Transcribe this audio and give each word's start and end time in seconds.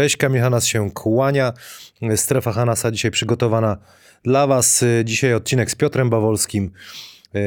Cześć, 0.00 0.16
Kamil 0.16 0.40
Hanas 0.40 0.66
się 0.66 0.90
kłania. 0.90 1.52
Strefa 2.16 2.52
Hanasa 2.52 2.90
dzisiaj 2.90 3.10
przygotowana 3.10 3.76
dla 4.24 4.46
Was. 4.46 4.84
Dzisiaj 5.04 5.34
odcinek 5.34 5.70
z 5.70 5.74
Piotrem 5.74 6.10
Bawolskim, 6.10 6.70
e, 7.34 7.40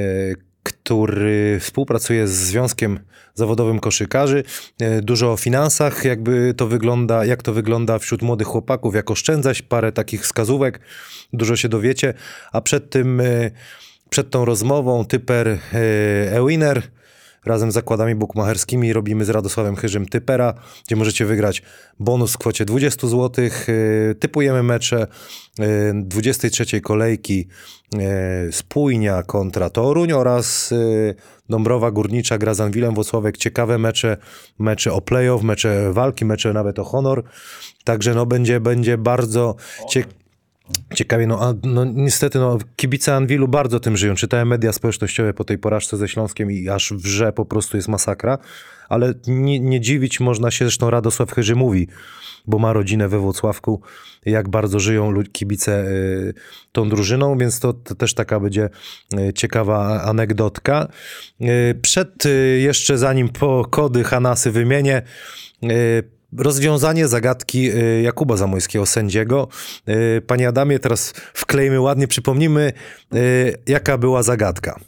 który 0.63 1.59
współpracuje 1.59 2.27
z 2.27 2.31
Związkiem 2.31 2.99
Zawodowym 3.34 3.79
Koszykarzy. 3.79 4.43
E, 4.79 5.02
Dużo 5.02 5.31
o 5.31 5.38
finansach, 5.38 6.05
jakby 6.05 6.53
to 6.57 6.67
wygląda, 6.67 7.25
jak 7.25 7.43
to 7.43 7.53
wygląda 7.53 7.99
wśród 7.99 8.21
młodych 8.21 8.47
chłopaków, 8.47 8.95
jak 8.95 9.11
oszczędzać, 9.11 9.61
parę 9.61 9.91
takich 9.91 10.21
wskazówek, 10.21 10.79
dużo 11.34 11.55
się 11.55 11.70
dowiecie. 11.70 12.13
A 12.51 12.62
przed 12.62 12.90
tym, 12.90 13.21
e, 13.21 13.51
przed 14.09 14.29
tą 14.29 14.45
rozmową, 14.45 15.05
typer 15.05 15.48
e, 15.48 15.57
Ewiner 16.38 16.81
razem 17.45 17.71
z 17.71 17.73
zakładami 17.73 18.15
bukmacherskimi 18.15 18.93
robimy 18.93 19.25
z 19.25 19.29
Radosławem 19.29 19.75
Chyżym 19.75 20.05
typera, 20.05 20.53
gdzie 20.88 20.95
możecie 20.95 21.25
wygrać 21.25 21.63
bonus 21.99 22.34
w 22.34 22.38
kwocie 22.38 22.65
20 22.65 23.07
zł. 23.07 23.45
Typujemy 24.20 24.63
mecze 24.63 25.07
y, 25.59 25.63
23 25.95 26.81
kolejki 26.81 27.48
y, 28.48 28.51
Spójnia 28.51 29.23
kontra 29.23 29.70
Toruń 29.70 30.11
oraz 30.11 30.71
y, 30.71 31.15
Dąbrowa 31.49 31.91
Górnicza 31.91 32.37
gra 32.37 32.53
z 32.53 32.61
Anwilem 32.61 32.93
Włocławek. 32.93 33.37
Ciekawe 33.37 33.77
mecze, 33.77 34.17
mecze 34.59 34.93
o 34.93 35.01
playoff, 35.01 35.43
mecze 35.43 35.93
walki, 35.93 36.25
mecze 36.25 36.53
nawet 36.53 36.79
o 36.79 36.84
honor. 36.84 37.23
Także 37.84 38.13
no 38.13 38.25
będzie, 38.25 38.59
będzie 38.59 38.98
bardzo 38.98 39.55
ciekawe. 39.89 40.23
Ciekawie, 40.95 41.27
no, 41.27 41.41
a, 41.41 41.53
no 41.63 41.85
niestety 41.85 42.40
no, 42.40 42.58
kibice 42.76 43.15
Anwilu 43.15 43.48
bardzo 43.48 43.79
tym 43.79 43.98
żyją. 43.98 44.15
Czytałem 44.15 44.48
media 44.48 44.74
społecznościowe 44.74 45.34
po 45.34 45.43
tej 45.43 45.57
porażce 45.57 45.98
ze 45.98 46.07
Śląskiem 46.07 46.51
i 46.51 46.70
aż 46.70 46.93
wrze 46.93 47.34
po 47.34 47.46
prostu 47.46 47.77
jest 47.77 47.90
masakra. 47.90 48.37
Ale 48.90 49.13
nie, 49.27 49.60
nie 49.60 49.82
dziwić 49.82 50.20
można 50.20 50.52
się, 50.52 50.65
zresztą 50.65 50.90
Radosław 50.90 51.32
Chyży 51.32 51.55
mówi, 51.55 51.87
bo 52.48 52.60
ma 52.60 52.74
rodzinę 52.74 53.07
we 53.07 53.20
Włocławku, 53.20 53.82
jak 54.26 54.49
bardzo 54.49 54.79
żyją 54.79 55.24
kibice 55.32 55.87
y, 55.87 56.34
tą 56.71 56.90
drużyną, 56.90 57.37
więc 57.37 57.59
to, 57.59 57.74
to 57.74 57.96
też 57.96 58.13
taka 58.13 58.40
będzie 58.40 58.70
y, 59.20 59.34
ciekawa 59.34 60.02
anegdotka. 60.02 60.87
Y, 61.41 61.76
przed 61.82 62.26
y, 62.26 62.59
jeszcze 62.63 62.98
zanim 62.98 63.30
po 63.30 63.65
kody 63.70 64.03
Hanasy 64.03 64.52
wymienię, 64.52 65.02
y, 65.63 66.03
rozwiązanie 66.38 67.07
zagadki 67.07 67.72
y, 67.72 68.01
Jakuba 68.01 68.38
Zamojskiego, 68.38 68.85
sędziego. 68.85 69.47
Y, 69.89 70.22
Panie 70.22 70.47
Adamie, 70.47 70.79
teraz 70.79 71.13
wklejmy 71.34 71.79
ładnie, 71.79 72.07
przypomnimy, 72.07 72.73
y, 73.13 73.57
jaka 73.67 73.97
była 73.97 74.23
zagadka. 74.23 74.79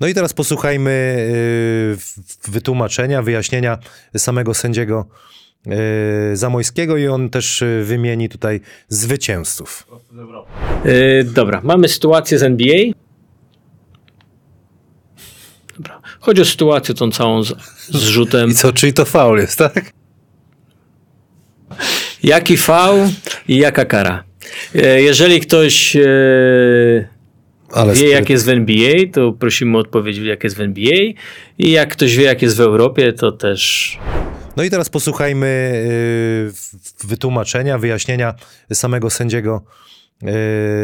No 0.00 0.06
i 0.06 0.14
teraz 0.14 0.32
posłuchajmy 0.32 1.16
wytłumaczenia, 2.48 3.22
wyjaśnienia 3.22 3.78
samego 4.16 4.54
sędziego 4.54 5.08
Zamojskiego 6.32 6.96
i 6.96 7.08
on 7.08 7.30
też 7.30 7.64
wymieni 7.84 8.28
tutaj 8.28 8.60
zwycięzców. 8.88 9.86
Dobra, 11.24 11.60
mamy 11.64 11.88
sytuację 11.88 12.38
z 12.38 12.42
NBA. 12.42 12.76
Dobra. 15.78 16.00
Chodzi 16.20 16.42
o 16.42 16.44
sytuację 16.44 16.94
tą 16.94 17.10
całą 17.10 17.42
z, 17.42 17.54
z 17.88 18.02
rzutem. 18.02 18.50
I 18.50 18.54
co, 18.54 18.72
czyli 18.72 18.92
to 18.92 19.04
faul 19.04 19.38
jest, 19.38 19.58
tak? 19.58 19.92
Jaki 22.22 22.56
faul 22.56 23.08
i 23.48 23.56
jaka 23.56 23.84
kara. 23.84 24.24
Yy, 24.74 25.02
jeżeli 25.02 25.40
ktoś 25.40 25.94
yy, 25.94 27.08
Ale 27.72 27.94
wie, 27.94 28.08
jak 28.08 28.30
jest 28.30 28.46
w 28.46 28.48
NBA, 28.48 28.94
to 29.12 29.32
prosimy 29.32 29.76
o 29.76 29.80
odpowiedź, 29.80 30.16
jak 30.16 30.44
jest 30.44 30.56
w 30.56 30.60
NBA. 30.60 30.98
I 31.58 31.70
jak 31.70 31.92
ktoś 31.92 32.16
wie, 32.16 32.24
jak 32.24 32.42
jest 32.42 32.56
w 32.56 32.60
Europie, 32.60 33.12
to 33.12 33.32
też 33.32 33.98
No 34.56 34.64
i 34.64 34.70
teraz 34.70 34.88
posłuchajmy 34.88 35.72
w- 36.54 37.06
wytłumaczenia, 37.06 37.78
wyjaśnienia 37.78 38.34
samego 38.72 39.10
sędziego 39.10 39.64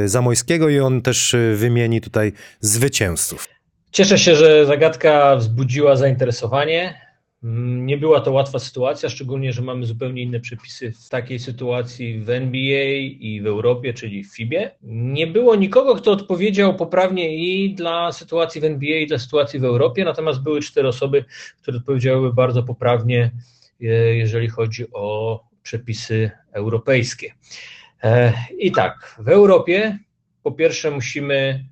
Zamojskiego 0.05 0.69
i 0.69 0.81
on 0.81 1.03
też 1.03 1.37
wymieni 1.55 2.01
tutaj 2.01 2.33
zwycięzców. 2.61 3.54
Cieszę 3.95 4.19
się, 4.19 4.37
że 4.37 4.67
zagadka 4.67 5.37
wzbudziła 5.37 5.97
zainteresowanie. 5.97 7.01
Mm, 7.45 7.87
Nie 7.87 7.99
była 7.99 8.21
to 8.21 8.33
łatwa 8.33 8.59
sytuacja, 8.59 9.09
szczególnie, 9.09 9.53
że 9.53 9.63
mamy 9.63 9.87
zupełnie 9.87 10.23
inne 10.23 10.41
przepisy 10.41 10.93
w 10.93 11.09
takiej 11.09 11.39
sytuacji 11.39 12.21
w 12.21 12.31
NBA 12.31 12.87
i 13.21 13.41
w 13.43 13.47
Europie, 13.47 13.95
czyli 13.95 14.25
w 14.25 14.37
FIBie. 14.37 14.71
Nie 14.83 15.27
było 15.27 15.57
nikogo, 15.57 15.95
kto 15.95 16.13
odpowiedział 16.13 16.77
poprawnie 16.77 17.37
i 17.37 17.75
dla 17.75 18.13
sytuacji 18.13 18.61
w 18.61 18.65
NBA, 18.65 18.99
i 18.99 19.07
dla 19.07 19.19
sytuacji 19.19 19.61
w 19.61 19.65
Europie, 19.65 20.05
natomiast 20.05 20.43
były 20.43 20.61
cztery 20.61 20.89
osoby, 20.89 21.25
które 21.63 21.77
odpowiedziały 21.77 22.33
bardzo 22.33 22.63
poprawnie, 22.63 23.31
e, 23.83 23.87
jeżeli 24.17 24.49
chodzi 24.49 24.85
o 24.93 25.41
przepisy 25.63 26.31
europejskie. 26.53 27.35
E, 28.03 28.33
I 28.59 28.73
tak, 28.73 29.17
w 29.19 29.29
Europie 29.29 29.99
po 30.43 30.53
pierwsze 30.53 30.91
musimy 30.91 31.65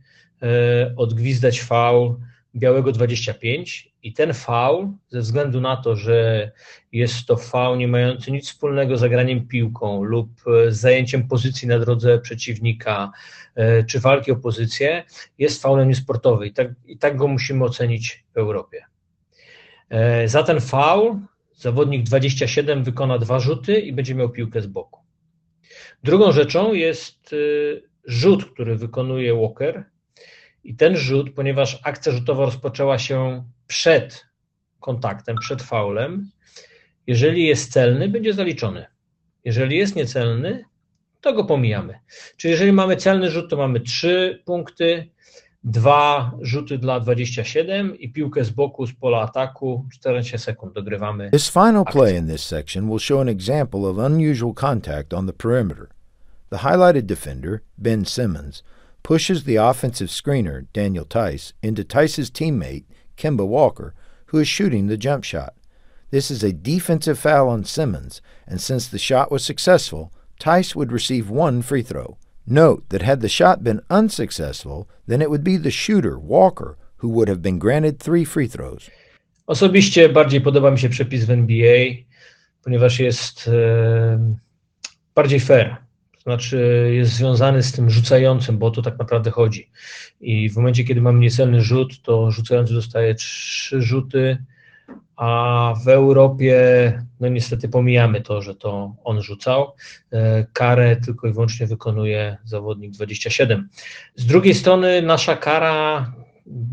odgwizdać 0.97 1.61
faul 1.61 2.17
białego 2.55 2.93
25 2.93 3.93
i 4.03 4.13
ten 4.13 4.35
faul 4.35 4.89
ze 5.09 5.21
względu 5.21 5.61
na 5.61 5.77
to, 5.77 5.97
że 5.97 6.51
jest 6.93 7.27
to 7.27 7.37
faul 7.37 7.79
nie 7.79 7.89
mający 7.89 8.33
nic 8.33 8.49
wspólnego 8.49 8.97
z 8.97 9.01
zagraniem 9.01 9.49
piłką 9.49 10.03
lub 10.03 10.29
e, 10.47 10.73
zajęciem 10.73 11.29
pozycji 11.29 11.69
na 11.69 11.79
drodze 11.79 12.19
przeciwnika 12.19 13.11
e, 13.55 13.85
czy 13.85 14.01
walki 14.01 14.33
o 14.33 14.37
pozycję, 14.37 15.05
jest 15.39 15.63
faulem 15.63 15.89
niesportowym 15.89 16.49
i 16.49 16.53
tak, 16.53 16.69
i 16.87 16.99
tak 16.99 17.17
go 17.17 17.29
musimy 17.29 17.65
ocenić 17.65 18.25
w 18.35 18.37
Europie. 18.37 18.85
E, 19.89 20.29
Za 20.29 20.43
ten 20.43 20.61
faul 20.61 21.19
zawodnik 21.55 22.03
27 22.03 22.85
wykona 22.85 23.19
dwa 23.19 23.41
rzuty 23.41 23.81
i 23.81 23.93
będzie 23.93 24.15
miał 24.15 24.31
piłkę 24.31 24.63
z 24.63 24.67
boku. 24.67 25.01
Drugą 26.03 26.33
rzeczą 26.33 26.75
jest 26.75 27.35
rzut, 28.05 28.45
który 28.45 28.77
wykonuje 28.77 29.35
Walker. 29.35 29.92
I 30.65 30.77
ten 30.77 30.97
rzut, 30.97 31.35
ponieważ 31.35 31.81
akcja 31.83 32.13
rzutowa 32.13 32.45
rozpoczęła 32.45 32.99
się 32.99 33.45
przed 33.67 34.27
kontaktem, 34.81 35.37
przed 35.41 35.63
faulem, 35.63 36.31
jeżeli 37.07 37.47
jest 37.47 37.73
celny, 37.73 38.09
będzie 38.09 38.35
zaliczony. 38.35 38.87
Jeżeli 39.45 39.77
jest 39.77 39.97
niecelny, 39.97 40.65
to 41.21 41.33
go 41.33 41.45
pomijamy. 41.45 41.99
Czyli 42.37 42.53
jeżeli 42.53 42.73
mamy 42.73 42.97
celny 42.97 43.31
rzut, 43.31 43.51
to 43.51 43.57
mamy 43.57 43.81
3 43.81 44.43
punkty, 44.45 45.09
dwa 45.65 46.33
rzuty 46.41 46.79
dla 46.79 47.01
27 47.01 47.99
i 47.99 48.13
piłkę 48.13 48.45
z 48.45 48.51
boku 48.51 48.87
z 48.87 48.93
pola 48.93 49.21
ataku 49.21 49.87
14 49.93 50.39
sekund 50.39 50.75
dogrywamy. 50.75 51.31
This 51.31 51.51
final 51.51 51.85
play 51.85 52.17
in 52.17 52.29
this 52.29 52.43
section 52.43 52.89
will 52.89 52.99
show 52.99 53.21
an 53.21 53.29
example 53.29 53.81
of 53.87 53.99
unusual 53.99 54.55
contact 54.55 55.15
on 55.15 55.27
the 55.27 55.33
perimeter. 55.33 55.89
The 56.51 56.59
highlighted 56.59 57.07
defender, 57.07 57.61
Ben 57.79 58.05
Simmons, 58.05 58.65
pushes 59.03 59.45
the 59.45 59.57
offensive 59.57 60.09
screener, 60.09 60.67
Daniel 60.73 61.05
Tice, 61.05 61.53
into 61.63 61.85
Tice's 61.85 62.31
teammate, 62.31 62.85
Kemba 63.17 63.47
Walker, 63.47 63.95
who 64.27 64.39
is 64.39 64.49
shooting 64.49 64.87
the 64.87 64.97
jump 64.97 65.25
shot. 65.25 65.55
This 66.11 66.31
is 66.31 66.43
a 66.43 66.53
defensive 66.53 67.19
foul 67.19 67.49
on 67.49 67.65
Simmons, 67.65 68.21
and 68.47 68.61
since 68.61 68.87
the 68.87 68.99
shot 68.99 69.31
was 69.31 69.45
successful, 69.45 70.13
Tice 70.39 70.77
would 70.77 70.93
receive 70.93 71.31
one 71.31 71.63
free 71.63 71.83
throw. 71.83 72.17
Note 72.47 72.89
that 72.89 73.03
had 73.03 73.21
the 73.21 73.29
shot 73.29 73.63
been 73.63 73.81
unsuccessful, 73.89 74.89
then 75.07 75.23
it 75.23 75.31
would 75.31 75.45
be 75.45 75.57
the 75.57 75.71
shooter, 75.71 76.19
Walker, 76.19 76.77
who 76.97 77.09
would 77.09 77.29
have 77.29 77.43
been 77.43 77.59
granted 77.59 77.99
three 77.99 78.25
free 78.25 78.49
throws. 78.49 78.91
Osobiście 79.47 80.09
bardziej 80.09 80.41
podoba 80.41 80.71
mi 80.71 80.79
się 80.79 80.89
przepis 80.89 81.25
w 81.25 81.31
NBA, 81.31 82.05
ponieważ 82.65 83.01
jest 83.01 83.49
e, 83.49 84.35
bardziej 85.15 85.41
fair. 85.41 85.77
To 86.25 86.31
znaczy 86.31 86.91
jest 86.93 87.13
związany 87.13 87.63
z 87.63 87.73
tym 87.73 87.91
rzucającym, 87.91 88.59
bo 88.59 88.67
o 88.67 88.71
to 88.71 88.83
tak 88.83 88.99
naprawdę 88.99 89.31
chodzi. 89.31 89.71
I 90.21 90.51
w 90.51 90.57
momencie, 90.57 90.85
kiedy 90.85 91.01
mamy 91.01 91.19
niecelny 91.19 91.61
rzut, 91.63 92.03
to 92.03 92.31
rzucający 92.31 92.75
dostaje 92.75 93.15
trzy 93.15 93.83
rzuty, 93.83 94.39
a 95.17 95.75
w 95.85 95.89
Europie, 95.89 96.63
no 97.21 97.29
niestety 97.29 97.69
pomijamy 97.69 98.21
to, 98.21 98.43
że 98.43 98.55
to 98.55 98.95
on 99.05 99.23
rzucał. 99.23 99.75
E, 100.13 100.47
Karę 100.53 100.97
tylko 100.97 101.29
i 101.29 101.33
wyłącznie 101.33 101.67
wykonuje 101.67 102.37
zawodnik 102.45 102.93
27. 102.93 103.69
Z 104.17 104.27
drugiej 104.27 104.55
strony 104.55 105.03
nasza 105.03 105.37
kara 105.37 106.13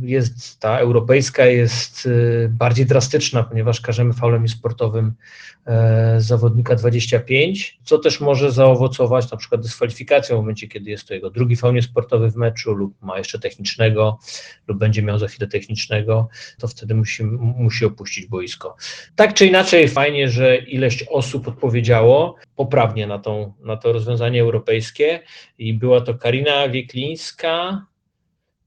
jest, 0.01 0.59
ta 0.59 0.79
europejska 0.79 1.45
jest 1.45 2.05
y, 2.05 2.49
bardziej 2.51 2.85
drastyczna, 2.85 3.43
ponieważ 3.43 3.81
karzemy 3.81 4.13
faulem 4.13 4.47
sportowym 4.49 5.13
e, 5.65 6.15
zawodnika 6.21 6.75
25, 6.75 7.79
co 7.83 7.97
też 7.97 8.21
może 8.21 8.51
zaowocować 8.51 9.31
na 9.31 9.37
przykład 9.37 9.61
dyskwalifikacją 9.61 10.35
w 10.35 10.39
momencie, 10.39 10.67
kiedy 10.67 10.89
jest 10.89 11.07
to 11.07 11.13
jego 11.13 11.29
drugi 11.29 11.55
faul 11.55 11.73
niesportowy 11.73 12.31
w 12.31 12.35
meczu 12.35 12.73
lub 12.73 13.01
ma 13.01 13.17
jeszcze 13.17 13.39
technicznego 13.39 14.19
lub 14.67 14.77
będzie 14.77 15.01
miał 15.01 15.19
za 15.19 15.27
chwilę 15.27 15.47
technicznego, 15.47 16.29
to 16.59 16.67
wtedy 16.67 16.95
musi, 16.95 17.23
musi 17.39 17.85
opuścić 17.85 18.25
boisko. 18.25 18.75
Tak 19.15 19.33
czy 19.33 19.45
inaczej 19.45 19.87
fajnie, 19.87 20.29
że 20.29 20.57
ileś 20.57 21.03
osób 21.03 21.47
odpowiedziało 21.47 22.35
poprawnie 22.55 23.07
na, 23.07 23.19
tą, 23.19 23.53
na 23.59 23.77
to 23.77 23.93
rozwiązanie 23.93 24.41
europejskie 24.41 25.19
i 25.57 25.73
była 25.73 26.01
to 26.01 26.13
Karina 26.13 26.69
Wieklińska, 26.69 27.85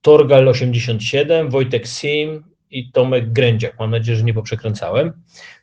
Torgal 0.03 0.49
87, 0.49 1.51
Wojtek 1.51 1.87
Sim 1.87 2.45
i 2.71 2.93
Tomek 2.93 3.33
Grędziak. 3.33 3.79
Mam 3.79 3.91
nadzieję, 3.91 4.19
że 4.19 4.25
nie 4.25 4.35
poprzekręcałem. 4.35 5.13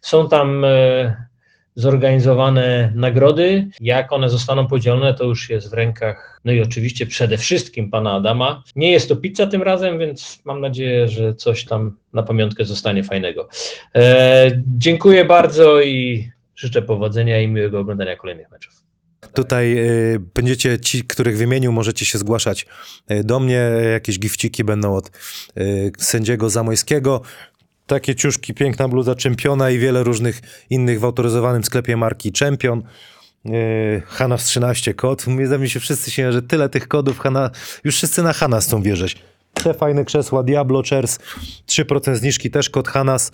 Są 0.02 0.30
tam 0.30 0.66
e, 0.66 1.30
zorganizowane 1.76 2.92
nagrody. 2.96 3.68
Jak 3.82 4.12
one 4.12 4.30
zostaną 4.30 4.68
podzielone, 4.68 5.14
to 5.14 5.24
już 5.24 5.50
jest 5.50 5.70
w 5.70 5.74
rękach, 5.74 6.42
no 6.46 6.52
i 6.52 6.62
oczywiście 6.62 7.06
przede 7.06 7.38
wszystkim 7.38 7.92
pana 7.92 8.14
Adama. 8.14 8.64
Nie 8.76 8.92
jest 8.92 9.10
to 9.10 9.16
pizza 9.16 9.48
tym 9.48 9.64
razem, 9.64 10.00
więc 10.00 10.42
mam 10.46 10.62
nadzieję, 10.62 11.08
że 11.08 11.36
coś 11.36 11.66
tam 11.66 11.98
na 12.14 12.24
pamiątkę 12.24 12.66
zostanie 12.66 13.04
fajnego. 13.04 13.50
E, 13.96 14.52
dziękuję 14.78 15.26
bardzo 15.26 15.82
i 15.82 16.30
życzę 16.56 16.82
powodzenia 16.82 17.42
i 17.42 17.48
miłego 17.48 17.80
oglądania 17.80 18.16
kolejnych 18.16 18.52
meczów. 18.52 18.74
Tutaj 19.34 19.78
y, 19.78 20.20
będziecie 20.34 20.80
ci, 20.80 21.04
których 21.04 21.38
wymienił, 21.38 21.72
możecie 21.72 22.06
się 22.06 22.18
zgłaszać 22.18 22.66
y, 23.12 23.24
do 23.24 23.40
mnie. 23.40 23.70
Jakieś 23.94 24.20
gifciki 24.20 24.64
będą 24.64 24.96
od 24.96 25.12
y, 25.58 25.92
sędziego 25.98 26.50
Zamojskiego. 26.50 27.22
Takie 27.88 28.16
ciuszki, 28.16 28.54
piękna 28.54 28.88
bluza 28.88 29.16
czempiona 29.16 29.70
i 29.70 29.78
wiele 29.78 30.04
różnych 30.04 30.42
innych 30.70 31.00
w 31.00 31.06
autoryzowanym 31.06 31.64
sklepie 31.64 31.98
marki 31.98 32.32
Champion. 32.40 32.84
Yy, 33.46 34.02
Hanas 34.08 34.44
13 34.44 34.94
kod. 34.94 35.26
Ze 35.46 35.58
mnie 35.58 35.70
się 35.70 35.80
wszyscy 35.80 36.12
śmieją, 36.12 36.32
że 36.32 36.42
tyle 36.42 36.70
tych 36.70 36.88
kodów 36.88 37.20
Hana, 37.20 37.50
już 37.84 37.96
wszyscy 37.96 38.24
na 38.24 38.34
Hanas 38.34 38.66
chcą 38.66 38.82
wierzyć. 38.82 39.18
Te 39.54 39.74
fajne 39.74 40.06
krzesła 40.06 40.44
Diablo 40.44 40.84
Chairs, 40.90 41.20
3% 41.68 42.16
zniżki, 42.16 42.52
też 42.52 42.70
kod 42.70 42.88
Hanas. 42.88 43.32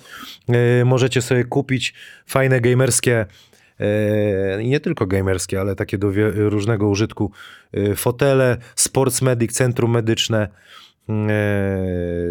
Yy, 0.48 0.86
możecie 0.86 1.22
sobie 1.22 1.44
kupić 1.44 1.94
fajne 2.26 2.62
gamerskie 2.62 3.26
i 4.62 4.68
nie 4.68 4.80
tylko 4.80 5.06
gamerskie, 5.06 5.62
ale 5.62 5.76
takie 5.76 5.98
do 5.98 6.12
różnego 6.36 6.90
użytku 6.90 7.32
yy, 7.74 7.96
fotele, 7.96 8.58
Sports 8.76 9.22
Medic, 9.22 9.54
centrum 9.54 9.92
medyczne. 9.92 10.48
Yy, 11.10 11.16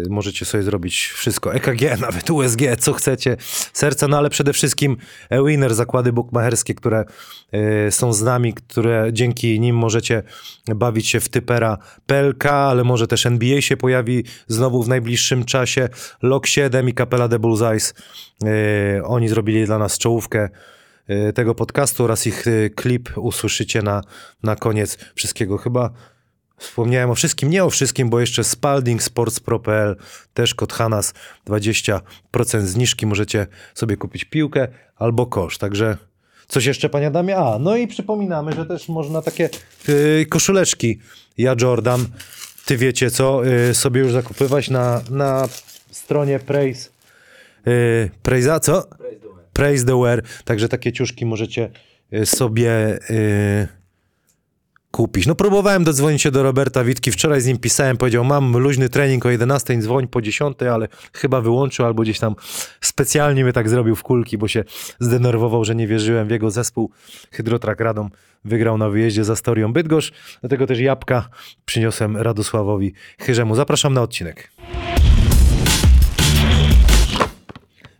możecie 0.09 0.45
sobie 0.45 0.63
zrobić 0.63 0.95
wszystko. 0.95 1.53
EKG, 1.53 1.81
nawet 2.01 2.29
USG, 2.29 2.59
co 2.79 2.93
chcecie. 2.93 3.37
Serca, 3.73 4.07
no 4.07 4.17
ale 4.17 4.29
przede 4.29 4.53
wszystkim 4.53 4.97
e-winner, 5.29 5.75
zakłady 5.75 6.13
bukmacherskie, 6.13 6.75
które 6.75 7.05
są 7.89 8.13
z 8.13 8.21
nami, 8.21 8.53
które 8.53 9.09
dzięki 9.11 9.59
nim 9.59 9.75
możecie 9.75 10.23
bawić 10.75 11.09
się 11.09 11.19
w 11.19 11.29
typera 11.29 11.77
PLK, 12.05 12.45
ale 12.45 12.83
może 12.83 13.07
też 13.07 13.25
NBA 13.25 13.61
się 13.61 13.77
pojawi 13.77 14.23
znowu 14.47 14.83
w 14.83 14.87
najbliższym 14.87 15.45
czasie. 15.45 15.89
Lok 16.21 16.47
7 16.47 16.89
i 16.89 16.93
Capella 16.93 17.27
de 17.27 17.39
Bullseyes. 17.39 17.93
Oni 19.03 19.29
zrobili 19.29 19.65
dla 19.65 19.77
nas 19.77 19.97
czołówkę 19.97 20.49
tego 21.33 21.55
podcastu 21.55 22.03
oraz 22.03 22.27
ich 22.27 22.45
yy, 22.45 22.69
klip 22.69 23.09
usłyszycie 23.17 23.81
na, 23.81 24.01
na 24.43 24.55
koniec 24.55 24.97
wszystkiego. 25.15 25.57
Chyba 25.57 25.91
Wspomniałem 26.57 27.09
o 27.09 27.15
wszystkim, 27.15 27.49
nie 27.49 27.63
o 27.63 27.69
wszystkim, 27.69 28.09
bo 28.09 28.19
jeszcze 28.19 28.43
Spalding 28.43 29.03
Sports 29.03 29.39
Pro.pl, 29.39 29.95
też 30.33 30.55
kod 30.55 30.73
Hanas, 30.73 31.13
20% 31.47 31.99
zniżki, 32.61 33.05
możecie 33.05 33.47
sobie 33.73 33.97
kupić 33.97 34.25
piłkę 34.25 34.67
albo 34.95 35.25
kosz, 35.25 35.57
także 35.57 35.97
coś 36.47 36.65
jeszcze 36.65 36.89
panie 36.89 37.07
Adamie? 37.07 37.37
A, 37.37 37.59
no 37.59 37.77
i 37.77 37.87
przypominamy, 37.87 38.53
że 38.53 38.65
też 38.65 38.89
można 38.89 39.21
takie 39.21 39.49
yy, 39.87 40.25
koszuleczki 40.25 40.99
ja 41.37 41.55
Jordan, 41.61 42.05
ty 42.65 42.77
wiecie 42.77 43.11
co, 43.11 43.43
yy, 43.43 43.73
sobie 43.73 44.01
już 44.01 44.11
zakupywać 44.11 44.69
na, 44.69 45.01
na 45.09 45.47
stronie 45.91 46.39
Praise, 46.39 46.89
yy, 47.65 48.59
co? 48.61 48.83
Praise 49.55 49.85
the 49.85 50.01
Wear, 50.01 50.23
także 50.45 50.69
takie 50.69 50.91
ciuszki 50.91 51.25
możecie 51.25 51.69
yy, 52.11 52.25
sobie... 52.25 52.99
Yy, 53.09 53.85
kupić. 54.95 55.27
No 55.27 55.35
próbowałem 55.35 55.83
dodzwonić 55.83 56.21
się 56.21 56.31
do 56.31 56.43
Roberta 56.43 56.83
Witki, 56.83 57.11
wczoraj 57.11 57.41
z 57.41 57.45
nim 57.45 57.57
pisałem, 57.57 57.97
powiedział 57.97 58.23
mam 58.23 58.57
luźny 58.57 58.89
trening 58.89 59.25
o 59.25 59.29
11, 59.29 59.77
dzwoń 59.77 60.07
po 60.07 60.21
10, 60.21 60.57
ale 60.73 60.87
chyba 61.13 61.41
wyłączył 61.41 61.85
albo 61.85 62.03
gdzieś 62.03 62.19
tam 62.19 62.35
specjalnie 62.81 63.43
mnie 63.43 63.53
tak 63.53 63.69
zrobił 63.69 63.95
w 63.95 64.03
kulki, 64.03 64.37
bo 64.37 64.47
się 64.47 64.63
zdenerwował, 64.99 65.65
że 65.65 65.75
nie 65.75 65.87
wierzyłem 65.87 66.27
w 66.27 66.31
jego 66.31 66.51
zespół. 66.51 66.91
Hydrotrak 67.31 67.79
Radom 67.79 68.09
wygrał 68.45 68.77
na 68.77 68.89
wyjeździe 68.89 69.23
za 69.23 69.35
Storią 69.35 69.73
Bydgoszcz, 69.73 70.13
dlatego 70.41 70.67
też 70.67 70.79
jabłka 70.79 71.29
przyniosłem 71.65 72.17
Radosławowi 72.17 72.93
Chyrzemu. 73.19 73.55
Zapraszam 73.55 73.93
na 73.93 74.01
odcinek. 74.01 74.51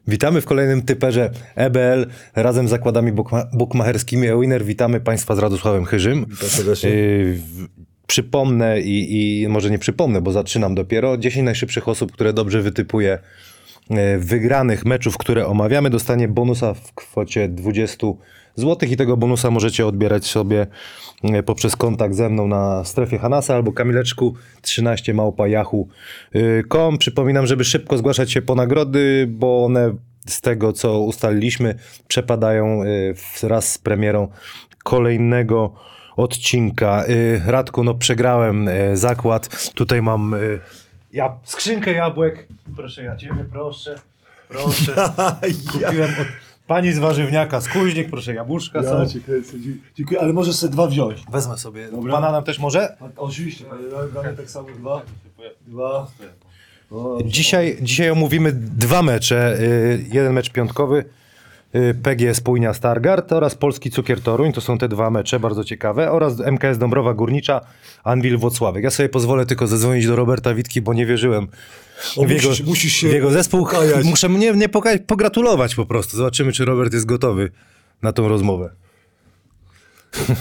Witamy 0.07 0.41
w 0.41 0.45
kolejnym 0.45 0.81
typerze 0.81 1.29
EBL 1.55 2.05
razem 2.35 2.67
z 2.67 2.69
zakładami 2.69 3.13
bukma- 3.13 3.45
bukmacherskimi 3.53 4.27
Ewiner. 4.27 4.65
Witamy 4.65 4.99
Państwa 4.99 5.35
z 5.35 5.39
Radosławem 5.39 5.85
Chyrzym. 5.85 6.25
Witam 6.29 6.49
serdecznie. 6.49 6.89
Yy, 6.89 7.33
w- 7.33 7.67
przypomnę 8.07 8.81
i, 8.81 9.41
i 9.41 9.47
może 9.47 9.69
nie 9.69 9.79
przypomnę, 9.79 10.21
bo 10.21 10.31
zaczynam 10.31 10.75
dopiero. 10.75 11.17
10 11.17 11.45
najszybszych 11.45 11.87
osób, 11.87 12.11
które 12.11 12.33
dobrze 12.33 12.61
wytypuje 12.61 13.19
e, 13.89 14.17
wygranych 14.17 14.85
meczów, 14.85 15.17
które 15.17 15.47
omawiamy, 15.47 15.89
dostanie 15.89 16.27
bonusa 16.27 16.73
w 16.73 16.93
kwocie 16.93 17.49
20 17.49 18.07
zł 18.55 18.89
i 18.89 18.97
tego 18.97 19.17
bonusa 19.17 19.51
możecie 19.51 19.87
odbierać 19.87 20.25
sobie 20.25 20.67
e, 21.23 21.43
poprzez 21.43 21.75
kontakt 21.75 22.15
ze 22.15 22.29
mną 22.29 22.47
na 22.47 22.83
strefie 22.83 23.17
Hanasa 23.17 23.55
albo 23.55 23.71
Kamileczku 23.71 24.35
13 24.61 25.13
małpa 25.13 25.47
yahoo.com. 25.47 26.97
Przypominam, 26.97 27.47
żeby 27.47 27.63
szybko 27.63 27.97
zgłaszać 27.97 28.31
się 28.31 28.41
po 28.41 28.55
nagrody, 28.55 29.27
bo 29.29 29.65
one 29.65 29.95
z 30.27 30.41
tego, 30.41 30.73
co 30.73 30.99
ustaliliśmy, 30.99 31.75
przepadają 32.07 32.83
e, 32.83 32.85
wraz 33.41 33.71
z 33.71 33.77
premierą 33.77 34.27
kolejnego 34.83 35.73
odcinka. 36.15 37.03
Y, 37.09 37.41
Radku, 37.45 37.83
no 37.83 37.93
przegrałem 37.93 38.67
y, 38.67 38.97
zakład. 38.97 39.71
Tutaj 39.73 40.01
mam 40.01 40.33
y, 40.33 40.59
ja, 41.13 41.37
skrzynkę 41.43 41.91
jabłek. 41.91 42.47
Proszę 42.75 43.03
ja 43.03 43.15
ciebie, 43.15 43.45
proszę. 43.51 43.99
Proszę. 44.49 44.93
Kupiłem 45.71 46.11
od 46.21 46.27
pani 46.67 46.93
z 46.93 46.99
warzywniaka 46.99 47.61
skóźnik, 47.61 48.09
proszę 48.09 48.33
jabłuszka 48.33 48.83
są. 48.83 48.99
Ja 48.99 49.05
cię 49.05 49.19
kręcę, 49.19 49.59
dzie- 49.59 49.71
dziękuję, 49.95 50.19
ale 50.21 50.33
możesz 50.33 50.55
sobie 50.55 50.73
dwa 50.73 50.87
wziąć. 50.87 51.23
Wezmę 51.31 51.57
sobie. 51.57 51.87
Dobra. 51.91 52.11
Bananem 52.13 52.43
też 52.43 52.59
może? 52.59 52.97
A, 52.99 53.05
oczywiście, 53.17 53.65
panie 53.65 53.83
Damian, 54.13 54.35
tak 54.35 54.49
samo 54.49 54.67
dwa. 54.79 55.01
Dwa. 55.67 56.07
O, 56.91 57.17
Dzisiaj, 57.25 57.77
dzisiaj 57.81 58.09
omówimy 58.09 58.51
dwa 58.53 59.01
mecze. 59.01 59.57
Y, 59.59 60.05
Jeden 60.13 60.33
mecz 60.33 60.49
piątkowy. 60.49 61.05
Y, 61.75 61.93
PG 62.03 62.33
Spójnia 62.35 62.73
Stargard 62.73 63.31
oraz 63.31 63.55
Polski 63.55 63.91
Cukier 63.91 64.21
Toruń. 64.21 64.53
To 64.53 64.61
są 64.61 64.77
te 64.77 64.87
dwa 64.87 65.09
mecze 65.09 65.39
bardzo 65.39 65.63
ciekawe. 65.63 66.11
Oraz 66.11 66.39
MKS 66.39 66.77
Dąbrowa 66.77 67.13
Górnicza, 67.13 67.61
Anwil 68.03 68.37
Włocławek. 68.37 68.83
Ja 68.83 68.91
sobie 68.91 69.09
pozwolę 69.09 69.45
tylko 69.45 69.67
zadzwonić 69.67 70.07
do 70.07 70.15
Roberta 70.15 70.53
Witki, 70.53 70.81
bo 70.81 70.93
nie 70.93 71.05
wierzyłem 71.05 71.47
O, 72.17 72.23
w 72.25 72.29
jego, 72.29 72.49
musisz- 72.49 72.65
musisz 72.65 72.93
się 72.93 73.09
w 73.09 73.13
jego 73.13 73.31
zespół. 73.31 73.59
pokajać. 73.65 74.05
Muszę 74.13 74.29
mnie 74.29 74.51
nie 74.51 74.69
poka- 74.69 74.99
pogratulować 75.07 75.75
po 75.75 75.85
prostu. 75.85 76.17
Zobaczymy, 76.17 76.51
czy 76.51 76.65
Robert 76.65 76.93
jest 76.93 77.05
gotowy 77.05 77.51
na 78.01 78.13
tą 78.13 78.27
rozmowę. 78.27 78.75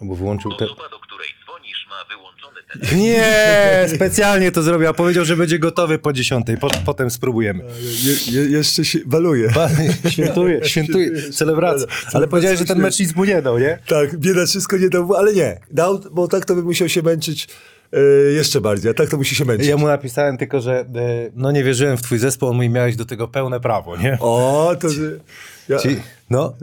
Albo 0.00 0.14
wyłączył 0.14 0.54
te... 0.56 0.64
Osoba, 0.64 0.88
do 0.88 0.98
której 0.98 1.28
dzwonisz, 1.44 1.86
ma 1.90 2.14
wyłączony 2.16 2.54
telefon. 2.54 2.55
Nie, 2.96 3.86
specjalnie 3.94 4.52
to 4.52 4.62
zrobił, 4.62 4.88
a 4.88 4.92
powiedział, 4.92 5.24
że 5.24 5.36
będzie 5.36 5.58
gotowy 5.58 5.98
po 5.98 6.12
dziesiątej. 6.12 6.56
Po, 6.58 6.68
potem 6.86 7.10
spróbujemy. 7.10 7.64
je, 8.02 8.40
je, 8.42 8.50
jeszcze 8.50 8.84
się 8.84 8.98
baluje. 9.06 9.50
Ba- 9.50 9.68
Świętuję, 10.10 10.60
świętuję, 10.64 11.10
celebracja. 11.32 11.86
Ale 12.12 12.28
powiedziałeś, 12.28 12.58
że 12.58 12.64
ten 12.64 12.78
mecz 12.78 12.98
nic 12.98 13.14
mu 13.16 13.24
nie 13.24 13.42
dał, 13.42 13.58
nie? 13.58 13.78
Tak, 13.88 14.16
bieda 14.16 14.46
wszystko 14.46 14.76
nie 14.76 14.88
dał, 14.88 15.14
ale 15.14 15.32
nie. 15.34 15.60
Dał, 15.70 16.00
bo 16.12 16.28
tak 16.28 16.44
to 16.44 16.54
by 16.54 16.62
musiał 16.62 16.88
się 16.88 17.02
męczyć 17.02 17.48
e, 17.92 17.98
jeszcze 18.32 18.60
bardziej, 18.60 18.90
a 18.90 18.94
tak 18.94 19.08
to 19.10 19.16
musi 19.16 19.34
się 19.34 19.44
męczyć. 19.44 19.68
Ja 19.68 19.76
mu 19.76 19.86
napisałem 19.86 20.36
tylko, 20.36 20.60
że 20.60 20.80
e, 20.80 20.84
no 21.34 21.52
nie 21.52 21.64
wierzyłem 21.64 21.96
w 21.96 22.02
twój 22.02 22.18
zespół, 22.18 22.48
on 22.48 22.54
mówi, 22.56 22.70
miałeś 22.70 22.96
do 22.96 23.04
tego 23.04 23.28
pełne 23.28 23.60
prawo, 23.60 23.96
nie? 23.96 24.18
O, 24.20 24.76
to... 24.80 24.88
że- 24.90 25.10
Ja, 25.68 25.78
Ci, 25.78 25.88
no, 26.30 26.54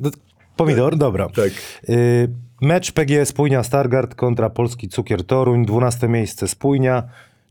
no, 0.00 0.10
pomidor, 0.56 0.96
dobra. 0.96 1.28
Tak. 1.28 1.50
Y, 1.88 2.28
Mecz 2.60 2.92
PG 2.92 3.26
Spójnia 3.26 3.62
Stargard 3.62 4.14
kontra 4.14 4.50
Polski 4.50 4.88
Cukier 4.88 5.24
Toruń, 5.24 5.66
12 5.66 6.08
miejsce 6.08 6.48
Spójnia, 6.48 7.02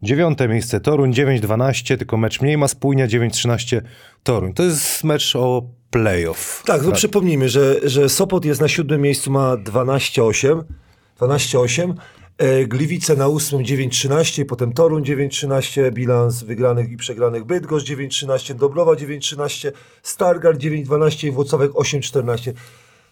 9 0.02 0.40
miejsce 0.50 0.80
Toruń, 0.80 1.12
9-12, 1.12 1.98
tylko 1.98 2.18
mecz 2.18 2.42
mniej 2.42 2.58
ma 2.58 2.68
Spójnia, 2.68 3.08
9-13 3.08 3.82
Toruń. 4.24 4.54
To 4.54 4.64
jest 4.64 5.04
mecz 5.04 5.36
o 5.36 5.64
playoff. 5.92 6.64
Tak, 6.66 6.84
no 6.84 6.92
przypomnijmy, 6.92 7.50
że, 7.50 7.90
że 7.90 8.10
Sopot 8.10 8.46
jest 8.46 8.62
na 8.62 8.68
siódmym 8.68 9.02
miejscu, 9.02 9.32
ma 9.32 9.58
12-8. 9.58 10.64
12-8. 11.20 11.94
E, 12.38 12.66
Gliwice 12.66 13.16
na 13.16 13.28
ósmym 13.28 13.64
9-13, 13.64 14.46
potem 14.46 14.74
Toruń 14.74 15.04
9-13, 15.04 15.92
bilans 15.92 16.44
wygranych 16.44 16.92
i 16.92 16.98
przegranych 16.98 17.46
Bydgoszcz 17.46 17.90
9-13, 17.90 18.54
Dobrowa 18.54 18.92
9-13, 18.92 19.72
Stargard 20.04 20.60
9-12 20.60 21.28
i 21.28 21.32
Włocławek 21.32 21.72
8-14. 21.72 22.54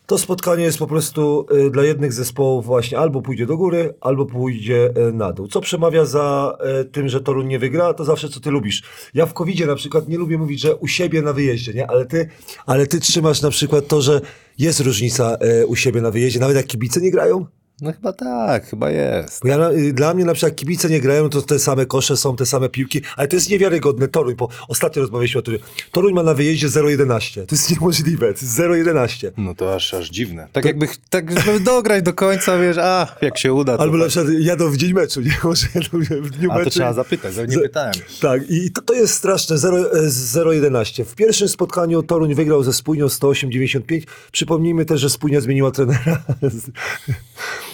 To 0.06 0.18
spotkanie 0.18 0.64
jest 0.64 0.78
po 0.78 0.88
prostu 0.88 1.46
e, 1.68 1.70
dla 1.70 1.84
jednych 1.84 2.14
zespołów 2.14 2.66
właśnie 2.66 2.98
albo 2.98 3.22
pójdzie 3.22 3.46
do 3.46 3.58
góry, 3.58 3.94
albo 4.02 4.26
pójdzie 4.26 4.94
e, 4.96 5.12
na 5.12 5.34
dół. 5.34 5.48
Co 5.48 5.62
przemawia 5.62 6.06
za 6.06 6.58
e, 6.60 6.86
tym, 6.86 7.10
że 7.10 7.22
Toruń 7.22 7.48
nie 7.48 7.60
wygra, 7.60 7.94
to 7.94 8.06
zawsze 8.06 8.30
co 8.30 8.40
ty 8.40 8.52
lubisz. 8.52 8.84
Ja 9.14 9.26
w 9.26 9.34
covid 9.34 9.68
na 9.68 9.76
przykład 9.76 10.08
nie 10.08 10.18
lubię 10.18 10.38
mówić, 10.38 10.62
że 10.62 10.76
u 10.76 10.88
siebie 10.88 11.22
na 11.22 11.34
wyjeździe, 11.34 11.74
nie? 11.74 11.88
Ale 11.88 12.06
ty, 12.06 12.30
ale 12.66 12.88
ty 12.88 13.00
trzymasz 13.00 13.42
na 13.42 13.50
przykład 13.50 13.88
to, 13.88 14.02
że 14.02 14.22
jest 14.58 14.80
różnica 14.80 15.38
u 15.68 15.76
siebie 15.76 16.02
na 16.02 16.12
wyjeździe, 16.12 16.40
nawet 16.40 16.56
jak 16.56 16.66
kibice 16.66 17.02
nie 17.02 17.12
grają. 17.12 17.46
No 17.82 17.94
chyba 17.94 18.14
tak, 18.14 18.66
chyba 18.70 18.92
jest. 18.92 19.42
Bo 19.44 19.48
ja, 19.48 19.72
y, 19.72 19.94
dla 19.94 20.14
mnie 20.14 20.26
na 20.26 20.34
przykład 20.34 20.56
kibice 20.56 20.90
nie 20.90 21.02
grają, 21.02 21.30
to 21.30 21.42
te 21.42 21.60
same 21.60 21.86
kosze 21.86 22.18
są, 22.18 22.36
te 22.36 22.46
same 22.46 22.70
piłki, 22.70 23.02
ale 23.18 23.28
to 23.28 23.36
jest 23.36 23.50
niewiarygodne. 23.50 24.08
Toruń, 24.08 24.36
bo 24.36 24.50
ostatnio 24.68 25.02
rozmawialiśmy 25.02 25.40
o 25.40 25.42
Toruń. 25.42 25.60
Toruń 25.92 26.14
ma 26.14 26.24
na 26.24 26.34
wyjeździe 26.34 26.68
0,11. 26.68 27.46
To 27.46 27.56
jest 27.56 27.72
niemożliwe, 27.72 28.34
to 28.34 28.40
jest 28.46 28.58
0,11. 28.60 29.32
No 29.38 29.56
to 29.56 29.76
aż, 29.76 29.94
aż 29.94 30.10
dziwne. 30.10 30.48
Tak 30.52 30.66
jakby 30.66 30.88
tak 31.10 31.40
żeby 31.42 31.60
dograć 31.60 32.04
do 32.04 32.14
końca, 32.14 32.58
wiesz, 32.60 32.78
a 32.78 33.16
jak 33.22 33.38
się 33.38 33.54
uda. 33.54 33.76
To 33.78 33.84
Albo 33.84 33.98
na 33.98 34.04
tak. 34.04 34.10
przykład 34.12 34.34
jadą 34.40 34.70
w 34.70 34.78
dzień 34.78 34.94
meczu, 34.94 35.22
nie? 35.22 35.38
Może 35.44 35.68
jadą 35.76 36.00
w 36.22 36.30
dniu 36.30 36.52
A 36.52 36.54
meczu. 36.58 36.66
to 36.66 36.70
trzeba 36.74 36.94
zapytać, 36.94 37.36
bo 37.36 37.46
nie 37.46 37.58
Z- 37.58 37.62
pytałem. 37.62 37.94
Tak, 38.22 38.42
i 38.50 38.72
to, 38.72 38.82
to 38.82 38.94
jest 38.94 39.14
straszne, 39.14 39.58
0, 39.58 39.78
e, 39.94 40.10
0,11. 40.10 41.04
W 41.06 41.16
pierwszym 41.16 41.48
spotkaniu 41.50 42.04
Toruń 42.04 42.36
wygrał 42.36 42.64
ze 42.64 42.74
Spójnią 42.74 43.06
108,95. 43.08 44.02
Przypomnijmy 44.32 44.86
też, 44.86 45.02
że 45.02 45.10
Spójnia 45.10 45.42
zmieniła 45.42 45.72
trenera. 45.72 46.24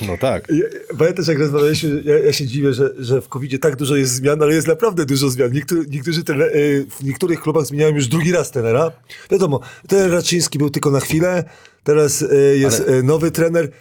No 0.08 0.17
tak. 0.17 0.48
Ja- 0.50 0.96
Pamiętasz, 0.98 1.27
jak 1.27 1.39
rozmawialiśmy, 1.39 2.01
ja, 2.05 2.20
ja 2.20 2.34
się 2.34 2.48
dziwię, 2.48 2.74
że, 2.74 2.89
że 3.00 3.22
w 3.22 3.27
covid 3.27 3.62
tak 3.62 3.75
dużo 3.75 3.96
jest 3.96 4.13
zmian, 4.13 4.41
ale 4.43 4.53
jest 4.53 4.67
naprawdę 4.67 5.05
dużo 5.05 5.29
zmian. 5.29 5.51
Niektóry, 5.51 5.86
niektórzy 5.89 6.24
trener, 6.24 6.55
y, 6.58 6.86
w 7.00 7.03
niektórych 7.03 7.41
klubach 7.41 7.65
zmieniają 7.65 7.96
już 7.96 8.08
drugi 8.08 8.31
raz 8.31 8.51
trenera. 8.51 8.91
Wiadomo, 9.31 9.60
ten 9.88 10.12
Raczyński 10.12 10.58
był 10.58 10.70
tylko 10.70 10.91
na 10.91 11.00
chwilę, 11.00 11.43
teraz 11.84 12.22
y, 12.22 12.58
jest 12.58 12.84
Ale- 12.88 12.98
y, 12.98 13.03
nowy 13.03 13.31
trener. 13.31 13.72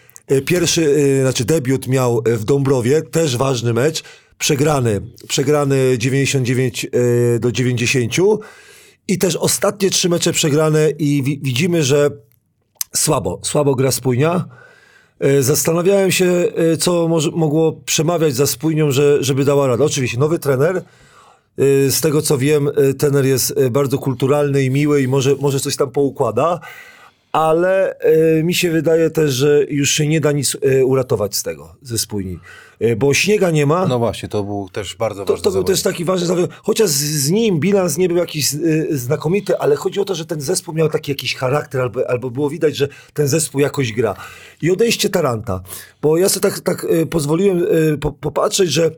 Pierwszy, 0.46 0.94
znaczy 1.22 1.44
debiut 1.44 1.88
miał 1.88 2.22
w 2.26 2.44
Dąbrowie, 2.44 3.02
też 3.02 3.36
ważny 3.36 3.72
mecz, 3.74 4.02
przegrany, 4.38 5.00
przegrany 5.28 5.98
99 5.98 6.86
y, 6.94 7.38
do 7.40 7.52
90 7.52 8.12
i 9.08 9.18
też 9.18 9.36
ostatnie 9.36 9.90
trzy 9.90 10.08
mecze 10.08 10.32
przegrane 10.32 10.90
i 10.90 11.22
wi- 11.22 11.40
widzimy, 11.42 11.82
że 11.82 12.10
słabo, 12.96 13.40
słabo 13.44 13.74
gra 13.74 13.92
spójnia. 13.92 14.44
E, 15.20 15.42
Zastanawiałem 15.42 16.10
się, 16.10 16.26
e, 16.26 16.76
co 16.76 17.08
mogło 17.32 17.72
przemawiać 17.72 18.34
za 18.34 18.46
spójnią, 18.46 18.90
że, 18.90 19.24
żeby 19.24 19.44
dała 19.44 19.66
radę. 19.66 19.84
Oczywiście, 19.84 20.18
nowy 20.18 20.38
trener. 20.38 20.76
E, 20.76 21.90
Z 21.90 22.00
tego 22.00 22.22
co 22.22 22.38
wiem, 22.38 22.70
trener 22.98 23.24
jest 23.26 23.54
bardzo 23.70 23.98
kulturalny 23.98 24.62
i 24.62 24.70
miły 24.70 25.02
i 25.02 25.08
może, 25.08 25.34
może 25.40 25.60
coś 25.60 25.76
tam 25.76 25.90
poukłada, 25.90 26.60
ale 27.32 27.98
e, 27.98 28.42
mi 28.42 28.54
się 28.54 28.70
wydaje 28.70 29.10
też, 29.10 29.30
że 29.32 29.64
już 29.68 29.90
się 29.90 30.06
nie 30.08 30.20
da 30.20 30.32
nic 30.32 30.56
e, 30.62 30.84
uratować 30.84 31.36
z 31.36 31.42
tego, 31.42 31.74
ze 31.82 31.98
spójni. 31.98 32.38
E, 32.80 32.96
Bo 32.96 33.14
śniega 33.14 33.50
nie 33.50 33.66
ma. 33.66 33.86
No 33.86 33.98
właśnie, 33.98 34.28
to 34.28 34.44
był 34.44 34.68
też 34.72 34.96
bardzo 34.96 35.24
To, 35.24 35.32
ważny 35.32 35.42
to 35.44 35.50
był 35.50 35.52
zawodnik. 35.52 35.76
też 35.76 35.82
taki 35.82 36.04
ważny 36.04 36.26
zawód. 36.26 36.50
Chociaż 36.62 36.88
z, 36.88 36.94
z 37.24 37.30
nim 37.30 37.60
bilans 37.60 37.98
nie 37.98 38.08
był 38.08 38.16
jakiś 38.16 38.54
y, 38.54 38.88
znakomity, 38.98 39.58
ale 39.58 39.76
chodzi 39.76 40.00
o 40.00 40.04
to, 40.04 40.14
że 40.14 40.26
ten 40.26 40.40
zespół 40.40 40.74
miał 40.74 40.88
taki 40.88 41.10
jakiś 41.12 41.34
charakter, 41.34 41.80
albo, 41.80 42.10
albo 42.10 42.30
było 42.30 42.50
widać, 42.50 42.76
że 42.76 42.88
ten 43.14 43.28
zespół 43.28 43.60
jakoś 43.60 43.92
gra. 43.92 44.14
I 44.62 44.70
odejście 44.70 45.08
Taranta. 45.10 45.60
Bo 46.02 46.16
ja 46.16 46.28
sobie 46.28 46.50
tak, 46.50 46.60
tak 46.60 46.84
y, 46.84 47.06
pozwoliłem 47.06 47.58
y, 47.94 47.98
po, 47.98 48.12
popatrzeć, 48.12 48.72
że 48.72 48.90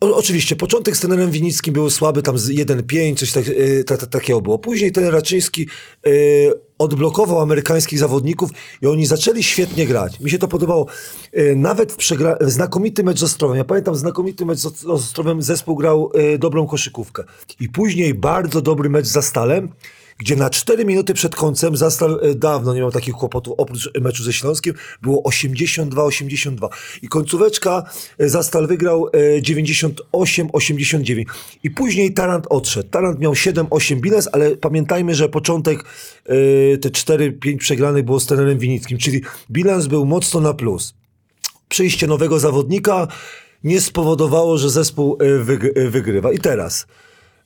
o, 0.00 0.16
oczywiście, 0.16 0.56
początek 0.56 0.96
z 0.96 1.00
trenerem 1.00 1.30
Winickim 1.30 1.74
był 1.74 1.90
słaby, 1.90 2.22
tam 2.22 2.38
z 2.38 2.50
1-5, 2.50 3.16
coś 3.16 3.32
tak, 3.32 3.48
y, 3.48 3.84
ta, 3.86 3.96
ta, 3.96 4.06
takiego 4.06 4.40
było. 4.40 4.58
Później 4.58 4.92
ten 4.92 5.04
Raczyński 5.04 5.68
y, 6.06 6.52
odblokował 6.78 7.40
amerykańskich 7.40 7.98
zawodników 7.98 8.50
i 8.82 8.86
oni 8.86 9.06
zaczęli 9.06 9.42
świetnie 9.42 9.86
grać. 9.86 10.20
Mi 10.20 10.30
się 10.30 10.38
to 10.38 10.48
podobało. 10.48 10.86
Y, 11.38 11.56
nawet 11.56 11.92
w 11.92 11.96
przegra... 11.96 12.36
znakomity 12.40 13.04
mecz 13.04 13.18
z 13.18 13.22
Ostrowem. 13.22 13.56
Ja 13.56 13.64
pamiętam 13.64 13.94
znakomity 13.94 14.46
mecz 14.46 14.58
z 14.58 14.86
Ostrowem, 14.86 15.42
zespół 15.42 15.76
grał 15.76 16.10
y, 16.34 16.38
dobrą 16.38 16.66
koszykówkę. 16.66 17.24
I 17.60 17.68
później 17.68 18.14
bardzo 18.14 18.60
dobry 18.60 18.90
mecz 18.90 19.06
za 19.06 19.22
Stalem, 19.22 19.68
gdzie 20.18 20.36
na 20.36 20.50
4 20.50 20.84
minuty 20.84 21.14
przed 21.14 21.36
końcem 21.36 21.76
Zastal 21.76 22.20
e, 22.22 22.34
dawno 22.34 22.74
nie 22.74 22.80
miał 22.80 22.90
takich 22.90 23.14
kłopotów, 23.14 23.54
oprócz 23.56 23.90
meczu 24.00 24.22
ze 24.24 24.32
Śląskiem, 24.32 24.74
było 25.02 25.22
82-82. 25.22 26.68
I 27.02 27.08
końcóweczka 27.08 27.84
e, 28.18 28.28
Zastal 28.28 28.66
wygrał 28.66 29.08
e, 29.08 29.40
98-89. 29.40 31.24
I 31.62 31.70
później 31.70 32.14
Tarant 32.14 32.46
odszedł. 32.50 32.88
Tarant 32.88 33.18
miał 33.20 33.32
7-8 33.32 34.00
bilans, 34.00 34.28
ale 34.32 34.56
pamiętajmy, 34.56 35.14
że 35.14 35.28
początek 35.28 35.84
e, 36.24 36.78
te 36.78 36.88
4-5 36.88 37.56
przegranych 37.58 38.04
było 38.04 38.20
z 38.20 38.26
trenerem 38.26 38.58
Winickim, 38.58 38.98
czyli 38.98 39.22
bilans 39.50 39.86
był 39.86 40.06
mocno 40.06 40.40
na 40.40 40.54
plus 40.54 40.94
przyjście 41.68 42.06
nowego 42.06 42.38
zawodnika 42.38 43.08
nie 43.64 43.80
spowodowało, 43.80 44.58
że 44.58 44.70
zespół 44.70 45.16
e, 45.20 45.24
wyg- 45.44 45.70
e, 45.74 45.90
wygrywa. 45.90 46.32
I 46.32 46.38
teraz. 46.38 46.86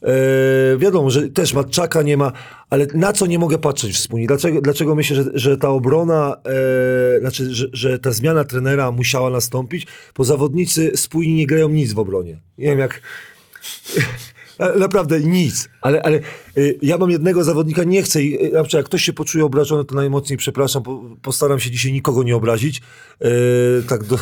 E, 0.02 0.78
wiadomo, 0.78 1.10
że 1.10 1.28
też 1.28 1.54
Matczaka 1.54 2.02
nie 2.02 2.16
ma, 2.16 2.32
ale 2.70 2.86
na 2.94 3.12
co 3.12 3.26
nie 3.26 3.38
mogę 3.38 3.58
patrzeć 3.58 3.94
wspólnie? 3.96 4.26
Dlaczego, 4.26 4.60
dlaczego 4.60 4.94
myślę, 4.94 5.16
że, 5.16 5.24
że 5.34 5.56
ta 5.56 5.68
obrona, 5.68 6.36
e, 7.16 7.20
znaczy, 7.20 7.54
że, 7.54 7.66
że 7.72 7.98
ta 7.98 8.12
zmiana 8.12 8.44
trenera 8.44 8.90
musiała 8.90 9.30
nastąpić? 9.30 9.86
Bo 10.16 10.24
zawodnicy 10.24 10.92
spójni 10.94 11.34
nie 11.34 11.46
grają 11.46 11.68
nic 11.68 11.92
w 11.92 11.98
obronie. 11.98 12.38
Nie 12.58 12.66
wiem 12.66 12.78
jak. 12.78 13.00
Naprawdę 14.78 15.20
nic, 15.20 15.68
ale, 15.80 16.02
ale 16.02 16.20
y, 16.56 16.78
ja 16.82 16.98
mam 16.98 17.10
jednego 17.10 17.44
zawodnika, 17.44 17.84
nie 17.84 18.02
chcę, 18.02 18.20
y, 18.20 18.50
przykład 18.50 18.72
jak 18.72 18.86
ktoś 18.86 19.02
się 19.02 19.12
poczuje 19.12 19.44
obrażony, 19.44 19.84
to 19.84 19.94
najmocniej 19.94 20.36
przepraszam, 20.36 20.82
po, 20.82 21.02
postaram 21.22 21.60
się 21.60 21.70
dzisiaj 21.70 21.92
nikogo 21.92 22.22
nie 22.22 22.36
obrazić. 22.36 22.82
E, 23.20 23.28
tak 23.88 24.04
do... 24.04 24.18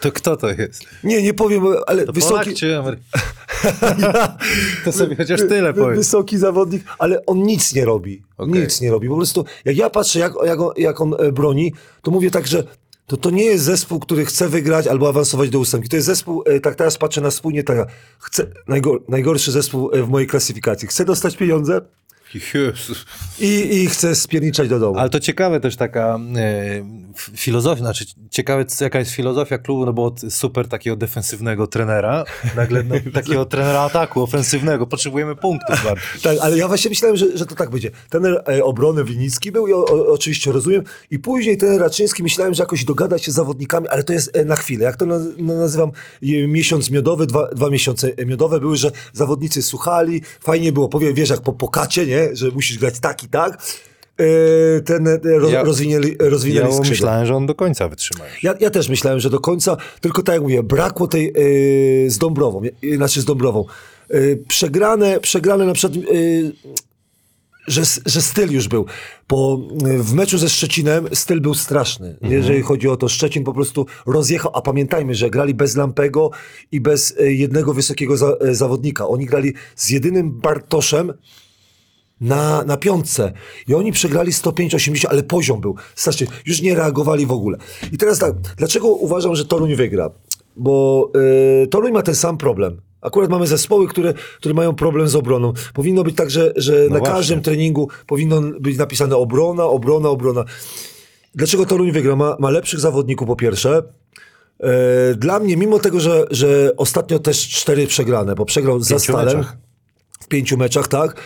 To 0.00 0.12
kto 0.12 0.36
to 0.36 0.50
jest? 0.50 0.84
Nie, 1.04 1.22
nie 1.22 1.34
powiem, 1.34 1.62
ale 1.86 2.04
To 2.04 2.12
wysoki... 2.12 2.32
Polak 2.32 2.54
czy 2.54 2.78
Amery... 2.78 2.98
To 4.84 4.92
sobie 4.92 5.16
chociaż 5.16 5.40
tyle 5.40 5.74
powiem. 5.74 5.96
Wysoki 5.96 6.38
zawodnik, 6.38 6.84
ale 6.98 7.26
on 7.26 7.42
nic 7.42 7.74
nie 7.74 7.84
robi. 7.84 8.22
Okej. 8.36 8.62
Nic 8.62 8.80
nie 8.80 8.90
robi. 8.90 9.08
Po 9.08 9.16
prostu 9.16 9.44
jak 9.64 9.76
ja 9.76 9.90
patrzę, 9.90 10.18
jak, 10.18 10.32
jak, 10.46 10.60
on, 10.60 10.70
jak 10.76 11.00
on 11.00 11.14
e, 11.18 11.32
broni, 11.32 11.72
to 12.02 12.10
mówię 12.10 12.30
tak, 12.30 12.46
że 12.46 12.64
to, 13.06 13.16
to 13.16 13.30
nie 13.30 13.44
jest 13.44 13.64
zespół, 13.64 14.00
który 14.00 14.24
chce 14.24 14.48
wygrać 14.48 14.86
albo 14.86 15.08
awansować 15.08 15.50
do 15.50 15.58
ósemki. 15.58 15.88
To 15.88 15.96
jest 15.96 16.06
zespół, 16.06 16.42
e, 16.46 16.60
tak 16.60 16.74
teraz 16.74 16.98
patrzę 16.98 17.20
na 17.20 17.30
spójnie, 17.30 17.64
tak, 17.64 17.88
chce, 18.18 18.46
najgor, 18.68 19.02
najgorszy 19.08 19.52
zespół 19.52 19.90
e, 19.92 20.02
w 20.02 20.08
mojej 20.08 20.28
klasyfikacji. 20.28 20.88
Chce 20.88 21.04
dostać 21.04 21.36
pieniądze 21.36 21.80
Jezus. 22.34 23.04
i, 23.40 23.82
i 23.82 23.86
chce 23.86 24.14
spierniczać 24.14 24.68
do 24.68 24.78
domu. 24.78 24.98
Ale 24.98 25.10
to 25.10 25.20
ciekawe 25.20 25.60
też 25.60 25.76
taka 25.76 26.18
e, 26.36 26.84
filozofia, 27.36 27.80
znaczy 27.80 28.04
ciekawe 28.30 28.64
jaka 28.80 28.98
jest 28.98 29.10
filozofia 29.10 29.58
klubu, 29.58 29.86
no 29.86 29.92
bo 29.92 30.04
od 30.04 30.20
super 30.28 30.68
takiego 30.68 30.96
defensywnego 30.96 31.66
trenera, 31.66 32.24
nagle 32.56 32.82
no, 32.82 32.94
takiego 33.14 33.44
trenera 33.44 33.80
ataku 33.80 34.22
ofensywnego, 34.22 34.86
potrzebujemy 34.86 35.36
punktów 35.36 35.84
bardzo. 35.84 36.02
Tak, 36.22 36.38
ale 36.40 36.58
ja 36.58 36.68
właśnie 36.68 36.88
myślałem, 36.88 37.16
że, 37.16 37.38
że 37.38 37.46
to 37.46 37.54
tak 37.54 37.70
będzie. 37.70 37.90
Trener 38.10 38.42
e, 38.48 38.64
obrony 38.64 39.04
Winicki 39.04 39.52
był 39.52 39.66
i 39.66 39.72
o, 39.72 39.84
o, 39.84 40.12
oczywiście 40.12 40.52
rozumiem. 40.52 40.82
I 41.10 41.18
później 41.18 41.56
ten 41.56 41.78
Raczyński 41.78 42.22
myślałem, 42.22 42.54
że 42.54 42.62
jakoś 42.62 42.84
dogada 42.84 43.18
się 43.18 43.32
z 43.32 43.34
zawodnikami, 43.34 43.88
ale 43.88 44.04
to 44.04 44.12
jest 44.12 44.36
e, 44.36 44.44
na 44.44 44.56
chwilę. 44.56 44.84
Jak 44.84 44.96
to 44.96 45.06
naz- 45.06 45.34
no, 45.38 45.54
nazywam, 45.54 45.90
e, 46.22 46.46
miesiąc 46.48 46.90
miodowy, 46.90 47.26
dwa, 47.26 47.48
dwa 47.48 47.70
miesiące 47.70 48.12
miodowe 48.26 48.60
były, 48.60 48.76
że 48.76 48.90
zawodnicy 49.12 49.62
słuchali, 49.62 50.22
fajnie 50.40 50.72
było, 50.72 50.88
powiem, 50.88 51.14
wiesz, 51.14 51.30
jak 51.30 51.40
po 51.40 51.52
pokacie, 51.52 52.06
nie? 52.06 52.15
Że 52.32 52.50
musisz 52.50 52.78
grać 52.78 53.00
tak 53.00 53.24
i 53.24 53.28
tak. 53.28 53.62
E, 54.18 54.80
ten 54.80 55.08
e, 55.08 55.18
roz, 55.24 55.52
Ja- 55.52 55.62
rozwinęli, 55.62 56.16
rozwinęli 56.18 56.74
Ja 56.74 56.80
myślałem, 56.90 57.26
że 57.26 57.36
on 57.36 57.46
do 57.46 57.54
końca 57.54 57.88
wytrzyma. 57.88 58.24
Ja, 58.42 58.54
ja 58.60 58.70
też 58.70 58.88
myślałem, 58.88 59.20
że 59.20 59.30
do 59.30 59.40
końca, 59.40 59.76
tylko 60.00 60.22
tak 60.22 60.32
jak 60.32 60.42
mówię, 60.42 60.62
brakło 60.62 61.08
tej 61.08 61.24
yy, 61.24 62.10
z 62.10 62.18
Dąbrową, 62.18 62.62
yy, 62.82 62.96
znaczy 62.96 63.20
z 63.20 63.24
Dąbrową. 63.24 63.64
Yy, 64.10 64.42
przegrane, 64.48 65.20
przegrane 65.20 65.66
na 65.66 65.72
przykład, 65.72 66.04
że, 67.66 67.82
że 68.06 68.22
styl 68.22 68.52
już 68.52 68.68
był. 68.68 68.86
Yy, 69.82 70.02
w 70.02 70.14
meczu 70.14 70.38
ze 70.38 70.48
Szczecinem 70.48 71.08
styl 71.12 71.40
był 71.40 71.54
straszny. 71.54 72.16
Jeżeli 72.22 72.62
chodzi 72.62 72.88
o 72.88 72.96
to, 72.96 73.08
Szczecin 73.08 73.44
po 73.44 73.52
prostu 73.52 73.86
rozjechał, 74.06 74.50
a 74.54 74.62
pamiętajmy, 74.62 75.14
że 75.14 75.30
grali 75.30 75.54
bez 75.54 75.76
Lampego 75.76 76.30
i 76.72 76.80
bez 76.80 77.16
jednego 77.18 77.74
wysokiego 77.74 78.16
za, 78.16 78.36
zawodnika. 78.50 79.08
Oni 79.08 79.26
grali 79.26 79.54
z 79.76 79.90
jedynym 79.90 80.30
Bartoszem, 80.30 81.12
na, 82.20 82.62
na 82.64 82.76
piątce. 82.76 83.32
I 83.68 83.74
oni 83.74 83.92
przegrali 83.92 84.32
105-80, 84.32 85.06
ale 85.10 85.22
poziom 85.22 85.60
był. 85.60 85.74
Strasznie, 85.94 86.26
już 86.46 86.62
nie 86.62 86.74
reagowali 86.74 87.26
w 87.26 87.32
ogóle. 87.32 87.58
I 87.92 87.98
teraz 87.98 88.18
tak, 88.18 88.32
dlaczego 88.56 88.88
uważam, 88.88 89.36
że 89.36 89.44
Toruń 89.44 89.74
wygra? 89.74 90.10
Bo 90.56 91.10
y, 91.62 91.66
Toruń 91.66 91.92
ma 91.92 92.02
ten 92.02 92.14
sam 92.14 92.38
problem. 92.38 92.80
Akurat 93.00 93.30
mamy 93.30 93.46
zespoły, 93.46 93.88
które, 93.88 94.14
które 94.36 94.54
mają 94.54 94.74
problem 94.74 95.08
z 95.08 95.14
obroną. 95.16 95.52
Powinno 95.74 96.04
być 96.04 96.16
tak, 96.16 96.30
że, 96.30 96.52
że 96.56 96.72
na 96.72 96.98
właśnie. 96.98 97.14
każdym 97.14 97.42
treningu 97.42 97.88
powinno 98.06 98.40
być 98.60 98.78
napisane 98.78 99.16
obrona, 99.16 99.64
obrona, 99.64 100.08
obrona. 100.08 100.44
Dlaczego 101.34 101.66
Toruń 101.66 101.92
wygra? 101.92 102.16
Ma, 102.16 102.36
ma 102.40 102.50
lepszych 102.50 102.80
zawodników 102.80 103.26
po 103.28 103.36
pierwsze. 103.36 103.82
E, 104.60 105.14
Dla 105.14 105.40
mnie, 105.40 105.56
mimo 105.56 105.78
tego, 105.78 106.00
że, 106.00 106.26
że 106.30 106.72
ostatnio 106.76 107.18
też 107.18 107.48
cztery 107.48 107.86
przegrane, 107.86 108.34
bo 108.34 108.44
przegrał 108.44 108.80
za 108.80 108.94
pięciu 108.94 109.12
Stalem 109.12 109.38
meczach. 109.38 109.56
w 110.20 110.28
pięciu 110.28 110.56
meczach, 110.56 110.88
tak. 110.88 111.16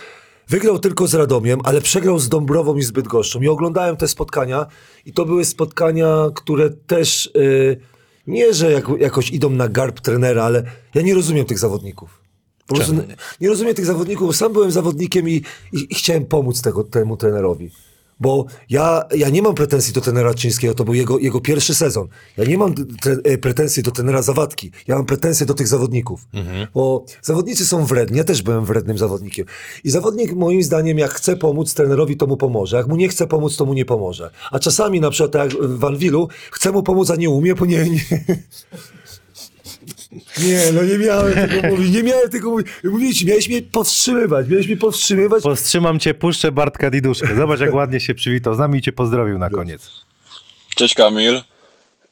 Wygrał 0.51 0.79
tylko 0.79 1.07
z 1.07 1.13
Radomiem, 1.13 1.59
ale 1.63 1.81
przegrał 1.81 2.19
z 2.19 2.29
Dąbrową 2.29 2.75
i 2.75 2.83
z 2.83 2.91
Bydgoszczą. 2.91 3.41
I 3.41 3.47
oglądałem 3.47 3.97
te 3.97 4.07
spotkania 4.07 4.65
i 5.05 5.13
to 5.13 5.25
były 5.25 5.45
spotkania, 5.45 6.29
które 6.35 6.69
też 6.69 7.25
y, 7.25 7.79
nie, 8.27 8.53
że 8.53 8.71
jak, 8.71 8.85
jakoś 8.99 9.31
idą 9.31 9.49
na 9.49 9.69
garb 9.69 9.99
trenera, 9.99 10.43
ale 10.43 10.63
ja 10.95 11.01
nie 11.01 11.15
rozumiem 11.15 11.45
tych 11.45 11.59
zawodników. 11.59 12.21
Po 12.67 12.75
prostu 12.75 12.93
nie, 12.93 13.01
nie 13.41 13.49
rozumiem 13.49 13.75
tych 13.75 13.85
zawodników, 13.85 14.27
bo 14.27 14.33
sam 14.33 14.53
byłem 14.53 14.71
zawodnikiem 14.71 15.29
i, 15.29 15.41
i, 15.73 15.87
i 15.89 15.95
chciałem 15.95 16.25
pomóc 16.25 16.61
tego, 16.61 16.83
temu 16.83 17.17
trenerowi. 17.17 17.71
Bo 18.21 18.45
ja, 18.69 19.03
ja 19.15 19.29
nie 19.29 19.41
mam 19.41 19.55
pretensji 19.55 19.93
do 19.93 20.01
trenera 20.01 20.33
Czyńskiego, 20.33 20.73
to 20.73 20.83
był 20.83 20.93
jego, 20.93 21.19
jego 21.19 21.41
pierwszy 21.41 21.75
sezon. 21.75 22.07
Ja 22.37 22.43
nie 22.43 22.57
mam 22.57 22.75
tre, 23.01 23.17
e, 23.23 23.37
pretensji 23.37 23.83
do 23.83 23.91
trenera 23.91 24.21
Zawadki. 24.21 24.71
Ja 24.87 24.95
mam 24.95 25.05
pretensje 25.05 25.45
do 25.45 25.53
tych 25.53 25.67
zawodników. 25.67 26.27
Bo 26.73 27.05
zawodnicy 27.21 27.65
są 27.65 27.85
wredni. 27.85 28.17
Ja 28.17 28.23
też 28.23 28.41
byłem 28.41 28.65
wrednym 28.65 28.97
zawodnikiem. 28.97 29.45
I 29.83 29.91
zawodnik 29.91 30.33
moim 30.33 30.63
zdaniem, 30.63 30.97
jak 30.97 31.11
chce 31.11 31.37
pomóc 31.37 31.73
trenerowi, 31.73 32.17
to 32.17 32.27
mu 32.27 32.37
pomoże. 32.37 32.77
Jak 32.77 32.87
mu 32.87 32.95
nie 32.95 33.09
chce 33.09 33.27
pomóc, 33.27 33.57
to 33.57 33.65
mu 33.65 33.73
nie 33.73 33.85
pomoże. 33.85 34.31
A 34.51 34.59
czasami, 34.59 34.99
na 34.99 35.09
przykład 35.09 35.31
tak 35.31 35.53
jak 35.53 35.63
w 35.63 35.79
Van 35.79 35.97
Willu, 35.97 36.27
chce 36.51 36.71
mu 36.71 36.83
pomóc, 36.83 37.09
a 37.09 37.15
nie 37.15 37.29
umie, 37.29 37.55
bo 37.55 37.65
nie... 37.65 37.89
nie... 37.89 37.99
Nie, 40.11 40.71
no 40.73 40.83
nie 40.83 40.97
miałem 40.97 41.33
tego 41.33 41.67
mówić, 41.71 41.95
nie 41.95 42.03
miałem 42.03 42.29
tego 42.29 42.49
mówić. 42.49 42.67
Mówię 42.83 43.13
ci, 43.13 43.25
miałeś 43.25 43.49
mnie 43.49 43.61
powstrzymywać, 43.61 44.47
miałeś 44.47 44.67
mnie 44.67 44.77
powstrzymywać. 44.77 45.43
Powstrzymam 45.43 45.99
cię, 45.99 46.13
puszczę 46.13 46.51
Bartka 46.51 46.89
Diduszkę. 46.89 47.35
Zobacz, 47.35 47.59
jak 47.59 47.73
ładnie 47.73 47.99
się 47.99 48.15
przywitał 48.15 48.55
z 48.55 48.59
nami 48.59 48.79
i 48.79 48.81
cię 48.81 48.91
pozdrowił 48.91 49.37
na 49.37 49.49
koniec. 49.49 49.89
Cześć 50.75 50.95
Kamil. 50.95 51.41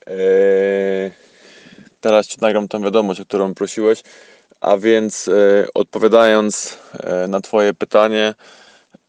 Eee, 0.08 1.12
teraz 2.01 2.27
ci 2.27 2.38
nagram 2.41 2.68
tą 2.68 2.82
wiadomość, 2.84 3.20
o 3.20 3.25
którą 3.25 3.53
prosiłeś. 3.53 4.03
A 4.62 4.77
więc 4.77 5.27
e, 5.27 5.68
odpowiadając 5.74 6.77
e, 7.00 7.27
na 7.27 7.41
Twoje 7.41 7.74
pytanie, 7.74 8.34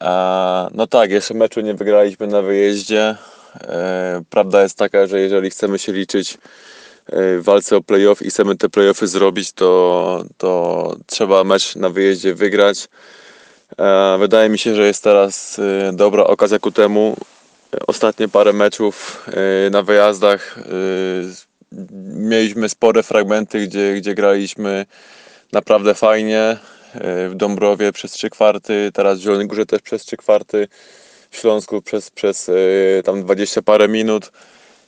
e, 0.03 0.69
no 0.75 0.87
tak, 0.87 1.11
jeszcze 1.11 1.35
meczu 1.35 1.61
nie 1.61 1.75
wygraliśmy 1.75 2.27
na 2.27 2.43
wyjeździe. 2.43 3.17
E, 3.61 4.23
prawda 4.31 4.63
jest 4.63 4.79
taka, 4.79 5.07
że 5.07 5.21
jeżeli 5.21 5.51
chcemy 5.51 5.79
się 5.79 5.93
liczyć 5.93 6.39
walce 7.41 7.77
o 7.77 7.81
playoff 7.81 8.23
i 8.23 8.31
chcemy 8.31 8.57
te 8.57 8.69
playoffy 8.69 9.07
zrobić, 9.07 9.53
to, 9.53 10.25
to 10.39 10.97
trzeba 11.07 11.45
mecz 11.45 11.77
na 11.77 11.91
wyjeździe 11.91 12.35
wygrać. 12.35 12.89
E, 13.79 14.19
Wydaje 14.19 14.49
mi 14.49 14.59
się, 14.59 14.75
że 14.75 14.87
jest 14.87 15.05
teraz 15.05 15.59
e, 15.59 15.93
dobra 15.93 16.25
okazja 16.25 16.59
ku 16.59 16.73
temu. 16.73 17.17
Ostatnie 17.87 18.29
parę 18.29 18.53
meczów 18.53 19.27
e, 19.67 19.71
na 19.71 19.83
wyjazdach 19.83 20.59
mieliśmy 22.15 22.69
spore 22.69 23.03
fragmenty, 23.03 23.67
gdzie, 23.67 23.95
gdzie 23.95 24.15
graliśmy 24.15 24.87
naprawdę 25.53 25.95
fajnie. 25.95 26.57
W 27.29 27.33
Dąbrowie 27.35 27.93
przez 27.93 28.13
trzy 28.13 28.31
kwarty, 28.31 28.91
teraz 28.95 29.19
w 29.19 29.23
Zielonej 29.23 29.47
Górze 29.47 29.67
też 29.67 29.83
przez 29.83 30.03
trzy 30.03 30.17
kwarty, 30.17 30.69
w 31.31 31.37
Śląsku 31.37 31.83
przez, 31.83 32.11
przez 32.11 32.51
tam 33.05 33.23
20 33.23 33.63
parę 33.63 33.89
minut 33.89 34.33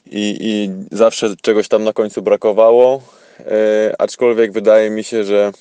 i, 0.06 0.36
i 0.40 0.70
zawsze 0.96 1.36
czegoś 1.42 1.68
tam 1.68 1.84
na 1.84 1.92
końcu 1.92 2.22
brakowało. 2.22 3.02
E, 3.40 3.94
Aczkolwiek 3.98 4.52
wydaje 4.52 4.90
mi 4.90 5.04
się, 5.04 5.24
że 5.24 5.52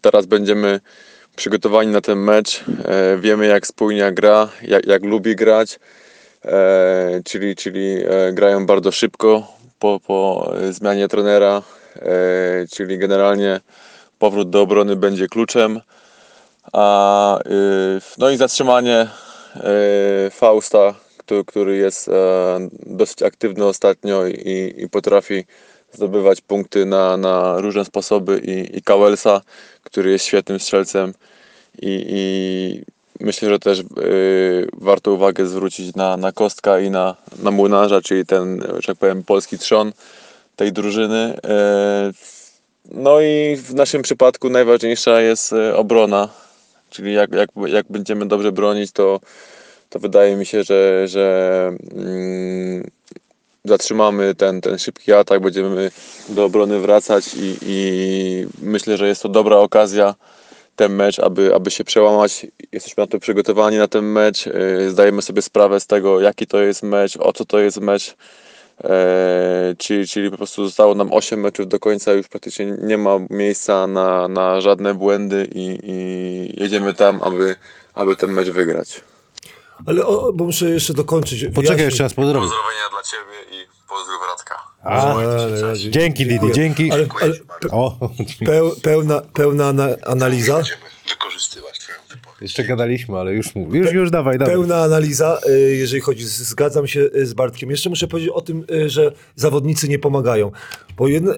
teraz 0.00 0.26
będziemy 0.26 0.80
przygotowani 1.36 1.92
na 1.92 2.00
ten 2.00 2.18
mecz. 2.18 2.64
E, 2.84 3.18
wiemy 3.18 3.46
jak 3.46 3.66
spójnia 3.66 4.12
gra, 4.12 4.48
jak, 4.62 4.86
jak 4.86 5.04
lubi 5.04 5.36
grać, 5.36 5.78
e, 6.44 7.20
czyli, 7.24 7.56
czyli 7.56 7.96
grają 8.32 8.66
bardzo 8.66 8.92
szybko 8.92 9.52
po, 9.78 10.00
po 10.06 10.50
zmianie 10.70 11.08
trenera, 11.08 11.62
czyli 12.72 12.98
generalnie 12.98 13.60
powrót 14.18 14.50
do 14.50 14.62
obrony 14.62 14.96
będzie 14.96 15.26
kluczem. 15.26 15.80
A, 16.72 17.38
y, 17.38 18.00
no 18.18 18.30
i 18.30 18.36
zatrzymanie 18.36 19.08
Fausta, 20.30 20.94
który, 21.28 21.44
który 21.44 21.76
jest 21.76 22.08
e, 22.08 22.12
dosyć 22.86 23.22
aktywny 23.22 23.64
ostatnio 23.64 24.26
i, 24.26 24.74
i 24.76 24.88
potrafi 24.88 25.44
zdobywać 25.92 26.40
punkty 26.40 26.86
na, 26.86 27.16
na 27.16 27.60
różne 27.60 27.84
sposoby 27.84 28.38
i, 28.38 28.78
i 28.78 28.82
który 29.82 30.10
jest 30.10 30.24
świetnym 30.24 30.60
strzelcem 30.60 31.14
i, 31.82 32.04
i 32.08 33.24
myślę, 33.24 33.48
że 33.48 33.58
też 33.58 33.78
y, 33.78 33.84
warto 34.72 35.12
uwagę 35.12 35.46
zwrócić 35.46 35.94
na, 35.94 36.16
na 36.16 36.32
Kostka 36.32 36.80
i 36.80 36.90
na, 36.90 37.16
na 37.42 37.50
Młynarza, 37.50 38.00
czyli 38.00 38.26
ten, 38.26 38.62
że 38.78 38.86
tak 38.86 38.96
powiem, 38.96 39.22
polski 39.22 39.58
trzon 39.58 39.92
tej 40.56 40.72
drużyny. 40.72 41.38
E, 41.44 42.12
no 42.92 43.20
i 43.20 43.56
w 43.56 43.74
naszym 43.74 44.02
przypadku 44.02 44.50
najważniejsza 44.50 45.20
jest 45.20 45.52
e, 45.52 45.76
obrona, 45.76 46.28
czyli 46.90 47.14
jak, 47.14 47.32
jak, 47.32 47.50
jak 47.66 47.86
będziemy 47.90 48.26
dobrze 48.26 48.52
bronić, 48.52 48.92
to, 48.92 49.20
to 49.88 49.98
wydaje 49.98 50.36
mi 50.36 50.46
się, 50.46 50.62
że, 50.62 51.08
że 51.08 51.72
mm, 51.94 52.90
zatrzymamy 53.64 54.34
ten, 54.34 54.60
ten 54.60 54.78
szybki 54.78 55.12
atak, 55.12 55.42
będziemy 55.42 55.90
do 56.28 56.44
obrony 56.44 56.80
wracać 56.80 57.34
i, 57.34 57.56
i 57.62 58.46
myślę, 58.62 58.96
że 58.96 59.08
jest 59.08 59.22
to 59.22 59.28
dobra 59.28 59.56
okazja 59.56 60.14
ten 60.76 60.92
mecz, 60.92 61.18
aby, 61.18 61.54
aby 61.54 61.70
się 61.70 61.84
przełamać. 61.84 62.46
Jesteśmy 62.72 63.00
na 63.02 63.06
to 63.06 63.18
przygotowani 63.18 63.78
na 63.78 63.88
ten 63.88 64.04
mecz. 64.04 64.46
Yy, 64.46 64.90
Zdajemy 64.90 65.22
sobie 65.22 65.42
sprawę 65.42 65.80
z 65.80 65.86
tego, 65.86 66.20
jaki 66.20 66.46
to 66.46 66.62
jest 66.62 66.82
mecz, 66.82 67.16
o 67.16 67.32
co 67.32 67.44
to 67.44 67.58
jest 67.58 67.80
mecz. 67.80 68.16
Eee, 68.84 69.76
czyli, 69.76 70.06
czyli 70.06 70.30
po 70.30 70.36
prostu 70.36 70.64
zostało 70.64 70.94
nam 70.94 71.12
8 71.12 71.40
meczów 71.40 71.68
do 71.68 71.78
końca, 71.78 72.12
już 72.12 72.28
praktycznie 72.28 72.66
nie 72.82 72.98
ma 72.98 73.18
miejsca 73.30 73.86
na, 73.86 74.28
na 74.28 74.60
żadne 74.60 74.94
błędy 74.94 75.48
i, 75.54 75.78
i 75.82 76.62
jedziemy 76.62 76.94
tam, 76.94 77.22
aby, 77.22 77.56
aby 77.94 78.16
ten 78.16 78.32
mecz 78.32 78.48
wygrać. 78.48 79.00
Ale 79.86 80.06
o, 80.06 80.32
bo 80.32 80.44
muszę 80.44 80.70
jeszcze 80.70 80.94
dokończyć. 80.94 81.44
Poczekaj, 81.54 81.84
jeszcze 81.84 82.02
raz 82.02 82.14
pozdrowię. 82.14 82.46
Pozdrowienia 82.48 82.88
dla 82.90 83.02
Ciebie 83.02 83.62
i 83.62 83.66
pozdrów 83.88 84.20
Radka. 84.30 84.54
A, 84.84 85.14
Ale, 85.14 85.28
ale, 85.64 85.78
dzięki 85.78 86.26
Didi, 86.26 86.30
dziękuję. 86.52 86.54
dzięki. 86.54 86.92
Ale, 86.92 87.06
ale 87.20 87.32
O, 87.70 87.96
peł, 88.46 88.70
pełna, 88.82 89.20
pełna 89.34 89.68
ana, 89.68 89.88
analiza. 90.06 90.54
Będziemy 90.56 90.78
wykorzystywać. 91.08 91.77
Jeszcze 92.40 92.64
gadaliśmy, 92.64 93.18
ale 93.18 93.34
już 93.34 93.54
mów. 93.54 93.74
Już, 93.74 93.92
już 93.92 94.10
dawaj, 94.10 94.38
dawaj. 94.38 94.54
Pełna 94.54 94.76
analiza, 94.76 95.38
y, 95.48 95.76
jeżeli 95.76 96.00
chodzi, 96.00 96.24
zgadzam 96.24 96.86
się 96.86 97.00
y, 97.16 97.26
z 97.26 97.34
Bartkiem. 97.34 97.70
Jeszcze 97.70 97.90
muszę 97.90 98.08
powiedzieć 98.08 98.30
o 98.34 98.40
tym, 98.40 98.64
y, 98.72 98.90
że 98.90 99.12
zawodnicy 99.36 99.88
nie 99.88 99.98
pomagają. 99.98 100.50
Bo, 100.96 101.08
jedne, 101.08 101.34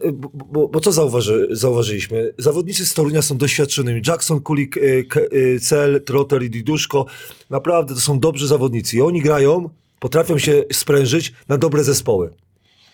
bo, 0.53 0.69
bo, 0.69 0.81
co 0.81 0.93
zauważy, 0.93 1.49
zauważyliśmy? 1.51 2.33
Zawodnicy 2.39 2.87
z 2.87 2.95
Torunia 2.95 3.23
są 3.23 3.39
doświadczonymi. 3.39 4.03
Jackson, 4.07 4.41
Kulik, 4.41 4.77
Cel, 5.61 6.03
Trotter 6.05 6.43
i 6.43 6.51
Diduszko. 6.51 7.07
Naprawdę 7.51 7.95
to 7.95 8.01
są 8.01 8.21
dobrzy 8.21 8.47
zawodnicy. 8.47 8.97
I 8.97 9.01
oni 9.01 9.23
grają, 9.23 9.71
potrafią 10.01 10.39
się 10.39 10.65
sprężyć 10.73 11.33
na 11.49 11.59
dobre 11.59 11.85
zespoły. 11.85 12.31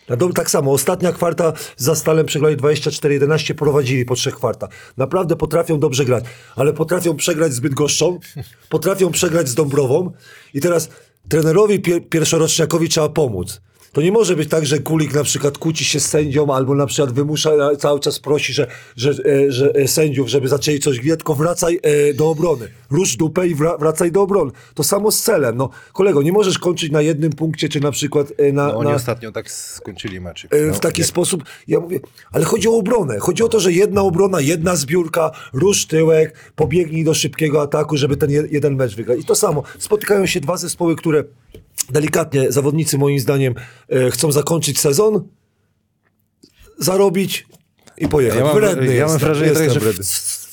Na 0.09 0.17
tak 0.35 0.51
samo, 0.51 0.73
ostatnia 0.73 1.13
kwarta 1.13 1.53
za 1.77 1.95
Stalem 1.95 2.27
przegrali 2.27 2.57
24-11, 2.57 3.55
prowadzili 3.55 4.05
po 4.05 4.15
trzech 4.15 4.35
kwartach. 4.35 4.71
Naprawdę 4.97 5.37
potrafią 5.37 5.79
dobrze 5.79 6.05
grać, 6.05 6.25
ale 6.57 6.73
potrafią 6.73 7.17
przegrać 7.17 7.53
z 7.53 7.61
Bydgoszczą, 7.61 8.19
potrafią 8.69 9.11
przegrać 9.11 9.49
z 9.49 9.55
Dąbrową 9.55 10.13
i 10.55 10.61
teraz 10.61 10.89
trenerowi 11.29 11.81
pier 11.81 12.09
pierwszorocznikowi 12.09 12.89
trzeba 12.89 13.09
pomóc. 13.09 13.61
To 13.97 14.03
nie 14.03 14.13
może 14.13 14.37
być 14.37 14.49
tak, 14.49 14.67
że 14.67 14.79
Kulik 14.79 15.15
na 15.15 15.25
przykład 15.25 15.59
kłóci 15.59 15.85
się 15.85 16.01
z 16.01 16.07
sędzią 16.09 16.55
albo 16.55 16.75
na 16.75 16.87
przykład 16.87 17.13
wymusza, 17.15 17.51
cały 17.79 18.01
czas 18.01 18.19
prosi, 18.21 18.53
że, 18.53 18.67
że, 18.97 19.11
e, 19.11 19.53
że 19.53 19.75
e, 19.75 19.89
sędziów, 19.89 20.29
żeby 20.29 20.49
zaczęli 20.49 20.81
coś 20.81 21.01
gwiać, 21.01 21.19
tylko 21.19 21.35
wracaj 21.35 21.79
e, 21.83 22.15
do 22.15 22.31
obrony. 22.31 22.69
Rusz 22.91 23.17
dupę 23.17 23.49
i 23.49 23.57
wra- 23.57 23.79
wracaj 23.79 24.13
do 24.13 24.23
obrony. 24.23 24.51
To 24.75 24.85
samo 24.85 25.11
z 25.11 25.23
celem. 25.23 25.57
No, 25.57 25.71
kolego, 25.93 26.23
nie 26.23 26.33
możesz 26.33 26.59
kończyć 26.59 26.91
na 26.93 27.03
jednym 27.03 27.33
punkcie, 27.33 27.69
czy 27.69 27.81
na 27.81 27.91
przykład 27.91 28.33
na... 28.53 28.67
No, 28.67 28.77
oni 28.77 28.89
na 28.89 28.95
ostatnio 28.95 29.33
tak 29.33 29.51
skończyli 29.51 30.21
meczyk. 30.21 30.51
No, 30.67 30.75
w 30.75 30.81
taki 30.81 31.01
jak- 31.01 31.09
sposób, 31.09 31.45
ja 31.69 31.81
mówię, 31.81 32.01
ale 32.33 32.45
chodzi 32.45 32.69
o 32.69 32.73
obronę. 32.77 33.19
Chodzi 33.19 33.43
o 33.43 33.49
to, 33.49 33.61
że 33.61 33.73
jedna 33.73 34.03
obrona, 34.03 34.41
jedna 34.41 34.77
zbiórka, 34.77 35.31
rusz 35.53 35.87
tyłek, 35.87 36.53
pobiegnij 36.57 37.05
do 37.05 37.15
szybkiego 37.15 37.63
ataku, 37.63 37.97
żeby 37.97 38.17
ten 38.17 38.31
je- 38.31 38.49
jeden 38.51 38.75
mecz 38.77 38.97
wygrać. 38.97 39.21
I 39.21 39.25
to 39.25 39.35
samo. 39.35 39.63
Spotykają 39.79 40.27
się 40.27 40.41
dwa 40.41 40.57
zespoły, 40.57 40.97
które 40.97 41.25
delikatnie, 41.91 42.53
zawodnicy 42.53 42.99
moim 42.99 43.21
zdaniem 43.21 43.55
e, 43.89 44.11
chcą 44.11 44.33
zakończyć 44.33 44.81
sezon, 44.81 45.29
zarobić 46.79 47.47
i 47.99 48.09
pojechać. 48.09 48.39
Ja 48.39 48.45
mam, 48.45 48.55
Wredny 48.55 48.95
ja 48.95 49.05
mam 49.05 49.13
jestem, 49.13 49.19
wrażenie, 49.19 49.53
tak, 49.53 49.71
że 49.71 49.81
w, 49.81 49.83
wredny. 49.83 50.05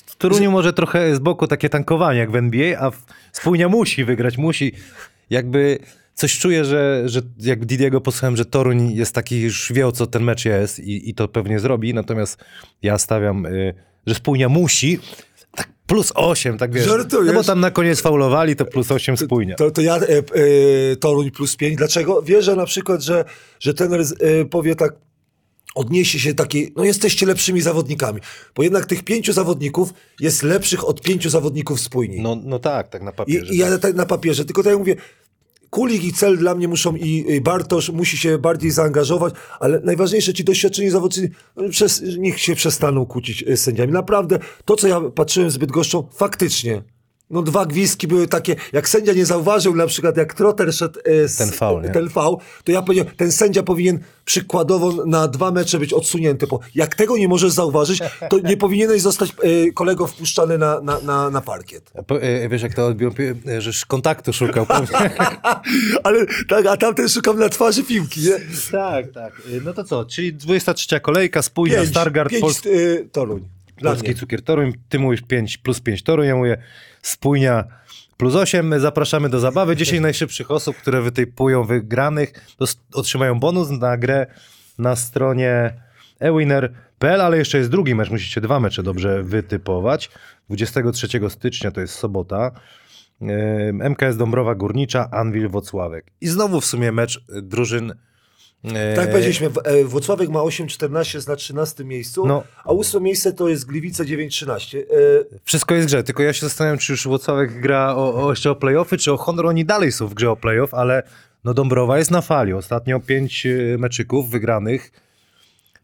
w 0.05 0.15
Toruniu 0.15 0.51
może 0.51 0.73
trochę 0.73 1.15
z 1.15 1.19
boku 1.19 1.47
takie 1.47 1.69
tankowanie 1.69 2.19
jak 2.19 2.31
w 2.31 2.35
NBA, 2.35 2.79
a 2.79 2.91
Spójnia 3.31 3.69
musi 3.69 4.05
wygrać, 4.05 4.37
musi. 4.37 4.71
Jakby 5.29 5.79
coś 6.13 6.39
czuję, 6.39 6.65
że, 6.65 7.03
że 7.05 7.21
jak 7.39 7.65
Didiego 7.65 8.01
posłuchałem, 8.01 8.37
że 8.37 8.45
Toruń 8.45 8.91
jest 8.91 9.15
taki, 9.15 9.41
już 9.41 9.71
wie 9.73 9.87
o 9.87 9.91
co 9.91 10.07
ten 10.07 10.23
mecz 10.23 10.45
jest 10.45 10.79
i, 10.79 11.09
i 11.09 11.13
to 11.13 11.27
pewnie 11.27 11.59
zrobi, 11.59 11.93
natomiast 11.93 12.43
ja 12.81 12.97
stawiam, 12.97 13.45
y, 13.45 13.73
że 14.07 14.15
Spójnia 14.15 14.49
musi, 14.49 14.99
plus 15.87 16.11
8, 16.15 16.57
tak 16.57 16.73
wiesz. 16.73 16.85
Żartujesz? 16.85 17.27
No 17.27 17.33
bo 17.33 17.43
tam 17.43 17.59
na 17.59 17.71
koniec 17.71 18.01
faulowali, 18.01 18.55
to 18.55 18.65
plus 18.65 18.91
8 18.91 19.17
Spójnia. 19.17 19.55
To, 19.55 19.71
to 19.71 19.81
ja 19.81 19.97
e, 19.97 20.01
e, 20.17 20.95
Toruń 20.95 21.31
plus 21.31 21.55
5. 21.55 21.75
Dlaczego? 21.77 22.21
Wierzę 22.21 22.55
na 22.55 22.65
przykład, 22.65 23.01
że, 23.01 23.25
że 23.59 23.73
z- 24.01 24.21
e, 24.23 24.45
powie 24.45 24.75
tak, 24.75 24.93
odniesie 25.75 26.19
się 26.19 26.33
takiej, 26.33 26.73
no 26.75 26.83
jesteście 26.83 27.25
lepszymi 27.25 27.61
zawodnikami. 27.61 28.21
Bo 28.55 28.63
jednak 28.63 28.85
tych 28.85 29.03
pięciu 29.03 29.33
zawodników 29.33 29.93
jest 30.19 30.43
lepszych 30.43 30.87
od 30.87 31.01
pięciu 31.01 31.29
zawodników 31.29 31.79
spójni. 31.79 32.21
No, 32.21 32.37
no 32.43 32.59
tak, 32.59 32.87
tak 32.89 33.01
na 33.01 33.11
I, 33.11 33.13
papierze. 33.13 33.53
I 33.53 33.57
ja 33.57 33.77
tak 33.77 33.95
na 33.95 34.05
papierze, 34.05 34.45
tylko 34.45 34.63
tak 34.63 34.69
jak 34.69 34.79
mówię, 34.79 34.95
Kulik 35.73 36.03
i 36.03 36.13
Cel 36.13 36.37
dla 36.37 36.55
mnie 36.55 36.67
muszą 36.67 36.95
i 36.95 37.41
Bartosz 37.41 37.89
musi 37.89 38.17
się 38.17 38.37
bardziej 38.37 38.71
zaangażować, 38.71 39.33
ale 39.59 39.79
najważniejsze 39.79 40.33
ci 40.33 40.43
doświadczeni 40.43 40.89
zawodnicy, 40.89 41.29
no, 41.55 41.69
przez, 41.69 42.03
niech 42.17 42.39
się 42.39 42.55
przestaną 42.55 43.05
kłócić 43.05 43.45
z 43.47 43.59
sędziami. 43.59 43.93
Naprawdę, 43.93 44.39
to 44.65 44.75
co 44.75 44.87
ja 44.87 45.01
patrzyłem 45.01 45.51
z 45.51 45.57
Bydgoszczą, 45.57 46.07
faktycznie 46.15 46.83
No 47.29 47.41
dwa 47.41 47.65
gwizdki 47.65 48.07
były 48.07 48.27
takie, 48.27 48.55
jak 48.73 48.89
sędzia 48.89 49.13
nie 49.13 49.25
zauważył, 49.25 49.75
na 49.75 49.87
przykład 49.87 50.17
jak 50.17 50.33
Trotter 50.33 50.73
szedł 50.73 50.99
e, 51.05 51.27
z, 51.27 51.37
Ten 51.37 51.51
faul, 51.51 51.83
ten 51.93 52.09
faul, 52.09 52.37
to 52.63 52.71
ja 52.71 52.81
powiedziałem, 52.81 53.13
ten 53.17 53.31
sędzia 53.31 53.63
powinien 53.63 53.99
przykładowo 54.25 55.05
na 55.05 55.27
dwa 55.27 55.51
mecze 55.51 55.79
być 55.79 55.93
odsunięty, 55.93 56.47
bo 56.47 56.59
jak 56.75 56.95
tego 56.95 57.17
nie 57.17 57.27
możesz 57.27 57.51
zauważyć, 57.51 57.99
to 58.29 58.39
nie 58.39 58.57
powinieneś 58.57 59.01
zostać 59.01 59.29
e, 59.29 59.71
kolego 59.71 60.07
wpuszczany 60.07 60.57
na, 60.57 60.81
na, 60.81 60.99
na, 60.99 61.29
na 61.29 61.41
parkiet. 61.41 61.91
E, 62.21 62.49
Wiesz, 62.49 62.61
jak 62.61 62.73
to 62.73 62.87
odbił, 62.87 63.11
e, 63.47 63.61
żeż 63.61 63.85
kontaktu 63.85 64.33
szukał. 64.33 64.65
Ale 66.03 66.25
tak, 66.49 66.65
a 66.65 66.77
tamten 66.77 67.09
szukam 67.09 67.39
na 67.39 67.49
twarzy 67.49 67.83
piłki, 67.83 68.21
nie? 68.21 68.39
tak, 68.71 69.11
tak. 69.11 69.33
E, 69.33 69.61
No 69.65 69.73
to 69.73 69.83
co, 69.83 70.05
czyli 70.05 70.33
23 70.33 70.99
kolejka, 70.99 71.41
spójna, 71.41 71.85
Stargard, 71.85 72.29
pięć 72.29 72.41
Polski, 72.41 72.69
e, 72.69 73.05
Toruń. 73.11 73.49
Polski 73.81 74.07
mnie. 74.07 74.15
Cukier 74.15 74.41
Toruń. 74.41 74.73
Ty 74.89 74.99
mówisz 74.99 75.21
5 75.21 75.57
plus 75.57 75.79
5 75.79 76.03
Toruń, 76.03 76.27
ja 76.27 76.35
mówię 76.35 76.57
spójnia 77.03 77.63
plus 78.17 78.35
8. 78.35 78.67
My 78.67 78.79
zapraszamy 78.79 79.29
do 79.29 79.39
zabawy. 79.39 79.75
10 79.75 80.01
najszybszych 80.09 80.51
osób, 80.51 80.77
które 80.77 81.01
wytypują 81.01 81.63
wygranych, 81.63 82.33
otrzymają 82.93 83.39
bonus 83.39 83.69
na 83.69 83.97
grę 83.97 84.27
na 84.77 84.95
stronie 84.95 85.73
ewinner.pl, 86.19 87.21
ale 87.21 87.37
jeszcze 87.37 87.57
jest 87.57 87.69
drugi 87.69 87.95
mecz, 87.95 88.09
musicie 88.09 88.41
dwa 88.41 88.59
mecze 88.59 88.83
dobrze 88.83 89.23
wytypować. 89.23 90.09
23 90.49 91.07
stycznia 91.29 91.71
to 91.71 91.81
jest 91.81 91.93
sobota. 91.93 92.51
MKS 93.89 94.17
Dąbrowa 94.17 94.55
Górnicza, 94.55 95.09
Anwil 95.11 95.49
Wocławek. 95.49 96.11
I 96.21 96.27
znowu 96.27 96.61
w 96.61 96.65
sumie 96.65 96.91
mecz 96.91 97.17
y, 97.17 97.41
drużyn. 97.41 97.93
E, 98.65 98.95
Tak 98.95 99.11
powiedzieliśmy, 99.11 99.49
e, 99.63 99.83
Włocławek 99.83 100.29
ma 100.29 100.39
8,14, 100.39 101.15
jest 101.17 101.27
na 101.27 101.35
13 101.35 101.83
miejscu, 101.85 102.25
No. 102.27 102.43
a 102.63 102.71
ósme 102.71 102.99
miejsce 103.01 103.33
to 103.33 103.49
jest 103.49 103.65
Gliwice 103.65 104.05
9,13. 104.05 104.77
E, 104.77 104.83
Wszystko 105.43 105.75
jest 105.75 105.87
w 105.87 105.89
grze, 105.89 106.03
tylko 106.03 106.23
ja 106.23 106.33
się 106.33 106.41
zastanawiam, 106.45 106.77
czy 106.77 106.93
już 106.93 107.07
Włocławek 107.07 107.61
gra 107.61 107.95
o, 107.95 108.23
o 108.25 108.29
jeszcze 108.29 108.51
o 108.51 108.55
playoffy, 108.55 108.97
czy 108.97 109.11
o 109.13 109.17
honor. 109.17 109.45
Oni 109.45 109.65
dalej 109.65 109.91
są 109.91 110.07
w 110.07 110.13
grze 110.13 110.31
o 110.31 110.35
playoff, 110.35 110.73
ale 110.73 111.03
no 111.43 111.53
Dąbrowa 111.53 111.97
jest 111.97 112.11
na 112.11 112.21
fali. 112.21 112.53
Ostatnio 112.53 112.99
pięć 112.99 113.45
y, 113.45 113.75
meczyków 113.79 114.29
wygranych 114.29 114.91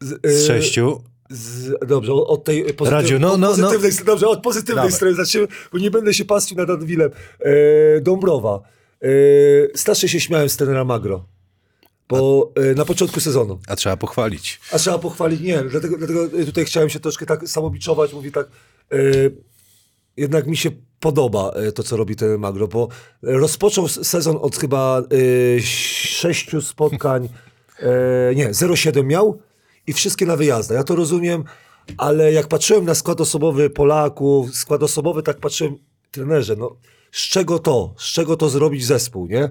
z, 0.00 0.26
e, 0.26 0.46
sześciu. 0.46 1.00
Z, 1.32 1.72
dobrze, 1.88 2.12
od- 2.12 2.44
tej 2.44 2.62
pozytyw, 2.62 2.88
Radziu, 2.88 3.18
no, 3.18 3.32
od 3.32 3.40
no, 3.40 3.48
pozytywnej, 3.48 3.92
dobrze, 4.06 4.28
od 4.28 4.42
pozytywnej 4.42 4.76
Dawaj. 4.76 4.92
strony 4.92 5.14
zaczniemy, 5.14 5.46
bo 5.72 5.78
nie 5.78 5.90
będę 5.90 6.14
się 6.14 6.24
pastwił 6.24 6.56
nad 6.58 6.70
Adwilem. 6.70 7.10
E, 7.40 8.00
Dąbrowa. 8.00 8.60
E, 9.02 9.06
strasznie 9.74 10.08
się 10.08 10.20
śmiałem 10.20 10.48
z 10.48 10.56
trenera 10.56 10.84
Magro. 10.84 11.24
Bo 12.10 12.52
e, 12.56 12.74
na 12.74 12.84
początku 12.84 13.20
sezonu. 13.20 13.58
A 13.66 13.76
trzeba 13.76 13.96
pochwalić. 13.96 14.60
A 14.72 14.78
trzeba 14.78 14.98
pochwalić, 14.98 15.40
nie, 15.40 15.62
dlatego, 15.62 15.98
dlatego 15.98 16.28
tutaj 16.46 16.64
chciałem 16.64 16.90
się 16.90 17.00
troszkę 17.00 17.26
tak 17.26 17.48
samobiczować, 17.48 18.12
mówi 18.12 18.32
tak, 18.32 18.46
e, 18.92 18.96
jednak 20.16 20.46
mi 20.46 20.56
się 20.56 20.70
podoba 21.00 21.50
e, 21.50 21.72
to, 21.72 21.82
co 21.82 21.96
robi 21.96 22.16
ten 22.16 22.38
Magro, 22.38 22.68
bo 22.68 22.88
rozpoczął 23.22 23.88
sezon 23.88 24.38
od 24.40 24.56
chyba 24.56 24.98
e, 25.00 25.60
sześciu 25.60 26.62
spotkań, 26.62 27.28
e, 27.78 28.34
nie, 28.34 28.50
0,7 28.50 29.04
miał 29.04 29.42
i 29.86 29.92
wszystkie 29.92 30.26
na 30.26 30.36
wyjazdach. 30.36 30.76
Ja 30.76 30.84
to 30.84 30.96
rozumiem, 30.96 31.44
ale 31.96 32.32
jak 32.32 32.48
patrzyłem 32.48 32.84
na 32.84 32.94
skład 32.94 33.20
osobowy 33.20 33.70
Polaków, 33.70 34.54
skład 34.54 34.82
osobowy, 34.82 35.22
tak 35.22 35.40
patrzyłem, 35.40 35.76
trenerze, 36.10 36.56
no 36.56 36.76
z 37.12 37.28
czego 37.28 37.58
to, 37.58 37.94
z 37.98 38.04
czego 38.04 38.36
to 38.36 38.48
zrobić 38.48 38.86
zespół, 38.86 39.26
nie? 39.26 39.50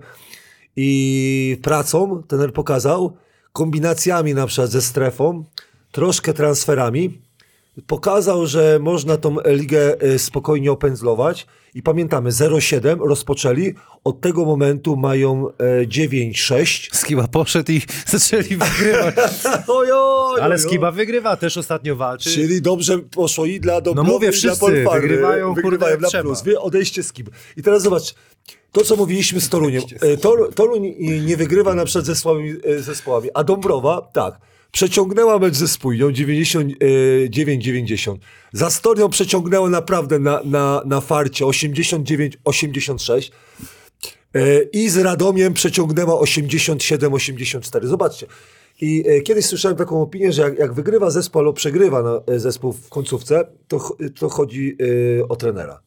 I 0.75 1.57
pracą 1.61 2.23
trener 2.23 2.53
pokazał, 2.53 3.17
kombinacjami 3.53 4.33
na 4.33 4.47
przykład 4.47 4.69
ze 4.69 4.81
strefą, 4.81 5.43
troszkę 5.91 6.33
transferami, 6.33 7.21
pokazał, 7.87 8.47
że 8.47 8.79
można 8.81 9.17
tą 9.17 9.35
ligę 9.45 10.01
e, 10.01 10.19
spokojnie 10.19 10.71
opędzlować 10.71 11.47
i 11.73 11.83
pamiętamy, 11.83 12.29
0,7 12.29 13.07
rozpoczęli, 13.07 13.73
od 14.03 14.21
tego 14.21 14.45
momentu 14.45 14.95
mają 14.95 15.47
e, 15.49 15.85
9,6. 15.85 16.95
Skiba 16.95 17.27
poszedł 17.27 17.71
i 17.71 17.81
zaczęli 18.17 18.43
wygrywać. 18.57 19.15
Ojoj, 19.67 20.41
Ale 20.41 20.59
Skiba 20.59 20.91
wygrywa, 20.91 21.37
też 21.37 21.57
ostatnio 21.57 21.95
walczy. 21.95 22.29
Czyli 22.29 22.61
dobrze 22.61 22.99
poszło 22.99 23.45
i 23.45 23.59
dla 23.59 23.81
Dąbrowy, 23.81 24.07
No 24.09 24.13
mówię, 24.13 24.27
i 24.27 24.31
dla 24.31 24.37
wszyscy 24.39 24.85
wygrywają, 24.93 25.53
wygrywają 25.53 25.97
dla 25.97 26.09
trzeba. 26.09 26.23
plus. 26.23 26.41
Wy 26.43 26.59
odejście 26.59 27.03
z 27.03 27.07
Skib. 27.07 27.29
I 27.57 27.63
teraz 27.63 27.83
zobacz, 27.83 28.15
to 28.71 28.83
co 28.83 28.95
mówiliśmy 28.95 29.41
z 29.41 29.49
Toruniem. 29.49 29.83
E, 30.01 30.17
Tor, 30.17 30.53
Toruń 30.55 30.95
nie 31.25 31.37
wygrywa 31.37 31.75
na 31.75 31.85
przykład 31.85 32.05
ze 32.05 32.15
słabymi 32.15 32.53
e, 32.63 32.79
zespołami, 32.79 33.29
a 33.33 33.43
Dąbrowa, 33.43 34.01
tak, 34.13 34.39
przeciągnęła 34.71 35.39
mecz 35.39 35.55
ze 35.55 35.67
Spójnią 35.67 36.09
99-90. 36.09 38.17
Za 38.53 38.69
Storią 38.69 39.09
przeciągnęła 39.09 39.69
naprawdę 39.69 40.19
na, 40.19 40.41
na, 40.43 40.81
na 40.85 41.01
farcie 41.01 41.45
89-86. 41.45 43.31
E, 44.35 44.61
I 44.61 44.89
z 44.89 44.97
Radomiem 44.97 45.53
przeciągnęła 45.53 46.21
87-84. 46.21 47.87
Zobaczcie. 47.87 48.27
I 48.81 49.03
e, 49.07 49.21
kiedyś 49.21 49.45
słyszałem 49.45 49.77
taką 49.77 50.01
opinię, 50.01 50.33
że 50.33 50.41
jak, 50.41 50.59
jak 50.59 50.73
wygrywa 50.73 51.09
zespół 51.09 51.39
albo 51.39 51.53
przegrywa 51.53 52.03
na, 52.03 52.21
e, 52.27 52.39
zespół 52.39 52.73
w 52.73 52.89
końcówce, 52.89 53.47
to, 53.67 53.97
to 54.19 54.29
chodzi 54.29 54.77
o 55.29 55.35
trenera. 55.35 55.81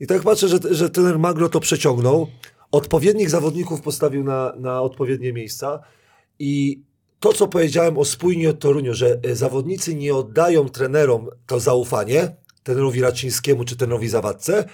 I 0.00 0.06
tak 0.06 0.22
patrzę, 0.22 0.48
że, 0.48 0.58
że 0.70 0.90
trener 0.90 1.18
Magro 1.18 1.48
to 1.48 1.60
przeciągnął, 1.60 2.28
odpowiednich 2.72 3.30
zawodników 3.30 3.80
postawił 3.80 4.24
na, 4.24 4.52
na 4.58 4.82
odpowiednie 4.82 5.32
miejsca 5.32 5.80
i 6.38 6.82
to, 7.22 7.32
co 7.32 7.48
powiedziałem 7.48 7.98
o 7.98 8.04
spójni 8.04 8.46
od 8.46 8.58
Toruniu, 8.58 8.94
że 8.94 9.20
e, 9.22 9.36
zawodnicy 9.36 9.94
nie 9.94 10.14
oddają 10.14 10.68
trenerom 10.68 11.28
to 11.46 11.60
zaufanie, 11.60 12.36
trenerowi 12.62 13.00
Raczyńskiemu 13.00 13.64
czy 13.64 13.76
trenerowi 13.76 14.08
Zawadce, 14.08 14.64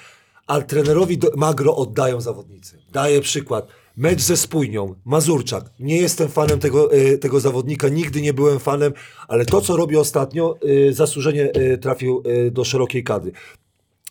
a 0.47 0.61
trenerowi 0.61 1.19
Magro 1.37 1.77
oddają 1.77 2.21
zawodnicy. 2.21 2.79
Daję 2.93 3.21
przykład. 3.21 3.69
Mecz 3.97 4.21
ze 4.21 4.37
Spójnią, 4.37 4.95
Mazurczak. 5.05 5.65
Nie 5.81 5.97
jestem 5.97 6.29
fanem 6.29 6.59
tego, 6.59 6.93
e, 6.93 7.19
tego 7.19 7.41
zawodnika, 7.41 7.89
nigdy 7.89 8.21
nie 8.21 8.33
byłem 8.33 8.59
fanem, 8.59 8.93
ale 9.29 9.45
to, 9.45 9.61
co 9.61 9.77
robi 9.77 9.97
ostatnio, 9.97 10.59
e, 10.89 10.93
zasłużenie 10.93 11.53
trafił 11.81 12.23
do 12.51 12.65
szerokiej 12.65 13.05
kadry. 13.05 13.33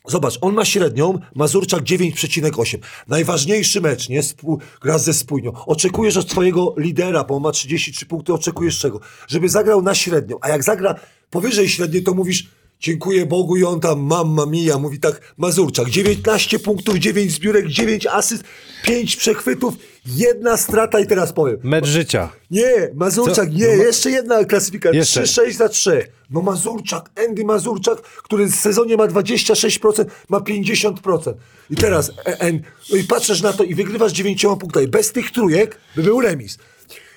Zobacz, 0.08 0.38
on 0.42 0.54
ma 0.54 0.66
średnią, 0.66 1.20
Mazurczak 1.36 1.84
9,8. 1.84 2.78
Najważniejszy 3.08 3.82
mecz, 3.82 4.10
nie? 4.10 4.24
Spół, 4.24 4.60
gra 4.82 4.98
ze 4.98 5.14
spójnią. 5.14 5.52
Oczekujesz 5.66 6.18
od 6.18 6.28
twojego 6.28 6.76
lidera, 6.78 7.24
bo 7.24 7.36
on 7.36 7.44
ma 7.44 7.52
33 7.52 8.06
punkty, 8.06 8.34
oczekujesz 8.34 8.80
czego? 8.80 9.00
Żeby 9.28 9.50
zagrał 9.50 9.82
na 9.82 9.96
średnią. 9.96 10.38
A 10.42 10.50
jak 10.50 10.64
zagra 10.64 10.96
powyżej 11.30 11.70
średniej, 11.70 12.04
to 12.04 12.14
mówisz 12.14 12.48
dziękuję 12.80 13.26
Bogu 13.26 13.58
i 13.58 13.64
on 13.64 13.80
tam 13.80 14.00
mamma 14.00 14.46
mia, 14.46 14.78
mówi 14.78 15.00
tak 15.00 15.34
Mazurczak. 15.38 15.90
19 15.90 16.60
punktów, 16.60 16.98
9 16.98 17.32
zbiórek, 17.32 17.68
9 17.68 18.08
asyst, 18.08 18.44
5 18.84 19.16
przechwytów, 19.16 19.74
jedna 20.08 20.58
strata 20.58 21.00
i 21.00 21.08
teraz 21.08 21.34
powiem. 21.34 21.58
Mecz 21.64 21.86
życia. 21.86 22.30
Nie, 22.52 22.90
Mazurczak, 22.96 23.36
Co? 23.36 23.44
nie, 23.54 23.68
No 23.68 23.78
ma- 23.78 23.84
jeszcze 23.84 24.12
jedna 24.12 24.46
klasyfikacja. 24.46 25.00
Jeszcze. 25.00 25.22
3-6 25.24 25.54
za 25.58 25.70
3. 25.70 26.08
No 26.30 26.42
Mazurczak, 26.42 27.10
Andy 27.28 27.44
Mazurczak, 27.46 28.02
który 28.02 28.46
w 28.48 28.56
sezonie 28.56 28.98
ma 28.98 29.08
26%, 29.08 30.06
ma 30.30 30.40
50%. 30.40 31.34
I 31.70 31.76
teraz, 31.76 32.10
e, 32.26 32.40
en, 32.40 32.62
no 32.92 32.98
i 32.98 33.04
patrzysz 33.04 33.42
na 33.42 33.54
to 33.54 33.64
i 33.64 33.76
wygrywasz 33.76 34.12
9 34.12 34.42
punktami. 34.60 34.88
Bez 34.88 35.12
tych 35.12 35.32
trójek 35.32 35.78
by 35.96 36.04
był 36.04 36.22
remis. 36.22 36.58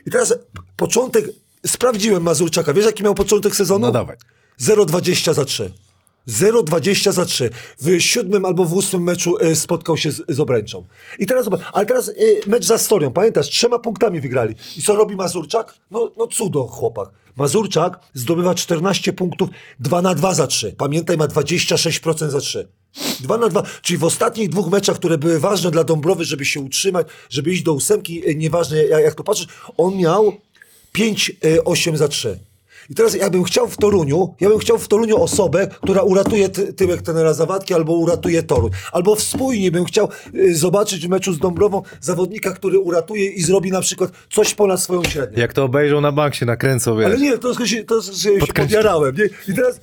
I 0.06 0.10
teraz 0.10 0.34
początek, 0.76 1.24
sprawdziłem 1.66 2.22
Mazurczaka. 2.22 2.72
Wiesz 2.72 2.86
jaki 2.86 3.02
miał 3.04 3.14
początek 3.14 3.56
sezonu? 3.56 3.86
No 3.86 3.92
dawaj. 3.92 4.16
0,20 4.60 5.34
za 5.34 5.44
3. 5.44 5.72
0,20 6.28 7.12
za 7.12 7.24
3. 7.24 7.50
W 7.80 8.00
siódmym 8.00 8.44
albo 8.44 8.64
w 8.64 8.74
ósmym 8.74 9.02
meczu 9.02 9.38
e, 9.38 9.56
spotkał 9.56 9.96
się 9.96 10.10
z, 10.10 10.22
z 10.28 10.40
obręczą. 10.40 10.84
I 11.18 11.26
teraz 11.26 11.44
zobacz, 11.44 11.60
ale 11.72 11.86
teraz 11.86 12.08
e, 12.08 12.12
mecz 12.46 12.64
za 12.64 12.78
Storią, 12.78 13.12
pamiętasz, 13.12 13.48
trzema 13.48 13.78
punktami 13.78 14.20
wygrali. 14.20 14.54
I 14.76 14.82
co 14.82 14.96
robi 14.96 15.16
Mazurczak? 15.16 15.74
No, 15.90 16.12
no 16.16 16.26
cudo, 16.26 16.66
chłopak. 16.66 17.10
Mazurczak 17.36 18.00
zdobywa 18.14 18.54
14 18.54 19.12
punktów, 19.12 19.48
2 19.80 20.02
na 20.02 20.14
2 20.14 20.34
za 20.34 20.46
3. 20.46 20.74
Pamiętaj, 20.78 21.16
ma 21.16 21.26
26% 21.26 22.28
za 22.28 22.40
3. 22.40 22.68
2 23.20 23.38
na 23.38 23.48
2, 23.48 23.62
czyli 23.82 23.98
w 23.98 24.04
ostatnich 24.04 24.48
dwóch 24.48 24.70
meczach, 24.70 24.96
które 24.96 25.18
były 25.18 25.40
ważne 25.40 25.70
dla 25.70 25.84
Dąbrowy, 25.84 26.24
żeby 26.24 26.44
się 26.44 26.60
utrzymać, 26.60 27.06
żeby 27.30 27.52
iść 27.52 27.62
do 27.62 27.72
ósemki, 27.72 28.28
e, 28.28 28.34
nieważne 28.34 28.84
jak, 28.84 29.02
jak 29.02 29.14
to 29.14 29.24
patrzysz, 29.24 29.46
on 29.76 29.96
miał 29.96 30.32
5-8 30.92 31.96
za 31.96 32.08
3. 32.08 32.38
I 32.90 32.94
teraz 32.94 33.14
ja 33.14 33.30
bym 33.30 33.44
chciał 33.44 33.68
w 33.68 33.76
Toruniu, 33.76 34.34
ja 34.40 34.48
bym 34.48 34.58
chciał 34.58 34.78
w 34.78 34.88
Toruniu 34.88 35.22
osobę, 35.22 35.68
która 35.82 36.02
uratuje 36.02 36.48
ty, 36.48 36.72
tyłek 36.72 37.02
tenera 37.02 37.34
Zawadki 37.34 37.74
albo 37.74 37.92
uratuje 37.92 38.42
Toruń. 38.42 38.70
Albo 38.92 39.16
wspólnie 39.16 39.70
bym 39.70 39.84
chciał 39.84 40.08
y, 40.34 40.56
zobaczyć 40.56 41.06
w 41.06 41.10
meczu 41.10 41.32
z 41.32 41.38
Dąbrową 41.38 41.82
zawodnika, 42.00 42.52
który 42.52 42.78
uratuje 42.78 43.30
i 43.30 43.42
zrobi 43.42 43.70
na 43.70 43.80
przykład 43.80 44.10
coś 44.30 44.54
ponad 44.54 44.80
swoją 44.80 45.04
średnią. 45.04 45.38
Jak 45.38 45.52
to 45.52 45.64
obejrzą 45.64 46.00
na 46.00 46.12
bank 46.12 46.34
się 46.34 46.46
nakręcą, 46.46 46.96
wiesz. 46.96 47.06
Ale 47.06 47.18
nie, 47.18 47.38
troszkę 47.38 47.68
się, 47.68 47.84
to, 47.84 48.00
że 48.00 48.12
się 48.12 48.30
podjarałem. 48.56 49.16
Nie? 49.16 49.24
I 49.24 49.56
teraz 49.56 49.80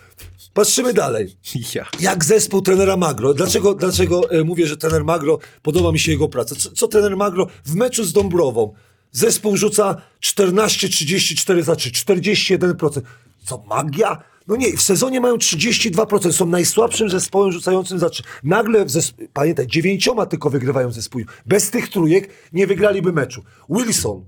patrzymy 0.54 0.94
dalej. 0.94 1.38
Ja. 1.76 1.86
Jak 2.00 2.26
zespół 2.26 2.62
trenera 2.62 2.98
Magro? 2.98 3.34
Dlaczego, 3.34 3.74
dlaczego 3.74 4.32
e, 4.32 4.44
mówię, 4.44 4.68
że 4.68 4.78
trener 4.78 5.06
Magro, 5.06 5.40
podoba 5.62 5.92
mi 5.92 6.00
się 6.00 6.12
jego 6.12 6.28
praca? 6.28 6.56
Co, 6.56 6.72
co 6.72 6.88
trener 6.88 7.18
Magro 7.18 7.48
w 7.66 7.76
meczu 7.76 8.04
z 8.04 8.14
Dąbrową? 8.14 8.74
Zespół 9.18 9.58
rzuca 9.58 10.02
14-34 10.22 11.64
za 11.64 11.76
3, 11.76 11.92
41%. 11.92 13.02
Co, 13.46 13.64
magia? 13.68 14.24
No 14.48 14.56
nie, 14.56 14.78
w 14.78 14.82
sezonie 14.82 15.22
mają 15.22 15.36
32%, 15.36 16.32
są 16.32 16.46
najsłabszym 16.46 17.10
zespołem 17.10 17.52
rzucającym 17.52 18.00
za 18.00 18.10
trzy. 18.10 18.24
Nagle, 18.44 18.86
w 18.86 18.90
zesp- 18.90 19.28
pamiętaj, 19.34 19.68
dziewięcioma 19.68 20.26
tylko 20.26 20.50
wygrywają 20.50 20.92
zespół. 20.92 21.22
Bez 21.46 21.70
tych 21.70 21.90
trójek 21.90 22.30
nie 22.54 22.68
wygraliby 22.68 23.14
meczu. 23.14 23.44
Wilson. 23.70 24.26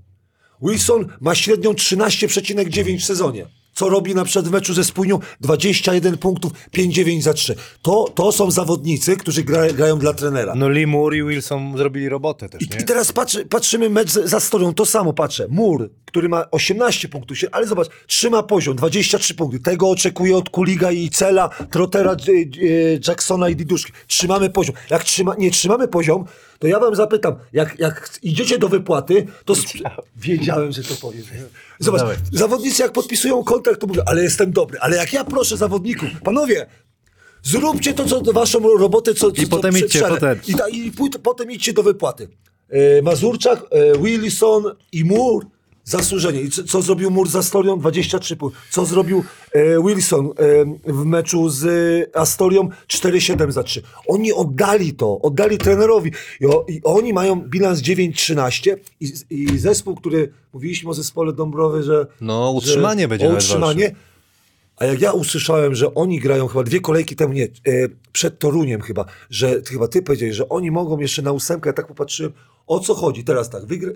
Wilson 0.62 1.06
ma 1.20 1.34
średnią 1.34 1.72
13,9 1.72 2.98
w 2.98 3.04
sezonie. 3.04 3.46
Co 3.74 3.88
robi 3.88 4.14
na 4.14 4.24
przykład 4.24 4.48
w 4.48 4.50
meczu 4.50 4.74
ze 4.74 4.84
Spójnią? 4.84 5.18
21 5.40 6.18
punktów, 6.18 6.52
5-9 6.76 7.22
za 7.22 7.34
3. 7.34 7.54
To, 7.82 8.04
to 8.14 8.32
są 8.32 8.50
zawodnicy, 8.50 9.16
którzy 9.16 9.42
gra, 9.42 9.72
grają 9.72 9.98
dla 9.98 10.12
trenera. 10.12 10.54
No 10.54 10.68
Lee 10.68 10.86
Moore 10.86 11.16
i 11.16 11.22
Wilson 11.24 11.76
zrobili 11.76 12.08
robotę 12.08 12.48
też, 12.48 12.62
I? 12.62 12.64
I 12.64 12.84
teraz 12.84 13.12
patrzy, 13.12 13.46
patrzymy 13.46 13.90
mecz 13.90 14.10
za, 14.10 14.40
storią, 14.40 14.74
to 14.74 14.86
samo 14.86 15.12
patrzę. 15.12 15.46
Mur, 15.50 15.90
który 16.04 16.28
ma 16.28 16.50
18 16.50 17.08
punktów, 17.08 17.38
ale 17.52 17.66
zobacz, 17.66 17.88
trzyma 18.06 18.42
poziom, 18.42 18.76
23 18.76 19.34
punkty. 19.34 19.60
Tego 19.60 19.90
oczekuję 19.90 20.36
od 20.36 20.50
Kuliga 20.50 20.90
i 20.90 21.10
Cela, 21.10 21.48
Trotera, 21.70 22.16
Jacksona 23.08 23.48
i 23.48 23.56
Diduszki. 23.56 23.92
Trzymamy 24.06 24.50
poziom. 24.50 24.76
Jak 24.90 25.04
trzyma, 25.04 25.34
nie 25.38 25.50
trzymamy 25.50 25.88
poziom, 25.88 26.24
to 26.60 26.66
ja 26.66 26.80
wam 26.80 26.94
zapytam, 26.94 27.34
jak, 27.52 27.78
jak 27.78 28.18
idziecie 28.22 28.58
do 28.58 28.68
wypłaty, 28.68 29.26
to... 29.44 29.54
Wiedziałem, 29.54 30.00
Wiedziałem 30.16 30.72
że 30.72 30.82
to 30.82 30.94
powiem. 30.94 31.22
Zobacz, 31.78 32.00
Dawaj. 32.00 32.16
zawodnicy 32.32 32.82
jak 32.82 32.92
podpisują 32.92 33.44
kontrakt, 33.44 33.80
to 33.80 33.86
mówią, 33.86 34.02
ale 34.06 34.22
jestem 34.22 34.52
dobry. 34.52 34.78
Ale 34.80 34.96
jak 34.96 35.12
ja 35.12 35.24
proszę 35.24 35.56
zawodników, 35.56 36.08
panowie, 36.24 36.66
Zróbcie 37.42 37.94
to, 37.94 38.04
co 38.04 38.32
waszą 38.32 38.78
robotę, 38.78 39.14
co, 39.14 39.32
co 39.32 39.42
I 39.42 39.46
potem 39.46 39.72
co 39.72 39.78
idźcie, 39.78 40.00
potem. 40.08 40.40
I, 40.48 40.54
ta, 40.54 40.68
i 40.68 40.92
pój- 40.92 41.18
potem 41.22 41.50
idźcie 41.50 41.72
do 41.72 41.82
wypłaty. 41.82 42.28
E, 42.68 43.02
Mazurczak, 43.02 43.62
e, 43.70 43.98
Wilson 43.98 44.64
i 44.92 45.04
Moore 45.04 45.46
zasłużenie. 45.84 46.40
I 46.40 46.50
co, 46.50 46.64
co 46.64 46.82
zrobił 46.82 47.10
Moore 47.10 47.30
z 47.30 47.36
Astorią? 47.36 47.78
23 47.78 48.36
punktów. 48.36 48.62
Co 48.70 48.86
zrobił 48.86 49.24
e, 49.52 49.82
Wilson 49.86 50.26
e, 50.26 50.32
w 50.92 51.04
meczu 51.04 51.48
z 51.48 51.64
e, 51.64 52.16
Astorią? 52.16 52.68
4-7 52.88 53.50
za 53.50 53.62
3. 53.62 53.82
Oni 54.06 54.32
oddali 54.32 54.92
to, 54.92 55.20
oddali 55.20 55.58
trenerowi. 55.58 56.12
I, 56.40 56.46
o, 56.46 56.64
i 56.68 56.80
oni 56.84 57.12
mają 57.12 57.40
bilans 57.40 57.80
9-13 57.80 58.76
i, 59.00 59.12
i 59.30 59.58
zespół, 59.58 59.94
który 59.94 60.32
mówiliśmy 60.52 60.90
o 60.90 60.94
zespole 60.94 61.32
Dąbrowy, 61.32 61.82
że... 61.82 62.06
No, 62.20 62.50
utrzymanie 62.50 63.02
że, 63.02 63.08
będzie 63.08 63.30
o 63.30 63.32
utrzymanie. 63.32 63.94
A 64.80 64.84
jak 64.84 65.00
ja 65.00 65.12
usłyszałem, 65.12 65.74
że 65.74 65.94
oni 65.94 66.20
grają 66.20 66.46
chyba 66.46 66.64
dwie 66.64 66.80
kolejki 66.80 67.16
temu, 67.16 67.32
nie, 67.32 67.44
e, 67.44 67.48
przed 68.12 68.38
Toruniem 68.38 68.80
chyba, 68.80 69.04
że 69.30 69.62
chyba 69.62 69.88
ty 69.88 70.02
powiedziałeś, 70.02 70.36
że 70.36 70.48
oni 70.48 70.70
mogą 70.70 70.98
jeszcze 70.98 71.22
na 71.22 71.32
ósemkę, 71.32 71.68
ja 71.68 71.72
tak 71.72 71.86
popatrzyłem, 71.86 72.32
o 72.70 72.80
co 72.80 72.94
chodzi 72.94 73.24
teraz 73.24 73.50
tak, 73.50 73.62
wygr- 73.64 73.94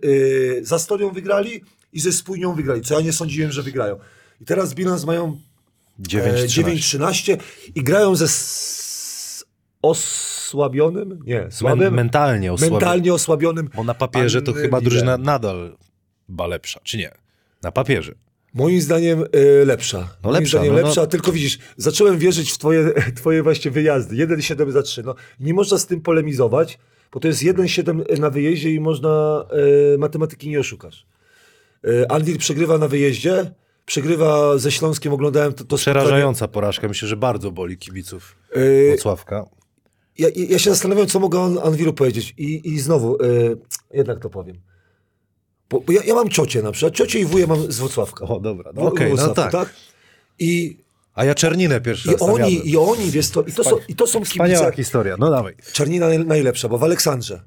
e, 0.60 0.64
za 0.64 0.78
Storią 0.78 1.10
wygrali 1.10 1.60
i 1.92 2.00
ze 2.00 2.12
Spójnią 2.12 2.54
wygrali, 2.54 2.80
co 2.82 2.94
ja 2.94 3.00
nie 3.00 3.12
sądziłem, 3.12 3.52
że 3.52 3.62
wygrają. 3.62 3.98
I 4.40 4.44
teraz 4.44 4.74
bilans 4.74 5.04
mają 5.04 5.38
9 5.98 6.40
e, 6.40 6.46
9-13 6.62 7.36
i 7.74 7.82
grają 7.82 8.16
ze 8.16 8.24
s- 8.24 9.44
osłabionym, 9.82 11.18
nie, 11.26 11.46
słabym, 11.50 11.94
mentalnie 11.94 12.52
osłabiony. 12.52 12.80
mentalnie 12.80 13.14
osłabionym. 13.14 13.68
Bo 13.74 13.84
na 13.84 13.94
papierze 13.94 14.42
to 14.42 14.52
chyba 14.52 14.80
drużyna 14.80 15.18
nadal 15.18 15.76
ba 16.28 16.46
lepsza, 16.46 16.80
czy 16.82 16.96
nie? 16.98 17.10
Na 17.62 17.72
papierze. 17.72 18.14
Moim 18.54 18.80
zdaniem 18.80 19.24
e, 19.32 19.64
lepsza. 19.64 19.98
No 19.98 20.06
Moim 20.22 20.34
lepsza, 20.34 20.58
zdaniem 20.58 20.74
no, 20.74 20.80
no. 20.80 20.86
lepsza, 20.86 21.06
tylko 21.06 21.32
widzisz, 21.32 21.58
zacząłem 21.76 22.18
wierzyć 22.18 22.52
w 22.52 22.58
twoje, 22.58 22.92
twoje 23.20 23.42
właśnie 23.42 23.70
wyjazdy. 23.70 24.26
1,7 24.26 24.70
za 24.70 24.82
3. 24.82 25.02
No, 25.02 25.14
nie 25.40 25.54
można 25.54 25.78
z 25.78 25.86
tym 25.86 26.00
polemizować, 26.00 26.78
bo 27.14 27.20
to 27.20 27.28
jest 27.28 27.42
1,7 27.42 28.18
na 28.20 28.30
wyjeździe 28.30 28.70
i 28.70 28.80
można 28.80 29.44
e, 29.94 29.98
matematyki 29.98 30.48
nie 30.48 30.60
oszukasz. 30.60 31.06
E, 31.84 32.12
Anwil 32.12 32.38
przegrywa 32.38 32.78
na 32.78 32.88
wyjeździe, 32.88 33.50
przegrywa 33.86 34.58
ze 34.58 34.72
Śląskiem, 34.72 35.12
oglądałem 35.12 35.52
to, 35.52 35.64
to 35.64 35.76
Przerażająca 35.76 36.48
porażka. 36.48 36.88
Myślę, 36.88 37.08
że 37.08 37.16
bardzo 37.16 37.50
boli 37.50 37.76
kibiców 37.78 38.36
spotkanie. 38.46 38.66
E, 38.66 38.88
Włocławka. 38.88 39.46
ja, 40.18 40.28
ja 40.34 40.58
się 40.58 40.70
zastanawiam, 40.70 41.06
co 41.06 41.20
mogę 41.20 41.40
An- 41.40 41.58
Anwilu 41.58 41.92
powiedzieć. 41.92 42.34
I, 42.38 42.68
i 42.68 42.78
znowu, 42.80 43.22
e, 43.22 43.26
jednak 43.90 44.18
to 44.20 44.30
powiem. 44.30 44.56
Bo, 45.70 45.80
bo 45.80 45.92
ja, 45.92 46.00
ja 46.04 46.14
mam 46.14 46.28
ciocię 46.28 46.62
na 46.62 46.72
przykład, 46.72 46.94
ciocię 46.94 47.20
i 47.20 47.24
wuję 47.24 47.46
mam 47.46 47.72
z 47.72 47.78
Włocławka. 47.78 48.24
O, 48.24 48.40
dobra. 48.40 48.70
No, 48.74 48.82
Okej, 48.82 49.10
no 49.10 49.16
Włocławku, 49.16 49.52
tak. 49.52 49.74
I 50.38 50.83
A 51.14 51.24
ja 51.24 51.34
Czerninę 51.34 51.80
pierwszy 51.80 52.08
I 52.08 52.12
raz 52.12 52.22
oni, 52.22 52.70
i 52.70 52.76
oni, 52.76 53.10
wiesz 53.10 53.30
to, 53.30 53.42
i 53.42 53.52
to 53.52 53.64
są, 53.64 53.76
i 53.88 53.94
to 53.94 54.06
są 54.06 54.24
Wspaniała 54.24 54.64
kibice. 54.64 54.76
historia. 54.76 55.16
No 55.18 55.30
dawaj. 55.30 55.54
Czarnina 55.72 56.06
naj- 56.06 56.26
najlepsza, 56.26 56.68
bo 56.68 56.78
w 56.78 56.84
Aleksandrze. 56.84 57.40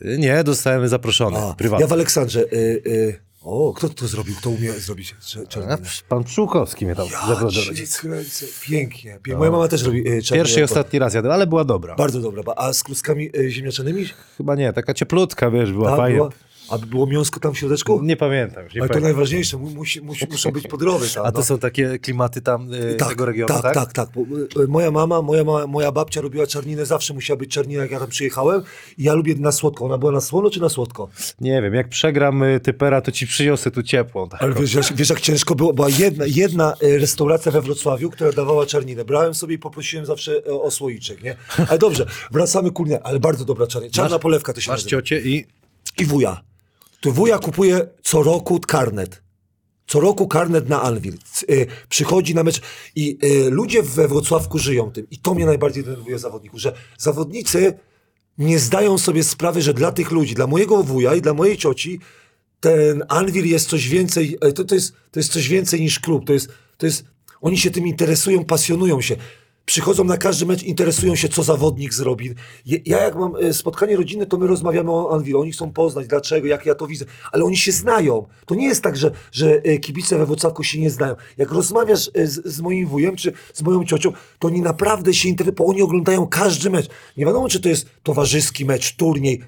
Nie, 0.00 0.44
dostałem 0.44 0.88
zaproszony. 0.88 1.38
A, 1.38 1.54
prywatnie. 1.54 1.82
ja 1.82 1.88
w 1.88 1.92
Aleksandrze. 1.92 2.40
Y, 2.52 2.82
y, 2.86 3.20
o, 3.42 3.72
kto 3.76 3.88
to 3.88 4.06
zrobił? 4.08 4.34
Kto 4.36 4.50
umie 4.50 4.72
zrobić 4.72 5.14
czer- 5.20 5.42
A, 5.42 5.46
czarninę? 5.46 5.78
pan 6.08 6.24
Pszczółkowski 6.24 6.86
mnie 6.86 6.94
tam 6.94 7.08
zabrał 7.28 7.50
do. 7.50 7.60
Pięknie. 8.62 9.12
pięknie. 9.12 9.36
Moja 9.36 9.50
mama 9.50 9.68
też 9.68 9.82
robi 9.82 9.98
y, 10.00 10.22
czarninę. 10.22 10.44
Pierwszy 10.44 10.60
i 10.60 10.62
ostatni 10.62 10.98
raz 10.98 11.14
jadę, 11.14 11.32
ale 11.34 11.46
była 11.46 11.64
dobra. 11.64 11.94
Bardzo 11.94 12.20
dobra. 12.20 12.42
A 12.56 12.72
z 12.72 12.82
kluskami 12.82 13.30
y, 13.38 13.50
ziemniaczanymi? 13.50 14.06
Chyba 14.36 14.54
nie, 14.54 14.72
taka 14.72 14.94
cieplutka, 14.94 15.50
wiesz, 15.50 15.72
była 15.72 15.92
A, 15.92 15.96
fajna. 15.96 16.16
była, 16.16 16.30
a 16.68 16.78
było 16.78 17.06
mięsko 17.06 17.40
tam 17.40 17.54
w 17.54 17.58
środeczku? 17.58 18.02
Nie 18.02 18.16
pamiętam. 18.16 18.64
już 18.64 18.74
Nie 18.74 18.80
Ale 18.80 18.88
to 18.88 18.92
pamiętam. 18.94 19.12
najważniejsze, 19.12 19.56
mu, 19.56 19.70
musi, 19.70 20.00
musi, 20.00 20.26
muszą 20.30 20.50
być 20.50 20.66
podroby 20.66 21.06
tam. 21.14 21.26
A 21.26 21.32
to 21.32 21.38
no. 21.38 21.44
są 21.44 21.58
takie 21.58 21.98
klimaty 21.98 22.40
tam 22.40 22.72
y, 22.74 22.94
tak, 22.98 23.08
tego 23.08 23.26
regionu, 23.26 23.54
tak? 23.54 23.62
tak, 23.62 23.74
tak, 23.74 23.92
tak. 23.92 24.08
Y, 24.64 24.68
Moja 24.68 24.90
mama, 24.90 25.22
moja, 25.22 25.44
ma- 25.44 25.66
moja 25.66 25.92
babcia 25.92 26.20
robiła 26.20 26.46
czarninę, 26.46 26.86
zawsze 26.86 27.14
musiała 27.14 27.36
być 27.36 27.50
czarnina, 27.50 27.82
jak 27.82 27.90
ja 27.90 27.98
tam 27.98 28.08
przyjechałem. 28.08 28.62
I 28.98 29.02
ja 29.02 29.14
lubię 29.14 29.34
na 29.34 29.52
słodko. 29.52 29.84
Ona 29.84 29.98
była 29.98 30.12
na 30.12 30.20
słono 30.20 30.50
czy 30.50 30.60
na 30.60 30.68
słodko? 30.68 31.08
Nie 31.40 31.62
wiem, 31.62 31.74
jak 31.74 31.88
przegram 31.88 32.42
y, 32.42 32.60
typera, 32.60 33.00
to 33.00 33.12
ci 33.12 33.26
przyniosę 33.26 33.70
tu 33.70 33.82
ciepłą. 33.82 34.28
Tak. 34.28 34.42
Ale 34.42 34.54
wiesz, 34.54 34.74
jak- 34.74 34.94
wiesz 34.96 35.10
jak 35.10 35.20
ciężko 35.20 35.54
było? 35.54 35.72
Była 35.72 35.88
jedna, 35.88 36.24
jedna 36.28 36.74
e, 36.82 36.98
restauracja 36.98 37.52
we 37.52 37.60
Wrocławiu, 37.62 38.10
która 38.10 38.32
dawała 38.32 38.66
czarninę. 38.66 39.04
Brałem 39.04 39.34
sobie 39.34 39.54
i 39.54 39.58
poprosiłem 39.58 40.06
zawsze 40.06 40.32
e, 40.46 40.52
o 40.52 40.70
słoiczek, 40.70 41.22
nie? 41.22 41.36
Ale 41.68 41.78
dobrze, 41.78 42.06
wracamy 42.30 42.70
kulnie, 42.70 43.02
ale 43.02 43.20
bardzo 43.20 43.44
dobra 43.44 43.66
czarnina. 43.66 43.92
Czarna 43.94 44.10
Masz- 44.16 44.22
polewka 44.22 44.52
to 44.52 44.60
się 44.60 44.70
Masz 44.70 44.80
nazywa. 44.84 44.90
ciocie 44.90 45.20
i 45.20 45.46
I 45.98 46.04
wuja. 46.04 46.40
Tu 47.02 47.12
wuja 47.12 47.38
kupuje 47.38 47.86
co 48.02 48.22
roku 48.22 48.60
karnet. 48.60 49.22
Co 49.86 50.00
roku 50.00 50.28
karnet 50.28 50.68
na 50.68 50.82
Anvil. 50.82 51.18
Y, 51.50 51.66
przychodzi 51.88 52.34
na 52.34 52.42
mecz 52.42 52.60
i 52.96 53.18
y, 53.24 53.50
ludzie 53.50 53.82
we 53.82 54.08
Wrocławku 54.08 54.58
żyją 54.58 54.90
tym. 54.90 55.06
I 55.10 55.18
to 55.18 55.34
mnie 55.34 55.46
najbardziej 55.46 55.84
denerwuje 55.84 56.18
zawodników, 56.18 56.60
że 56.60 56.72
zawodnicy 56.98 57.78
nie 58.38 58.58
zdają 58.58 58.98
sobie 58.98 59.24
sprawy, 59.24 59.62
że 59.62 59.74
dla 59.74 59.92
tych 59.92 60.10
ludzi, 60.10 60.34
dla 60.34 60.46
mojego 60.46 60.82
wuja 60.82 61.14
i 61.14 61.22
dla 61.22 61.34
mojej 61.34 61.56
cioci 61.56 62.00
ten 62.60 63.02
Anvil 63.08 63.46
jest 63.46 63.68
coś 63.68 63.88
więcej, 63.88 64.38
e, 64.40 64.52
to, 64.52 64.64
to, 64.64 64.74
jest, 64.74 64.92
to 65.10 65.20
jest 65.20 65.32
coś 65.32 65.48
więcej 65.48 65.80
niż 65.80 66.00
klub. 66.00 66.26
To 66.26 66.32
jest, 66.32 66.48
to 66.76 66.86
jest, 66.86 67.04
oni 67.40 67.58
się 67.58 67.70
tym 67.70 67.86
interesują, 67.86 68.44
pasjonują 68.44 69.00
się. 69.00 69.16
Przychodzą 69.66 70.04
na 70.04 70.16
każdy 70.16 70.46
mecz, 70.46 70.62
interesują 70.62 71.16
się, 71.16 71.28
co 71.28 71.42
zawodnik 71.42 71.94
zrobi. 71.94 72.34
Ja 72.66 73.02
jak 73.02 73.14
mam 73.16 73.36
e, 73.36 73.52
spotkanie 73.52 73.96
rodzinne, 73.96 74.26
to 74.26 74.38
my 74.38 74.46
rozmawiamy 74.46 74.90
o 74.90 75.14
Anwilu. 75.14 75.40
Oni 75.40 75.52
chcą 75.52 75.72
poznać, 75.72 76.06
dlaczego, 76.06 76.46
jak 76.46 76.66
ja 76.66 76.74
to 76.74 76.86
widzę. 76.86 77.04
Ale 77.32 77.44
oni 77.44 77.56
się 77.56 77.72
znają. 77.72 78.26
To 78.46 78.54
nie 78.54 78.66
jest 78.66 78.82
tak, 78.82 78.96
że, 78.96 79.10
że 79.32 79.54
e, 79.54 79.78
kibice 79.78 80.18
we 80.18 80.26
Wrocławku 80.26 80.62
się 80.62 80.80
nie 80.80 80.90
znają. 80.90 81.16
Jak 81.36 81.50
rozmawiasz 81.50 82.10
e, 82.14 82.26
z, 82.26 82.46
z 82.46 82.60
moim 82.60 82.86
wujem, 82.86 83.16
czy 83.16 83.32
z 83.54 83.62
moją 83.62 83.84
ciocią, 83.84 84.12
to 84.38 84.48
oni 84.48 84.60
naprawdę 84.60 85.14
się 85.14 85.28
interesują, 85.28 85.56
bo 85.56 85.66
oni 85.66 85.82
oglądają 85.82 86.26
każdy 86.26 86.70
mecz. 86.70 86.88
Nie 87.16 87.26
wiadomo, 87.26 87.48
czy 87.48 87.60
to 87.60 87.68
jest 87.68 87.86
towarzyski 88.02 88.64
mecz, 88.64 88.96
turniej. 88.96 89.42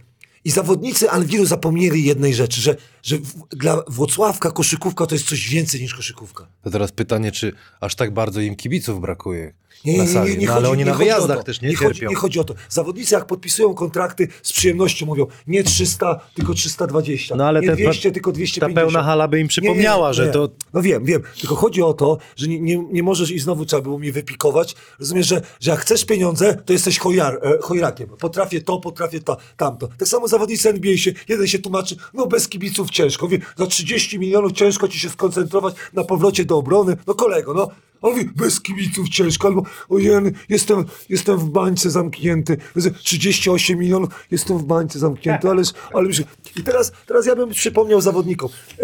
I 0.45 0.51
zawodnicy 0.51 1.11
Anwilu 1.11 1.45
zapomnieli 1.47 2.05
jednej 2.05 2.35
rzeczy, 2.35 2.61
że, 2.61 2.77
że 3.03 3.19
w, 3.19 3.49
dla 3.49 3.83
Włocławka 3.89 4.51
koszykówka 4.51 5.07
to 5.07 5.15
jest 5.15 5.29
coś 5.29 5.49
więcej 5.49 5.81
niż 5.81 5.95
koszykówka. 5.95 6.47
to 6.63 6.71
teraz 6.71 6.93
pytanie, 6.93 7.33
czy 7.33 7.53
aż 7.81 7.95
tak 7.95 8.15
bardzo 8.15 8.41
im 8.41 8.57
kibiców 8.57 9.01
brakuje 9.01 9.53
Nie, 9.85 9.93
nie, 9.93 9.99
nie, 9.99 10.05
nie 10.05 10.17
no, 10.21 10.25
chodzi, 10.25 10.49
ale 10.49 10.71
oni 10.71 10.85
na 10.85 10.95
wyjazdach 10.95 11.39
to. 11.39 11.45
też 11.45 11.61
nie, 11.61 11.69
nie 11.69 11.75
cierpią. 11.77 11.89
chodzi, 11.89 12.07
nie 12.07 12.15
chodzi 12.15 12.41
o 12.41 12.45
to. 12.45 12.55
Zawodnicy 12.69 13.15
jak 13.15 13.27
podpisują 13.27 13.75
kontrakty 13.75 14.29
z 14.43 14.53
przyjemnością 14.53 15.07
mówią 15.07 15.27
nie 15.47 15.65
300, 15.65 16.21
tylko 16.35 16.55
320. 16.55 17.37
No 17.37 17.47
ale 17.47 17.61
nie 17.61 17.67
te- 17.69 17.77
200, 17.77 18.13
tylko 18.13 18.31
Ta 18.31 18.35
250. 18.35 18.75
pełna 18.75 19.03
hala 19.03 19.29
by 19.29 19.41
im 19.41 19.49
przypomniała, 19.49 20.13
że 20.13 20.27
to 20.29 20.49
No 20.75 20.83
wiem, 20.83 21.05
wiem. 21.05 21.23
Tylko 21.41 21.55
chodzi 21.55 21.83
o 21.83 21.95
to, 21.95 22.19
że 22.37 22.49
nie, 22.49 22.61
nie, 22.61 22.85
nie 22.93 23.03
możesz 23.03 23.31
i 23.31 23.39
znowu 23.39 23.65
trzeba 23.65 23.83
było 23.83 23.99
mnie 23.99 24.13
wypikować. 24.13 24.75
Rozumiesz, 25.01 25.27
że, 25.27 25.43
że 25.61 25.71
jak 25.71 25.81
chcesz 25.81 26.05
pieniądze, 26.05 26.55
to 26.65 26.73
jesteś 26.73 26.99
chojar, 26.99 27.41
e, 27.43 27.59
chojrakiem. 27.63 28.09
Potrafię 28.09 28.61
to, 28.61 28.79
potrafię 28.81 29.21
to, 29.21 29.37
tamto. 29.57 29.89
Tak 29.99 30.09
samo 30.09 30.29
zawodnicy 30.29 30.69
NBA 30.69 30.97
się, 30.97 31.13
jeden 31.29 31.47
się 31.47 31.59
tłumaczy, 31.59 31.97
no 32.15 32.27
bez 32.27 32.49
kibiców 32.49 32.91
ciężko. 32.91 33.29
Wie, 33.29 33.39
za 33.57 33.67
30 33.67 34.19
milionów 34.19 34.53
ciężko 34.53 34.89
ci 34.89 34.99
się 34.99 35.11
skoncentrować 35.11 35.75
na 35.93 36.05
powrocie 36.05 36.45
do 36.45 36.57
obrony. 36.59 36.97
No 37.07 37.15
kolego, 37.15 37.55
no. 37.55 37.69
On 38.03 38.13
mówi, 38.13 38.31
bez 38.37 38.61
kibiców 38.61 39.09
ciężko, 39.09 39.49
albo 39.49 39.63
ojej, 39.89 40.15
jestem, 40.49 40.85
jestem 41.09 41.39
w 41.39 41.45
bańce 41.45 41.91
zamknięty, 41.91 42.57
38 43.03 43.79
milionów, 43.79 44.27
jestem 44.31 44.59
w 44.59 44.65
bańce 44.65 44.99
zamknięty, 44.99 45.51
ależ, 45.51 45.69
ale. 45.95 46.09
I 46.57 46.63
teraz, 46.63 46.93
teraz 47.07 47.27
ja 47.27 47.37
bym 47.37 47.51
przypomniał 47.51 48.01
zawodnikom 48.01 48.49
e, 48.79 48.83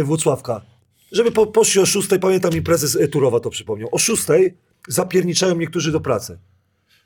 e, 0.00 0.04
Włocławka, 0.04 0.60
żeby 1.12 1.32
po, 1.32 1.46
poszli 1.46 1.80
o 1.80 1.86
szóstej, 1.86 2.20
pamiętam 2.20 2.54
mi 2.54 2.62
prezes 2.62 2.98
Turowa 3.10 3.40
to 3.40 3.50
przypomniał, 3.50 3.88
o 3.92 3.98
szóstej 3.98 4.54
zapierniczają 4.88 5.56
niektórzy 5.56 5.92
do 5.92 6.00
pracy. 6.00 6.38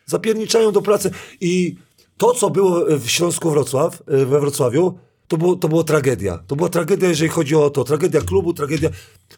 Zapierniczają 0.07 0.73
do 0.73 0.83
pracy 0.83 1.11
i 1.41 1.77
to, 2.17 2.35
co 2.35 2.51
było 2.51 2.85
w 2.99 3.09
Śląsku 3.09 3.51
Wrocław, 3.51 4.03
e, 4.07 4.27
we 4.27 4.41
Wrocławiu, 4.41 4.99
to 5.29 5.37
było, 5.37 5.57
to 5.57 5.69
było 5.69 5.85
tragedia. 5.85 6.39
To 6.47 6.57
była 6.57 6.69
tragedia, 6.69 7.09
jeżeli 7.09 7.31
chodzi 7.31 7.55
o 7.55 7.71
to. 7.71 7.85
Tragedia 7.85 8.21
klubu, 8.21 8.55
tragedia, 8.55 8.91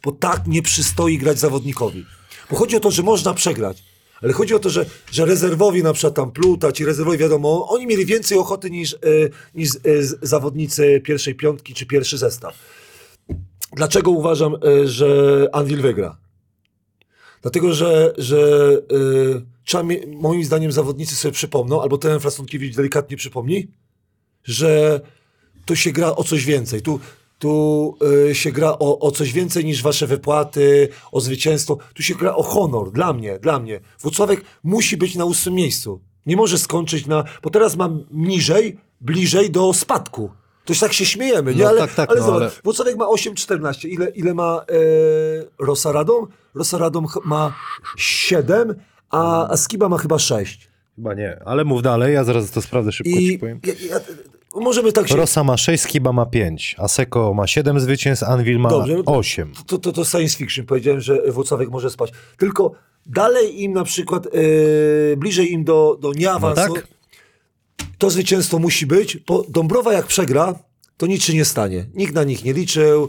bo 0.05 0.13
tak 0.13 0.47
nie 0.47 0.63
przystoi 0.63 1.19
grać 1.19 1.39
zawodnikowi. 1.39 2.07
Bo 2.51 2.57
chodzi 2.57 2.77
o 2.77 2.81
to, 2.81 2.91
że 2.91 3.03
można 3.03 3.35
przegrać. 3.35 3.83
Ale 4.23 4.33
chodzi 4.33 4.55
o 4.55 4.59
to, 4.59 4.71
że, 4.71 4.87
że 5.13 5.25
rezerwowi, 5.27 5.83
na 5.83 5.93
przykład 5.93 6.15
tam 6.15 6.31
Pluta, 6.33 6.73
ci 6.73 6.85
rezerwowi, 6.85 7.19
wiadomo, 7.19 7.67
oni 7.69 7.87
mieli 7.87 8.07
więcej 8.07 8.39
ochoty 8.39 8.71
niż, 8.71 8.95
e, 8.95 8.99
niż 9.55 9.69
z- 9.71 10.19
zawodnicy 10.23 11.01
pierwszej 11.05 11.35
piątki 11.35 11.75
czy 11.75 11.87
pierwszy 11.87 12.19
zestaw. 12.19 12.55
Dlaczego 13.77 14.11
uważam, 14.11 14.55
e, 14.55 14.89
że 14.89 15.47
Anvil 15.53 15.81
wygra? 15.83 16.19
Dlatego, 17.43 17.75
że, 17.75 18.15
że 18.19 18.39
trzeba, 19.65 19.85
moim 20.07 20.45
zdaniem 20.45 20.73
zawodnicy 20.73 21.15
sobie 21.17 21.33
przypomną, 21.33 21.83
albo 21.83 21.99
ten 21.99 22.21
Frastunkiewicz 22.21 22.77
delikatnie 22.77 23.17
przypomni, 23.17 23.69
że 24.45 25.01
tu 25.67 25.77
się 25.77 25.93
gra 25.93 26.17
o 26.17 26.25
coś 26.25 26.45
więcej. 26.45 26.83
Tu, 26.83 27.01
tu 27.39 27.95
y, 28.31 28.35
się 28.35 28.53
gra 28.53 28.71
o, 28.79 28.99
o 28.99 29.11
coś 29.11 29.33
więcej 29.33 29.65
niż 29.65 29.83
wasze 29.83 30.07
wypłaty, 30.07 30.89
o 31.13 31.21
zwycięstwo. 31.21 31.79
Tu 31.95 32.03
się 32.03 32.15
gra 32.15 32.35
o 32.37 32.43
honor. 32.43 32.93
Dla 32.93 33.13
mnie, 33.13 33.39
dla 33.39 33.59
mnie. 33.59 33.81
Włocławek 34.01 34.41
musi 34.65 34.97
być 34.97 35.15
na 35.15 35.25
ósmym 35.25 35.55
miejscu. 35.55 36.01
Nie 36.27 36.37
może 36.37 36.59
skończyć 36.59 37.07
na... 37.07 37.25
Bo 37.43 37.51
teraz 37.51 37.77
mam 37.77 38.05
niżej, 38.11 38.79
bliżej 39.01 39.51
do 39.51 39.73
spadku. 39.73 40.31
To 40.65 40.73
już 40.73 40.81
tak 40.81 40.93
się 40.93 41.07
śmiejemy, 41.07 41.55
nie? 41.55 41.63
No 41.63 41.69
ale 41.69 41.79
tak, 41.81 41.95
tak, 41.95 42.11
ale 42.11 42.21
no, 42.21 42.27
zobacz, 42.27 42.41
ale- 42.43 42.51
Włocławek 42.65 42.97
ma 42.97 43.05
8,14. 43.07 43.89
Ile, 43.89 44.11
ile 44.11 44.35
ma 44.35 44.65
e, 44.71 45.65
Rosaradom? 45.67 46.27
Rosaradom 46.55 47.07
ch- 47.07 47.25
ma 47.25 47.55
7, 47.97 48.75
a, 49.11 49.49
a 49.49 49.57
Skiba 49.57 49.89
ma 49.89 49.99
chyba 49.99 50.19
6. 50.19 50.69
Chyba 50.97 51.15
nie, 51.15 51.39
ale 51.45 51.65
mów 51.65 51.83
dalej, 51.83 52.15
ja 52.15 52.25
zaraz 52.25 52.51
to 52.51 52.63
sprawdzę 52.63 52.93
szybko 52.93 53.11
ci 53.13 53.33
I 53.33 53.39
powiem. 53.39 53.61
ja, 53.67 53.73
ja, 53.91 54.01
możemy 54.61 54.93
tak 54.93 55.09
się... 55.09 55.17
Rosa 55.17 55.45
ma 55.45 55.57
6, 55.57 55.83
Skiba 55.83 56.13
ma 56.13 56.27
5, 56.27 56.77
Aseko 56.79 57.35
ma 57.35 57.47
7 57.47 57.81
zwycięstw, 57.81 58.25
Anvil 58.25 58.59
ma 58.59 58.69
Dobrze, 58.71 58.95
no 58.95 59.03
to- 59.03 59.13
8. 59.17 59.53
to, 59.67 59.79
to, 59.79 59.93
to 59.93 60.05
science 60.05 60.37
fiction. 60.37 60.67
Powiedziałem, 60.67 61.01
że 61.01 61.33
Włocławek 61.33 61.71
może 61.71 61.91
spać. 61.91 62.11
Tylko 62.39 62.73
dalej 63.07 63.63
im 63.63 63.73
na 63.73 63.85
przykład, 63.85 64.27
e, 64.27 64.31
bliżej 65.17 65.53
im 65.53 65.65
do, 65.65 65.99
do 66.01 66.13
nieawansu, 66.13 66.63
No 66.69 66.75
tak. 66.75 66.89
to 67.99 68.11
zwycięstwo 68.11 68.59
musi 68.59 68.87
być, 68.87 69.17
bo 69.17 69.45
Dąbrowa 69.49 69.93
jak 69.93 70.07
przegra, 70.07 70.55
to 70.97 71.07
nic 71.07 71.23
się 71.25 71.35
nie 71.35 71.45
stanie. 71.45 71.87
Nikt 71.95 72.15
na 72.15 72.25
nich 72.25 72.45
nie 72.45 72.53
liczył, 72.53 73.09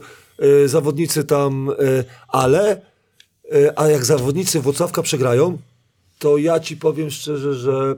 e, 0.64 0.68
zawodnicy 0.68 1.24
tam, 1.24 1.70
e, 1.70 1.74
ale 2.28 2.82
a 3.76 3.88
jak 3.88 4.06
zawodnicy 4.06 4.60
Włocławka 4.60 5.02
przegrają, 5.02 5.58
to 6.20 6.38
ja 6.38 6.60
ci 6.60 6.78
powiem 6.78 7.10
szczerze, 7.12 7.54
że 7.54 7.96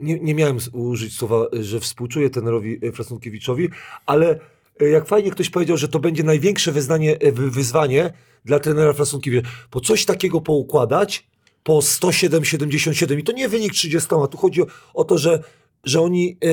nie, 0.00 0.18
nie 0.20 0.34
miałem 0.34 0.58
użyć 0.72 1.16
słowa, 1.16 1.46
że 1.52 1.80
współczuję 1.80 2.30
trenerowi 2.30 2.78
e, 2.86 2.92
Frasnunkiewiczowi, 2.92 3.68
ale 4.06 4.40
e, 4.80 4.88
jak 4.88 5.06
fajnie 5.06 5.30
ktoś 5.30 5.50
powiedział, 5.50 5.76
że 5.76 5.88
to 5.88 5.98
będzie 5.98 6.22
największe 6.22 6.72
wyznanie, 6.72 7.18
wy- 7.32 7.50
wyzwanie 7.50 8.12
dla 8.44 8.60
trenera 8.60 8.92
Frasnunkiewicza. 8.92 9.48
Po 9.70 9.80
coś 9.80 10.04
takiego 10.04 10.40
poukładać 10.40 11.26
po 11.62 11.78
107-77 11.78 13.18
i 13.18 13.24
to 13.24 13.32
nie 13.32 13.48
wynik 13.48 13.72
30, 13.72 14.08
tu 14.30 14.38
chodzi 14.38 14.62
o, 14.62 14.66
o 14.94 15.04
to, 15.04 15.18
że, 15.18 15.42
że 15.84 16.00
oni 16.00 16.30
e, 16.44 16.48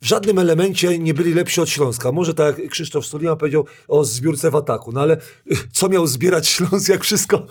w 0.00 0.06
żadnym 0.06 0.38
elemencie 0.38 0.98
nie 0.98 1.14
byli 1.14 1.34
lepsi 1.34 1.60
od 1.60 1.68
Śląska. 1.68 2.12
Może 2.12 2.34
tak 2.34 2.58
jak 2.58 2.70
Krzysztof 2.70 3.06
Stolina 3.06 3.36
powiedział 3.36 3.66
o 3.88 4.04
zbiórce 4.04 4.50
w 4.50 4.56
ataku, 4.56 4.92
no 4.92 5.00
ale 5.00 5.16
co 5.72 5.88
miał 5.88 6.06
zbierać 6.06 6.48
Śląsk, 6.48 6.88
jak 6.88 7.04
wszystko 7.04 7.46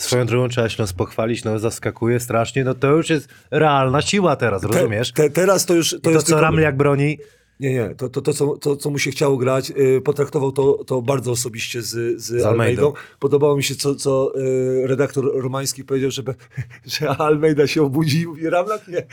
Swoją 0.00 0.26
drogą 0.26 0.48
trzeba 0.48 0.68
Śląsk 0.68 0.96
pochwalić, 0.96 1.44
no 1.44 1.58
zaskakuje 1.58 2.20
strasznie, 2.20 2.64
no 2.64 2.74
to 2.74 2.86
już 2.86 3.10
jest 3.10 3.28
realna 3.50 4.02
siła 4.02 4.36
teraz, 4.36 4.64
rozumiesz? 4.64 5.12
Te, 5.12 5.22
te, 5.22 5.30
teraz 5.30 5.66
to 5.66 5.74
już 5.74 5.90
to, 5.90 6.10
I 6.10 6.14
to 6.14 6.20
co 6.20 6.26
tylko- 6.26 6.40
Ramliak 6.40 6.76
broni, 6.76 7.18
Nie, 7.60 7.74
nie, 7.74 7.94
to, 7.94 8.08
to, 8.08 8.22
to, 8.22 8.32
co, 8.32 8.56
to 8.56 8.76
co 8.76 8.90
mu 8.90 8.98
się 8.98 9.10
chciało 9.10 9.36
grać, 9.36 9.70
y, 9.70 10.00
potraktował 10.00 10.52
to, 10.52 10.84
to 10.84 11.02
bardzo 11.02 11.30
osobiście 11.30 11.82
z, 11.82 12.20
z, 12.20 12.24
Z 12.24 12.30
Almeidą. 12.30 12.48
Almeidą. 12.48 12.92
Podobało 13.18 13.56
mi 13.56 13.62
się, 13.62 13.74
co, 13.74 13.94
co 13.94 14.32
y, 14.38 14.86
redaktor 14.86 15.42
Romański 15.42 15.84
powiedział, 15.84 16.10
żeby, 16.10 16.34
że 16.98 17.08
Almeida 17.08 17.66
się 17.66 17.82
obudzi 17.82 18.20
i 18.20 18.26
mówi, 18.26 18.50
Ramlak 18.50 18.88
nie. 18.88 19.06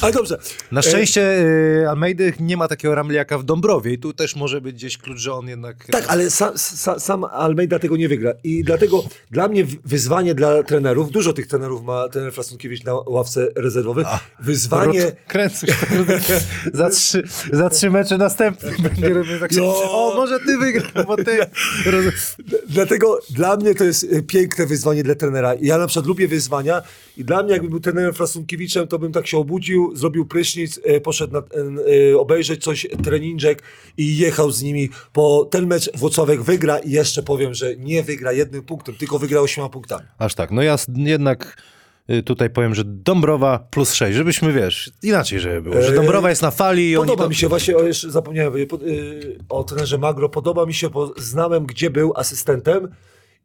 Ale 0.00 0.12
dobrze. 0.12 0.38
Na 0.72 0.82
szczęście 0.82 1.42
y, 1.82 1.88
Almeidy 1.88 2.32
nie 2.40 2.56
ma 2.56 2.68
takiego 2.68 2.94
Ramliaka 2.94 3.38
w 3.38 3.44
Dąbrowie 3.44 3.92
i 3.92 3.98
tu 3.98 4.12
też 4.12 4.36
może 4.36 4.60
być 4.60 4.74
gdzieś 4.76 4.98
klucz, 4.98 5.18
że 5.18 5.34
on 5.34 5.48
jednak... 5.48 5.86
Tak, 5.86 6.04
ale 6.08 6.30
sam, 6.30 6.58
sam, 6.58 7.00
sam 7.00 7.24
Almeida 7.24 7.78
tego 7.78 7.96
nie 7.96 8.08
wygra. 8.08 8.32
I 8.44 8.64
dlatego 8.64 9.04
dla 9.30 9.48
mnie 9.48 9.66
wyzwanie 9.84 10.34
dla 10.34 10.62
trenerów, 10.62 11.10
dużo 11.10 11.32
tych 11.32 11.46
trenerów 11.46 11.84
ma 11.84 12.08
trener 12.08 12.32
Frasunkiewicz 12.32 12.84
na 12.84 12.94
ławce 12.94 13.48
rezerwowych, 13.56 14.06
wyzwanie... 14.40 15.12
Kręcę 15.26 15.66
się. 15.66 15.74
za, 16.74 16.90
trzy, 16.90 17.22
za 17.52 17.70
trzy 17.70 17.89
mecze 17.90 18.18
następny 18.18 18.72
będzie 18.88 19.08
robił 19.08 19.40
tak 19.40 19.52
się, 19.52 19.60
No. 19.60 19.74
O, 19.92 20.14
może 20.16 20.40
ty 20.40 20.58
wygrasz, 20.58 21.06
bo 21.06 21.16
ty... 21.16 21.38
Dlatego 22.68 23.18
dla 23.30 23.56
mnie 23.56 23.74
to 23.74 23.84
jest 23.84 24.04
y, 24.04 24.22
piękne 24.22 24.66
wyzwanie 24.66 25.02
dla 25.02 25.14
trenera. 25.14 25.54
Ja 25.60 25.78
na 25.78 25.86
przykład 25.86 26.06
lubię 26.06 26.28
wyzwania 26.28 26.82
i 27.16 27.24
dla 27.24 27.42
mnie 27.42 27.52
jakbym 27.52 27.70
był 27.70 27.80
trenerem 27.80 28.14
Frasunkiewiczem, 28.14 28.88
to 28.88 28.98
bym 28.98 29.12
tak 29.12 29.26
się 29.26 29.38
obudził, 29.38 29.96
zrobił 29.96 30.26
prysznic, 30.26 30.78
y, 30.78 31.00
poszedł 31.00 31.32
na, 31.32 31.42
y, 31.88 32.18
obejrzeć 32.18 32.64
coś, 32.64 32.86
treninżek 33.04 33.62
i 33.96 34.16
jechał 34.16 34.50
z 34.50 34.62
nimi, 34.62 34.90
bo 35.14 35.44
ten 35.44 35.66
mecz 35.66 35.98
Włocławek 35.98 36.42
wygra 36.42 36.78
i 36.78 36.90
jeszcze 36.90 37.22
powiem, 37.22 37.54
że 37.54 37.76
nie 37.76 38.02
wygra 38.02 38.32
jednym 38.32 38.62
punktem, 38.62 38.94
tylko 38.94 39.18
wygra 39.18 39.40
ośmioma 39.40 39.68
punktami. 39.68 40.04
Aż 40.18 40.34
tak, 40.34 40.50
no 40.50 40.62
ja 40.62 40.76
jednak 40.96 41.56
tutaj 42.24 42.50
powiem, 42.50 42.74
że 42.74 42.84
Dąbrowa 42.84 43.58
plus 43.70 43.92
6, 43.92 44.16
żebyśmy, 44.16 44.52
wiesz, 44.52 44.90
inaczej 45.02 45.40
żeby 45.40 45.62
było, 45.62 45.82
że 45.82 45.94
Dąbrowa 45.94 46.30
jest 46.30 46.42
na 46.42 46.50
fali 46.50 46.90
i 46.90 46.96
oni 46.96 47.06
Podoba 47.06 47.22
to... 47.24 47.28
mi 47.28 47.34
się, 47.34 47.48
właśnie 47.48 47.76
o, 47.76 47.82
jeszcze 47.82 48.10
zapomniałem 48.10 48.66
po- 48.66 48.82
y, 48.82 49.38
o 49.48 49.64
trenerze 49.64 49.98
Magro, 49.98 50.28
podoba 50.28 50.66
mi 50.66 50.74
się, 50.74 50.90
bo 50.90 51.12
znałem, 51.16 51.66
gdzie 51.66 51.90
był 51.90 52.12
asystentem 52.16 52.88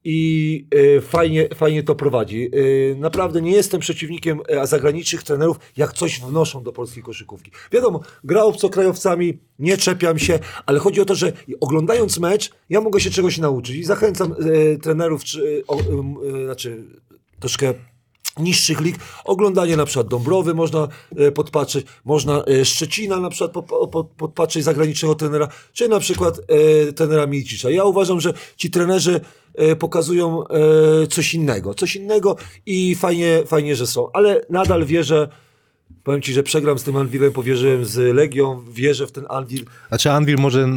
i 0.04 0.68
y, 0.76 1.02
fajnie, 1.02 1.50
fajnie 1.56 1.84
to 1.84 1.96
prowadzi. 1.96 2.50
Y, 2.56 2.96
naprawdę 3.00 3.42
nie 3.42 3.52
jestem 3.52 3.80
przeciwnikiem 3.80 4.42
zagranicznych 4.64 5.24
trenerów, 5.24 5.58
jak 5.78 5.94
coś 5.94 6.20
wnoszą 6.20 6.64
do 6.64 6.72
polskiej 6.72 7.04
koszykówki. 7.04 7.52
Wiadomo, 7.72 8.00
gra 8.24 8.44
obcokrajowcami, 8.44 9.40
nie 9.60 9.78
czepiam 9.78 10.20
się, 10.20 10.40
ale 10.66 10.80
chodzi 10.80 11.02
o 11.02 11.06
to, 11.06 11.16
że 11.16 11.34
oglądając 11.62 12.20
mecz, 12.20 12.52
ja 12.70 12.82
mogę 12.82 13.00
się 13.00 13.10
czegoś 13.10 13.38
nauczyć 13.38 13.76
i 13.76 13.84
zachęcam 13.84 14.36
trenerów, 14.84 15.24
czy, 15.24 15.64
o, 15.68 15.78
znaczy 16.46 16.84
troszkę 17.40 17.74
niższych 18.40 18.82
lig. 18.82 18.96
Oglądanie 19.26 19.78
na 19.78 19.86
przykład 19.86 20.08
Dąbrowy 20.08 20.54
można 20.54 20.88
e, 21.18 21.32
podpatrzeć, 21.32 21.86
można 22.06 22.44
e, 22.44 22.66
Szczecina 22.66 23.20
na 23.20 23.30
przykład 23.30 23.52
po, 23.52 23.88
po, 23.88 24.04
podpatrzeć 24.04 24.64
zagranicznego 24.64 25.16
trenera, 25.16 25.48
czy 25.74 25.88
na 25.88 26.00
przykład 26.00 26.40
e, 26.40 26.94
trenera 26.94 27.28
Milcicza. 27.28 27.70
Ja 27.70 27.84
uważam, 27.84 28.22
że 28.22 28.34
ci 28.58 28.72
trenerzy 28.72 29.22
pokazują 29.80 30.44
coś 31.10 31.34
innego, 31.34 31.74
coś 31.74 31.96
innego 31.96 32.36
i 32.66 32.96
fajnie, 32.96 33.44
fajnie, 33.48 33.76
że 33.76 33.88
są. 33.88 34.12
Ale 34.14 34.46
nadal 34.50 34.86
wierzę, 34.86 35.30
powiem 36.06 36.22
ci, 36.22 36.34
że 36.34 36.44
przegram 36.44 36.80
z 36.80 36.84
tym 36.84 36.96
Anwilem, 36.98 37.32
powierzyłem 37.32 37.86
z 37.86 38.16
Legią, 38.16 38.64
wierzę 38.72 39.08
w 39.08 39.12
ten 39.12 39.26
Anwil. 39.30 39.66
A 39.90 39.98
czy 39.98 40.12
Anvil 40.12 40.36
może, 40.40 40.70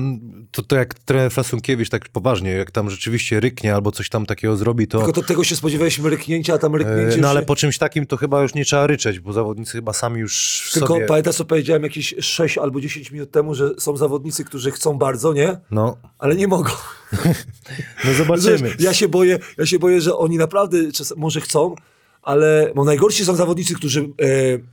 to, 0.50 0.62
to 0.62 0.76
jak 0.76 0.94
trener 0.94 1.30
Frasunkiewicz 1.32 1.88
tak 1.88 2.08
poważnie, 2.08 2.50
jak 2.50 2.70
tam 2.70 2.90
rzeczywiście 2.90 3.40
ryknie 3.40 3.74
albo 3.74 3.92
coś 3.92 4.08
tam 4.08 4.26
takiego 4.26 4.56
zrobi, 4.56 4.88
to... 4.88 4.98
Tylko 4.98 5.12
to, 5.12 5.22
tego 5.22 5.44
się 5.44 5.56
spodziewaliśmy 5.56 6.10
ryknięcia, 6.10 6.54
a 6.54 6.58
tam 6.58 6.74
ryknięcie... 6.74 7.16
e, 7.18 7.20
No 7.20 7.28
ale 7.28 7.40
się- 7.40 7.46
po 7.46 7.56
czymś 7.56 7.78
takim 7.78 8.06
to 8.06 8.16
chyba 8.16 8.42
już 8.42 8.54
nie 8.54 8.64
trzeba 8.64 8.86
ryczeć, 8.86 9.20
bo 9.20 9.32
zawodnicy 9.32 9.72
chyba 9.72 9.92
sami 9.92 10.20
już 10.20 10.62
w 10.70 10.72
Tylko 10.74 10.94
sobie... 10.94 11.06
pamiętasz, 11.06 11.36
co 11.36 11.44
powiedziałem 11.44 11.82
jakieś 11.82 12.14
6 12.20 12.58
albo 12.58 12.80
10 12.80 13.10
minut 13.10 13.30
temu, 13.30 13.54
że 13.54 13.70
są 13.78 13.96
zawodnicy, 13.96 14.44
którzy 14.44 14.70
chcą 14.70 14.98
bardzo, 14.98 15.32
nie? 15.32 15.58
No, 15.70 15.96
Ale 16.18 16.36
nie 16.36 16.48
mogą. 16.48 16.70
no 18.04 18.12
zobaczymy. 18.14 18.72
Ja 18.78 18.94
się 18.94 19.08
boję, 19.08 19.38
ja 19.58 19.66
się 19.66 19.78
boję, 19.78 20.00
że 20.00 20.16
oni 20.16 20.36
naprawdę 20.38 20.92
czas, 20.92 21.14
może 21.16 21.40
chcą, 21.40 21.74
ale 22.22 22.72
bo 22.74 22.84
najgorsi 22.84 23.24
są 23.24 23.36
zawodnicy, 23.36 23.74
którzy 23.74 24.00
e, 24.00 24.04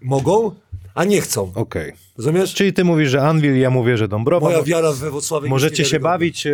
mogą, 0.01 0.51
a 0.95 1.03
nie 1.03 1.21
chcą. 1.21 1.51
Okej. 1.55 1.93
Rozumiesz? 2.17 2.53
Czyli 2.53 2.73
ty 2.73 2.83
mówisz, 2.83 3.09
że 3.09 3.21
Anvil, 3.21 3.57
ja 3.59 3.69
mówię, 3.69 3.97
że 3.97 4.07
Dąbrowa. 4.07 4.45
Moja 4.45 4.57
Mo- 4.57 4.63
wiara 4.63 4.91
we 4.91 5.11
Wrocławiu 5.11 5.47
Możecie 5.49 5.85
się 5.85 5.99
bawić, 5.99 6.47
e, 6.47 6.51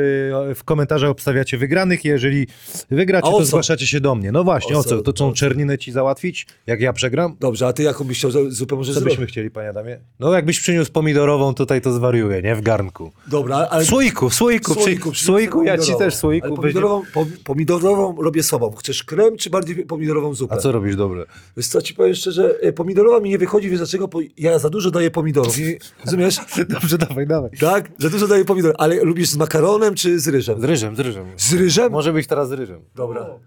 w 0.56 0.64
komentarzach 0.66 1.10
obstawiacie 1.10 1.58
wygranych, 1.58 2.06
jeżeli 2.06 2.48
wygracie, 2.92 3.32
to 3.32 3.38
co? 3.38 3.46
zgłaszacie 3.46 3.88
się 3.88 4.00
do 4.00 4.16
mnie. 4.16 4.32
No 4.32 4.44
właśnie, 4.44 4.78
O 4.78 4.84
co? 4.84 5.02
To 5.02 5.14
tą 5.14 5.34
czerninę 5.34 5.78
ci 5.78 5.92
załatwić, 5.92 6.48
jak 6.68 6.82
ja 6.82 6.94
przegram? 6.94 7.36
Dobrze, 7.40 7.68
a 7.68 7.74
ty 7.74 7.84
jaką 7.84 8.04
byś 8.04 8.18
chciał 8.18 8.32
za- 8.32 8.40
zupę 8.50 8.76
może 8.76 8.94
Co 8.94 9.00
zrobić? 9.00 9.14
byśmy 9.18 9.26
chcieli, 9.28 9.52
panie 9.52 9.70
Adamie? 9.70 9.98
No 10.20 10.34
jakbyś 10.34 10.60
przyniósł 10.60 10.92
pomidorową, 10.92 11.54
tutaj 11.54 11.82
to 11.82 11.94
zwariuję, 11.94 12.42
nie? 12.42 12.56
W 12.56 12.62
garnku. 12.62 13.12
Dobra, 13.28 13.56
ale... 13.56 13.86
W 13.86 13.88
słoiku, 13.88 14.30
w 14.30 14.34
słoiku, 14.34 14.74
Słoiku, 14.74 15.12
przy, 15.12 15.24
w 15.24 15.26
słoiku 15.26 15.64
ja 15.64 15.74
ci 15.74 15.78
pomidorową. 15.78 16.06
też 16.06 16.14
w 16.16 16.18
słoiku. 16.18 16.48
Weźmie- 16.48 16.56
pomidorową, 16.62 17.02
pom, 17.14 17.32
pomidorową 17.44 18.22
robię 18.22 18.44
sobą. 18.44 18.72
Chcesz 18.72 19.04
krem, 19.04 19.38
czy 19.38 19.50
bardziej 19.50 19.76
pomidorową 19.86 20.34
zupę? 20.36 20.54
A 20.56 20.58
co 20.58 20.72
robisz 20.72 20.96
dobre? 20.96 21.26
Wiesz 21.58 21.68
co, 21.68 21.82
ci 21.82 21.94
powiem 21.94 22.16
szczerze, 22.16 22.56
e, 22.62 22.74
pomidorowa 22.74 23.20
mi 23.20 23.30
nie 23.30 23.38
wychodzi, 23.38 23.70
wiesz 23.70 23.80
dlaczego? 23.80 24.08
Bo 24.08 24.20
ja 24.38 24.60
za 24.60 24.70
dużo 24.70 24.92
daję 24.92 25.12
pomidorów. 25.12 25.51
I, 25.60 25.78
rozumiesz? 26.06 26.40
Dobrze, 26.70 26.98
dawaj, 26.98 27.28
dawaj. 27.28 27.50
Tak? 27.60 27.92
Za 27.98 28.10
dużo 28.10 28.28
daję 28.28 28.46
pomidorów. 28.46 28.76
Ale 28.80 29.04
lubisz 29.04 29.30
z 29.30 29.38
makaronem, 29.38 29.96
czy 29.96 30.20
z 30.20 30.28
ryżem? 30.28 30.62
Z 30.62 30.64
ryżem, 30.64 30.96
z 30.96 31.00
ryżem. 31.00 31.26
Z 31.38 31.54
ryżem? 31.54 31.92
Może 31.92 32.14
być 32.14 32.28
teraz 32.28 32.50
z 32.50 32.52
ryżem. 32.52 32.82
Dobra. 32.96 33.40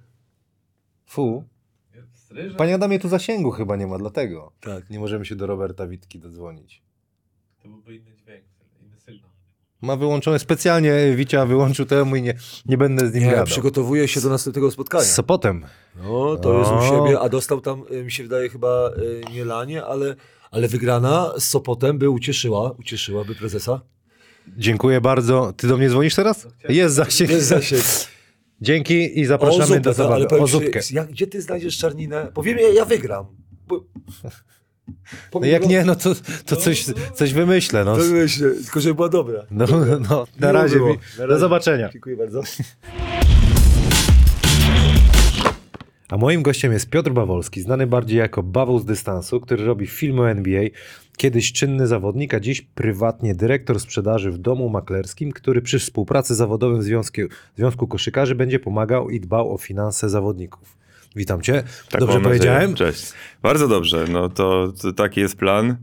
Fu. 1.07 1.45
Panie 2.57 2.75
Adamie, 2.75 2.99
tu 2.99 3.09
zasięgu 3.09 3.51
chyba 3.51 3.77
nie 3.77 3.87
ma, 3.87 3.99
dlatego. 3.99 4.53
Tak. 4.61 4.91
Nie 4.91 4.99
możemy 4.99 5.25
się 5.25 5.37
do 5.37 5.47
Roberta 5.47 5.87
Witki 5.87 6.19
dodzwonić. 6.19 6.83
To 7.63 7.69
byłby 7.69 7.95
inny 7.95 8.15
dźwięk, 8.17 8.45
inny 8.83 9.01
sygnał. 9.01 9.31
Ma 9.81 9.97
wyłączone 9.97 10.39
specjalnie, 10.39 11.15
Wicia 11.17 11.47
wyłączył 11.47 11.87
temu 11.87 12.17
i 12.17 12.23
nie, 12.23 12.35
nie 12.67 12.79
będę 12.79 13.09
z 13.09 13.15
nim 13.15 13.23
Nie, 13.23 13.31
gadał. 13.31 13.47
przygotowuje 13.47 14.09
się 14.09 14.21
do 14.21 14.29
następnego 14.29 14.71
spotkania. 14.71 15.05
Z 15.05 15.15
Sopotem. 15.15 15.65
No, 15.97 16.37
to 16.37 16.59
jest 16.59 16.71
u 16.71 16.83
siebie, 16.89 17.21
a 17.21 17.29
dostał 17.29 17.61
tam, 17.61 17.83
y, 17.93 18.05
mi 18.05 18.13
się 18.13 18.23
wydaje, 18.23 18.49
chyba 18.49 18.91
y, 18.99 19.33
nie 19.33 19.45
lanie, 19.45 19.85
ale, 19.85 20.17
ale 20.55 20.69
wygrana 20.69 21.33
z 21.39 21.45
Sopotem 21.45 21.99
by 21.99 22.11
ucieszyła, 22.11 22.71
ucieszyłaby 22.79 23.35
prezesa. 23.35 23.81
Dziękuję 24.57 25.01
bardzo. 25.01 25.53
Ty 25.57 25.69
do 25.69 25.77
mnie 25.77 25.91
dzwonisz 25.91 26.15
teraz? 26.15 26.47
Jest 26.69 26.95
zasięg. 26.95 27.31
Jest 27.31 27.47
zasięg. 27.47 27.83
Dzięki 28.61 29.21
i 29.21 29.25
zapraszamy 29.27 29.67
zupę, 29.67 29.81
do 29.81 29.91
to, 29.91 29.95
zabawy. 29.95 30.15
ale 30.15 30.27
powiem 30.27 30.45
O 30.45 30.47
zupkę. 30.47 30.81
jak, 30.91 31.11
gdzie 31.11 31.27
ty 31.27 31.43
znajdziesz 31.43 31.79
czarninę? 31.79 32.31
Powiem, 32.35 32.59
ja, 32.59 32.69
ja 32.69 32.85
wygram. 32.85 33.27
Bo, 33.69 33.85
No 35.35 35.47
jak 35.47 35.67
nie, 35.69 35.85
no 35.85 35.97
to, 35.97 36.15
to 36.47 36.57
coś, 36.57 36.85
coś 37.15 37.33
wymyślę. 37.33 37.85
No. 37.85 37.97
To 37.97 38.03
myślę, 38.05 38.51
tylko 38.51 38.81
żeby 38.81 38.95
była 38.95 39.09
dobra. 39.09 39.43
No, 39.51 39.67
no, 40.11 40.27
na 40.41 40.53
razie. 40.53 40.79
Na 40.79 40.85
Do 41.17 41.27
razie. 41.27 41.41
zobaczenia. 41.41 41.89
Dziękuję 41.93 42.17
bardzo. 42.17 42.43
A 46.15 46.17
moim 46.17 46.43
gościem 46.43 46.73
jest 46.73 46.91
Piotr 46.91 47.11
Bawolski, 47.11 47.61
znany 47.61 47.87
bardziej 47.87 48.19
jako 48.19 48.43
Bawoł 48.43 48.79
z 48.79 48.85
dystansu, 48.85 49.41
który 49.41 49.65
robi 49.65 49.87
filmy 49.87 50.21
o 50.21 50.31
NBA. 50.31 50.63
Kiedyś 51.17 51.53
czynny 51.53 51.87
zawodnik, 51.87 52.35
a 52.35 52.41
dziś 52.41 52.63
prywatnie 52.63 53.35
dyrektor 53.35 53.81
sprzedaży 53.81 54.31
w 54.31 54.39
domu 54.39 54.69
maklerskim, 54.69 55.33
który 55.33 55.63
przy 55.63 55.79
współpracy 55.79 56.35
zawodowym 56.35 56.83
Związku, 56.83 57.21
Związku 57.57 57.87
Koszykarzy 57.87 58.35
będzie 58.35 58.61
pomagał 58.61 59.11
i 59.11 59.21
dbał 59.21 59.55
o 59.55 59.59
finanse 59.59 60.09
zawodników. 60.09 60.77
Witam 61.17 61.43
cię. 61.43 61.63
Tak 61.91 62.01
Dobrze 62.01 62.19
nadzieję. 62.19 62.23
powiedziałem? 62.23 62.75
Cześć. 62.75 63.13
Bardzo 63.43 63.69
dobrze. 63.69 64.05
No 64.11 64.29
to, 64.29 64.73
to 64.83 64.93
taki 64.93 65.21
jest 65.21 65.37
plan. 65.37 65.77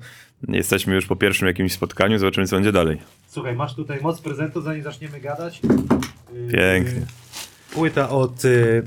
Jesteśmy 0.47 0.95
już 0.95 1.05
po 1.05 1.15
pierwszym 1.15 1.47
jakimś 1.47 1.73
spotkaniu, 1.73 2.17
zobaczymy 2.17 2.47
co 2.47 2.55
będzie 2.55 2.71
dalej. 2.71 2.97
Słuchaj, 3.27 3.55
masz 3.55 3.75
tutaj 3.75 3.99
moc 4.01 4.21
prezentu, 4.21 4.61
zanim 4.61 4.84
zaczniemy 4.84 5.19
gadać. 5.19 5.61
Pięknie. 6.51 7.01
Płyta 7.73 8.09
od 8.09 8.45
y, 8.45 8.84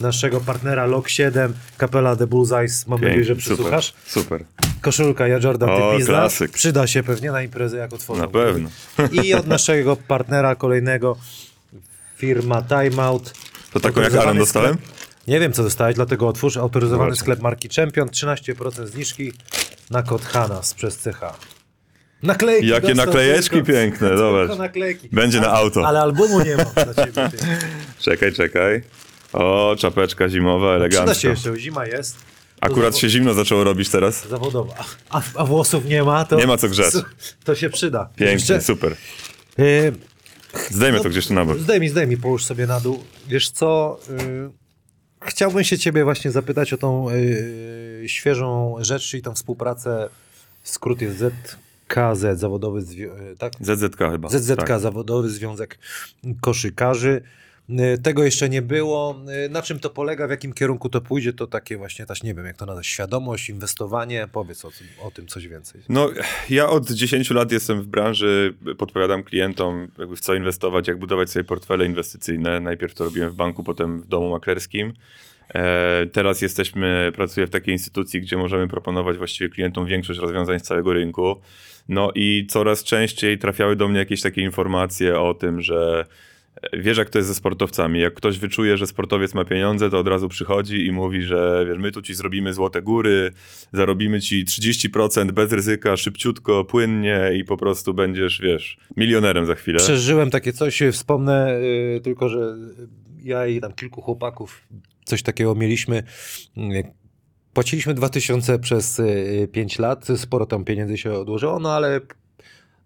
naszego 0.00 0.40
partnera 0.40 0.86
Lock 0.86 1.08
7, 1.08 1.54
kapela 1.78 2.16
The 2.16 2.26
Bullseyes. 2.26 2.86
Mam 2.86 3.00
nadzieję, 3.00 3.24
że 3.24 3.36
Pięknie, 3.36 3.56
super. 4.06 4.44
Koszulka 4.80 5.28
ja 5.28 5.38
Jordan 5.38 5.70
O, 5.70 5.92
Ty. 6.38 6.48
Przyda 6.48 6.86
się 6.86 7.02
pewnie 7.02 7.30
na 7.32 7.42
imprezę, 7.42 7.76
jak 7.76 7.92
otworzą. 7.92 8.20
Na 8.22 8.28
pewno. 8.28 8.68
I 9.22 9.34
od 9.34 9.46
naszego 9.46 9.96
partnera 9.96 10.54
kolejnego 10.54 11.16
firma 12.16 12.62
Timeout. 12.62 13.32
To 13.72 13.80
taką 13.80 14.00
jak 14.00 14.14
Alan 14.14 14.38
dostałem? 14.38 14.76
Nie 15.28 15.40
wiem, 15.40 15.52
co 15.52 15.62
dostałeś, 15.62 15.94
dlatego 15.94 16.28
otwórz 16.28 16.56
autoryzowany 16.56 17.08
Właśnie. 17.10 17.20
sklep 17.20 17.40
marki 17.40 17.68
Champion. 17.76 18.08
13% 18.08 18.86
zniżki 18.86 19.32
na 19.90 20.02
kod 20.02 20.24
Hanas 20.24 20.74
przez 20.74 20.96
CH. 20.96 21.20
Naklejki. 22.22 22.66
Jakie 22.68 22.94
naklejeczki 22.94 23.50
tylko- 23.56 23.66
piękne, 23.72 24.16
zobacz. 24.18 24.58
naklejki. 24.58 25.08
Będzie 25.12 25.40
na 25.40 25.48
auto. 25.52 25.86
Ale 25.86 26.00
albumu 26.00 26.40
nie 26.40 26.56
mam 26.56 26.66
dla 26.94 26.94
ciebie. 27.06 27.30
Czekaj, 27.98 28.32
czekaj. 28.32 28.82
O, 29.36 29.76
czapeczka 29.78 30.28
zimowa, 30.28 30.78
Przyda 30.78 30.90
się 30.90 30.98
elegancka. 30.98 31.28
jeszcze, 31.28 31.56
zima 31.60 31.86
jest. 31.86 32.16
Akurat 32.60 32.96
się 32.96 33.08
zimno 33.08 33.34
zaczęło 33.34 33.64
robić 33.64 33.88
teraz. 33.88 34.28
Zawodowa. 34.28 34.74
A, 35.10 35.22
a 35.34 35.44
włosów 35.44 35.84
nie 35.84 36.02
ma, 36.02 36.24
to... 36.24 36.36
Nie 36.36 36.46
ma 36.46 36.56
co 36.56 36.68
grzać. 36.68 36.94
To 37.44 37.54
się 37.54 37.70
przyda. 37.70 38.04
Pięknie, 38.16 38.32
Jeszcze, 38.32 38.60
super. 38.62 38.96
y, 39.58 39.92
Zdejmę 40.70 41.00
to 41.00 41.08
gdzieś 41.10 41.26
tu 41.26 41.34
na 41.34 41.44
bok. 41.44 41.58
Zdejmij, 41.58 41.88
zdejmij, 41.88 42.16
połóż 42.16 42.44
sobie 42.44 42.66
na 42.66 42.80
dół. 42.80 43.04
Wiesz 43.28 43.50
co, 43.50 43.98
y, 44.10 44.50
chciałbym 45.26 45.64
się 45.64 45.78
ciebie 45.78 46.04
właśnie 46.04 46.30
zapytać 46.30 46.72
o 46.72 46.76
tą 46.76 47.10
y, 47.10 48.04
świeżą 48.06 48.76
rzecz, 48.80 49.08
czyli 49.10 49.22
tą 49.22 49.34
współpracę, 49.34 50.08
skrót 50.62 51.00
jest 51.02 51.18
ZKZ, 51.18 52.38
zawodowy, 52.40 52.80
zwi- 52.80 53.32
y, 53.32 53.36
tak? 53.38 53.52
ZZK 53.60 53.98
chyba. 54.10 54.28
ZZK, 54.28 54.56
Tak. 54.66 54.80
Zawodowy 54.80 55.30
Związek 55.30 55.78
Koszykarzy. 56.40 57.22
Y, 57.70 57.98
Tego 58.02 58.24
jeszcze 58.24 58.48
nie 58.48 58.62
było. 58.62 59.20
Y, 59.46 59.48
Na 59.48 59.62
czym 59.62 59.78
to 59.78 59.90
polega, 59.90 60.26
w 60.26 60.30
jakim 60.30 60.52
kierunku 60.52 60.88
to 60.88 61.00
pójdzie, 61.00 61.32
to 61.32 61.46
takie 61.46 61.76
właśnie 61.76 62.06
też 62.06 62.22
nie 62.22 62.34
wiem, 62.34 62.46
jak 62.46 62.56
to 62.56 62.66
nazwać, 62.66 62.86
świadomość, 62.86 63.48
inwestowanie. 63.48 64.28
Powiedz 64.32 64.64
o 64.64 64.70
tym, 64.70 64.86
o 65.02 65.10
tym 65.10 65.26
coś 65.26 65.48
więcej. 65.48 65.80
No, 65.88 66.10
ja 66.50 66.68
od 66.68 66.90
10 66.90 67.30
lat 67.30 67.52
jestem 67.52 67.82
w 67.82 67.86
branży, 67.86 68.54
podpowiadam 68.78 69.22
klientom, 69.22 69.88
w 70.16 70.20
co 70.20 70.34
inwestować, 70.34 70.88
jak 70.88 70.98
budować 70.98 71.30
sobie 71.30 71.44
portfele 71.44 71.86
inwestycyjne. 71.86 72.60
Najpierw 72.60 72.94
to 72.94 73.04
robiłem 73.04 73.30
w 73.30 73.34
banku, 73.34 73.64
potem 73.64 74.02
w 74.02 74.06
domu 74.06 74.30
maklerskim. 74.30 74.92
E, 75.54 76.06
teraz 76.12 76.42
jesteśmy, 76.42 77.12
pracuję 77.14 77.46
w 77.46 77.50
takiej 77.50 77.74
instytucji, 77.74 78.20
gdzie 78.20 78.36
możemy 78.36 78.68
proponować 78.68 79.16
właściwie 79.16 79.50
klientom 79.50 79.86
większość 79.86 80.20
rozwiązań 80.20 80.60
z 80.60 80.62
całego 80.62 80.92
rynku. 80.92 81.40
No 81.88 82.10
i 82.14 82.46
coraz 82.50 82.84
częściej 82.84 83.38
trafiały 83.38 83.76
do 83.76 83.88
mnie 83.88 83.98
jakieś 83.98 84.22
takie 84.22 84.42
informacje 84.42 85.20
o 85.20 85.34
tym, 85.34 85.60
że 85.60 86.06
wiesz 86.72 86.98
jak 86.98 87.10
to 87.10 87.18
jest 87.18 87.28
ze 87.28 87.34
sportowcami. 87.34 88.00
Jak 88.00 88.14
ktoś 88.14 88.38
wyczuje, 88.38 88.76
że 88.76 88.86
sportowiec 88.86 89.34
ma 89.34 89.44
pieniądze, 89.44 89.90
to 89.90 89.98
od 89.98 90.08
razu 90.08 90.28
przychodzi 90.28 90.86
i 90.86 90.92
mówi, 90.92 91.22
że 91.22 91.64
wiesz, 91.68 91.78
my 91.78 91.92
tu 91.92 92.02
ci 92.02 92.14
zrobimy 92.14 92.52
złote 92.52 92.82
góry, 92.82 93.32
zarobimy 93.72 94.20
ci 94.20 94.44
30% 94.44 95.32
bez 95.32 95.52
ryzyka, 95.52 95.96
szybciutko, 95.96 96.64
płynnie 96.64 97.30
i 97.36 97.44
po 97.44 97.56
prostu 97.56 97.94
będziesz, 97.94 98.40
wiesz, 98.40 98.78
milionerem 98.96 99.46
za 99.46 99.54
chwilę. 99.54 99.78
Przeżyłem 99.78 100.30
takie 100.30 100.52
coś, 100.52 100.82
y, 100.82 100.92
wspomnę 100.92 101.58
y, 101.96 102.00
tylko, 102.04 102.28
że 102.28 102.56
ja 103.22 103.46
i 103.46 103.60
tam 103.60 103.72
kilku 103.72 104.02
chłopaków 104.02 104.68
coś 105.04 105.22
takiego 105.22 105.54
mieliśmy. 105.54 106.02
Y, 106.58 107.06
Płaciliśmy 107.52 107.94
2000 107.94 108.58
przez 108.58 109.02
5 109.52 109.78
lat, 109.78 110.08
sporo 110.16 110.46
tam 110.46 110.64
pieniędzy 110.64 110.98
się 110.98 111.12
odłożyło, 111.12 111.58
no 111.58 111.72
ale 111.72 112.00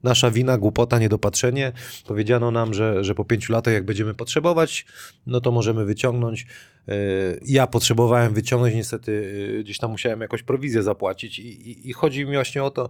nasza 0.03 0.31
wina, 0.31 0.59
głupota, 0.59 0.99
niedopatrzenie. 0.99 1.73
Powiedziano 2.07 2.51
nam, 2.51 2.75
że, 2.75 3.05
że 3.05 3.15
po 3.15 3.25
pięciu 3.25 3.53
latach, 3.53 3.75
jak 3.75 3.85
będziemy 3.85 4.15
potrzebować, 4.15 4.87
no 5.27 5.41
to 5.41 5.53
możemy 5.53 5.85
wyciągnąć. 5.85 6.47
Y, 6.89 7.41
Ja 7.45 7.67
potrzebowałem 7.67 8.35
wyciągnąć, 8.35 8.75
niestety 8.75 9.13
y, 9.59 9.65
gdzieś 9.65 9.79
tam 9.79 9.91
musiałem 9.91 10.21
jakąś 10.21 10.43
prowizję 10.43 10.83
zapłacić 10.83 11.39
i, 11.39 11.71
i, 11.71 11.89
i 11.89 11.93
chodzi 11.93 12.27
mi 12.27 12.35
właśnie 12.35 12.65
o 12.65 12.71
to, 12.71 12.89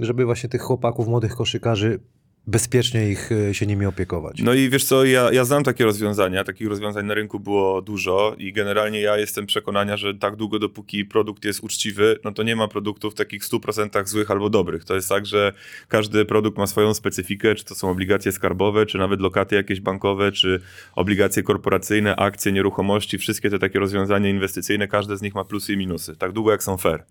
żeby 0.00 0.24
właśnie 0.24 0.48
tych 0.48 0.62
chłopaków, 0.62 1.08
młodych 1.08 1.34
koszykarzy 1.34 2.00
bezpiecznie 2.46 3.10
ich 3.10 3.32
y, 3.32 3.54
się 3.54 3.66
nimi 3.66 3.86
opiekować. 3.86 4.38
No 4.42 4.54
i 4.54 4.70
wiesz 4.70 4.84
co, 4.84 5.04
ja, 5.04 5.32
ja 5.32 5.44
znam 5.44 5.64
takie 5.64 5.84
rozwiązania, 5.84 6.44
takich 6.44 6.68
rozwiązań 6.68 7.06
na 7.06 7.14
rynku 7.14 7.40
było 7.40 7.82
dużo 7.82 8.34
i 8.38 8.52
generalnie 8.52 9.00
ja 9.00 9.16
jestem 9.16 9.46
przekonania, 9.46 9.96
że 9.96 10.14
tak 10.14 10.36
długo 10.36 10.58
dopóki 10.58 11.04
produkt 11.04 11.44
jest 11.44 11.64
uczciwy, 11.64 12.18
no 12.24 12.32
to 12.32 12.42
nie 12.42 12.56
ma 12.56 12.68
produktów 12.68 13.14
takich 13.14 13.44
w 13.44 13.50
100% 13.50 14.06
złych 14.06 14.30
albo 14.30 14.50
dobrych. 14.50 14.84
To 14.84 14.94
jest 14.94 15.08
tak, 15.08 15.26
że 15.26 15.52
każdy 15.88 16.24
produkt 16.24 16.58
ma 16.58 16.66
swoją 16.66 16.94
specyfikę, 16.94 17.54
czy 17.54 17.64
to 17.64 17.74
są 17.74 17.90
obligacje 17.90 18.32
skarbowe, 18.32 18.86
czy 18.86 18.98
nawet 18.98 19.20
lokaty 19.20 19.54
jakieś 19.54 19.80
bankowe, 19.80 20.32
czy 20.32 20.60
obligacje 20.94 21.42
korporacyjne, 21.42 22.16
akcje, 22.16 22.52
nieruchomości, 22.52 23.18
wszystkie 23.18 23.50
te 23.50 23.58
takie 23.58 23.78
rozwiązania 23.78 24.28
inwestycyjne, 24.28 24.88
każde 24.88 25.16
z 25.16 25.22
nich 25.22 25.34
ma 25.34 25.44
plusy 25.44 25.72
i 25.72 25.76
minusy, 25.76 26.16
tak 26.16 26.32
długo 26.32 26.50
jak 26.50 26.62
są 26.62 26.76
fair. 26.76 27.04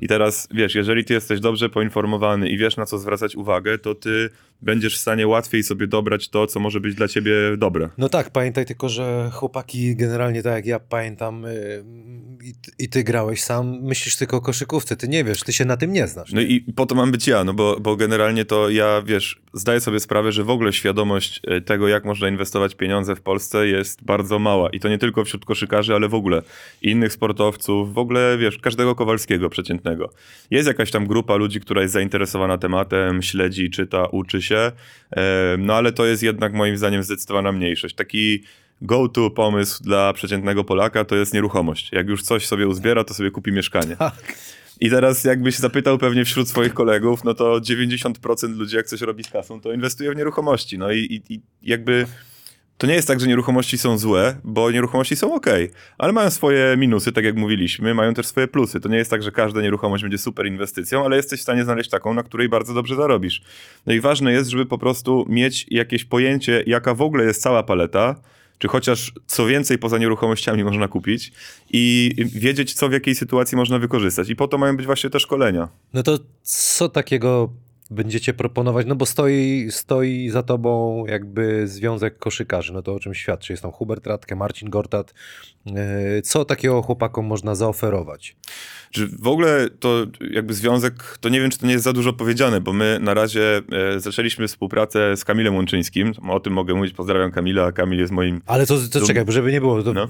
I 0.00 0.08
teraz 0.08 0.48
wiesz, 0.54 0.74
jeżeli 0.74 1.04
ty 1.04 1.14
jesteś 1.14 1.40
dobrze 1.40 1.68
poinformowany 1.68 2.48
i 2.48 2.58
wiesz 2.58 2.76
na 2.76 2.86
co 2.86 2.98
zwracać 2.98 3.36
uwagę, 3.36 3.78
to 3.78 3.94
ty 3.94 4.30
będziesz 4.70 4.94
w 4.94 5.00
stanie 5.00 5.26
łatwiej 5.26 5.62
sobie 5.62 5.86
dobrać 5.86 6.28
to, 6.28 6.46
co 6.46 6.60
może 6.60 6.80
być 6.80 6.94
dla 6.94 7.08
ciebie 7.08 7.32
dobre. 7.58 7.88
No 7.98 8.08
tak, 8.08 8.30
pamiętaj 8.30 8.66
tylko, 8.66 8.88
że 8.88 9.30
chłopaki 9.32 9.96
generalnie 9.96 10.42
tak 10.42 10.52
jak 10.54 10.66
ja 10.66 10.80
pamiętam 10.80 11.44
y, 11.44 11.84
i, 12.44 12.54
ty- 12.54 12.70
i 12.78 12.88
ty 12.88 13.04
grałeś 13.04 13.42
sam, 13.42 13.78
myślisz 13.82 14.16
tylko 14.16 14.36
o 14.36 14.40
koszykówce, 14.40 14.96
ty 14.96 15.08
nie 15.08 15.24
wiesz, 15.24 15.42
ty 15.42 15.52
się 15.52 15.64
na 15.64 15.76
tym 15.76 15.92
nie 15.92 16.06
znasz. 16.08 16.32
No 16.32 16.40
i 16.40 16.60
po 16.76 16.86
to 16.86 16.94
mam 16.94 17.10
być 17.12 17.26
ja, 17.28 17.44
no 17.44 17.54
bo, 17.54 17.80
bo 17.80 17.96
generalnie 17.96 18.44
to 18.44 18.70
ja, 18.70 19.02
wiesz, 19.06 19.40
zdaję 19.52 19.80
sobie 19.80 20.00
sprawę, 20.00 20.32
że 20.32 20.44
w 20.44 20.50
ogóle 20.50 20.72
świadomość 20.72 21.40
e, 21.46 21.60
tego, 21.60 21.88
jak 21.88 22.04
można 22.04 22.28
inwestować 22.28 22.74
pieniądze 22.74 23.16
w 23.16 23.20
Polsce 23.22 23.66
jest 23.66 24.04
bardzo 24.04 24.38
mała. 24.38 24.70
I 24.70 24.80
to 24.80 24.88
nie 24.88 24.98
tylko 24.98 25.24
wśród 25.24 25.44
koszykarzy, 25.44 25.94
ale 25.94 26.08
w 26.08 26.14
ogóle 26.14 26.42
innych 26.82 27.12
sportowców, 27.12 27.94
w 27.94 27.98
ogóle, 27.98 28.38
wiesz, 28.38 28.58
każdego 28.58 28.94
Kowalskiego 28.94 29.48
przeciętnego. 29.50 30.10
Jest 30.50 30.68
jakaś 30.68 30.90
tam 30.90 31.06
grupa 31.06 31.36
ludzi, 31.36 31.60
która 31.60 31.82
jest 31.82 31.94
zainteresowana 31.94 32.58
tematem, 32.58 33.22
śledzi, 33.22 33.70
czyta, 33.70 34.06
uczy 34.06 34.42
się, 34.42 34.59
e, 35.16 35.56
no 35.58 35.74
ale 35.74 35.92
to 35.92 36.06
jest 36.06 36.22
jednak 36.22 36.52
moim 36.52 36.76
zdaniem 36.76 37.02
zdecydowana 37.02 37.52
mniejszość. 37.52 37.94
Taki 37.94 38.44
go-to 38.82 39.30
pomysł 39.30 39.82
dla 39.82 40.12
przeciętnego 40.12 40.64
Polaka 40.64 41.04
to 41.04 41.16
jest 41.16 41.34
nieruchomość. 41.34 41.92
Jak 41.92 42.08
już 42.08 42.22
coś 42.22 42.46
sobie 42.46 42.68
uzbiera, 42.68 43.04
to 43.04 43.14
sobie 43.14 43.30
kupi 43.30 43.52
mieszkanie. 43.52 43.96
I 44.80 44.90
teraz 44.90 45.24
jakbyś 45.24 45.58
zapytał 45.58 45.98
pewnie 45.98 46.24
wśród 46.24 46.48
swoich 46.48 46.74
kolegów, 46.74 47.24
no 47.24 47.34
to 47.34 47.60
90% 47.60 48.56
ludzi 48.56 48.76
jak 48.76 48.86
coś 48.86 49.00
robi 49.00 49.24
z 49.24 49.30
kasą, 49.30 49.60
to 49.60 49.72
inwestuje 49.72 50.12
w 50.12 50.16
nieruchomości. 50.16 50.78
No 50.78 50.92
i, 50.92 50.98
i, 50.98 51.34
i 51.34 51.40
jakby 51.62 52.06
to 52.80 52.86
nie 52.86 52.94
jest 52.94 53.08
tak, 53.08 53.20
że 53.20 53.26
nieruchomości 53.26 53.78
są 53.78 53.98
złe, 53.98 54.36
bo 54.44 54.70
nieruchomości 54.70 55.16
są 55.16 55.34
ok, 55.34 55.46
ale 55.98 56.12
mają 56.12 56.30
swoje 56.30 56.76
minusy, 56.76 57.12
tak 57.12 57.24
jak 57.24 57.36
mówiliśmy, 57.36 57.94
mają 57.94 58.14
też 58.14 58.26
swoje 58.26 58.48
plusy. 58.48 58.80
To 58.80 58.88
nie 58.88 58.96
jest 58.96 59.10
tak, 59.10 59.22
że 59.22 59.32
każda 59.32 59.62
nieruchomość 59.62 60.02
będzie 60.04 60.18
super 60.18 60.46
inwestycją, 60.46 61.04
ale 61.04 61.16
jesteś 61.16 61.40
w 61.40 61.42
stanie 61.42 61.64
znaleźć 61.64 61.90
taką, 61.90 62.14
na 62.14 62.22
której 62.22 62.48
bardzo 62.48 62.74
dobrze 62.74 62.96
zarobisz. 62.96 63.42
No 63.86 63.92
i 63.92 64.00
ważne 64.00 64.32
jest, 64.32 64.50
żeby 64.50 64.66
po 64.66 64.78
prostu 64.78 65.26
mieć 65.28 65.66
jakieś 65.70 66.04
pojęcie, 66.04 66.64
jaka 66.66 66.94
w 66.94 67.02
ogóle 67.02 67.24
jest 67.24 67.42
cała 67.42 67.62
paleta, 67.62 68.16
czy 68.58 68.68
chociaż 68.68 69.12
co 69.26 69.46
więcej 69.46 69.78
poza 69.78 69.98
nieruchomościami 69.98 70.64
można 70.64 70.88
kupić 70.88 71.32
i 71.70 72.12
wiedzieć, 72.34 72.74
co 72.74 72.88
w 72.88 72.92
jakiej 72.92 73.14
sytuacji 73.14 73.56
można 73.56 73.78
wykorzystać. 73.78 74.30
I 74.30 74.36
po 74.36 74.48
to 74.48 74.58
mają 74.58 74.76
być 74.76 74.86
właśnie 74.86 75.10
te 75.10 75.20
szkolenia. 75.20 75.68
No 75.92 76.02
to 76.02 76.18
co 76.42 76.88
takiego 76.88 77.52
będziecie 77.90 78.34
proponować, 78.34 78.86
no 78.86 78.94
bo 78.94 79.06
stoi, 79.06 79.66
stoi 79.70 80.28
za 80.30 80.42
tobą 80.42 81.04
jakby 81.06 81.68
Związek 81.68 82.18
Koszykarzy, 82.18 82.72
no 82.72 82.82
to 82.82 82.94
o 82.94 83.00
czym 83.00 83.14
świadczy? 83.14 83.52
Jest 83.52 83.62
tam 83.62 83.72
Hubert 83.72 84.06
Radke, 84.06 84.36
Marcin 84.36 84.70
Gortat. 84.70 85.14
E, 85.66 86.22
Co 86.22 86.44
takiego 86.44 86.82
chłopakom 86.82 87.26
można 87.26 87.54
zaoferować? 87.54 88.36
Czy 88.90 89.06
w 89.06 89.26
ogóle 89.26 89.68
to 89.80 90.06
jakby 90.30 90.54
związek, 90.54 91.18
to 91.20 91.28
nie 91.28 91.40
wiem, 91.40 91.50
czy 91.50 91.58
to 91.58 91.66
nie 91.66 91.72
jest 91.72 91.84
za 91.84 91.92
dużo 91.92 92.12
powiedziane, 92.12 92.60
bo 92.60 92.72
my 92.72 92.98
na 93.00 93.14
razie 93.14 93.62
e, 93.96 94.00
zaczęliśmy 94.00 94.48
współpracę 94.48 95.16
z 95.16 95.24
Kamilem 95.24 95.54
Łączyńskim. 95.54 96.12
O 96.28 96.40
tym 96.40 96.52
mogę 96.52 96.74
mówić, 96.74 96.94
pozdrawiam 96.94 97.30
Kamila, 97.30 97.64
a 97.66 97.72
Kamil 97.72 97.98
jest 97.98 98.12
moim 98.12 98.40
Ale 98.46 98.66
to, 98.66 98.74
to 98.92 99.06
czekaj, 99.06 99.24
żeby 99.28 99.52
nie 99.52 99.60
było, 99.60 99.82
to, 99.82 99.92
No. 99.92 100.08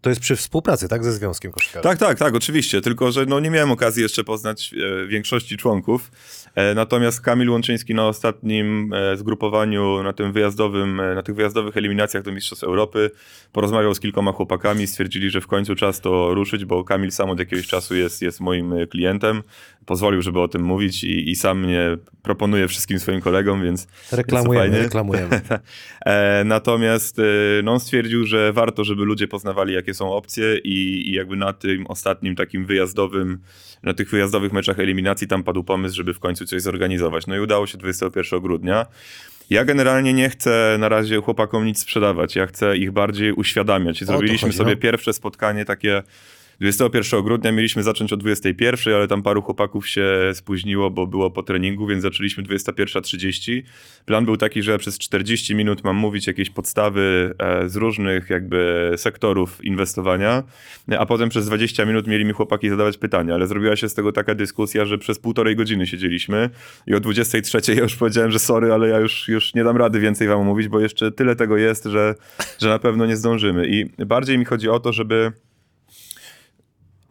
to 0.00 0.10
jest 0.10 0.20
przy 0.20 0.36
współpracy, 0.36 0.88
tak, 0.88 1.04
ze 1.04 1.12
Związkiem 1.12 1.52
Koszykarzy? 1.52 1.82
Tak, 1.82 1.98
tak, 1.98 2.18
tak, 2.18 2.34
oczywiście. 2.34 2.80
Tylko, 2.80 3.12
że 3.12 3.26
no, 3.26 3.40
nie 3.40 3.50
miałem 3.50 3.70
okazji 3.70 4.02
jeszcze 4.02 4.24
poznać 4.24 4.74
e, 5.02 5.06
większości 5.06 5.56
członków. 5.56 6.10
E, 6.54 6.74
natomiast 6.74 7.20
Kamil 7.20 7.50
Łączyński 7.50 7.94
na 7.94 8.08
ostatnim 8.08 8.94
e, 8.94 9.16
zgrupowaniu, 9.16 10.02
na 10.02 10.12
tym 10.12 10.32
wyjazdowym, 10.32 11.00
e, 11.00 11.14
na 11.14 11.22
tych 11.22 11.34
wyjazdowych 11.34 11.76
eliminacjach 11.76 12.22
do 12.22 12.32
Mistrzostw 12.32 12.64
Europy 12.64 13.10
porozmawiał 13.52 13.94
z 13.94 14.00
kilkoma 14.00 14.32
chłopakami, 14.32 14.86
stwierdzili, 14.86 15.30
że 15.30 15.40
w 15.40 15.46
końcu 15.46 15.74
czas 15.74 16.00
to 16.00 16.34
ruszyć, 16.34 16.64
bo 16.64 16.84
Kamil 16.84 17.10
sam 17.10 17.30
od 17.30 17.38
jakiegoś 17.38 17.66
czasu 17.66 17.94
jest, 17.94 18.22
jest 18.22 18.40
moim 18.40 18.74
klientem. 18.90 19.42
Pozwolił, 19.86 20.22
żeby 20.22 20.40
o 20.40 20.48
tym 20.48 20.62
mówić 20.62 21.04
i, 21.04 21.30
i 21.30 21.36
sam 21.36 21.60
mnie 21.60 21.96
proponuje 22.22 22.68
wszystkim 22.68 22.98
swoim 22.98 23.20
kolegom, 23.20 23.62
więc 23.62 23.86
Reklamujemy, 24.12 24.64
fajnie. 24.64 24.82
reklamujemy. 24.82 25.40
E, 26.06 26.42
natomiast 26.44 27.18
e, 27.18 27.22
no, 27.62 27.72
on 27.72 27.80
stwierdził, 27.80 28.26
że 28.26 28.52
warto, 28.52 28.84
żeby 28.84 29.04
ludzie 29.04 29.28
poznawali, 29.28 29.74
jakie 29.74 29.94
są 29.94 30.12
opcje 30.12 30.58
i, 30.58 31.08
i 31.08 31.12
jakby 31.12 31.36
na 31.36 31.52
tym 31.52 31.86
ostatnim 31.86 32.36
takim 32.36 32.66
wyjazdowym, 32.66 33.38
na 33.82 33.94
tych 33.94 34.10
wyjazdowych 34.10 34.52
meczach 34.52 34.78
eliminacji 34.78 35.28
tam 35.28 35.42
padł 35.42 35.64
pomysł, 35.64 35.96
żeby 35.96 36.14
w 36.14 36.18
końcu 36.18 36.46
coś 36.46 36.62
zorganizować. 36.62 37.26
No 37.26 37.36
i 37.36 37.40
udało 37.40 37.66
się 37.66 37.78
21 37.78 38.40
grudnia. 38.40 38.86
Ja 39.50 39.64
generalnie 39.64 40.12
nie 40.12 40.30
chcę 40.30 40.76
na 40.78 40.88
razie 40.88 41.20
chłopakom 41.20 41.66
nic 41.66 41.80
sprzedawać, 41.80 42.36
ja 42.36 42.46
chcę 42.46 42.76
ich 42.76 42.92
bardziej 42.92 43.32
uświadamiać. 43.32 44.04
Zrobiliśmy 44.04 44.48
chodzi, 44.48 44.58
sobie 44.58 44.74
no. 44.74 44.80
pierwsze 44.80 45.12
spotkanie 45.12 45.64
takie 45.64 46.02
21 46.60 47.22
grudnia 47.22 47.52
mieliśmy 47.52 47.82
zacząć 47.82 48.12
o 48.12 48.16
21, 48.16 48.94
ale 48.94 49.08
tam 49.08 49.22
paru 49.22 49.42
chłopaków 49.42 49.88
się 49.88 50.06
spóźniło, 50.34 50.90
bo 50.90 51.06
było 51.06 51.30
po 51.30 51.42
treningu, 51.42 51.86
więc 51.86 52.02
zaczęliśmy 52.02 52.42
21.30. 52.42 53.62
Plan 54.04 54.24
był 54.24 54.36
taki, 54.36 54.62
że 54.62 54.78
przez 54.78 54.98
40 54.98 55.54
minut 55.54 55.84
mam 55.84 55.96
mówić 55.96 56.26
jakieś 56.26 56.50
podstawy 56.50 57.34
e, 57.38 57.68
z 57.68 57.76
różnych 57.76 58.30
jakby 58.30 58.92
sektorów 58.96 59.64
inwestowania, 59.64 60.42
a 60.98 61.06
potem 61.06 61.28
przez 61.28 61.46
20 61.46 61.84
minut 61.84 62.06
mieli 62.06 62.24
mi 62.24 62.32
chłopaki 62.32 62.68
zadawać 62.68 62.98
pytania, 62.98 63.34
ale 63.34 63.46
zrobiła 63.46 63.76
się 63.76 63.88
z 63.88 63.94
tego 63.94 64.12
taka 64.12 64.34
dyskusja, 64.34 64.84
że 64.84 64.98
przez 64.98 65.18
półtorej 65.18 65.56
godziny 65.56 65.86
siedzieliśmy 65.86 66.50
i 66.86 66.94
o 66.94 67.00
23 67.00 67.74
ja 67.74 67.82
już 67.82 67.96
powiedziałem, 67.96 68.30
że 68.30 68.38
sorry, 68.38 68.72
ale 68.72 68.88
ja 68.88 68.98
już, 68.98 69.28
już 69.28 69.54
nie 69.54 69.64
dam 69.64 69.76
rady 69.76 70.00
więcej 70.00 70.28
wam 70.28 70.44
mówić, 70.44 70.68
bo 70.68 70.80
jeszcze 70.80 71.12
tyle 71.12 71.36
tego 71.36 71.56
jest, 71.56 71.84
że, 71.84 72.14
że 72.60 72.68
na 72.68 72.78
pewno 72.78 73.06
nie 73.06 73.16
zdążymy. 73.16 73.68
I 73.68 74.04
bardziej 74.06 74.38
mi 74.38 74.44
chodzi 74.44 74.68
o 74.68 74.80
to, 74.80 74.92
żeby 74.92 75.32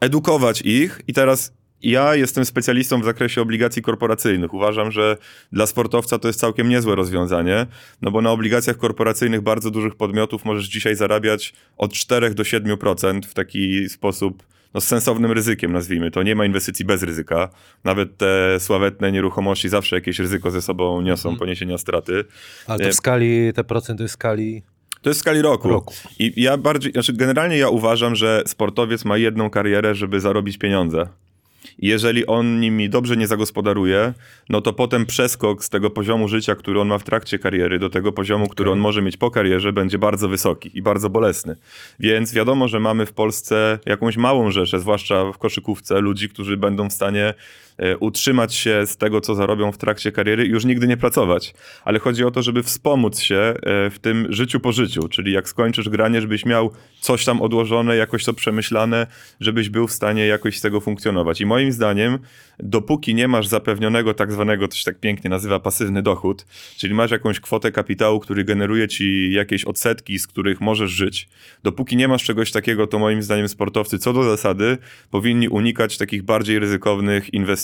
edukować 0.03 0.61
ich 0.61 1.01
i 1.07 1.13
teraz 1.13 1.53
ja 1.81 2.15
jestem 2.15 2.45
specjalistą 2.45 3.01
w 3.01 3.05
zakresie 3.05 3.41
obligacji 3.41 3.81
korporacyjnych. 3.81 4.53
Uważam, 4.53 4.91
że 4.91 5.17
dla 5.51 5.65
sportowca 5.67 6.19
to 6.19 6.27
jest 6.27 6.39
całkiem 6.39 6.69
niezłe 6.69 6.95
rozwiązanie, 6.95 7.67
no 8.01 8.11
bo 8.11 8.21
na 8.21 8.31
obligacjach 8.31 8.77
korporacyjnych 8.77 9.41
bardzo 9.41 9.71
dużych 9.71 9.95
podmiotów 9.95 10.45
możesz 10.45 10.65
dzisiaj 10.65 10.95
zarabiać 10.95 11.53
od 11.77 11.93
4 11.93 12.33
do 12.33 12.43
7% 12.43 13.25
w 13.25 13.33
taki 13.33 13.89
sposób 13.89 14.43
no, 14.73 14.81
z 14.81 14.87
sensownym 14.87 15.31
ryzykiem, 15.31 15.71
nazwijmy 15.71 16.11
to. 16.11 16.23
Nie 16.23 16.35
ma 16.35 16.45
inwestycji 16.45 16.85
bez 16.85 17.03
ryzyka. 17.03 17.49
Nawet 17.83 18.17
te 18.17 18.59
sławetne 18.59 19.11
nieruchomości 19.11 19.69
zawsze 19.69 19.95
jakieś 19.95 20.19
ryzyko 20.19 20.51
ze 20.51 20.61
sobą 20.61 21.01
niosą, 21.01 21.37
poniesienia 21.37 21.77
straty. 21.77 22.23
Ale 22.67 22.85
to 22.85 22.89
w 22.89 22.93
skali, 22.93 23.53
te 23.53 23.63
procenty 23.63 24.07
w 24.07 24.11
skali 24.11 24.63
To 25.03 25.09
jest 25.09 25.19
w 25.19 25.21
skali 25.21 25.41
roku. 25.41 25.69
roku. 25.69 25.93
I 26.19 26.41
ja 26.41 26.57
bardziej, 26.57 26.91
znaczy 26.91 27.13
generalnie 27.13 27.57
ja 27.57 27.69
uważam, 27.69 28.15
że 28.15 28.43
sportowiec 28.47 29.05
ma 29.05 29.17
jedną 29.17 29.49
karierę, 29.49 29.95
żeby 29.95 30.19
zarobić 30.19 30.57
pieniądze. 30.57 31.07
Jeżeli 31.79 32.25
on 32.25 32.59
nimi 32.59 32.89
dobrze 32.89 33.17
nie 33.17 33.27
zagospodaruje, 33.27 34.13
no 34.49 34.61
to 34.61 34.73
potem 34.73 35.05
przeskok 35.05 35.63
z 35.63 35.69
tego 35.69 35.89
poziomu 35.89 36.27
życia, 36.27 36.55
który 36.55 36.79
on 36.79 36.87
ma 36.87 36.97
w 36.97 37.03
trakcie 37.03 37.39
kariery, 37.39 37.79
do 37.79 37.89
tego 37.89 38.11
poziomu, 38.11 38.47
który 38.47 38.71
on 38.71 38.79
może 38.79 39.01
mieć 39.01 39.17
po 39.17 39.31
karierze, 39.31 39.73
będzie 39.73 39.97
bardzo 39.97 40.29
wysoki 40.29 40.71
i 40.73 40.81
bardzo 40.81 41.09
bolesny. 41.09 41.55
Więc 41.99 42.33
wiadomo, 42.33 42.67
że 42.67 42.79
mamy 42.79 43.05
w 43.05 43.13
Polsce 43.13 43.79
jakąś 43.85 44.17
małą 44.17 44.51
rzeszę, 44.51 44.79
zwłaszcza 44.79 45.31
w 45.31 45.37
koszykówce, 45.37 45.99
ludzi, 45.99 46.29
którzy 46.29 46.57
będą 46.57 46.89
w 46.89 46.93
stanie 46.93 47.33
utrzymać 47.99 48.55
się 48.55 48.85
z 48.85 48.97
tego, 48.97 49.21
co 49.21 49.35
zarobią 49.35 49.71
w 49.71 49.77
trakcie 49.77 50.11
kariery 50.11 50.45
i 50.45 50.49
już 50.49 50.65
nigdy 50.65 50.87
nie 50.87 50.97
pracować. 50.97 51.53
Ale 51.85 51.99
chodzi 51.99 52.23
o 52.23 52.31
to, 52.31 52.41
żeby 52.41 52.63
wspomóc 52.63 53.19
się 53.19 53.35
e, 53.35 53.53
w 53.89 53.99
tym 54.01 54.27
życiu 54.29 54.59
po 54.59 54.71
życiu, 54.71 55.07
czyli 55.07 55.31
jak 55.31 55.49
skończysz 55.49 55.89
granie, 55.89 56.21
żebyś 56.21 56.45
miał 56.45 56.71
coś 56.99 57.25
tam 57.25 57.41
odłożone, 57.41 57.95
jakoś 57.95 58.25
to 58.25 58.33
przemyślane, 58.33 59.07
żebyś 59.39 59.69
był 59.69 59.87
w 59.87 59.91
stanie 59.91 60.27
jakoś 60.27 60.57
z 60.57 60.61
tego 60.61 60.81
funkcjonować. 60.81 61.41
I 61.41 61.45
moim 61.45 61.71
zdaniem, 61.71 62.19
dopóki 62.59 63.15
nie 63.15 63.27
masz 63.27 63.47
zapewnionego 63.47 64.13
tak 64.13 64.31
zwanego, 64.31 64.67
się 64.73 64.83
tak 64.83 64.99
pięknie 64.99 65.29
nazywa 65.29 65.59
pasywny 65.59 66.01
dochód, 66.01 66.45
czyli 66.77 66.93
masz 66.93 67.11
jakąś 67.11 67.39
kwotę 67.39 67.71
kapitału, 67.71 68.19
który 68.19 68.43
generuje 68.43 68.87
ci 68.87 69.31
jakieś 69.31 69.65
odsetki, 69.65 70.19
z 70.19 70.27
których 70.27 70.61
możesz 70.61 70.91
żyć, 70.91 71.29
dopóki 71.63 71.95
nie 71.95 72.07
masz 72.07 72.23
czegoś 72.23 72.51
takiego, 72.51 72.87
to 72.87 72.99
moim 72.99 73.23
zdaniem 73.23 73.47
sportowcy 73.47 73.99
co 73.99 74.13
do 74.13 74.23
zasady 74.23 74.77
powinni 75.11 75.49
unikać 75.49 75.97
takich 75.97 76.23
bardziej 76.23 76.59
ryzykownych 76.59 77.33
inwestycji, 77.33 77.62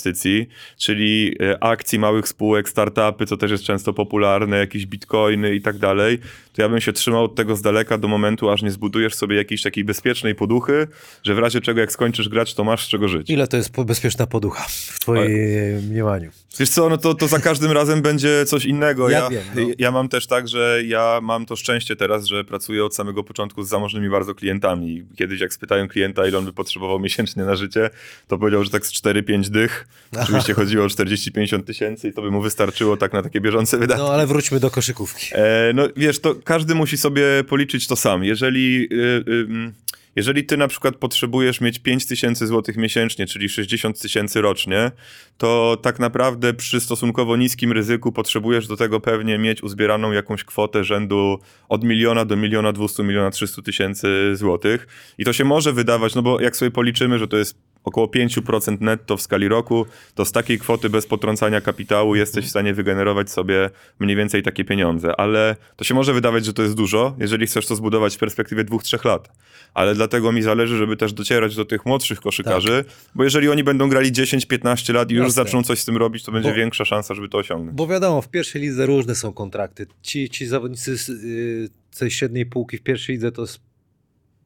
czyli 0.76 1.36
e, 1.42 1.64
akcji 1.64 1.98
małych 1.98 2.28
spółek, 2.28 2.68
startupy, 2.68 3.26
co 3.26 3.36
też 3.36 3.50
jest 3.50 3.64
często 3.64 3.92
popularne, 3.92 4.58
jakieś 4.58 4.86
bitcoiny 4.86 5.54
i 5.54 5.60
tak 5.60 5.78
dalej, 5.78 6.18
to 6.60 6.64
ja 6.64 6.68
bym 6.68 6.80
się 6.80 6.92
trzymał 6.92 7.24
od 7.24 7.34
tego 7.34 7.56
z 7.56 7.62
daleka 7.62 7.98
do 7.98 8.08
momentu, 8.08 8.50
aż 8.50 8.62
nie 8.62 8.70
zbudujesz 8.70 9.14
sobie 9.14 9.36
jakiejś 9.36 9.62
takiej 9.62 9.84
bezpiecznej 9.84 10.34
poduchy, 10.34 10.86
że 11.22 11.34
w 11.34 11.38
razie 11.38 11.60
czego 11.60 11.80
jak 11.80 11.92
skończysz 11.92 12.28
grać, 12.28 12.54
to 12.54 12.64
masz 12.64 12.84
z 12.84 12.88
czego 12.88 13.08
żyć. 13.08 13.30
Ile 13.30 13.46
to 13.48 13.56
jest 13.56 13.84
bezpieczna 13.84 14.26
poducha 14.26 14.64
w 14.68 15.00
twojej 15.00 15.82
mniemaniu? 15.82 16.30
Wiesz 16.58 16.70
co, 16.70 16.88
no 16.88 16.98
to, 16.98 17.14
to 17.14 17.28
za 17.28 17.38
każdym 17.38 17.72
razem 17.72 18.02
będzie 18.02 18.44
coś 18.44 18.64
innego. 18.64 19.10
Ja 19.10 19.18
Ja, 19.18 19.30
wiem, 19.30 19.42
no. 19.54 19.62
ja 19.78 19.90
mam 19.90 20.08
też 20.08 20.26
tak, 20.26 20.48
że 20.48 20.82
ja 20.86 21.20
mam 21.22 21.46
to 21.46 21.56
szczęście 21.56 21.96
teraz, 21.96 22.26
że 22.26 22.44
pracuję 22.44 22.84
od 22.84 22.94
samego 22.94 23.24
początku 23.24 23.62
z 23.62 23.68
zamożnymi 23.68 24.10
bardzo 24.10 24.34
klientami. 24.34 25.04
Kiedyś 25.16 25.40
jak 25.40 25.52
spytałem 25.54 25.88
klienta, 25.88 26.26
ile 26.26 26.38
on 26.38 26.44
by 26.44 26.52
potrzebował 26.52 27.00
miesięcznie 27.06 27.44
na 27.44 27.56
życie, 27.56 27.90
to 28.28 28.38
powiedział, 28.38 28.64
że 28.64 28.70
tak 28.70 28.86
z 28.86 28.92
4-5 28.92 29.48
dych. 29.48 29.88
Oczywiście 30.22 30.54
chodziło 30.54 30.84
o 30.84 30.88
40-50 30.88 31.62
tysięcy 31.64 32.08
i 32.08 32.12
to 32.12 32.22
by 32.22 32.30
mu 32.30 32.42
wystarczyło 32.42 32.96
tak 32.96 33.12
na 33.12 33.22
takie 33.22 33.40
bieżące 33.40 33.78
wydatki. 33.78 34.02
No 34.04 34.12
ale 34.12 34.26
wróćmy 34.26 34.60
do 34.60 34.70
koszykówki. 34.70 35.26
E, 35.32 35.72
no 35.74 35.88
wiesz, 35.96 36.18
to 36.18 36.34
każdy 36.50 36.74
musi 36.74 36.96
sobie 36.96 37.24
policzyć 37.48 37.86
to 37.86 37.96
sam. 37.96 38.24
Jeżeli, 38.24 38.88
y, 38.92 39.72
jeżeli 40.16 40.44
ty 40.44 40.56
na 40.56 40.68
przykład 40.68 40.96
potrzebujesz 40.96 41.60
mieć 41.60 41.78
5 41.78 42.06
tysięcy 42.06 42.46
złotych 42.46 42.76
miesięcznie, 42.76 43.26
czyli 43.26 43.48
60 43.48 44.00
tysięcy 44.00 44.40
rocznie, 44.40 44.90
to 45.38 45.78
tak 45.82 45.98
naprawdę 45.98 46.54
przy 46.54 46.80
stosunkowo 46.80 47.36
niskim 47.36 47.72
ryzyku 47.72 48.12
potrzebujesz 48.12 48.66
do 48.66 48.76
tego 48.76 49.00
pewnie 49.00 49.38
mieć 49.38 49.62
uzbieraną 49.62 50.12
jakąś 50.12 50.44
kwotę 50.44 50.84
rzędu 50.84 51.38
od 51.68 51.84
miliona 51.84 52.24
do 52.24 52.36
miliona 52.36 52.72
200, 52.72 53.02
miliona 53.02 53.30
300 53.30 53.62
tysięcy 53.62 54.36
złotych. 54.36 54.86
I 55.18 55.24
to 55.24 55.32
się 55.32 55.44
może 55.44 55.72
wydawać, 55.72 56.14
no 56.14 56.22
bo 56.22 56.40
jak 56.40 56.56
sobie 56.56 56.70
policzymy, 56.70 57.18
że 57.18 57.28
to 57.28 57.36
jest 57.36 57.69
około 57.84 58.06
5% 58.06 58.80
netto 58.80 59.16
w 59.16 59.22
skali 59.22 59.48
roku, 59.48 59.86
to 60.14 60.24
z 60.24 60.32
takiej 60.32 60.58
kwoty 60.58 60.90
bez 60.90 61.06
potrącania 61.06 61.60
kapitału 61.60 62.16
jesteś 62.16 62.46
w 62.46 62.48
stanie 62.48 62.74
wygenerować 62.74 63.30
sobie 63.30 63.70
mniej 63.98 64.16
więcej 64.16 64.42
takie 64.42 64.64
pieniądze. 64.64 65.20
Ale 65.20 65.56
to 65.76 65.84
się 65.84 65.94
może 65.94 66.14
wydawać, 66.14 66.44
że 66.44 66.52
to 66.52 66.62
jest 66.62 66.74
dużo, 66.74 67.16
jeżeli 67.18 67.46
chcesz 67.46 67.66
to 67.66 67.76
zbudować 67.76 68.16
w 68.16 68.18
perspektywie 68.18 68.64
2-3 68.64 69.06
lat. 69.06 69.28
Ale 69.74 69.94
dlatego 69.94 70.32
mi 70.32 70.42
zależy, 70.42 70.76
żeby 70.76 70.96
też 70.96 71.12
docierać 71.12 71.56
do 71.56 71.64
tych 71.64 71.86
młodszych 71.86 72.20
koszykarzy, 72.20 72.84
bo 73.14 73.24
jeżeli 73.24 73.48
oni 73.48 73.64
będą 73.64 73.88
grali 73.88 74.12
10-15 74.12 74.94
lat 74.94 75.10
i 75.10 75.14
już 75.14 75.24
Jasne. 75.24 75.44
zaczną 75.44 75.62
coś 75.62 75.78
z 75.78 75.84
tym 75.84 75.96
robić, 75.96 76.24
to 76.24 76.32
będzie 76.32 76.48
Bo- 76.50 76.56
większa 76.56 76.84
szansa, 76.84 77.14
żeby 77.14 77.28
to 77.28 77.38
osiągnąć. 77.38 77.76
Bo 77.76 77.86
wiadomo, 77.86 78.22
w 78.22 78.28
pierwszej 78.28 78.62
lidze 78.62 78.86
różne 78.86 79.14
są 79.14 79.32
kontrakty. 79.32 79.86
Ci, 80.02 80.30
ci 80.30 80.46
zawodnicy 80.46 80.98
z 80.98 81.08
y, 81.08 81.68
tej 81.98 82.10
średniej 82.10 82.46
półki 82.46 82.76
w 82.76 82.82
pierwszej 82.82 83.14
lidze 83.14 83.32
to 83.32 83.42
jest 83.42 83.60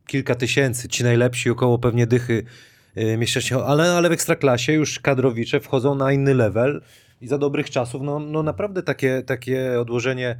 kilka 0.07 0.35
tysięcy. 0.35 0.89
Ci 0.89 1.05
najlepsi 1.05 1.51
około 1.51 1.79
pewnie 1.79 2.07
dychy 2.07 2.45
y, 2.97 3.17
miesięcznie, 3.17 3.57
ale, 3.57 3.93
ale 3.93 4.09
w 4.09 4.13
ekstraklasie 4.13 4.73
już 4.73 5.01
kadrowicze 5.01 5.61
wchodzą 5.61 5.95
na 5.95 6.13
inny 6.13 6.35
level 6.35 6.83
i 7.21 7.29
za 7.29 7.39
dobrych 7.39 7.71
czasów, 7.71 8.03
no, 8.03 8.19
no 8.19 8.43
naprawdę 8.43 8.83
takie, 8.83 9.23
takie 9.27 9.81
odłożenie 9.81 10.37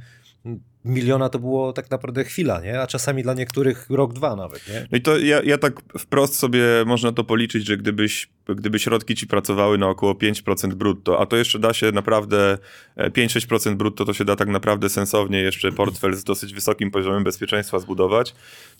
miliona 0.85 1.29
to 1.29 1.39
było 1.39 1.73
tak 1.73 1.91
naprawdę 1.91 2.23
chwila, 2.23 2.61
nie? 2.61 2.81
A 2.81 2.87
czasami 2.87 3.23
dla 3.23 3.33
niektórych 3.33 3.89
rok, 3.89 4.13
dwa 4.13 4.35
nawet, 4.35 4.69
nie? 4.69 4.87
No 4.91 4.97
i 4.97 5.01
to 5.01 5.17
ja, 5.17 5.41
ja 5.43 5.57
tak 5.57 5.81
wprost 5.99 6.35
sobie 6.35 6.63
można 6.85 7.11
to 7.11 7.23
policzyć, 7.23 7.65
że 7.65 7.77
gdybyś, 7.77 8.29
gdyby 8.47 8.79
środki 8.79 9.15
ci 9.15 9.27
pracowały 9.27 9.77
na 9.77 9.87
około 9.87 10.13
5% 10.13 10.73
brutto, 10.73 11.19
a 11.19 11.25
to 11.25 11.37
jeszcze 11.37 11.59
da 11.59 11.73
się 11.73 11.91
naprawdę 11.91 12.57
e, 12.95 13.09
5-6% 13.09 13.75
brutto, 13.75 14.05
to 14.05 14.13
się 14.13 14.25
da 14.25 14.35
tak 14.35 14.47
naprawdę 14.47 14.89
sensownie 14.89 15.41
jeszcze 15.41 15.71
portfel 15.71 16.13
z 16.13 16.23
dosyć 16.23 16.53
wysokim 16.53 16.91
poziomem 16.91 17.23
bezpieczeństwa 17.23 17.79
zbudować, 17.79 18.35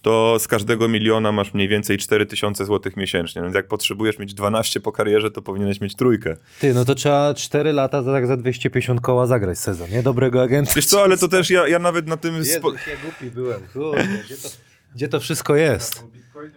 to 0.05 0.39
z 0.39 0.47
każdego 0.47 0.87
miliona 0.87 1.31
masz 1.31 1.53
mniej 1.53 1.67
więcej 1.67 1.97
4000 1.97 2.65
zł 2.65 2.91
miesięcznie. 2.97 3.41
Więc 3.41 3.55
jak 3.55 3.67
potrzebujesz 3.67 4.19
mieć 4.19 4.33
12 4.33 4.79
po 4.79 4.91
karierze, 4.91 5.31
to 5.31 5.41
powinieneś 5.41 5.81
mieć 5.81 5.95
trójkę. 5.95 6.37
Ty, 6.59 6.73
no 6.73 6.85
to 6.85 6.95
trzeba 6.95 7.33
4 7.33 7.73
lata 7.73 8.03
za, 8.03 8.11
tak 8.11 8.27
za 8.27 8.37
250 8.37 9.01
koła 9.01 9.27
zagrać 9.27 9.59
sezon, 9.59 9.89
nie? 9.89 10.03
Dobrego 10.03 10.41
agenta. 10.43 10.71
Wiesz 10.75 10.85
co, 10.85 11.03
ale 11.03 11.17
to 11.17 11.27
też 11.27 11.49
ja, 11.49 11.67
ja 11.67 11.79
nawet 11.79 12.07
na 12.07 12.17
tym... 12.17 12.45
Spo... 12.45 12.71
Jezu, 12.71 12.89
ja 12.89 12.97
głupi 13.03 13.35
byłem, 13.35 13.61
kurde, 13.73 14.07
gdzie 14.25 14.37
to, 14.37 14.49
gdzie 14.95 15.07
to 15.07 15.19
wszystko 15.19 15.55
jest? 15.55 16.03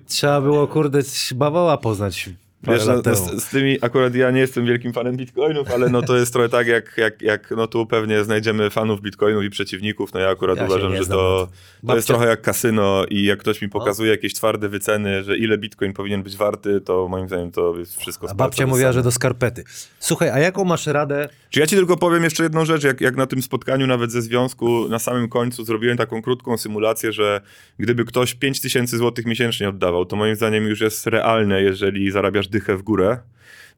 Trzeba 0.06 0.40
było, 0.40 0.66
kurde, 0.66 1.00
bawoła 1.34 1.76
poznać 1.76 2.30
Wiesz, 2.62 2.86
no, 2.86 3.02
no, 3.06 3.14
z, 3.14 3.44
z 3.44 3.50
tymi, 3.50 3.78
akurat 3.80 4.14
ja 4.14 4.30
nie 4.30 4.40
jestem 4.40 4.66
wielkim 4.66 4.92
fanem 4.92 5.16
bitcoinów, 5.16 5.70
ale 5.70 5.88
no 5.88 6.02
to 6.02 6.16
jest 6.16 6.32
trochę 6.32 6.48
tak, 6.48 6.66
jak, 6.66 6.94
jak, 6.96 7.22
jak 7.22 7.50
no 7.50 7.66
tu 7.66 7.86
pewnie 7.86 8.24
znajdziemy 8.24 8.70
fanów 8.70 9.00
bitcoinów 9.00 9.44
i 9.44 9.50
przeciwników, 9.50 10.14
no 10.14 10.20
ja 10.20 10.28
akurat 10.28 10.58
Ja 10.58 10.64
uważam, 10.64 10.96
że 10.96 11.06
to, 11.06 11.48
to 11.86 11.96
jest 11.96 12.08
trochę 12.08 12.26
jak 12.26 12.42
kasyno 12.42 13.04
i 13.10 13.24
jak 13.24 13.38
ktoś 13.38 13.62
mi 13.62 13.68
pokazuje 13.68 14.10
jakieś 14.10 14.34
twarde 14.34 14.68
wyceny, 14.68 15.24
że 15.24 15.36
ile 15.36 15.58
bitcoin 15.58 15.92
powinien 15.92 16.22
być 16.22 16.36
warty, 16.36 16.80
to 16.80 17.08
moim 17.08 17.28
zdaniem 17.28 17.52
to 17.52 17.78
jest 17.78 18.00
wszystko 18.00 18.30
A 18.30 18.34
babcia 18.34 18.66
mówiła, 18.66 18.92
że 18.92 19.02
do 19.02 19.10
skarpety. 19.10 19.64
Słuchaj, 19.98 20.30
a 20.30 20.38
jaką 20.38 20.64
masz 20.64 20.86
radę? 20.86 21.28
Czy 21.50 21.60
ja 21.60 21.66
ci 21.66 21.76
tylko 21.76 21.96
powiem 21.96 22.24
jeszcze 22.24 22.42
jedną 22.42 22.64
rzecz, 22.64 22.84
jak, 22.84 23.00
jak 23.00 23.16
na 23.16 23.26
tym 23.26 23.42
spotkaniu 23.42 23.86
nawet 23.86 24.12
ze 24.12 24.22
związku 24.22 24.88
na 24.88 24.98
samym 24.98 25.28
końcu 25.28 25.64
zrobiłem 25.64 25.96
taką 25.96 26.22
krótką 26.22 26.58
symulację, 26.58 27.12
że 27.12 27.40
gdyby 27.78 28.04
ktoś 28.04 28.34
5 28.34 28.60
tysięcy 28.60 28.98
złotych 28.98 29.26
miesięcznie 29.26 29.68
oddawał, 29.68 30.04
to 30.04 30.16
moim 30.16 30.36
zdaniem 30.36 30.66
już 30.66 30.80
jest 30.80 31.06
realne, 31.06 31.62
jeżeli 31.62 32.10
zarabiasz 32.10 32.47
dychę 32.48 32.76
w 32.76 32.82
górę, 32.82 33.18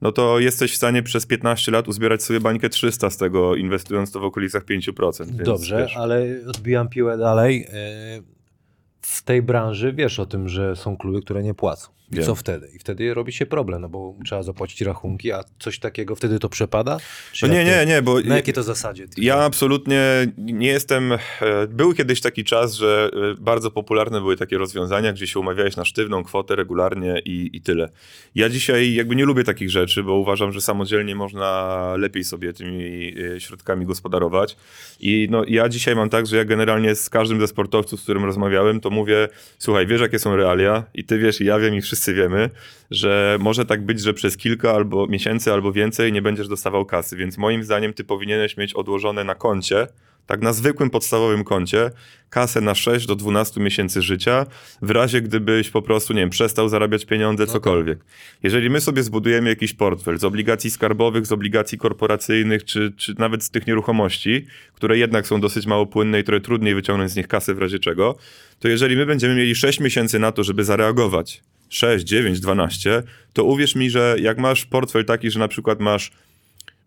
no 0.01 0.13
to 0.13 0.39
jesteś 0.39 0.73
w 0.73 0.77
stanie 0.77 1.03
przez 1.03 1.27
15 1.27 1.73
lat 1.73 1.89
uzbierać 1.89 2.23
sobie 2.23 2.41
bańkę 2.41 2.69
300 2.69 3.11
z 3.11 3.17
tego, 3.17 3.57
inwestując 3.57 4.13
to 4.13 4.21
w 4.21 4.25
okolicach 4.25 4.65
5%. 4.65 5.27
Więc, 5.27 5.43
Dobrze, 5.43 5.79
wiesz, 5.79 5.97
ale 5.97 6.27
odbijam 6.49 6.89
piłę 6.89 7.19
dalej. 7.19 7.67
E, 7.73 8.23
W 9.03 9.23
tej 9.23 9.43
branży 9.43 9.93
wiesz 9.93 10.19
o 10.19 10.27
tym, 10.27 10.49
że 10.49 10.77
są 10.77 10.97
kluby, 10.97 11.23
które 11.23 11.43
nie 11.43 11.55
płacą. 11.55 11.91
I 12.13 12.17
Wiem. 12.17 12.27
co 12.27 12.35
wtedy? 12.35 12.69
I 12.75 12.79
wtedy 12.79 13.15
robi 13.15 13.33
się 13.33 13.47
problem, 13.47 13.83
no 13.83 13.89
bo 13.89 14.15
trzeba 14.25 14.43
zapłacić 14.43 14.81
rachunki, 14.81 15.33
a 15.33 15.45
coś 15.59 15.79
takiego 15.79 16.17
wtedy 16.17 16.39
to 16.39 16.49
przepada? 16.49 16.99
Czy 17.33 17.49
No 17.49 17.55
nie, 17.55 17.65
nie, 17.65 17.87
nie, 17.87 18.03
bo 18.03 18.21
Na 18.21 18.37
jakiej 18.37 18.55
to 18.55 18.63
zasadzie? 18.63 19.07
Ja 19.17 19.37
absolutnie 19.43 20.03
nie 20.39 20.69
jestem. 20.69 21.13
e, 21.13 21.19
Był 21.69 21.95
kiedyś 21.95 22.21
taki 22.21 22.45
czas, 22.45 22.75
że 22.75 23.11
e, 23.13 23.35
bardzo 23.41 23.71
popularne 23.71 24.21
były 24.21 24.37
takie 24.37 24.59
rozwiązania, 24.59 25.13
gdzie 25.13 25.27
się 25.27 25.41
umawiałeś 25.41 25.77
na 25.77 25.85
sztywną 25.85 26.25
kwotę 26.25 26.57
regularnie 26.57 27.23
i, 27.25 27.51
i 27.53 27.61
tyle. 27.61 27.89
Ja 28.35 28.49
dzisiaj 28.49 28.95
jakby 28.95 29.17
nie 29.17 29.25
lubię 29.25 29.45
takich 29.45 29.71
rzeczy, 29.71 30.03
bo 30.03 30.15
uważam, 30.19 30.53
że 30.53 30.61
samodzielnie 30.61 31.15
można 31.15 31.77
lepiej 31.97 32.25
sobie 32.25 32.53
tymi 32.53 33.15
e, 33.37 33.41
środkami 33.41 33.87
gospodarować. 33.87 34.57
I 35.01 35.29
no, 35.31 35.43
ja 35.49 35.69
dzisiaj 35.69 35.97
mam 35.97 36.11
tak, 36.11 36.27
że 36.27 36.37
ja 36.37 36.45
generalnie 36.45 36.95
z 36.95 37.11
każdym 37.11 37.41
ze 37.41 37.47
sportowców, 37.47 38.01
z 38.01 38.03
którym 38.03 38.25
rozmawiałem, 38.25 38.81
to 38.81 38.91
mówię: 38.91 39.29
Słuchaj, 39.59 39.87
wiesz, 39.87 40.01
jakie 40.01 40.19
są 40.19 40.37
realia, 40.37 40.85
i 40.95 41.05
ty 41.05 41.19
wiesz, 41.19 41.41
i 41.41 41.45
ja 41.45 41.59
wiem, 41.59 41.75
i 41.75 41.81
wszyscy 41.81 42.00
wiemy, 42.07 42.51
że 42.91 43.39
może 43.41 43.67
tak 43.67 43.87
być, 43.87 44.01
że 44.01 44.15
przez 44.15 44.37
kilka 44.37 44.73
albo 44.73 45.07
miesięcy, 45.07 45.53
albo 45.53 45.73
więcej 45.73 46.13
nie 46.13 46.23
będziesz 46.23 46.49
dostawał 46.49 46.85
kasy. 46.85 47.17
Więc 47.17 47.39
moim 47.39 47.65
zdaniem 47.65 47.93
ty 47.93 48.05
powinieneś 48.05 48.57
mieć 48.57 48.75
odłożone 48.75 49.25
na 49.25 49.35
koncie, 49.35 49.87
tak 50.31 50.43
na 50.43 50.53
zwykłym 50.53 50.91
podstawowym 50.91 51.45
koncie, 51.45 51.91
kasę 52.31 52.61
na 52.61 52.75
6 52.75 53.07
do 53.07 53.17
12 53.17 53.61
miesięcy 53.61 54.03
życia, 54.03 54.47
w 54.83 54.91
razie 54.91 55.23
gdybyś 55.23 55.71
po 55.71 55.83
prostu, 55.83 56.13
nie 56.13 56.21
wiem, 56.21 56.31
przestał 56.31 56.69
zarabiać 56.69 57.07
pieniądze, 57.07 57.47
cokolwiek. 57.47 57.99
Jeżeli 58.43 58.71
my 58.71 58.81
sobie 58.81 59.03
zbudujemy 59.03 59.49
jakiś 59.49 59.73
portfel 59.73 60.19
z 60.19 60.25
obligacji 60.25 60.71
skarbowych, 60.71 61.27
z 61.27 61.33
obligacji 61.33 61.79
korporacyjnych, 61.79 62.65
czy, 62.65 62.93
czy 62.97 63.15
nawet 63.19 63.45
z 63.45 63.51
tych 63.51 63.67
nieruchomości, 63.67 64.47
które 64.75 64.99
jednak 64.99 65.27
są 65.27 65.41
dosyć 65.41 65.67
mało 65.67 65.87
płynne 65.87 66.21
i 66.21 66.25
trochę 66.25 66.41
trudniej 66.41 66.75
wyciągnąć 66.75 67.11
z 67.11 67.17
nich 67.17 67.29
kasę 67.29 67.55
w 67.55 67.59
razie 67.59 67.79
czego, 67.79 68.17
to 68.59 68.69
jeżeli 68.69 68.97
my 68.97 69.07
będziemy 69.07 69.35
mieli 69.35 69.55
6 69.55 69.81
miesięcy 69.81 70.19
na 70.19 70.33
to, 70.33 70.45
żeby 70.45 70.65
zareagować, 70.65 71.43
6, 71.71 72.05
9, 72.05 72.41
12, 72.41 73.03
to 73.33 73.45
uwierz 73.45 73.75
mi, 73.75 73.91
że 73.91 74.17
jak 74.21 74.39
masz 74.39 74.67
portfel 74.67 75.05
taki, 75.05 75.31
że 75.31 75.39
na 75.39 75.49
przykład 75.49 75.81
masz 75.81 76.13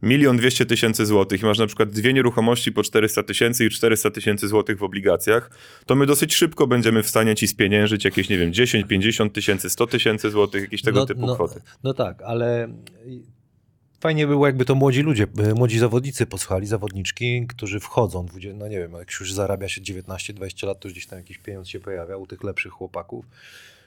milion 0.01 0.37
dwieście 0.37 0.65
tysięcy 0.65 1.05
złotych 1.05 1.41
i 1.41 1.45
masz 1.45 1.57
na 1.57 1.67
przykład 1.67 1.89
dwie 1.89 2.13
nieruchomości 2.13 2.71
po 2.71 2.83
400 2.83 3.23
tysięcy 3.23 3.65
i 3.65 3.69
400 3.69 4.11
tysięcy 4.11 4.47
złotych 4.47 4.77
w 4.77 4.83
obligacjach, 4.83 5.51
to 5.85 5.95
my 5.95 6.05
dosyć 6.05 6.35
szybko 6.35 6.67
będziemy 6.67 7.03
w 7.03 7.07
stanie 7.07 7.35
ci 7.35 7.47
spieniężyć 7.47 8.05
jakieś, 8.05 8.29
nie 8.29 8.37
wiem, 8.37 8.53
10, 8.53 8.87
50 8.87 9.33
tysięcy, 9.33 9.69
100 9.69 9.87
tysięcy 9.87 10.31
złotych, 10.31 10.61
jakieś 10.61 10.81
tego 10.81 10.99
no, 10.99 11.05
typu 11.05 11.25
no, 11.25 11.35
kwoty. 11.35 11.61
No 11.83 11.93
tak, 11.93 12.21
ale 12.21 12.67
fajnie 13.99 14.27
było, 14.27 14.45
jakby 14.45 14.65
to 14.65 14.75
młodzi 14.75 15.01
ludzie, 15.01 15.27
e, 15.37 15.53
młodzi 15.53 15.79
zawodnicy 15.79 16.25
posłuchali, 16.25 16.67
zawodniczki, 16.67 17.47
którzy 17.47 17.79
wchodzą, 17.79 18.25
20, 18.25 18.57
no 18.59 18.67
nie 18.67 18.77
wiem, 18.77 18.93
jak 18.93 19.11
już 19.19 19.33
zarabia 19.33 19.67
się 19.67 19.81
19-20 19.81 20.67
lat, 20.67 20.79
to 20.79 20.89
gdzieś 20.89 21.07
tam 21.07 21.19
jakiś 21.19 21.37
pieniądz 21.37 21.67
się 21.67 21.79
pojawia 21.79 22.17
u 22.17 22.27
tych 22.27 22.43
lepszych 22.43 22.71
chłopaków, 22.71 23.25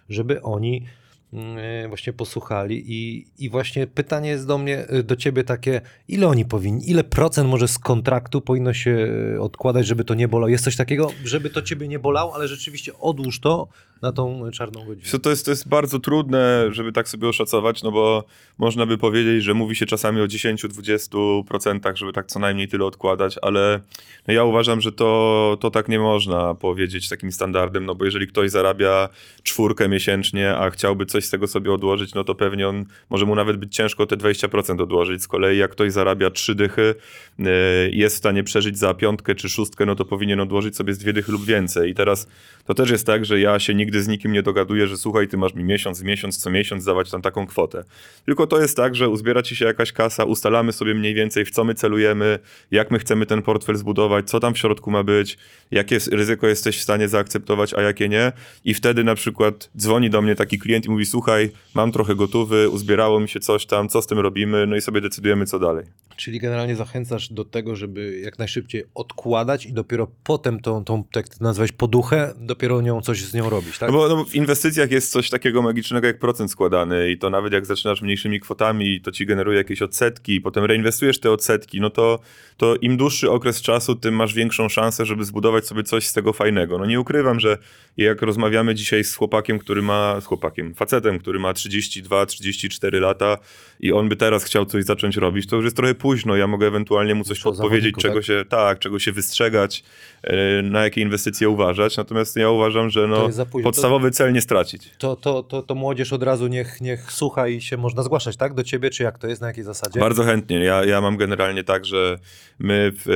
żeby 0.08 0.42
oni 0.42 0.86
mm, 1.32 1.88
właśnie 1.88 2.12
posłuchali 2.12 2.84
i, 2.86 3.26
i 3.38 3.50
właśnie 3.50 3.86
pytanie 3.86 4.30
jest 4.30 4.46
do 4.46 4.58
mnie, 4.58 4.90
y, 4.92 5.02
do 5.02 5.16
ciebie 5.16 5.44
takie, 5.44 5.80
ile 6.08 6.28
oni 6.28 6.44
powinni, 6.44 6.90
ile 6.90 7.04
procent 7.04 7.50
może 7.50 7.68
z 7.68 7.78
kontraktu 7.78 8.40
powinno 8.40 8.74
się 8.74 8.90
y, 9.34 9.40
odkładać, 9.40 9.86
żeby 9.86 10.04
to 10.04 10.14
nie 10.14 10.28
bolało? 10.28 10.48
Jest 10.48 10.64
coś 10.64 10.76
takiego, 10.76 11.12
żeby 11.24 11.50
to 11.50 11.62
ciebie 11.62 11.88
nie 11.88 11.98
bolało, 11.98 12.34
ale 12.34 12.48
rzeczywiście 12.48 12.98
odłóż 12.98 13.40
to 13.40 13.68
na 14.02 14.12
tą 14.12 14.50
czarną 14.52 14.84
godzinę. 14.84 15.18
To, 15.18 15.30
jest, 15.30 15.44
to 15.44 15.50
jest 15.50 15.68
bardzo 15.68 15.98
trudne, 15.98 16.66
żeby 16.70 16.92
tak 16.92 17.08
sobie 17.08 17.28
oszacować, 17.28 17.82
no 17.82 17.92
bo 17.92 18.24
można 18.58 18.86
by 18.86 18.98
powiedzieć, 18.98 19.44
że 19.44 19.54
mówi 19.54 19.76
się 19.76 19.86
czasami 19.86 20.20
o 20.20 20.26
10-20%, 20.26 21.96
żeby 21.96 22.12
tak 22.12 22.26
co 22.26 22.38
najmniej 22.38 22.68
tyle 22.68 22.84
odkładać, 22.84 23.38
ale 23.42 23.80
no 24.28 24.34
ja 24.34 24.44
uważam, 24.44 24.80
że 24.80 24.92
to, 24.92 25.56
to 25.60 25.70
tak 25.70 25.88
nie 25.88 25.98
można 25.98 26.54
powiedzieć 26.54 27.08
takim 27.08 27.32
standardem, 27.32 27.86
no 27.86 27.94
bo 27.94 28.04
jeżeli 28.04 28.26
ktoś 28.26 28.50
zarabia 28.50 29.08
czwórkę 29.42 29.88
miesięcznie, 29.88 30.56
a 30.56 30.70
chciałby 30.70 31.06
coś 31.06 31.24
z 31.24 31.30
tego 31.30 31.46
sobie 31.46 31.72
odłożyć, 31.72 32.14
no 32.14 32.24
to 32.24 32.34
pewnie 32.34 32.68
on, 32.68 32.84
może 33.10 33.26
mu 33.26 33.34
nawet 33.34 33.56
być 33.56 33.76
ciężko 33.76 34.06
te 34.06 34.16
20% 34.16 34.82
odłożyć. 34.82 35.22
Z 35.22 35.28
kolei 35.28 35.58
jak 35.58 35.70
ktoś 35.70 35.92
zarabia 35.92 36.30
trzy 36.30 36.54
dychy, 36.54 36.94
yy, 37.38 37.46
jest 37.92 38.16
w 38.16 38.18
stanie 38.18 38.44
przeżyć 38.44 38.78
za 38.78 38.94
piątkę 38.94 39.34
czy 39.34 39.48
szóstkę, 39.48 39.86
no 39.86 39.94
to 39.94 40.04
powinien 40.04 40.40
odłożyć 40.40 40.76
sobie 40.76 40.94
z 40.94 40.98
dwie 40.98 41.12
dychy 41.12 41.32
lub 41.32 41.44
więcej. 41.44 41.90
I 41.90 41.94
teraz 41.94 42.28
to 42.64 42.74
też 42.74 42.90
jest 42.90 43.06
tak, 43.06 43.24
że 43.24 43.40
ja 43.40 43.58
się 43.58 43.74
nigdy 43.74 43.85
z 43.94 44.08
nikim 44.08 44.32
nie 44.32 44.42
dogaduję, 44.42 44.86
że 44.86 44.96
słuchaj, 44.96 45.28
ty 45.28 45.36
masz 45.36 45.54
mi 45.54 45.64
miesiąc 45.64 46.02
miesiąc, 46.02 46.38
co 46.38 46.50
miesiąc 46.50 46.84
dawać 46.84 47.10
tam 47.10 47.22
taką 47.22 47.46
kwotę. 47.46 47.84
Tylko 48.24 48.46
to 48.46 48.60
jest 48.60 48.76
tak, 48.76 48.94
że 48.94 49.08
uzbiera 49.08 49.42
ci 49.42 49.56
się 49.56 49.64
jakaś 49.64 49.92
kasa, 49.92 50.24
ustalamy 50.24 50.72
sobie 50.72 50.94
mniej 50.94 51.14
więcej, 51.14 51.44
w 51.44 51.50
co 51.50 51.64
my 51.64 51.74
celujemy, 51.74 52.38
jak 52.70 52.90
my 52.90 52.98
chcemy 52.98 53.26
ten 53.26 53.42
portfel 53.42 53.76
zbudować, 53.76 54.30
co 54.30 54.40
tam 54.40 54.54
w 54.54 54.58
środku 54.58 54.90
ma 54.90 55.02
być, 55.02 55.38
jakie 55.70 55.98
ryzyko 56.12 56.46
jesteś 56.46 56.78
w 56.78 56.82
stanie 56.82 57.08
zaakceptować, 57.08 57.74
a 57.74 57.82
jakie 57.82 58.08
nie. 58.08 58.32
I 58.64 58.74
wtedy 58.74 59.04
na 59.04 59.14
przykład 59.14 59.70
dzwoni 59.76 60.10
do 60.10 60.22
mnie 60.22 60.34
taki 60.34 60.58
klient 60.58 60.86
i 60.86 60.90
mówi, 60.90 61.06
słuchaj, 61.06 61.50
mam 61.74 61.92
trochę 61.92 62.14
gotówy, 62.14 62.68
uzbierało 62.68 63.20
mi 63.20 63.28
się 63.28 63.40
coś 63.40 63.66
tam, 63.66 63.88
co 63.88 64.02
z 64.02 64.06
tym 64.06 64.18
robimy, 64.18 64.66
no 64.66 64.76
i 64.76 64.80
sobie 64.80 65.00
decydujemy, 65.00 65.46
co 65.46 65.58
dalej. 65.58 65.84
Czyli 66.16 66.40
generalnie 66.40 66.76
zachęcasz 66.76 67.32
do 67.32 67.44
tego, 67.44 67.76
żeby 67.76 68.20
jak 68.20 68.38
najszybciej 68.38 68.84
odkładać 68.94 69.66
i 69.66 69.72
dopiero 69.72 70.08
potem 70.24 70.60
tą, 70.60 70.84
tą 70.84 71.04
tak 71.04 71.28
ty 71.28 71.36
nazwałeś 71.40 71.72
poduchę, 71.72 72.34
dopiero 72.38 72.80
nią 72.80 73.00
coś 73.00 73.24
z 73.24 73.34
nią 73.34 73.50
robić, 73.76 73.78
tak? 73.78 73.90
No 73.90 73.98
bo, 73.98 74.08
no 74.08 74.16
bo 74.16 74.24
w 74.24 74.34
inwestycjach 74.34 74.90
jest 74.90 75.12
coś 75.12 75.30
takiego 75.30 75.62
magicznego 75.62 76.06
jak 76.06 76.18
procent 76.18 76.50
składany 76.50 77.10
i 77.10 77.18
to 77.18 77.30
nawet 77.30 77.52
jak 77.52 77.66
zaczynasz 77.66 78.02
mniejszymi 78.02 78.40
kwotami, 78.40 79.00
to 79.00 79.12
ci 79.12 79.26
generuje 79.26 79.58
jakieś 79.58 79.82
odsetki 79.82 80.34
i 80.34 80.40
potem 80.40 80.64
reinwestujesz 80.64 81.20
te 81.20 81.30
odsetki, 81.30 81.80
no 81.80 81.90
to, 81.90 82.18
to 82.56 82.76
im 82.76 82.96
dłuższy 82.96 83.30
okres 83.30 83.62
czasu, 83.62 83.94
tym 83.94 84.14
masz 84.14 84.34
większą 84.34 84.68
szansę, 84.68 85.06
żeby 85.06 85.24
zbudować 85.24 85.66
sobie 85.66 85.82
coś 85.82 86.06
z 86.06 86.12
tego 86.12 86.32
fajnego. 86.32 86.78
No 86.78 86.86
nie 86.86 87.00
ukrywam, 87.00 87.40
że 87.40 87.58
jak 87.96 88.22
rozmawiamy 88.22 88.74
dzisiaj 88.74 89.04
z 89.04 89.14
chłopakiem, 89.14 89.58
który 89.58 89.82
ma, 89.82 90.20
z 90.20 90.26
chłopakiem, 90.26 90.74
facetem, 90.74 91.18
który 91.18 91.38
ma 91.38 91.52
32-34 91.52 93.00
lata 93.00 93.38
i 93.80 93.92
on 93.92 94.08
by 94.08 94.16
teraz 94.16 94.44
chciał 94.44 94.66
coś 94.66 94.84
zacząć 94.84 95.16
robić, 95.16 95.46
to 95.46 95.56
już 95.56 95.64
jest 95.64 95.76
trochę 95.76 95.94
późno. 95.94 96.36
Ja 96.36 96.46
mogę 96.46 96.66
ewentualnie 96.66 97.14
mu 97.14 97.24
coś 97.24 97.40
podpowiedzieć, 97.40 97.70
zawodniku, 97.70 98.00
czego 98.00 98.14
tak? 98.14 98.24
się, 98.24 98.44
tak, 98.48 98.78
czego 98.78 98.98
się 98.98 99.12
wystrzegać, 99.12 99.84
e, 100.22 100.62
na 100.62 100.84
jakie 100.84 101.00
inwestycje 101.00 101.48
uważać. 101.48 101.96
Natomiast 101.96 102.36
ja 102.36 102.50
uważam, 102.50 102.90
że 102.90 103.06
no, 103.06 103.28
To. 103.66 103.72
Podstawowy 103.72 104.10
cel 104.10 104.32
nie 104.32 104.40
stracić. 104.40 104.90
To, 104.98 105.16
to, 105.16 105.42
to, 105.42 105.62
to 105.62 105.74
młodzież 105.74 106.12
od 106.12 106.22
razu 106.22 106.46
niech, 106.46 106.80
niech 106.80 107.12
słucha 107.12 107.48
i 107.48 107.60
się 107.60 107.76
można 107.76 108.02
zgłaszać, 108.02 108.36
tak? 108.36 108.54
Do 108.54 108.64
ciebie, 108.64 108.90
czy 108.90 109.02
jak 109.02 109.18
to 109.18 109.26
jest, 109.26 109.40
na 109.40 109.46
jakiej 109.46 109.64
zasadzie? 109.64 110.00
Bardzo 110.00 110.24
chętnie. 110.24 110.58
Ja, 110.58 110.84
ja 110.84 111.00
mam 111.00 111.16
generalnie 111.16 111.64
tak, 111.64 111.84
że 111.84 112.18
my 112.58 112.92
w, 112.96 113.08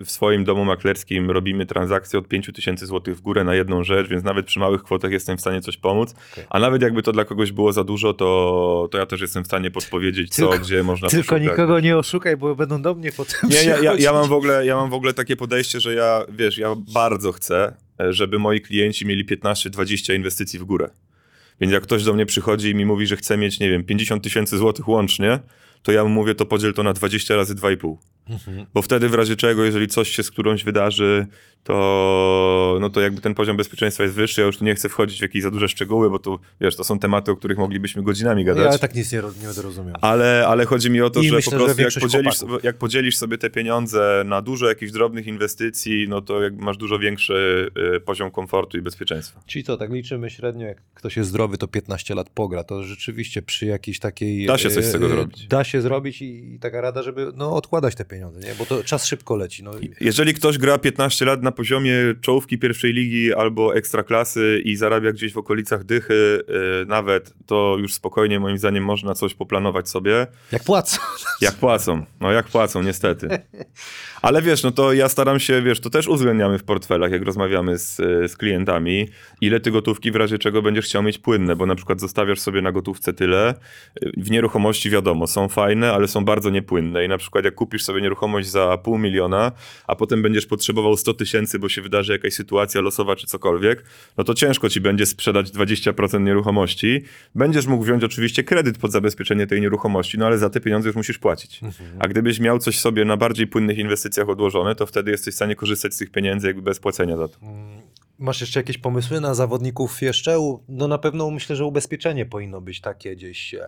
e, 0.00 0.04
w 0.04 0.10
swoim 0.10 0.44
domu 0.44 0.64
maklerskim 0.64 1.30
robimy 1.30 1.66
transakcje 1.66 2.18
od 2.18 2.28
5 2.28 2.50
tysięcy 2.54 2.86
złotych 2.86 3.16
w 3.16 3.20
górę 3.20 3.44
na 3.44 3.54
jedną 3.54 3.84
rzecz, 3.84 4.08
więc 4.08 4.24
nawet 4.24 4.46
przy 4.46 4.58
małych 4.60 4.82
kwotach 4.82 5.10
jestem 5.10 5.36
w 5.36 5.40
stanie 5.40 5.60
coś 5.60 5.76
pomóc. 5.76 6.14
Okej. 6.32 6.44
A 6.50 6.58
nawet 6.58 6.82
jakby 6.82 7.02
to 7.02 7.12
dla 7.12 7.24
kogoś 7.24 7.52
było 7.52 7.72
za 7.72 7.84
dużo, 7.84 8.14
to, 8.14 8.88
to 8.90 8.98
ja 8.98 9.06
też 9.06 9.20
jestem 9.20 9.44
w 9.44 9.46
stanie 9.46 9.70
podpowiedzieć, 9.70 10.34
co, 10.34 10.48
Tylko- 10.48 10.64
gdzie 10.64 10.82
można 10.82 11.08
Tylko 11.08 11.34
poszukać. 11.34 11.50
nikogo 11.50 11.80
nie 11.80 11.96
oszukaj, 11.96 12.36
bo 12.36 12.54
będą 12.54 12.82
do 12.82 12.94
mnie 12.94 13.12
potem 13.12 13.50
Nie, 13.50 13.64
ja, 13.64 13.78
ja, 13.78 13.94
ja, 13.94 14.12
mam 14.12 14.28
w 14.28 14.32
ogóle, 14.32 14.66
ja 14.66 14.76
mam 14.76 14.90
w 14.90 14.94
ogóle 14.94 15.14
takie 15.14 15.36
podejście, 15.36 15.80
że 15.80 15.94
ja, 15.94 16.22
wiesz, 16.28 16.58
ja 16.58 16.74
bardzo 16.94 17.32
chcę, 17.32 17.74
żeby 17.98 18.38
moi 18.38 18.60
klienci 18.60 19.06
mieli 19.06 19.24
15-20 19.24 20.14
inwestycji 20.14 20.58
w 20.58 20.64
górę. 20.64 20.90
Więc 21.60 21.72
jak 21.72 21.82
ktoś 21.82 22.04
do 22.04 22.14
mnie 22.14 22.26
przychodzi 22.26 22.70
i 22.70 22.74
mi 22.74 22.86
mówi, 22.86 23.06
że 23.06 23.16
chce 23.16 23.36
mieć, 23.36 23.60
nie 23.60 23.70
wiem, 23.70 23.84
50 23.84 24.22
tysięcy 24.22 24.58
złotych 24.58 24.88
łącznie, 24.88 25.38
to 25.82 25.92
ja 25.92 26.04
mu 26.04 26.10
mówię, 26.10 26.34
to 26.34 26.46
podziel 26.46 26.74
to 26.74 26.82
na 26.82 26.92
20 26.92 27.36
razy 27.36 27.54
2,5. 27.54 27.96
Mhm. 28.28 28.66
Bo 28.74 28.82
wtedy 28.82 29.08
w 29.08 29.14
razie 29.14 29.36
czego, 29.36 29.64
jeżeli 29.64 29.88
coś 29.88 30.08
się 30.08 30.22
z 30.22 30.30
którąś 30.30 30.64
wydarzy, 30.64 31.26
to, 31.64 32.78
no 32.80 32.90
to 32.90 33.00
jakby 33.00 33.20
ten 33.20 33.34
poziom 33.34 33.56
bezpieczeństwa 33.56 34.02
jest 34.02 34.14
wyższy. 34.14 34.40
Ja 34.40 34.46
już 34.46 34.58
tu 34.58 34.64
nie 34.64 34.74
chcę 34.74 34.88
wchodzić 34.88 35.18
w 35.18 35.22
jakieś 35.22 35.42
za 35.42 35.50
duże 35.50 35.68
szczegóły, 35.68 36.10
bo 36.10 36.18
tu, 36.18 36.38
wiesz, 36.60 36.76
to 36.76 36.84
są 36.84 36.98
tematy, 36.98 37.30
o 37.30 37.36
których 37.36 37.58
moglibyśmy 37.58 38.02
godzinami 38.02 38.44
gadać. 38.44 38.72
Ja 38.72 38.78
tak 38.78 38.94
nic 38.94 39.12
nie, 39.12 39.18
nie 39.18 39.46
będę 39.46 39.62
rozumiał. 39.62 39.96
Ale, 40.00 40.44
ale 40.48 40.66
chodzi 40.66 40.90
mi 40.90 41.00
o 41.00 41.10
to, 41.10 41.20
I 41.20 41.28
że 41.28 41.34
myślę, 41.34 41.50
po 41.50 41.58
że 41.58 41.64
prostu 41.64 41.68
jak 41.68 41.76
większość 41.76 42.04
podzielisz, 42.06 42.38
chłopaków. 42.38 42.64
jak 42.64 42.76
podzielisz 42.76 43.16
sobie 43.16 43.38
te 43.38 43.50
pieniądze 43.50 44.22
na 44.26 44.42
dużo 44.42 44.68
jakichś 44.68 44.92
drobnych 44.92 45.26
inwestycji, 45.26 46.06
no 46.08 46.20
to 46.20 46.42
jakby 46.42 46.64
masz 46.64 46.76
dużo 46.76 46.98
większy 46.98 47.70
y, 47.96 48.00
poziom 48.00 48.30
komfortu 48.30 48.78
i 48.78 48.82
bezpieczeństwa. 48.82 49.40
Czyli 49.46 49.64
co, 49.64 49.76
tak 49.76 49.92
liczymy 49.92 50.30
średnio, 50.30 50.66
jak 50.66 50.78
ktoś 50.94 51.16
jest 51.16 51.28
zdrowy, 51.28 51.58
to 51.58 51.68
15 51.68 52.14
lat 52.14 52.30
pogra. 52.30 52.64
To 52.64 52.82
rzeczywiście 52.82 53.42
przy 53.42 53.66
jakiejś 53.66 53.98
takiej... 53.98 54.46
Da 54.46 54.58
się 54.58 54.70
coś 54.70 54.84
z 54.84 54.92
tego 54.92 55.06
e, 55.06 55.08
zrobić. 55.08 55.46
Da 55.46 55.64
się 55.64 55.80
zrobić 55.80 56.22
i, 56.22 56.54
i 56.54 56.58
taka 56.58 56.80
rada, 56.80 57.02
żeby 57.02 57.32
no, 57.34 57.54
odkładać 57.56 57.94
te 57.94 58.04
pieniądze, 58.04 58.13
nie? 58.18 58.54
Bo 58.58 58.66
to 58.66 58.84
czas 58.84 59.06
szybko 59.06 59.36
leci. 59.36 59.62
No, 59.62 59.70
Jeżeli 60.00 60.34
ktoś 60.34 60.58
gra 60.58 60.78
15 60.78 61.24
lat 61.24 61.42
na 61.42 61.52
poziomie 61.52 61.94
czołówki 62.20 62.58
pierwszej 62.58 62.92
ligi 62.92 63.34
albo 63.34 63.76
ekstraklasy 63.76 64.62
i 64.64 64.76
zarabia 64.76 65.12
gdzieś 65.12 65.32
w 65.32 65.38
okolicach 65.38 65.84
dychy 65.84 66.14
y, 66.82 66.86
nawet, 66.86 67.34
to 67.46 67.76
już 67.80 67.94
spokojnie 67.94 68.40
moim 68.40 68.58
zdaniem 68.58 68.84
można 68.84 69.14
coś 69.14 69.34
poplanować 69.34 69.88
sobie. 69.88 70.26
jak 70.52 70.64
płacą. 70.64 70.98
Jak 71.40 71.54
płacą, 71.54 72.04
no 72.20 72.32
jak 72.32 72.46
płacą, 72.46 72.82
niestety. 72.82 73.28
Ale 74.22 74.42
wiesz, 74.42 74.62
no 74.62 74.70
to 74.72 74.92
ja 74.92 75.08
staram 75.08 75.40
się, 75.40 75.62
wiesz, 75.62 75.80
to 75.80 75.90
też 75.90 76.08
uwzględniamy 76.08 76.58
w 76.58 76.64
portfelach, 76.64 77.10
jak 77.10 77.22
rozmawiamy 77.22 77.78
z, 77.78 78.00
e, 78.00 78.28
z 78.28 78.36
klientami, 78.36 79.08
ile 79.40 79.60
ty 79.60 79.70
gotówki 79.70 80.10
w 80.10 80.16
razie 80.16 80.38
czego 80.38 80.62
będziesz 80.62 80.84
chciał 80.84 81.02
mieć 81.02 81.18
płynne, 81.18 81.56
bo 81.56 81.66
na 81.66 81.74
przykład 81.74 82.00
zostawiasz 82.00 82.40
sobie 82.40 82.62
na 82.62 82.72
gotówce 82.72 83.12
tyle, 83.12 83.48
e, 83.48 83.54
w 84.16 84.30
nieruchomości 84.30 84.90
wiadomo, 84.90 85.26
są 85.26 85.48
fajne, 85.48 85.92
ale 85.92 86.08
są 86.08 86.24
bardzo 86.24 86.50
niepłynne 86.50 87.04
i 87.04 87.08
na 87.08 87.18
przykład 87.18 87.44
jak 87.44 87.54
kupisz 87.54 87.84
sobie 87.84 88.00
nieruchomość 88.04 88.48
za 88.48 88.78
pół 88.78 88.98
miliona, 88.98 89.52
a 89.86 89.96
potem 89.96 90.22
będziesz 90.22 90.46
potrzebował 90.46 90.96
100 90.96 91.14
tysięcy, 91.14 91.58
bo 91.58 91.68
się 91.68 91.82
wydarzy 91.82 92.12
jakaś 92.12 92.34
sytuacja 92.34 92.80
losowa 92.80 93.16
czy 93.16 93.26
cokolwiek, 93.26 93.84
no 94.16 94.24
to 94.24 94.34
ciężko 94.34 94.68
ci 94.68 94.80
będzie 94.80 95.06
sprzedać 95.06 95.50
20% 95.50 96.20
nieruchomości. 96.20 97.02
Będziesz 97.34 97.66
mógł 97.66 97.84
wziąć 97.84 98.04
oczywiście 98.04 98.44
kredyt 98.44 98.78
pod 98.78 98.92
zabezpieczenie 98.92 99.46
tej 99.46 99.60
nieruchomości, 99.60 100.18
no 100.18 100.26
ale 100.26 100.38
za 100.38 100.50
te 100.50 100.60
pieniądze 100.60 100.88
już 100.88 100.96
musisz 100.96 101.18
płacić. 101.18 101.60
A 101.98 102.08
gdybyś 102.08 102.40
miał 102.40 102.58
coś 102.58 102.78
sobie 102.78 103.04
na 103.04 103.16
bardziej 103.16 103.46
płynnych 103.46 103.78
inwestycjach 103.78 104.28
odłożone, 104.28 104.74
to 104.74 104.86
wtedy 104.86 105.10
jesteś 105.10 105.34
w 105.34 105.36
stanie 105.36 105.56
korzystać 105.56 105.94
z 105.94 105.98
tych 105.98 106.10
pieniędzy 106.10 106.46
jakby 106.46 106.62
bez 106.62 106.80
płacenia 106.80 107.16
za 107.16 107.28
to. 107.28 107.38
Masz 108.18 108.40
jeszcze 108.40 108.60
jakieś 108.60 108.78
pomysły 108.78 109.20
na 109.20 109.34
zawodników 109.34 110.02
jeszcze? 110.02 110.38
No 110.68 110.88
na 110.88 110.98
pewno 110.98 111.30
myślę, 111.30 111.56
że 111.56 111.64
ubezpieczenie 111.64 112.26
powinno 112.26 112.60
być 112.60 112.80
takie 112.80 113.16
gdzieś... 113.16 113.54
E... 113.54 113.66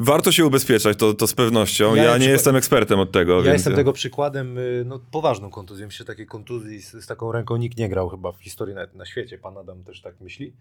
Warto 0.00 0.32
się 0.32 0.46
ubezpieczać, 0.46 0.98
to, 0.98 1.14
to 1.14 1.26
z 1.26 1.34
pewnością. 1.34 1.94
Ja 1.94 2.02
Ja, 2.02 2.10
nie 2.10 2.14
przykład- 2.18 2.32
jestem 2.32 2.56
ekspertem 2.56 2.98
od 3.00 3.12
tego. 3.12 3.36
Ja 3.36 3.42
więc... 3.42 3.52
jestem 3.52 3.74
tego 3.74 3.92
przykładem, 3.92 4.58
y, 4.58 4.82
no 4.86 5.00
poważną 5.10 5.50
kontuzją. 5.50 5.86
Myślę, 5.86 5.98
że 5.98 6.04
takiej 6.04 6.26
kontuzji 6.26 6.82
z, 6.82 6.92
z 6.92 7.06
taką 7.06 7.32
ręką 7.32 7.56
nikt 7.56 7.78
nie 7.78 7.88
grał 7.88 8.08
chyba 8.08 8.32
w 8.32 8.38
historii 8.42 8.74
nawet 8.74 8.94
na 8.94 9.06
świecie. 9.06 9.38
Pan 9.38 9.56
Adam 9.58 9.84
też 9.84 10.00
tak 10.02 10.20
myśli. 10.20 10.52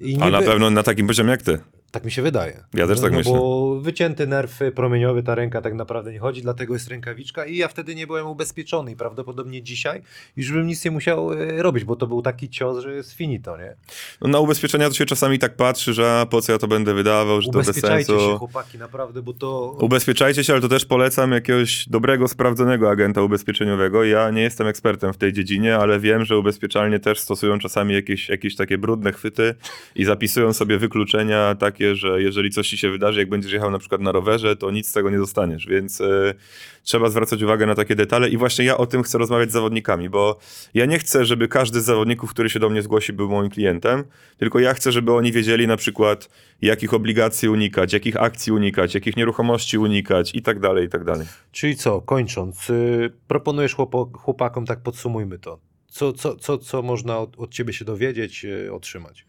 I 0.00 0.16
A 0.16 0.18
na 0.18 0.38
niby- 0.38 0.50
pewno 0.50 0.70
na 0.70 0.82
takim 0.82 1.06
poziomie 1.06 1.30
jak 1.30 1.42
ty. 1.42 1.58
Tak 1.92 2.04
mi 2.04 2.10
się 2.10 2.22
wydaje. 2.22 2.64
Ja 2.74 2.86
też 2.86 3.00
tak 3.00 3.12
no 3.12 3.18
myślę. 3.18 3.32
Bo 3.32 3.80
wycięty 3.80 4.26
nerw 4.26 4.60
promieniowy, 4.74 5.22
ta 5.22 5.34
ręka 5.34 5.60
tak 5.60 5.74
naprawdę 5.74 6.12
nie 6.12 6.18
chodzi, 6.18 6.42
dlatego 6.42 6.74
jest 6.74 6.88
rękawiczka 6.88 7.44
i 7.44 7.56
ja 7.56 7.68
wtedy 7.68 7.94
nie 7.94 8.06
byłem 8.06 8.26
ubezpieczony 8.26 8.92
i 8.92 8.96
prawdopodobnie 8.96 9.62
dzisiaj 9.62 10.02
już 10.36 10.52
bym 10.52 10.66
nic 10.66 10.84
nie 10.84 10.90
musiał 10.90 11.32
y, 11.32 11.62
robić, 11.62 11.84
bo 11.84 11.96
to 11.96 12.06
był 12.06 12.22
taki 12.22 12.48
cios, 12.48 12.82
że 12.82 12.94
jest 12.94 13.12
finito, 13.12 13.56
nie? 13.56 13.76
No, 14.20 14.28
na 14.28 14.38
ubezpieczenia 14.38 14.88
to 14.88 14.94
się 14.94 15.06
czasami 15.06 15.38
tak 15.38 15.56
patrzy, 15.56 15.94
że 15.94 16.26
po 16.30 16.42
co 16.42 16.52
ja 16.52 16.58
to 16.58 16.68
będę 16.68 16.94
wydawał, 16.94 17.40
że 17.40 17.46
to 17.50 17.58
bez 17.58 17.68
Ubezpieczajcie 17.68 18.12
sensu. 18.12 18.30
się 18.30 18.38
chłopaki, 18.38 18.78
naprawdę, 18.78 19.22
bo 19.22 19.32
to... 19.32 19.76
Ubezpieczajcie 19.80 20.44
się, 20.44 20.52
ale 20.52 20.62
to 20.62 20.68
też 20.68 20.84
polecam 20.84 21.32
jakiegoś 21.32 21.88
dobrego, 21.88 22.28
sprawdzonego 22.28 22.90
agenta 22.90 23.22
ubezpieczeniowego. 23.22 24.04
Ja 24.04 24.30
nie 24.30 24.42
jestem 24.42 24.66
ekspertem 24.66 25.12
w 25.12 25.16
tej 25.16 25.32
dziedzinie, 25.32 25.76
ale 25.76 26.00
wiem, 26.00 26.24
że 26.24 26.38
ubezpieczalnie 26.38 26.98
też 26.98 27.20
stosują 27.20 27.58
czasami 27.58 27.94
jakieś, 27.94 28.28
jakieś 28.28 28.56
takie 28.56 28.78
brudne 28.78 29.12
chwyty 29.12 29.54
i 29.94 30.04
zapisują 30.04 30.52
sobie 30.52 30.78
wykluczenia 30.78 31.54
takie, 31.54 31.81
że 31.94 32.22
jeżeli 32.22 32.50
coś 32.50 32.68
ci 32.68 32.78
się 32.78 32.90
wydarzy, 32.90 33.20
jak 33.20 33.28
będziesz 33.28 33.52
jechał 33.52 33.70
na 33.70 33.78
przykład 33.78 34.00
na 34.00 34.12
rowerze, 34.12 34.56
to 34.56 34.70
nic 34.70 34.88
z 34.88 34.92
tego 34.92 35.10
nie 35.10 35.18
dostaniesz, 35.18 35.66
więc 35.66 36.00
y, 36.00 36.34
trzeba 36.82 37.10
zwracać 37.10 37.42
uwagę 37.42 37.66
na 37.66 37.74
takie 37.74 37.96
detale 37.96 38.28
i 38.28 38.36
właśnie 38.36 38.64
ja 38.64 38.76
o 38.76 38.86
tym 38.86 39.02
chcę 39.02 39.18
rozmawiać 39.18 39.50
z 39.50 39.52
zawodnikami, 39.52 40.10
bo 40.10 40.38
ja 40.74 40.86
nie 40.86 40.98
chcę, 40.98 41.24
żeby 41.24 41.48
każdy 41.48 41.80
z 41.80 41.84
zawodników, 41.84 42.30
który 42.30 42.50
się 42.50 42.60
do 42.60 42.70
mnie 42.70 42.82
zgłosi, 42.82 43.12
był 43.12 43.28
moim 43.28 43.50
klientem, 43.50 44.04
tylko 44.38 44.58
ja 44.58 44.74
chcę, 44.74 44.92
żeby 44.92 45.12
oni 45.12 45.32
wiedzieli 45.32 45.66
na 45.66 45.76
przykład, 45.76 46.28
jakich 46.62 46.94
obligacji 46.94 47.48
unikać, 47.48 47.92
jakich 47.92 48.16
akcji 48.16 48.52
unikać, 48.52 48.94
jakich 48.94 49.16
nieruchomości 49.16 49.78
unikać 49.78 50.34
i 50.34 50.42
tak 50.42 50.60
dalej, 50.60 50.86
i 50.86 50.88
tak 50.88 51.04
dalej. 51.04 51.26
Czyli 51.52 51.76
co, 51.76 52.00
kończąc, 52.00 52.70
y, 52.70 53.12
proponujesz 53.28 53.76
chłopakom, 54.14 54.66
tak 54.66 54.80
podsumujmy 54.80 55.38
to. 55.38 55.58
Co, 55.88 56.12
co, 56.12 56.36
co, 56.36 56.58
co 56.58 56.82
można 56.82 57.18
od, 57.18 57.38
od 57.38 57.50
ciebie 57.50 57.72
się 57.72 57.84
dowiedzieć, 57.84 58.44
y, 58.44 58.72
otrzymać? 58.72 59.26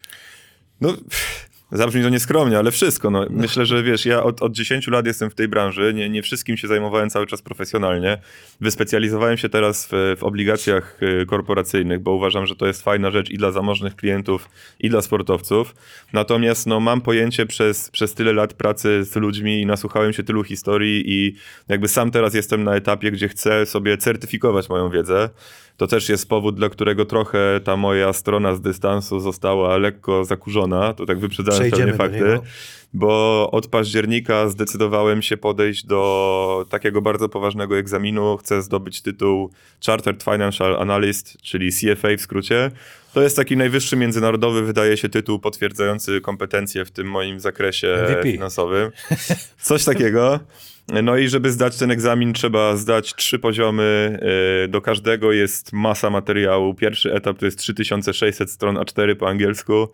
No, 0.80 0.92
zabrzmi 1.72 2.02
to 2.02 2.08
nieskromnie, 2.08 2.58
ale 2.58 2.70
wszystko. 2.70 3.10
No. 3.10 3.26
Myślę, 3.30 3.66
że 3.66 3.82
wiesz, 3.82 4.06
ja 4.06 4.22
od, 4.22 4.42
od 4.42 4.52
10 4.52 4.88
lat 4.88 5.06
jestem 5.06 5.30
w 5.30 5.34
tej 5.34 5.48
branży, 5.48 5.92
nie, 5.94 6.08
nie 6.10 6.22
wszystkim 6.22 6.56
się 6.56 6.68
zajmowałem 6.68 7.10
cały 7.10 7.26
czas 7.26 7.42
profesjonalnie. 7.42 8.18
Wyspecjalizowałem 8.60 9.36
się 9.36 9.48
teraz 9.48 9.88
w, 9.92 10.16
w 10.18 10.22
obligacjach 10.22 11.02
y, 11.02 11.26
korporacyjnych, 11.26 12.00
bo 12.00 12.12
uważam, 12.12 12.46
że 12.46 12.56
to 12.56 12.66
jest 12.66 12.82
fajna 12.82 13.10
rzecz 13.10 13.30
i 13.30 13.38
dla 13.38 13.52
zamożnych 13.52 13.96
klientów, 13.96 14.48
i 14.80 14.88
dla 14.90 15.02
sportowców. 15.02 15.74
Natomiast 16.12 16.66
no, 16.66 16.80
mam 16.80 17.00
pojęcie 17.00 17.46
przez, 17.46 17.90
przez 17.90 18.14
tyle 18.14 18.32
lat 18.32 18.54
pracy 18.54 19.04
z 19.04 19.16
ludźmi 19.16 19.60
i 19.60 19.66
nasłuchałem 19.66 20.12
się 20.12 20.22
tylu 20.22 20.44
historii 20.44 21.04
i 21.06 21.36
jakby 21.68 21.88
sam 21.88 22.10
teraz 22.10 22.34
jestem 22.34 22.64
na 22.64 22.74
etapie, 22.74 23.10
gdzie 23.10 23.28
chcę 23.28 23.66
sobie 23.66 23.98
certyfikować 23.98 24.68
moją 24.68 24.90
wiedzę. 24.90 25.30
To 25.76 25.86
też 25.86 26.08
jest 26.08 26.28
powód, 26.28 26.56
dla 26.56 26.68
którego 26.68 27.04
trochę 27.04 27.60
ta 27.64 27.76
moja 27.76 28.12
strona 28.12 28.54
z 28.54 28.60
dystansu 28.60 29.20
została 29.20 29.78
lekko 29.78 30.24
zakurzona. 30.24 30.92
To 30.92 31.06
tak 31.06 31.18
wyprzedzając 31.18 31.63
Przejdziemy 31.70 31.98
pewnie 31.98 32.18
fakty. 32.18 32.48
Bo 32.94 33.50
od 33.52 33.66
października 33.66 34.48
zdecydowałem 34.48 35.22
się 35.22 35.36
podejść 35.36 35.86
do 35.86 36.66
takiego 36.70 37.02
bardzo 37.02 37.28
poważnego 37.28 37.78
egzaminu. 37.78 38.36
Chcę 38.36 38.62
zdobyć 38.62 39.02
tytuł 39.02 39.50
Chartered 39.86 40.22
Financial 40.22 40.76
Analyst, 40.80 41.42
czyli 41.42 41.70
CFA 41.72 42.08
w 42.18 42.20
skrócie. 42.20 42.70
To 43.14 43.22
jest 43.22 43.36
taki 43.36 43.56
najwyższy 43.56 43.96
międzynarodowy, 43.96 44.62
wydaje 44.62 44.96
się, 44.96 45.08
tytuł 45.08 45.38
potwierdzający 45.38 46.20
kompetencje 46.20 46.84
w 46.84 46.90
tym 46.90 47.10
moim 47.10 47.40
zakresie 47.40 47.96
MVP. 48.04 48.22
finansowym. 48.32 48.90
Coś 49.58 49.84
takiego. 49.84 50.40
No 51.02 51.16
i 51.16 51.28
żeby 51.28 51.50
zdać 51.50 51.76
ten 51.76 51.90
egzamin, 51.90 52.32
trzeba 52.32 52.76
zdać 52.76 53.14
trzy 53.14 53.38
poziomy. 53.38 54.18
Yy, 54.62 54.68
Do 54.68 54.80
każdego 54.80 55.32
jest 55.32 55.72
masa 55.72 56.10
materiału. 56.10 56.74
Pierwszy 56.74 57.12
etap 57.12 57.38
to 57.38 57.44
jest 57.44 57.58
3600 57.58 58.50
stron 58.50 58.76
A4 58.76 59.14
po 59.14 59.28
angielsku, 59.28 59.88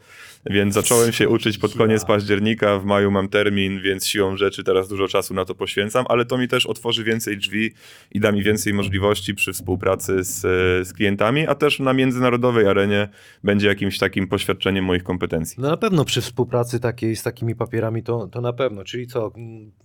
więc 0.47 0.74
zacząłem 0.74 1.12
się 1.12 1.28
uczyć 1.28 1.59
pod 1.59 1.74
koniec 1.74 2.05
października. 2.05 2.78
W 2.78 2.84
maju 2.84 3.11
mam 3.11 3.28
termin, 3.28 3.80
więc 3.82 4.07
siłą 4.07 4.36
rzeczy 4.36 4.64
teraz 4.64 4.88
dużo 4.88 5.09
czasu 5.09 5.34
na 5.34 5.45
to 5.45 5.55
poświęcam, 5.55 6.05
ale 6.09 6.24
to 6.24 6.38
mi 6.38 6.49
też 6.49 6.66
otworzy 6.66 7.05
więcej 7.05 7.38
drzwi 7.38 7.72
i 8.12 8.20
da 8.20 8.32
mi 8.32 8.43
więcej 8.43 8.74
możliwości 8.74 9.34
przy 9.34 9.53
współpracy 9.53 10.24
z, 10.24 10.41
z 10.88 10.93
klientami, 10.93 11.47
a 11.47 11.55
też 11.55 11.80
na 11.80 11.93
międzynarodowej 11.93 12.66
arenie 12.66 13.09
będzie 13.45 13.68
jakimś 13.68 13.99
takim 13.99 14.28
poświadczeniem 14.28 14.84
moich 14.84 15.03
kompetencji. 15.03 15.57
No 15.62 15.68
na 15.68 15.76
pewno 15.76 16.05
przy 16.05 16.20
współpracy 16.20 16.80
takiej 16.80 17.16
z 17.16 17.22
takimi 17.22 17.55
papierami 17.55 18.03
to, 18.03 18.26
to 18.26 18.41
na 18.41 18.53
pewno. 18.53 18.84
Czyli 18.84 19.07
co, 19.07 19.32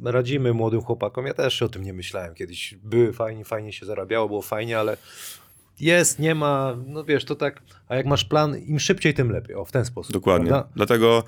radzimy 0.03 0.53
młodym 0.53 0.81
chłopakom. 0.81 1.25
Ja 1.25 1.33
też 1.33 1.61
o 1.61 1.69
tym 1.69 1.83
nie 1.83 1.93
myślałem 1.93 2.35
kiedyś. 2.35 2.75
Były 2.83 3.13
fajnie, 3.13 3.45
fajnie 3.45 3.73
się 3.73 3.85
zarabiało, 3.85 4.27
było 4.27 4.41
fajnie, 4.41 4.79
ale 4.79 4.97
jest, 5.79 6.19
nie 6.19 6.35
ma, 6.35 6.77
no 6.87 7.03
wiesz, 7.03 7.25
to 7.25 7.35
tak, 7.35 7.61
a 7.87 7.95
jak 7.95 8.05
masz 8.05 8.25
plan, 8.25 8.57
im 8.57 8.79
szybciej, 8.79 9.13
tym 9.13 9.31
lepiej, 9.31 9.55
o, 9.55 9.65
w 9.65 9.71
ten 9.71 9.85
sposób. 9.85 10.13
Dokładnie. 10.13 10.49
prawda? 10.49 10.69
Dlatego 10.75 11.23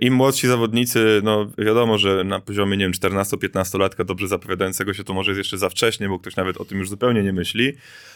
im 0.00 0.14
młodsi 0.14 0.48
zawodnicy, 0.48 1.20
no 1.24 1.50
wiadomo, 1.58 1.98
że 1.98 2.24
na 2.24 2.40
poziomie, 2.40 2.76
nie 2.76 2.84
wiem, 2.84 2.92
14-15 2.92 3.78
latka 3.78 4.04
dobrze 4.04 4.28
zapowiadającego 4.28 4.94
się 4.94 5.04
to 5.04 5.14
może 5.14 5.30
jest 5.30 5.38
jeszcze 5.38 5.58
za 5.58 5.68
wcześnie, 5.68 6.08
bo 6.08 6.18
ktoś 6.18 6.36
nawet 6.36 6.56
o 6.56 6.64
tym 6.64 6.78
już 6.78 6.88
zupełnie 6.88 7.22
nie 7.22 7.32
myśli, 7.32 7.72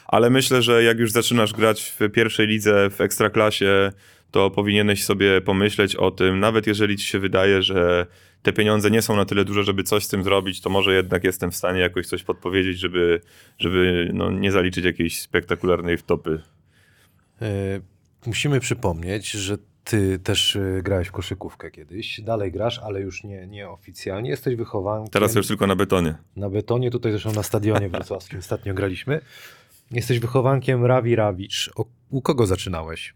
ale 0.06 0.30
myślę, 0.30 0.62
że 0.62 0.82
jak 0.82 0.98
już 0.98 1.12
zaczynasz 1.12 1.52
grać 1.52 1.94
w 1.98 2.10
pierwszej 2.10 2.46
lidze, 2.46 2.90
w 2.90 3.00
ekstraklasie, 3.00 3.92
to 4.30 4.50
powinieneś 4.50 5.04
sobie 5.04 5.40
pomyśleć 5.40 5.96
o 5.96 6.10
tym, 6.10 6.40
nawet 6.40 6.66
jeżeli 6.66 6.96
ci 6.96 7.06
się 7.06 7.18
wydaje, 7.18 7.62
że 7.62 8.06
te 8.46 8.52
pieniądze 8.52 8.90
nie 8.90 9.02
są 9.02 9.16
na 9.16 9.24
tyle 9.24 9.44
duże, 9.44 9.64
żeby 9.64 9.82
coś 9.82 10.04
z 10.04 10.08
tym 10.08 10.24
zrobić, 10.24 10.60
to 10.60 10.70
może 10.70 10.94
jednak 10.94 11.24
jestem 11.24 11.50
w 11.50 11.56
stanie 11.56 11.80
jakoś 11.80 12.06
coś 12.06 12.22
podpowiedzieć, 12.22 12.78
żeby, 12.78 13.20
żeby 13.58 14.10
no, 14.14 14.30
nie 14.30 14.52
zaliczyć 14.52 14.84
jakiejś 14.84 15.20
spektakularnej 15.20 15.96
wtopy. 15.96 16.42
E, 17.42 17.46
musimy 18.26 18.60
przypomnieć, 18.60 19.30
że 19.30 19.58
ty 19.84 20.18
też 20.18 20.56
e, 20.56 20.82
grałeś 20.82 21.08
w 21.08 21.12
koszykówkę 21.12 21.70
kiedyś, 21.70 22.20
dalej 22.20 22.52
grasz, 22.52 22.78
ale 22.78 23.00
już 23.00 23.24
nie, 23.24 23.46
nie 23.46 23.68
oficjalnie, 23.68 24.30
jesteś 24.30 24.56
wychowankiem. 24.56 25.10
Teraz 25.10 25.34
już 25.34 25.46
tylko 25.46 25.66
na 25.66 25.76
betonie. 25.76 26.14
Na 26.36 26.50
betonie, 26.50 26.90
tutaj 26.90 27.12
zresztą 27.12 27.32
na 27.32 27.42
stadionie 27.42 27.88
wrocławskim 27.88 28.38
ostatnio 28.44 28.74
graliśmy. 28.74 29.20
Jesteś 29.90 30.18
wychowankiem 30.18 30.84
Rawi 30.84 31.16
Rawicz. 31.16 31.70
O, 31.76 31.84
u 32.10 32.22
kogo 32.22 32.46
zaczynałeś? 32.46 33.14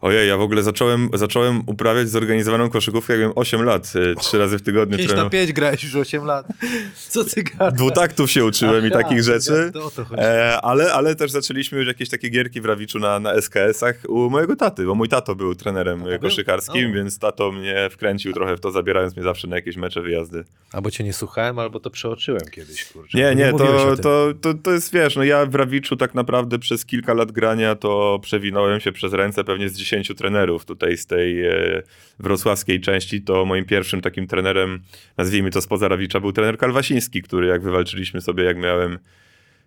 Ojej, 0.00 0.28
ja 0.28 0.36
w 0.36 0.40
ogóle 0.40 0.62
zacząłem, 0.62 1.08
zacząłem 1.14 1.62
uprawiać 1.66 2.08
zorganizowaną 2.08 2.70
koszykówkę, 2.70 3.12
jak 3.12 3.20
miałem 3.20 3.38
8 3.38 3.62
lat, 3.62 3.92
y, 3.96 4.14
trzy 4.14 4.38
razy 4.38 4.58
w 4.58 4.62
tygodniu 4.62 4.96
5 4.96 5.08
na 5.08 5.14
trenował. 5.14 5.30
5 5.30 5.52
grałeś 5.52 5.84
już 5.84 5.94
8 5.96 6.24
lat. 6.24 6.46
Co 7.08 7.24
ty 7.24 7.42
gadasz? 7.42 7.74
Dwutaktów 7.74 8.30
się 8.30 8.44
uczyłem 8.44 8.86
i 8.86 8.90
takich 8.90 9.22
rzeczy. 9.22 9.70
To 9.72 9.84
o 9.84 9.90
to. 9.90 10.06
E, 10.18 10.60
ale, 10.60 10.92
ale 10.92 11.14
też 11.14 11.30
zaczęliśmy 11.30 11.78
już 11.78 11.86
jakieś 11.88 12.08
takie 12.08 12.28
gierki 12.28 12.60
w 12.60 12.64
Rawiczu 12.64 12.98
na, 12.98 13.20
na 13.20 13.34
SKS-ach 13.34 13.94
u 14.08 14.30
mojego 14.30 14.56
taty, 14.56 14.84
bo 14.84 14.94
mój 14.94 15.08
tato 15.08 15.34
był 15.34 15.54
trenerem 15.54 15.98
Tata 15.98 16.10
e, 16.10 16.18
był? 16.18 16.28
koszykarskim, 16.28 16.90
O. 16.90 16.94
więc 16.94 17.18
tato 17.18 17.52
mnie 17.52 17.88
wkręcił 17.90 18.32
trochę 18.32 18.56
w 18.56 18.60
to, 18.60 18.70
zabierając 18.70 19.16
mnie 19.16 19.24
zawsze 19.24 19.48
na 19.48 19.56
jakieś 19.56 19.76
mecze, 19.76 20.00
wyjazdy. 20.02 20.44
Albo 20.72 20.90
cię 20.90 21.04
nie 21.04 21.12
słuchałem, 21.12 21.58
albo 21.58 21.80
to 21.80 21.90
przeoczyłem 21.90 22.42
kiedyś, 22.52 22.84
kurczę. 22.84 23.18
Nie, 23.18 23.34
nie, 23.34 23.52
to, 23.52 23.96
to, 23.96 24.28
to, 24.40 24.54
to 24.54 24.72
jest, 24.72 24.92
wiesz, 24.92 25.16
no 25.16 25.24
ja 25.24 25.46
w 25.46 25.54
Rawiczu 25.54 25.96
tak 25.96 26.14
naprawdę 26.14 26.58
przez 26.58 26.86
kilka 26.86 27.14
lat 27.14 27.32
grania 27.32 27.74
to 27.74 28.18
przewinąłem 28.22 28.80
się 28.80 28.92
przez 28.92 29.12
ręce 29.12 29.44
pewnie 29.44 29.68
z 29.68 29.87
10 29.90 30.12
trenerów 30.16 30.64
tutaj 30.64 30.96
z 30.96 31.06
tej 31.06 31.46
e, 31.46 31.82
wrocławskiej 32.18 32.80
części, 32.80 33.22
to 33.22 33.44
moim 33.44 33.64
pierwszym 33.64 34.00
takim 34.00 34.26
trenerem, 34.26 34.82
nazwijmy 35.16 35.50
to 35.50 35.60
spoza 35.60 35.88
Rawicza, 35.88 36.20
był 36.20 36.32
trener 36.32 36.58
Kalwasiński, 36.58 37.22
który 37.22 37.46
jak 37.46 37.62
wywalczyliśmy 37.62 38.20
sobie, 38.20 38.44
jak 38.44 38.56
miałem 38.56 38.98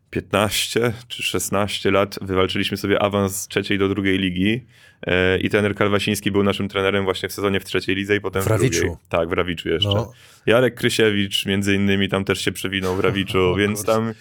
15 0.10 0.94
czy 1.08 1.24
16 1.24 1.92
lat, 1.92 2.20
wywalczyliśmy 2.22 2.78
sobie 2.78 3.02
awans 3.02 3.36
z 3.36 3.48
trzeciej 3.48 3.78
do 3.78 3.90
drugiej 3.90 4.18
ligi 4.18 4.66
e, 5.08 5.38
i 5.38 5.50
trener 5.50 5.76
Kalwasiński 5.76 6.32
był 6.32 6.44
naszym 6.44 6.70
trenerem 6.70 7.04
właśnie 7.04 7.30
w 7.30 7.34
sezonie 7.34 7.60
w 7.60 7.66
trzeciej 7.66 7.96
lidze 7.96 8.16
i 8.16 8.22
potem 8.22 8.42
W 8.42 8.46
w, 8.46 8.48
drugiej. 8.48 8.70
Rawiczu. 8.70 8.98
Tak, 9.10 9.30
w 9.30 9.34
Rawiczu 9.34 9.70
jeszcze. 9.70 9.90
No. 9.90 10.12
Jarek 10.46 10.76
Krysiewicz 10.76 11.46
między 11.46 11.76
innymi 11.76 12.10
tam 12.10 12.26
też 12.26 12.42
się 12.42 12.52
przewinął 12.52 12.96
w 12.96 13.00
Rawiczu, 13.00 13.56
więc 13.60 13.86
tam 13.86 14.14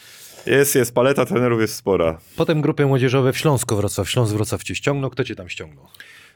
jest, 0.47 0.75
jest, 0.75 0.95
paleta 0.95 1.27
trenerów 1.27 1.61
jest 1.61 1.75
spora. 1.75 2.19
Potem 2.37 2.61
grupy 2.61 2.87
młodzieżowe 2.87 3.33
w 3.33 3.39
Śląsko 3.39 3.77
Wrocław. 3.77 4.11
Śląsk 4.11 4.35
Wrocław 4.35 4.63
cię 4.63 4.75
ściągnął. 4.75 5.11
Kto 5.11 5.25
cię 5.25 5.35
tam 5.37 5.49
ściągnął? 5.49 5.87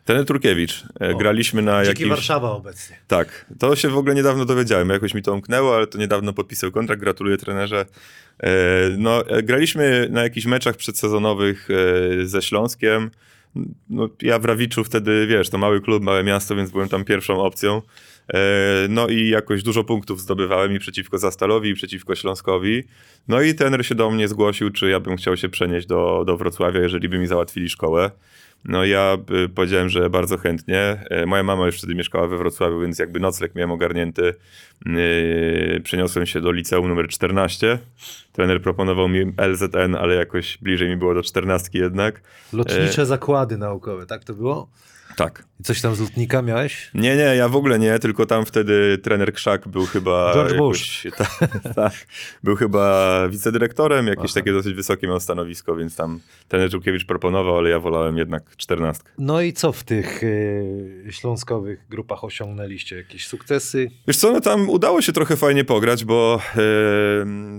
Trener 0.04 0.26
Turkiewicz. 0.26 0.84
E, 1.00 1.10
O. 1.14 1.16
Graliśmy 1.18 1.62
na 1.62 1.80
Dziki 1.80 1.88
jakimś... 1.88 2.10
Warszawa 2.10 2.50
obecnie. 2.50 2.96
Tak, 3.08 3.46
to 3.58 3.76
się 3.76 3.88
w 3.88 3.96
ogóle 3.98 4.14
niedawno 4.14 4.44
dowiedziałem. 4.44 4.88
Jakoś 4.88 5.14
mi 5.14 5.22
to 5.22 5.34
umknęło, 5.34 5.76
ale 5.76 5.86
to 5.86 5.98
niedawno 5.98 6.32
podpisał 6.32 6.70
kontrakt. 6.72 7.00
Gratuluję 7.02 7.36
trenerze. 7.36 7.86
E, 8.42 8.50
No, 8.98 9.26
e, 9.28 9.42
graliśmy 9.42 10.08
na 10.10 10.22
jakichś 10.22 10.46
meczach 10.46 10.76
przedsezonowych 10.76 11.68
ze 12.24 12.42
Śląskiem. 12.42 13.10
No, 13.90 14.08
ja 14.22 14.38
w 14.38 14.44
Rawiczu 14.44 14.84
wtedy, 14.84 15.26
wiesz, 15.26 15.50
to 15.50 15.58
mały 15.58 15.80
klub, 15.80 16.02
małe 16.02 16.24
miasto, 16.24 16.56
więc 16.56 16.70
byłem 16.70 16.88
tam 16.88 17.04
pierwszą 17.04 17.42
opcją. 17.42 17.82
E, 18.34 18.38
No 18.88 19.08
i 19.08 19.28
jakoś 19.28 19.62
dużo 19.62 19.84
punktów 19.84 20.20
zdobywałem 20.20 20.72
i 20.72 20.78
przeciwko 20.78 21.18
Zastalowi, 21.18 21.70
i 21.70 21.74
przeciwko 21.74 22.14
Śląskowi. 22.14 22.84
No 23.28 23.42
i 23.42 23.54
trener 23.54 23.86
się 23.86 23.94
do 23.94 24.10
mnie 24.10 24.28
zgłosił, 24.28 24.70
czy 24.70 24.90
ja 24.90 25.00
bym 25.00 25.16
chciał 25.16 25.36
się 25.36 25.48
przenieść 25.48 25.86
do, 25.86 26.24
do 26.26 26.36
Wrocławia, 26.36 26.80
jeżeli 26.80 27.08
by 27.08 27.18
mi 27.18 27.26
załatwili 27.26 27.68
szkołę. 27.68 28.10
No 28.64 28.84
ja 28.84 29.18
y, 29.44 29.48
powiedziałem, 29.48 29.88
że 29.88 30.10
bardzo 30.10 30.38
chętnie. 30.38 31.04
E, 31.10 31.26
Moja 31.26 31.42
mama 31.42 31.66
już 31.66 31.78
wtedy 31.78 31.94
mieszkała 31.94 32.26
we 32.28 32.38
Wrocławiu, 32.38 32.80
więc 32.80 32.98
jakby 32.98 33.20
nocleg 33.20 33.54
miałem 33.54 33.70
ogarnięty. 33.70 34.34
Yy, 34.86 35.80
Przeniosłem 35.84 36.26
się 36.26 36.40
do 36.40 36.52
liceum 36.52 36.88
numer 36.88 37.08
14. 37.08 37.78
Trener 38.32 38.62
proponował 38.62 39.08
mi 39.08 39.20
LZN, 39.36 39.94
ale 39.94 40.14
jakoś 40.14 40.58
bliżej 40.62 40.88
mi 40.88 40.96
było 40.96 41.14
do 41.14 41.22
14 41.22 41.68
jednak. 41.72 42.20
Lotnicze 42.52 43.06
zakłady 43.06 43.56
naukowe, 43.58 44.06
tak 44.06 44.24
to 44.24 44.34
było? 44.34 44.68
Tak. 45.16 45.44
I 45.60 45.62
coś 45.62 45.80
tam 45.80 45.94
z 45.94 46.00
lotnika 46.00 46.42
miałeś? 46.42 46.90
Nie, 46.94 47.16
nie, 47.16 47.22
ja 47.22 47.48
w 47.48 47.56
ogóle 47.56 47.78
nie, 47.78 47.98
tylko 47.98 48.26
tam 48.26 48.46
wtedy 48.46 48.98
trener 49.02 49.32
Krzak 49.32 49.68
był 49.68 49.86
chyba... 49.86 50.34
George 50.34 50.52
jakoś, 50.52 51.06
tak, 51.40 51.74
tak, 51.74 51.92
był 52.42 52.56
chyba 52.56 53.28
wicedyrektorem, 53.28 54.06
jakieś 54.06 54.30
Aha. 54.30 54.34
takie 54.34 54.52
dosyć 54.52 54.74
wysokie 54.74 55.06
miał 55.06 55.20
stanowisko, 55.20 55.76
więc 55.76 55.96
tam 55.96 56.20
trener 56.48 56.70
Żółkiewicz 56.70 57.06
proponował, 57.06 57.58
ale 57.58 57.70
ja 57.70 57.80
wolałem 57.80 58.18
jednak 58.18 58.56
14. 58.56 59.02
No 59.18 59.40
i 59.40 59.52
co 59.52 59.72
w 59.72 59.84
tych 59.84 60.22
y, 60.22 61.06
śląskowych 61.10 61.88
grupach 61.88 62.24
osiągnęliście? 62.24 62.96
Jakieś 62.96 63.26
sukcesy? 63.26 63.90
Wiesz 64.06 64.16
co, 64.16 64.32
no 64.32 64.40
tam 64.40 64.70
udało 64.70 65.02
się 65.02 65.12
trochę 65.12 65.36
fajnie 65.36 65.64
pograć, 65.64 66.04
bo 66.04 66.40
e, 66.56 66.60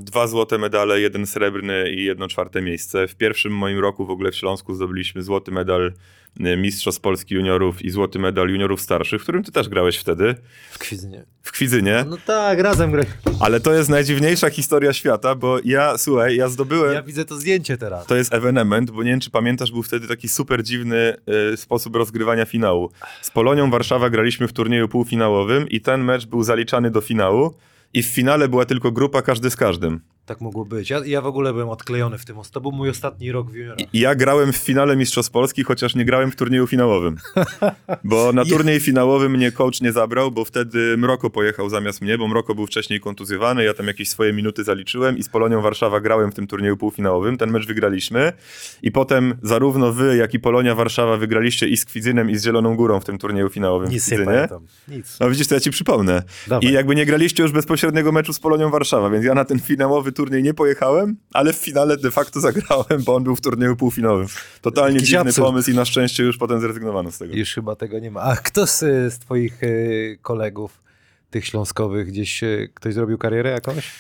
dwa 0.02 0.28
złote 0.28 0.58
medale, 0.58 1.02
jeden 1.02 1.28
srebrny 1.28 1.92
i 1.92 2.04
jedno 2.04 2.28
czwarte 2.28 2.62
miejsce. 2.62 3.08
W 3.08 3.16
pierwszym 3.16 3.52
moim 3.58 3.80
roku 3.80 4.06
w 4.06 4.10
ogóle 4.10 4.32
w 4.32 4.36
Śląsku 4.36 4.74
zdobyliśmy 4.74 5.24
złoty 5.24 5.52
medal 5.52 5.94
Mistrzostw 6.40 7.02
Polski 7.02 7.36
Juniorów 7.36 7.82
i 7.82 7.90
złoty 7.90 8.20
medal 8.20 8.50
Juniorów 8.50 8.82
Starszych, 8.82 9.22
w 9.22 9.24
którym 9.24 9.44
ty 9.44 9.52
też 9.52 9.70
grałeś 9.70 9.98
wtedy, 9.98 10.36
W 10.72 10.80
Kwidzynie. 10.80 11.26
w 11.42 11.52
Kwidzynie. 11.52 12.06
No 12.10 12.18
tak, 12.26 12.60
razem 12.60 12.92
grać. 12.92 13.08
Ale 13.40 13.60
to 13.60 13.74
jest 13.74 13.90
najdziwniejsza 13.90 14.50
historia 14.50 14.94
świata, 14.94 15.36
bo 15.36 15.58
ja, 15.64 15.98
słuchaj, 15.98 16.36
ja 16.36 16.50
zdobyłem... 16.50 16.94
Ja 16.94 17.02
widzę 17.04 17.26
to 17.26 17.36
zdjęcie 17.40 17.78
teraz. 17.78 18.06
To 18.06 18.16
jest 18.16 18.34
ewenement, 18.34 18.92
bo 18.92 19.04
nie 19.04 19.12
wiem, 19.12 19.20
czy 19.20 19.30
pamiętasz, 19.32 19.72
był 19.72 19.84
wtedy 19.84 20.08
taki 20.08 20.30
super 20.30 20.64
dziwny 20.64 21.16
e, 21.54 21.58
sposób 21.58 21.96
rozgrywania 21.96 22.46
finału. 22.46 22.92
Z 23.22 23.32
Polonią 23.32 23.72
Warszawa 23.72 24.10
graliśmy 24.10 24.48
w 24.48 24.54
turnieju 24.54 24.88
półfinałowym 24.88 25.70
i 25.70 25.82
ten 25.82 26.04
mecz 26.04 26.26
był 26.26 26.44
zaliczany 26.44 26.92
do 26.92 27.02
finału 27.02 27.54
i 27.94 28.04
w 28.04 28.08
finale 28.08 28.48
była 28.50 28.66
tylko 28.66 28.92
grupa 28.92 29.22
każdy 29.22 29.50
z 29.50 29.56
każdym. 29.56 30.00
Tak 30.26 30.42
mogło 30.42 30.66
być. 30.66 30.90
Ja, 30.90 31.02
ja 31.06 31.22
w 31.22 31.26
ogóle 31.26 31.54
byłem 31.54 31.70
odklejony 31.70 32.18
w 32.18 32.26
tym. 32.26 32.36
To 32.52 32.62
był 32.62 32.72
mój 32.72 32.90
ostatni 32.90 33.32
rok 33.32 33.52
w 33.52 33.56
juniorach. 33.56 33.78
Ja 33.94 34.16
grałem 34.16 34.54
w 34.54 34.58
finale 34.58 34.96
Mistrzostw 34.96 35.32
Polski, 35.32 35.64
chociaż 35.64 35.96
nie 35.96 36.06
grałem 36.06 36.32
w 36.32 36.36
turnieju 36.36 36.68
finałowym. 36.68 37.18
Bo 38.04 38.34
na 38.34 38.46
turniej 38.46 38.80
finałowy 38.80 39.30
mnie 39.30 39.52
coach 39.52 39.82
nie 39.82 39.92
zabrał, 39.92 40.32
bo 40.32 40.46
wtedy 40.46 40.98
Mroko 40.98 41.30
pojechał 41.30 41.70
zamiast 41.70 42.02
mnie, 42.02 42.18
bo 42.18 42.28
Mroko 42.28 42.56
był 42.56 42.68
wcześniej 42.68 43.00
kontuzjowany, 43.00 43.64
ja 43.64 43.74
tam 43.74 43.88
jakieś 43.88 44.10
swoje 44.10 44.34
minuty 44.34 44.64
zaliczyłem 44.64 45.18
i 45.18 45.24
z 45.24 45.30
Polonią 45.30 45.62
Warszawa 45.62 46.00
grałem 46.00 46.32
w 46.32 46.36
tym 46.36 46.48
turnieju 46.48 46.78
półfinałowym. 46.78 47.38
Ten 47.38 47.52
mecz 47.52 47.68
wygraliśmy 47.68 48.34
i 48.82 48.92
potem 48.92 49.34
zarówno 49.42 49.92
wy, 49.94 50.18
jak 50.18 50.34
i 50.34 50.40
Polonia 50.40 50.76
Warszawa 50.76 51.18
wygraliście 51.18 51.68
i 51.68 51.78
z 51.78 51.86
Kwidzynem 51.86 52.30
i 52.30 52.36
z 52.38 52.44
Zieloną 52.44 52.76
Górą 52.76 53.00
w 53.00 53.06
tym 53.06 53.18
turnieju 53.18 53.50
finałowym 53.50 53.90
Nic 53.90 54.04
w 54.08 54.12
nie 54.12 54.18
Kwidzynie. 54.18 54.36
pamiętam. 54.36 54.66
Nic. 54.88 55.20
No 55.20 55.30
widzisz, 55.30 55.48
to 55.48 55.56
ja 55.56 55.60
ci 55.62 55.72
przypomnę. 55.72 56.24
Dawaj. 56.48 56.70
I 56.70 56.74
jakby 56.74 56.96
nie 56.96 57.06
graliście 57.06 57.44
już 57.44 57.52
bezpośredniego 57.52 58.12
meczu 58.12 58.34
z 58.34 58.40
Polonią 58.40 58.70
Warszawa, 58.70 59.10
więc 59.10 59.26
ja 59.26 59.34
na 59.34 59.46
ten 59.46 59.60
finałowy 59.60 60.12
turniej 60.16 60.44
nie 60.44 60.54
pojechałem, 60.54 61.18
ale 61.34 61.54
w 61.54 61.56
finale 61.56 61.98
de 61.98 62.12
facto 62.12 62.40
zagrałem, 62.40 63.04
bo 63.06 63.16
on 63.16 63.24
był 63.24 63.36
w 63.36 63.42
turnieju 63.42 63.76
półfinałowym. 63.76 64.28
Totalnie 64.62 64.96
Jakiś 64.96 65.10
dziwny 65.10 65.30
absurd. 65.30 65.48
pomysł 65.48 65.72
i 65.72 65.74
na 65.74 65.86
szczęście 65.86 66.24
już 66.24 66.38
potem 66.38 66.62
zrezygnowano 66.62 67.12
z 67.12 67.18
tego. 67.18 67.36
Już 67.36 67.54
chyba 67.54 67.76
tego 67.76 68.00
nie 68.00 68.12
ma. 68.12 68.22
A 68.22 68.36
kto 68.36 68.68
z, 68.68 68.80
z 69.14 69.20
twoich 69.20 69.64
y, 69.64 70.20
kolegów, 70.22 70.82
tych 71.30 71.46
śląskowych, 71.46 72.08
gdzieś 72.08 72.44
y, 72.44 72.70
ktoś 72.74 72.94
zrobił 72.94 73.18
karierę 73.18 73.50
jakąś? 73.50 73.92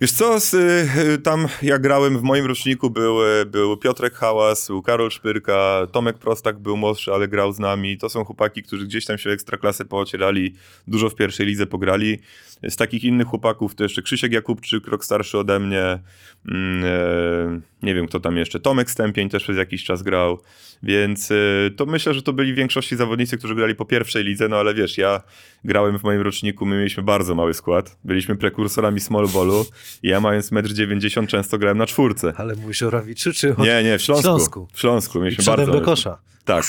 Wiesz 0.00 0.12
co, 0.12 0.40
z, 0.40 0.54
y, 0.54 1.18
tam 1.22 1.46
jak 1.62 1.82
grałem 1.82 2.18
w 2.18 2.22
moim 2.22 2.46
roczniku 2.46 2.90
był, 2.90 3.26
y, 3.26 3.46
był 3.46 3.76
Piotrek 3.76 4.14
Hałas, 4.14 4.68
był 4.68 4.82
Karol 4.82 5.10
Szpyrka, 5.10 5.86
Tomek 5.92 6.18
Prostak 6.18 6.58
był 6.58 6.76
młodszy, 6.76 7.12
ale 7.12 7.28
grał 7.28 7.52
z 7.52 7.58
nami. 7.58 7.98
To 7.98 8.08
są 8.08 8.24
chłopaki, 8.24 8.62
którzy 8.62 8.86
gdzieś 8.86 9.04
tam 9.04 9.18
się 9.18 9.30
w 9.30 9.32
ekstraklasę 9.32 9.84
poocierali, 9.84 10.54
dużo 10.86 11.10
w 11.10 11.14
pierwszej 11.14 11.46
lidze 11.46 11.66
pograli. 11.66 12.18
Z 12.62 12.76
takich 12.76 13.04
innych 13.04 13.26
chłopaków 13.26 13.74
to 13.74 13.82
jeszcze 13.82 14.02
Krzysiek 14.02 14.32
Jakubczyk, 14.32 14.86
rok 14.86 15.04
starszy 15.04 15.38
ode 15.38 15.58
mnie. 15.58 15.98
Mm, 16.48 16.84
e, 16.84 17.60
nie 17.82 17.94
wiem 17.94 18.06
kto 18.06 18.20
tam 18.20 18.36
jeszcze. 18.36 18.60
Tomek 18.60 18.90
Stępień 18.90 19.28
też 19.28 19.42
przez 19.42 19.56
jakiś 19.56 19.84
czas 19.84 20.02
grał. 20.02 20.38
Więc 20.82 21.30
y, 21.30 21.74
to 21.76 21.86
myślę, 21.86 22.14
że 22.14 22.22
to 22.22 22.32
byli 22.32 22.52
w 22.52 22.56
większości 22.56 22.96
zawodnicy, 22.96 23.38
którzy 23.38 23.54
grali 23.54 23.74
po 23.74 23.84
pierwszej 23.84 24.24
lidze, 24.24 24.48
no 24.48 24.56
ale 24.56 24.74
wiesz, 24.74 24.98
ja 24.98 25.22
grałem 25.64 25.98
w 25.98 26.02
moim 26.02 26.20
roczniku, 26.20 26.66
my 26.66 26.76
mieliśmy 26.76 27.02
bardzo 27.02 27.34
mały 27.34 27.54
skład. 27.54 27.98
Byliśmy 28.04 28.36
prekursorami 28.36 29.00
small 29.00 29.28
ballu 29.28 29.66
ja 30.02 30.20
mając 30.20 30.52
1,90 30.52 31.18
m 31.18 31.26
często 31.26 31.58
grałem 31.58 31.78
na 31.78 31.86
czwórce. 31.86 32.32
Ale 32.36 32.54
mówisz 32.56 32.82
o 32.82 32.90
Rawiczu 32.90 33.32
czy 33.32 33.56
o... 33.56 33.64
Nie, 33.64 33.82
nie, 33.84 33.98
w 33.98 34.02
Śląsku. 34.02 34.22
Śląsku. 34.28 34.68
W 34.72 34.80
Śląsku 34.80 35.20
mieliśmy 35.20 35.44
bardzo 35.44 35.72
do 35.72 35.80
kosza. 35.80 36.18
Tak. 36.44 36.64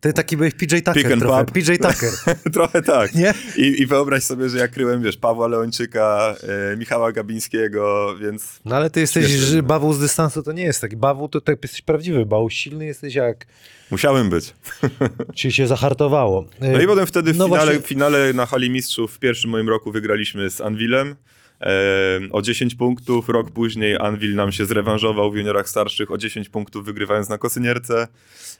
Ty 0.00 0.12
taki 0.12 0.36
byłeś 0.36 0.54
PJ 0.54 0.64
Pick 0.76 0.84
Tucker 0.84 1.12
and 1.12 1.22
trochę. 1.22 1.44
pop. 1.44 1.54
PJ 1.54 1.72
Tucker. 1.72 2.10
Trochę 2.54 2.82
tak. 2.82 3.14
Nie? 3.14 3.34
I, 3.56 3.82
I 3.82 3.86
wyobraź 3.86 4.22
sobie, 4.22 4.48
że 4.48 4.58
ja 4.58 4.68
kryłem, 4.68 5.02
wiesz, 5.02 5.16
Pawła 5.16 5.48
Leończyka, 5.48 6.34
e, 6.72 6.76
Michała 6.76 7.12
Gabińskiego, 7.12 8.14
więc 8.20 8.60
No 8.64 8.76
ale 8.76 8.90
ty 8.90 9.00
jesteś, 9.00 9.26
Śmieszne. 9.26 9.46
że 9.46 9.62
bawu 9.62 9.92
z 9.92 9.98
dystansu 10.00 10.42
to 10.42 10.52
nie 10.52 10.62
jest 10.62 10.80
taki. 10.80 10.96
Bawu 10.96 11.28
to 11.28 11.40
tak 11.40 11.58
jesteś 11.62 11.82
prawdziwy 11.82 12.26
bawu. 12.26 12.50
Silny 12.50 12.86
jesteś 12.86 13.14
jak... 13.14 13.46
musiałem 13.90 14.30
być. 14.30 14.54
Ci 15.34 15.52
się 15.52 15.66
zahartowało. 15.66 16.44
No 16.60 16.80
i 16.80 16.86
potem 16.86 17.06
wtedy 17.06 17.32
w 17.32 17.36
No 17.36 17.44
finale, 17.44 17.64
właśnie. 17.64 17.82
w 17.82 17.86
finale 17.86 18.32
na 18.32 18.46
Hali 18.46 18.70
Mistrzów 18.70 19.12
w 19.14 19.18
pierwszym 19.18 19.50
moim 19.50 19.68
roku 19.68 19.92
wygraliśmy 19.92 20.50
z 20.50 20.60
Anvilem. 20.60 21.16
O 22.32 22.42
10 22.42 22.74
punktów, 22.74 23.28
rok 23.28 23.50
później 23.50 23.96
Anvil 24.00 24.34
nam 24.34 24.52
się 24.52 24.66
zrewanżował 24.66 25.30
w 25.30 25.36
juniorach 25.36 25.68
starszych 25.68 26.10
o 26.10 26.18
10 26.18 26.48
punktów 26.48 26.84
wygrywając 26.84 27.28
na 27.28 27.38
Kosynierce, 27.38 28.08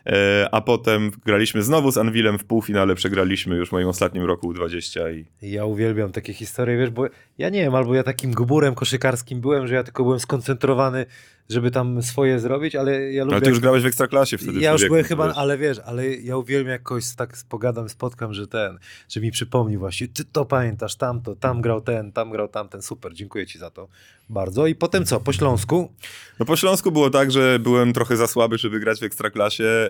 e, 0.07 0.49
a 0.53 0.61
potem 0.61 1.11
graliśmy 1.25 1.63
znowu 1.63 1.91
z 1.91 1.99
Anvilem 1.99 2.39
w 2.39 2.45
półfinale, 2.45 2.95
przegraliśmy 2.95 3.57
już 3.57 3.69
w 3.69 3.73
moim 3.73 3.89
ostatnim 3.89 4.25
roku 4.25 4.53
U20 4.53 5.01
i 5.43 5.51
Ja 5.51 5.65
uwielbiam 5.65 6.13
takie 6.13 6.33
historie, 6.33 6.79
wiesz, 6.79 6.91
bo 6.91 7.07
ja 7.39 7.49
nie 7.49 7.61
wiem, 7.61 7.75
albo 7.75 7.95
ja 7.95 8.03
takim 8.03 8.31
gburem 8.31 8.75
koszykarskim 8.75 9.41
byłem, 9.41 9.67
że 9.67 9.75
ja 9.75 9.83
tylko 9.83 10.03
byłem 10.03 10.21
skoncentrowany, 10.21 11.07
żeby 11.49 11.71
tam 11.71 12.03
swoje 12.03 12.41
zrobić, 12.41 12.77
ale 12.77 13.13
ja 13.13 13.25
lubię... 13.25 13.37
ale 13.37 13.45
ty 13.45 13.51
już 13.51 13.61
grałeś 13.61 13.83
w 13.83 13.87
Ekstraklasie 13.87 14.39
wtedy. 14.39 14.61
Ja 14.61 14.73
już 14.73 14.89
byłem 14.89 15.05
chyba, 15.05 15.27
wiesz. 15.27 15.37
ale 15.37 15.59
wiesz, 15.59 15.79
ale 15.79 16.15
ja 16.15 16.37
uwielbiam 16.37 16.73
jak 16.73 16.83
kogoś 16.83 17.15
tak 17.15 17.37
pogadam, 17.49 17.89
spotkam, 17.89 18.35
że 18.35 18.47
ten, 18.47 18.79
że 19.09 19.21
mi 19.21 19.31
przypomni 19.31 19.79
właśnie, 19.79 20.09
ty 20.09 20.25
to 20.25 20.45
pamiętasz, 20.45 20.97
tamto, 20.97 21.37
tam 21.37 21.61
grał 21.61 21.81
ten, 21.81 22.13
tam 22.13 22.31
grał 22.31 22.49
tamten, 22.49 22.83
super, 22.83 23.15
dziękuję 23.15 23.47
ci 23.47 23.59
za 23.59 23.71
to 23.71 23.89
bardzo. 24.29 24.67
I 24.67 24.75
potem 24.75 25.05
co, 25.05 25.21
po 25.21 25.33
Śląsku? 25.33 25.93
No 26.39 26.47
po 26.47 26.57
Śląsku 26.57 26.93
było 26.93 27.11
tak, 27.11 27.31
że 27.31 27.59
byłem 27.59 27.93
trochę 27.93 28.17
za 28.17 28.27
słaby, 28.27 28.59
żeby 28.59 28.81
grać 28.81 29.01
w 29.01 29.03
Ekstraklasie, 29.03 29.65
e, 29.65 29.89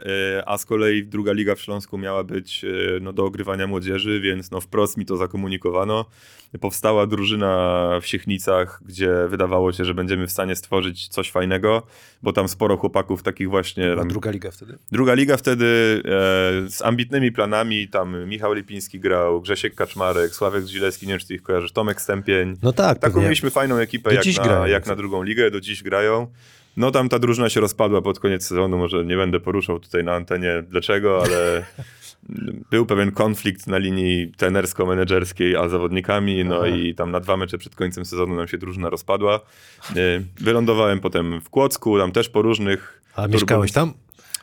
a 0.48 0.58
z 0.58 0.64
kolei 0.66 1.04
druga 1.04 1.32
liga 1.32 1.54
w 1.54 1.60
Śląsku 1.60 1.98
miała 1.98 2.24
być 2.24 2.64
e, 2.64 2.68
no, 3.00 3.12
do 3.12 3.24
ogrywania 3.24 3.66
młodzieży, 3.66 4.20
więc 4.20 4.50
no, 4.50 4.60
wprost 4.60 4.96
mi 4.96 5.06
to 5.06 5.16
zakomunikowano. 5.16 6.04
Powstała 6.60 7.06
drużyna 7.06 7.88
w 8.02 8.06
Siechnicach, 8.06 8.80
gdzie 8.86 9.14
wydawało 9.28 9.72
się, 9.72 9.84
że 9.84 9.94
będziemy 9.94 10.26
w 10.26 10.30
stanie 10.32 10.56
stworzyć 10.56 11.08
coś 11.08 11.30
fajnego, 11.30 11.82
bo 12.22 12.32
tam 12.32 12.48
sporo 12.48 12.76
chłopaków 12.76 13.22
takich 13.22 13.50
właśnie... 13.50 13.92
A 13.92 13.96
Tam, 13.96 14.08
druga 14.08 14.30
liga 14.30 14.50
wtedy? 14.50 14.78
Druga 14.92 15.14
liga 15.14 15.36
wtedy 15.36 15.64
e, 15.64 16.10
z 16.70 16.82
ambitnymi 16.84 17.32
planami, 17.32 17.88
tam 17.88 18.28
Michał 18.28 18.52
Lipiński 18.52 19.00
grał, 19.00 19.40
Grzesiek 19.40 19.74
Kaczmarek, 19.74 20.34
Sławek 20.34 20.66
Zilewski, 20.66 21.06
nie 21.06 21.12
wiem 21.12 21.20
czy 21.20 21.26
ty 21.26 21.34
ich 21.34 21.42
kojarzysz, 21.42 21.72
Tomek 21.72 22.00
Stępień. 22.00 22.56
No 22.62 22.72
tak, 22.72 22.98
Taką 22.98 23.12
pewnie. 23.12 23.22
mieliśmy 23.22 23.50
fajną 23.50 23.76
ekipę 23.76 24.14
jak 24.14 24.25
dziś 24.26 24.38
na, 24.38 24.44
grają. 24.44 24.66
jak 24.66 24.86
na 24.86 24.96
drugą 24.96 25.22
ligę, 25.22 25.50
do 25.50 25.60
dziś 25.60 25.82
grają. 25.82 26.26
No 26.76 26.90
tam 26.90 27.08
ta 27.08 27.18
drużyna 27.18 27.48
się 27.48 27.60
rozpadła 27.60 28.02
pod 28.02 28.20
koniec 28.20 28.46
sezonu, 28.46 28.78
może 28.78 29.04
nie 29.04 29.16
będę 29.16 29.40
poruszał 29.40 29.80
tutaj 29.80 30.04
na 30.04 30.14
antenie 30.14 30.62
dlaczego, 30.68 31.22
ale 31.24 31.66
był 32.70 32.86
pewien 32.86 33.12
konflikt 33.12 33.66
na 33.66 33.78
linii 33.78 34.32
trenersko-menedżerskiej, 34.36 35.56
a 35.56 35.68
zawodnikami, 35.68 36.44
no 36.44 36.56
Aha. 36.56 36.66
i 36.66 36.94
tam 36.94 37.10
na 37.10 37.20
dwa 37.20 37.36
mecze 37.36 37.58
przed 37.58 37.74
końcem 37.74 38.04
sezonu 38.04 38.34
nam 38.34 38.48
się 38.48 38.58
drużyna 38.58 38.90
rozpadła. 38.90 39.40
Y, 39.96 40.24
Wylądowałem 40.40 41.00
potem 41.00 41.40
w 41.40 41.50
Kłodzku, 41.50 41.98
tam 41.98 42.12
też 42.12 42.28
po 42.28 42.42
różnych... 42.42 43.02
A 43.16 43.26
mieszkałeś 43.26 43.72
tam? 43.72 43.92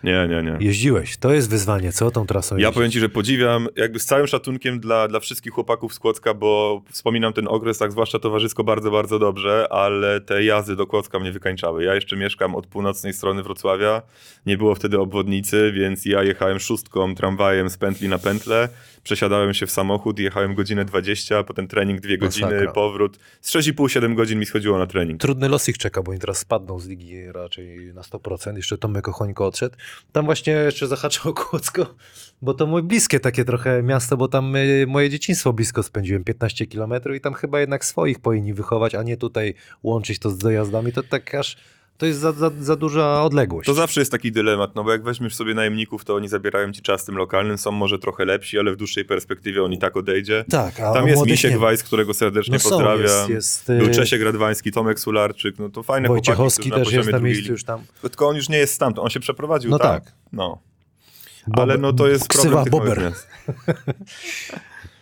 Nie, 0.04 0.28
nie, 0.28 0.43
nie. 0.43 0.58
Jeździłeś. 0.60 1.18
To 1.18 1.34
jest 1.34 1.49
wyzwanie, 1.49 1.91
co 1.91 2.12
tą 2.12 2.26
trasą 2.28 2.56
Ja 2.56 2.60
jeździć? 2.60 2.76
powiem 2.76 2.91
ci, 2.91 2.99
że 2.99 3.10
podziwiam 3.10 3.68
jakby 3.76 3.99
z 3.99 4.06
całym 4.06 4.28
szacunkiem 4.28 4.80
dla, 4.80 5.08
dla 5.08 5.20
wszystkich 5.20 5.54
chłopaków 5.54 5.93
z 5.93 5.99
Kłodzka, 5.99 6.34
bo 6.34 6.82
wspominam 6.91 7.34
ten 7.34 7.47
okres 7.47 7.78
tak 7.78 7.91
zwłaszcza 7.91 8.20
towarzysko 8.20 8.64
bardzo, 8.64 8.91
bardzo 8.91 9.20
dobrze, 9.20 9.68
ale 9.72 10.22
te 10.22 10.43
jazdy 10.43 10.76
do 10.76 10.88
Kłodzka 10.88 11.20
mnie 11.20 11.32
wykańczały. 11.32 11.84
Ja 11.84 11.95
jeszcze 11.95 12.16
mieszkam 12.16 12.56
od 12.56 12.68
północnej 12.68 13.14
strony 13.14 13.43
Wrocławia, 13.43 14.01
nie 14.45 14.58
było 14.58 14.76
wtedy 14.76 14.99
obwodnicy, 14.99 15.72
więc 15.72 16.06
ja 16.06 16.24
jechałem 16.24 16.60
szóstką, 16.60 17.16
tramwajem 17.16 17.70
z 17.70 17.78
pętli 17.78 18.10
na 18.10 18.18
pętlę, 18.18 18.70
przesiadałem 19.04 19.54
się 19.54 19.66
w 19.66 19.72
samochód, 19.72 20.20
jechałem 20.20 20.56
godzinę 20.56 20.86
20, 20.86 21.43
potem 21.43 21.68
trening 21.68 22.01
dwie 22.01 22.18
godziny, 22.18 22.51
Masakra. 22.51 22.72
powrót. 22.72 23.20
Z 23.41 23.51
6,5-7 23.51 24.16
godzin 24.16 24.39
mi 24.39 24.45
schodziło 24.45 24.78
na 24.78 24.88
trening. 24.88 25.22
Trudny 25.22 25.49
los 25.49 25.70
ich 25.70 25.78
czeka, 25.78 26.04
bo 26.04 26.12
oni 26.12 26.20
teraz 26.20 26.38
spadną 26.38 26.80
z 26.80 26.88
ligi 26.88 27.32
raczej 27.32 27.93
na 27.93 28.01
100%. 28.01 28.56
Jeszcze 28.56 28.78
Tomek 28.78 29.08
Ochońko 29.08 29.45
odszedł. 29.45 29.76
Tam 30.12 30.26
właśnie 30.26 30.54
jeszcze 30.54 30.88
zahaczyło 30.88 31.34
Kłodzko, 31.34 31.95
bo 32.41 32.54
to 32.54 32.68
mój 32.68 32.84
bliskie 32.84 33.20
takie 33.20 33.45
trochę 33.45 33.84
miasto, 33.84 34.18
bo 34.18 34.28
tam 34.28 34.56
y, 34.56 34.86
moje 34.88 35.10
dzieciństwo 35.10 35.54
blisko 35.54 35.84
spędziłem, 35.84 36.24
15 36.24 36.66
kilometrów 36.66 37.16
i 37.16 37.22
tam 37.22 37.34
chyba 37.34 37.60
jednak 37.60 37.86
swoich 37.86 38.20
powinni 38.20 38.54
wychować, 38.54 38.95
a 38.95 39.04
nie 39.04 39.18
tutaj 39.18 39.54
łączyć 39.84 40.20
to 40.20 40.30
z 40.30 40.38
dojazdami. 40.38 40.91
To 40.91 41.04
tak 41.04 41.36
aż, 41.36 41.58
to 41.98 42.06
jest 42.06 42.20
za, 42.20 42.32
za, 42.32 42.52
za 42.62 42.76
duża 42.76 43.24
odległość. 43.24 43.66
To 43.68 43.74
zawsze 43.74 44.02
jest 44.02 44.12
taki 44.12 44.32
dylemat, 44.32 44.76
no 44.76 44.84
bo 44.84 44.91
jak 44.91 45.04
weźmiesz 45.04 45.36
sobie 45.36 45.54
najemników, 45.54 46.06
to 46.06 46.16
oni 46.16 46.28
zabierają 46.28 46.72
ci 46.72 46.82
czas 46.82 47.06
tym 47.06 47.16
lokalnym, 47.18 47.58
są 47.58 47.72
może 47.72 48.00
trochę 48.00 48.26
lepsi, 48.26 48.60
ale 48.60 48.72
w 48.72 48.76
dłuższej 48.76 49.06
perspektywie 49.06 49.64
on 49.64 49.74
i 49.74 49.78
tak 49.78 49.98
odejdzie. 49.98 50.46
tak, 50.50 50.80
a 50.80 50.94
Tam 50.94 51.08
jest 51.08 51.26
Misiek. 51.26 51.58
Wajs, 51.58 51.84
którego 51.84 52.14
serdecznie 52.14 52.54
No 52.54 52.60
są, 52.60 52.70
pozdrawiam. 52.70 53.02
jest, 53.02 53.30
jest, 53.30 53.70
y, 53.70 53.78
Był 53.78 53.89
Czesiek 53.89 54.22
Radwański, 54.22 54.72
Tomek 54.72 55.00
Sularczyk, 55.00 55.60
no 55.60 55.70
to 55.70 55.84
fajne 55.84 56.08
Wojciechowski 56.08 56.70
chłopaki, 56.70 56.86
też 56.86 56.94
jest 56.94 57.12
na 57.12 57.20
miejscu 57.20 57.52
już 57.52 57.64
tam. 57.64 57.82
Tylko 58.02 58.28
on 58.28 58.36
już 58.36 58.50
nie 58.50 58.58
jest 58.58 58.74
stamtąd, 58.74 59.06
on 59.06 59.10
się 59.10 59.20
przeprowadził 59.20 59.72
No 59.72 59.80
tak. 59.80 60.04
tak. 60.06 60.14
No. 60.34 60.62
Bob- 61.48 61.62
Ale 61.62 61.78
no 61.78 61.94
to 61.94 62.08
jest 62.08 62.28
problem 62.28 62.66
Bober. 62.70 63.12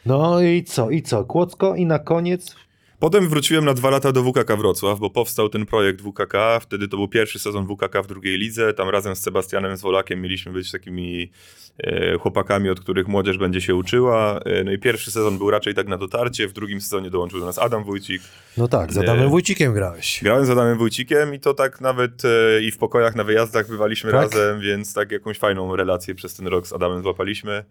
No 0.05 0.41
i 0.41 0.63
co, 0.63 0.89
i 0.89 1.01
co? 1.01 1.23
Kłodzko 1.23 1.75
i 1.75 1.85
na 1.85 1.99
koniec 1.99 2.55
Potem 3.01 3.29
wróciłem 3.29 3.65
na 3.65 3.73
dwa 3.73 3.89
lata 3.89 4.11
do 4.11 4.23
WKK 4.23 4.57
Wrocław, 4.57 4.99
bo 4.99 5.09
powstał 5.09 5.49
ten 5.49 5.65
projekt 5.65 6.01
WKK. 6.01 6.59
Wtedy 6.61 6.87
to 6.87 6.97
był 6.97 7.07
pierwszy 7.07 7.39
sezon 7.39 7.67
WKK 7.67 8.03
w 8.03 8.07
drugiej 8.07 8.37
lidze. 8.37 8.73
Tam 8.73 8.89
razem 8.89 9.15
z 9.15 9.19
Sebastianem 9.21 9.77
Zwolakiem 9.77 10.21
mieliśmy 10.21 10.51
być 10.51 10.71
takimi 10.71 11.31
e, 11.77 12.17
chłopakami, 12.17 12.69
od 12.69 12.79
których 12.79 13.07
młodzież 13.07 13.37
będzie 13.37 13.61
się 13.61 13.75
uczyła. 13.75 14.39
E, 14.39 14.63
no 14.63 14.71
i 14.71 14.79
pierwszy 14.79 15.11
sezon 15.11 15.37
był 15.37 15.51
raczej 15.51 15.75
tak 15.75 15.87
na 15.87 15.97
dotarcie. 15.97 16.47
W 16.47 16.53
drugim 16.53 16.81
sezonie 16.81 17.09
dołączył 17.09 17.39
do 17.39 17.45
nas 17.45 17.59
Adam 17.59 17.83
Wójcik. 17.83 18.21
No 18.57 18.67
tak, 18.67 18.93
z 18.93 18.97
Adamem 18.97 19.29
Wójcikiem 19.29 19.73
grałeś. 19.73 20.19
Grałem 20.23 20.45
z 20.45 20.49
Adamem 20.49 20.77
Wójcikiem 20.77 21.33
i 21.33 21.39
to 21.39 21.53
tak 21.53 21.81
nawet 21.81 22.25
e, 22.25 22.61
i 22.61 22.71
w 22.71 22.77
pokojach 22.77 23.15
na 23.15 23.23
wyjazdach 23.23 23.67
bywaliśmy 23.67 24.11
Tak? 24.11 24.21
razem, 24.21 24.59
więc 24.59 24.93
tak 24.93 25.11
jakąś 25.11 25.37
fajną 25.37 25.75
relację 25.75 26.15
przez 26.15 26.35
ten 26.35 26.47
rok 26.47 26.67
z 26.67 26.73
Adamem 26.73 27.01
złapaliśmy. 27.01 27.63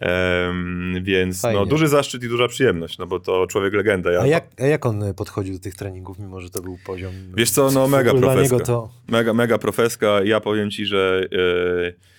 Em, 0.00 0.98
więc 1.02 1.40
Fajnie. 1.40 1.60
no, 1.60 1.66
duży 1.66 1.88
zaszczyt 1.88 2.24
i 2.24 2.28
duża 2.28 2.48
przyjemność, 2.48 2.98
no 2.98 3.06
bo 3.06 3.20
to 3.20 3.46
człowiek 3.46 3.74
legenda. 3.74 4.12
Ja, 4.12 4.20
A 4.20 4.26
jak, 4.26 4.44
a 4.58 4.66
jak 4.66 4.86
on 4.86 5.14
podchodził 5.14 5.54
do 5.54 5.60
tych 5.60 5.74
treningów, 5.74 6.18
mimo 6.18 6.40
że 6.40 6.50
to 6.50 6.62
był 6.62 6.78
poziom... 6.86 7.12
Wiesz 7.36 7.50
co, 7.50 7.70
no 7.70 7.88
mega 7.88 8.14
profeska. 8.14 8.60
to... 8.60 8.88
Mega, 9.08 9.32
mega 9.32 9.58
profeska. 9.58 10.20
Ja 10.24 10.40
powiem 10.40 10.70
ci, 10.70 10.86
że 10.86 11.28
e, 11.32 12.15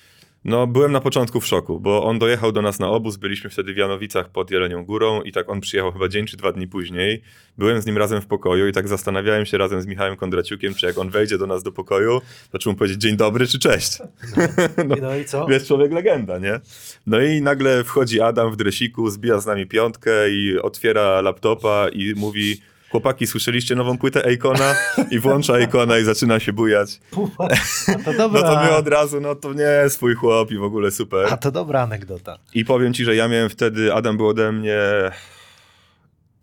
no, 0.48 0.68
byłem 0.68 0.91
na 0.91 1.02
początku 1.02 1.41
w 1.41 1.45
szoku, 1.45 1.80
bo 1.80 2.04
on 2.04 2.20
dojechał 2.20 2.52
do 2.52 2.62
nas 2.62 2.80
na 2.80 2.89
obóz, 2.89 3.18
byliśmy 3.18 3.50
wtedy 3.50 3.74
w 3.74 3.78
Janowicach 3.78 4.30
pod 4.30 4.52
Jelenią 4.52 4.86
Górą 4.86 5.22
i 5.22 5.32
tak 5.32 5.50
on 5.50 5.62
przyjechał 5.62 5.91
chyba 5.91 6.08
dzień 6.08 6.26
czy 6.26 6.38
dwa 6.38 6.52
dni 6.52 6.68
później. 6.68 7.22
Byłem 7.58 7.82
z 7.82 7.86
nim 7.86 7.98
razem 7.98 8.22
w 8.22 8.28
pokoju 8.28 8.68
i 8.68 8.72
tak 8.72 8.88
zastanawiałem 8.88 9.45
się 9.45 9.58
razem 9.58 9.82
z 9.82 9.88
Michałem 9.88 10.16
Kondraciukiem, 10.16 10.74
czy 10.74 10.86
jak 10.86 10.98
on 10.98 11.10
wejdzie 11.10 11.38
do 11.38 11.48
nas 11.48 11.64
do 11.64 11.72
pokoju, 11.72 12.22
to 12.52 12.60
czy 12.60 12.70
mu 12.70 12.76
powiedzieć 12.76 13.02
dzień 13.02 13.18
dobry 13.18 13.48
czy 13.48 13.60
cześć. 13.60 14.00
no, 14.88 14.95
No 15.02 15.16
i 15.16 15.26
co? 15.26 15.52
jest 15.52 15.68
człowiek 15.68 15.91
legenda, 15.91 16.38
nie? 16.38 16.60
No 17.08 17.22
i 17.22 17.41
nagle 17.41 17.84
wchodzi 17.84 18.22
Adam 18.22 18.52
w 18.52 18.56
dresiku, 18.56 19.10
zbija 19.10 19.39
z 19.39 19.45
nami 19.45 19.68
piątkę 19.68 20.30
i 20.30 20.60
otwiera 20.60 21.22
laptopa 21.22 21.89
i 21.93 22.14
mówi 22.16 22.58
chłopaki, 22.92 23.28
słyszeliście 23.28 23.76
nową 23.76 23.98
płytę 23.98 24.24
Akona? 24.34 24.76
I 25.12 25.20
włącza 25.20 25.54
Akona 25.54 25.98
i 25.98 26.04
zaczyna 26.04 26.40
się 26.40 26.54
bujać. 26.54 27.00
To 28.06 28.14
dobra, 28.14 28.42
No 28.42 28.48
to 28.56 28.64
my 28.64 28.76
od 28.76 28.88
razu, 28.88 29.22
no 29.22 29.36
to 29.36 29.54
nie, 29.54 29.90
swój 29.90 30.16
chłop 30.16 30.52
i 30.52 30.58
w 30.58 30.64
ogóle 30.64 30.92
super. 30.92 31.28
a 31.32 31.38
to 31.38 31.52
dobra 31.52 31.82
anegdota. 31.82 32.38
I 32.54 32.66
powiem 32.66 32.94
ci, 32.94 33.06
że 33.06 33.16
ja 33.16 33.28
miałem 33.28 33.50
wtedy, 33.50 33.94
Adam 33.94 34.18
był 34.18 34.28
ode 34.28 34.52
mnie 34.52 34.80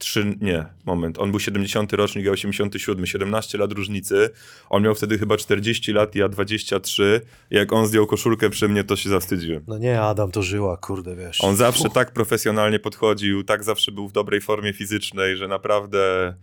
trzy, 0.05 0.37
nie, 0.41 0.67
moment, 0.85 1.19
on 1.19 1.31
był 1.31 1.41
70 1.41 1.93
rocznik, 1.93 2.25
ja 2.25 2.33
87, 2.33 3.07
17 3.07 3.59
lat 3.59 3.73
różnicy. 3.73 4.31
On 4.71 4.83
miał 4.83 4.95
wtedy 4.95 5.19
chyba 5.19 5.37
40 5.37 5.93
lat, 5.93 6.15
ja 6.15 6.29
23. 6.29 7.21
Jak 7.51 7.73
on 7.73 7.87
zdjął 7.87 8.07
koszulkę 8.07 8.51
przy 8.51 8.69
mnie, 8.69 8.85
to 8.85 8.97
się 8.97 9.09
zawstydziłem. 9.09 9.65
No 9.67 9.79
nie, 9.79 10.01
Adam 10.01 10.31
to 10.31 10.43
żyła, 10.43 10.77
kurde, 10.77 11.17
wiesz. 11.17 11.45
On 11.45 11.57
zawsze 11.57 11.91
tak 11.91 12.13
profesjonalnie 12.13 12.79
podchodził, 12.79 13.45
tak 13.45 13.65
zawsze 13.65 13.93
był 13.93 14.09
w 14.09 14.13
dobrej 14.13 14.41
formie 14.41 14.73
fizycznej, 14.73 15.37
że 15.37 15.49
naprawdę 15.49 16.35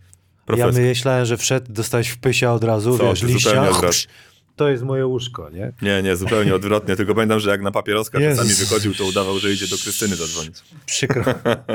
Ja 0.56 0.68
myślałem, 0.68 1.26
że 1.26 1.36
wszedł, 1.36 1.72
dostałeś 1.72 2.08
w 2.08 2.18
pysia 2.18 2.52
od 2.52 2.64
razu, 2.64 2.98
Co, 2.98 3.04
wiesz, 3.04 3.22
liścia. 3.22 3.70
od 3.70 3.82
razu. 3.82 4.08
To 4.56 4.68
jest 4.68 4.82
moje 4.82 5.06
łóżko, 5.06 5.50
nie? 5.50 5.72
Nie, 5.82 6.02
nie, 6.02 6.16
zupełnie 6.16 6.54
odwrotnie. 6.54 6.96
Tylko 6.96 7.14
pamiętam, 7.14 7.40
że 7.40 7.50
jak 7.50 7.62
na 7.62 7.70
papieroska 7.70 8.20
czasami 8.20 8.48
Jezus. 8.48 8.68
wychodził, 8.68 8.94
to 8.94 9.04
udawał, 9.04 9.38
że 9.38 9.52
idzie 9.52 9.68
do 9.68 9.76
Krystyny 9.76 10.16
zadzwonić. 10.16 10.56
Przykro. 10.86 11.24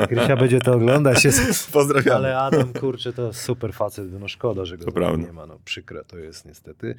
Krysia 0.08 0.36
będzie 0.36 0.60
to 0.60 0.72
oglądać. 0.72 1.24
Jest... 1.24 1.72
Pozdrawiam. 1.72 2.16
Ale 2.16 2.38
Adam, 2.38 2.72
kurczę, 2.72 3.12
to 3.12 3.32
super 3.32 3.72
facet. 3.74 4.20
No 4.20 4.28
szkoda, 4.28 4.64
że 4.64 4.78
go 4.78 5.16
nie 5.16 5.32
ma. 5.32 5.46
No 5.46 5.58
przykre 5.64 6.04
to 6.04 6.18
jest 6.18 6.44
niestety. 6.44 6.94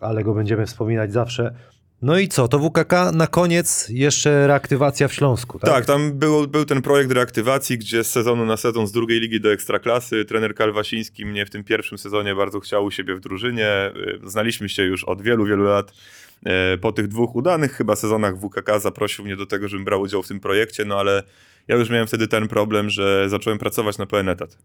Ale 0.00 0.24
go 0.24 0.34
będziemy 0.34 0.66
wspominać 0.66 1.12
zawsze. 1.12 1.54
No 2.02 2.18
i 2.18 2.28
co, 2.28 2.48
to 2.48 2.58
WKK 2.58 2.92
na 3.12 3.26
koniec 3.26 3.88
jeszcze 3.88 4.46
reaktywacja 4.46 5.08
w 5.08 5.14
Śląsku, 5.14 5.58
tak? 5.58 5.70
Tak, 5.70 5.86
tam 5.86 6.12
był, 6.12 6.48
był 6.48 6.64
ten 6.64 6.82
projekt 6.82 7.12
reaktywacji, 7.12 7.78
gdzie 7.78 8.04
z 8.04 8.10
sezonu 8.10 8.46
na 8.46 8.56
sezon 8.56 8.86
z 8.86 8.92
drugiej 8.92 9.20
ligi 9.20 9.40
do 9.40 9.52
ekstraklasy 9.52 10.24
trener 10.24 10.54
Kalwasiński 10.54 11.26
mnie 11.26 11.46
w 11.46 11.50
tym 11.50 11.64
pierwszym 11.64 11.98
sezonie 11.98 12.34
bardzo 12.34 12.60
chciał 12.60 12.84
u 12.84 12.90
siebie 12.90 13.14
w 13.14 13.20
drużynie. 13.20 13.92
Y, 14.24 14.30
Znaliśmy 14.30 14.68
się 14.68 14.82
już 14.82 15.04
od 15.04 15.22
wielu, 15.22 15.44
wielu 15.44 15.64
lat. 15.64 15.92
E, 16.46 16.78
Po 16.78 16.92
tych 16.92 17.08
dwóch 17.08 17.34
udanych 17.36 17.72
chyba 17.72 17.96
sezonach 17.96 18.34
WKK 18.36 18.80
zaprosił 18.80 19.24
mnie 19.24 19.36
do 19.36 19.46
tego, 19.46 19.68
żebym 19.68 19.84
brał 19.84 20.00
udział 20.00 20.22
w 20.22 20.28
tym 20.28 20.40
projekcie, 20.40 20.84
no 20.84 20.98
ale 20.98 21.22
ja 21.68 21.76
już 21.76 21.90
miałem 21.90 22.06
wtedy 22.06 22.28
ten 22.28 22.48
problem, 22.48 22.90
że 22.90 23.28
zacząłem 23.28 23.58
pracować 23.58 23.98
na 23.98 24.06
pełen 24.06 24.28
etat. 24.28 24.58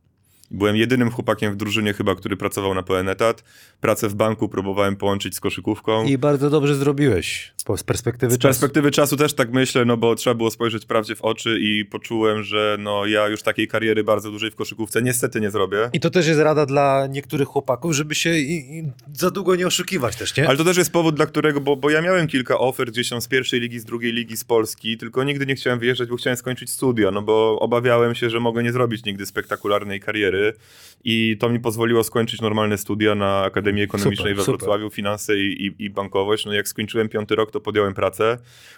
Byłem 0.52 0.76
jedynym 0.76 1.12
chłopakiem 1.12 1.54
w 1.54 1.56
drużynie 1.56 1.94
chyba, 1.94 2.16
który 2.16 2.38
pracował 2.38 2.74
na 2.74 2.84
pełen 2.84 3.10
etat. 3.10 3.44
Pracę 3.82 4.10
w 4.10 4.16
banku 4.16 4.50
próbowałem 4.50 4.96
połączyć 4.96 5.36
z 5.36 5.40
koszykówką. 5.40 6.04
I 6.04 6.18
bardzo 6.18 6.50
dobrze 6.50 6.76
zrobiłeś 6.76 7.54
z 7.76 7.84
perspektywy 7.84 8.32
Z 8.32 8.38
czasu. 8.38 8.48
perspektywy 8.48 8.92
czasu 8.92 9.18
też 9.18 9.34
tak 9.34 9.52
myślę, 9.52 9.86
no 9.86 9.98
bo 9.98 10.16
trzeba 10.16 10.34
było 10.34 10.52
spojrzeć 10.52 10.86
prawdzie 10.86 11.16
w 11.16 11.22
oczy 11.22 11.58
i 11.62 11.86
poczułem, 11.86 12.44
że 12.44 12.78
no 12.80 13.06
ja 13.06 13.28
już 13.28 13.42
takiej 13.44 13.68
kariery 13.68 14.04
bardzo 14.04 14.32
dużej 14.32 14.52
w 14.52 14.56
koszykówce 14.56 15.02
niestety 15.02 15.42
nie 15.42 15.52
zrobię. 15.52 15.90
I 15.94 16.00
to 16.00 16.10
też 16.10 16.28
jest 16.28 16.40
rada 16.40 16.66
dla 16.66 17.08
niektórych 17.10 17.48
chłopaków, 17.48 17.94
żeby 17.94 18.16
się 18.16 18.38
i, 18.38 18.80
i 18.80 18.84
za 19.14 19.32
długo 19.32 19.56
nie 19.56 19.68
oszukiwać 19.68 20.16
też, 20.16 20.38
nie? 20.38 20.48
Ale 20.48 20.58
to 20.58 20.64
też 20.64 20.78
jest 20.78 20.92
powód, 20.92 21.16
dla 21.16 21.26
którego, 21.26 21.62
bo, 21.62 21.76
bo 21.76 21.90
ja 21.90 22.02
miałem 22.02 22.28
kilka 22.28 22.60
ofert 22.60 22.92
gdzieś 22.92 23.10
tam 23.10 23.22
z 23.22 23.28
pierwszej 23.28 23.60
ligi, 23.60 23.80
z 23.80 23.86
drugiej 23.86 24.14
ligi, 24.14 24.38
z 24.38 24.44
Polski, 24.44 24.98
tylko 24.98 25.24
nigdy 25.24 25.46
nie 25.46 25.56
chciałem 25.56 25.80
wyjeżdżać, 25.80 26.10
bo 26.10 26.16
chciałem 26.16 26.38
skończyć 26.38 26.70
studia, 26.70 27.12
no 27.12 27.22
bo 27.22 27.60
obawiałem 27.60 28.16
się, 28.16 28.30
że 28.30 28.40
mogę 28.40 28.64
nie 28.64 28.72
zrobić 28.72 29.06
nigdy 29.06 29.26
spektakularnej 29.26 30.00
kariery 30.00 30.54
i 31.04 31.38
to 31.40 31.50
mi 31.50 31.60
pozwoliło 31.60 32.04
skończyć 32.04 32.42
normalne 32.42 32.78
studia 32.78 33.16
na 33.16 33.44
Akademii 33.44 33.84
Ekonomicznej 33.84 34.18
Super, 34.18 34.36
we 34.36 34.44
super. 34.44 34.60
Wrocławiu, 34.60 34.90
finanse 34.90 35.40
i, 35.40 35.66
i, 35.66 35.84
i 35.86 35.90
bankowość. 35.90 36.46
No 36.46 36.54
jak 36.54 36.68
skończyłem 36.68 37.10
piąty 37.10 37.36
rok, 37.36 37.52
to 37.52 37.57
podjąłem 37.62 37.94
pracę. 37.94 38.38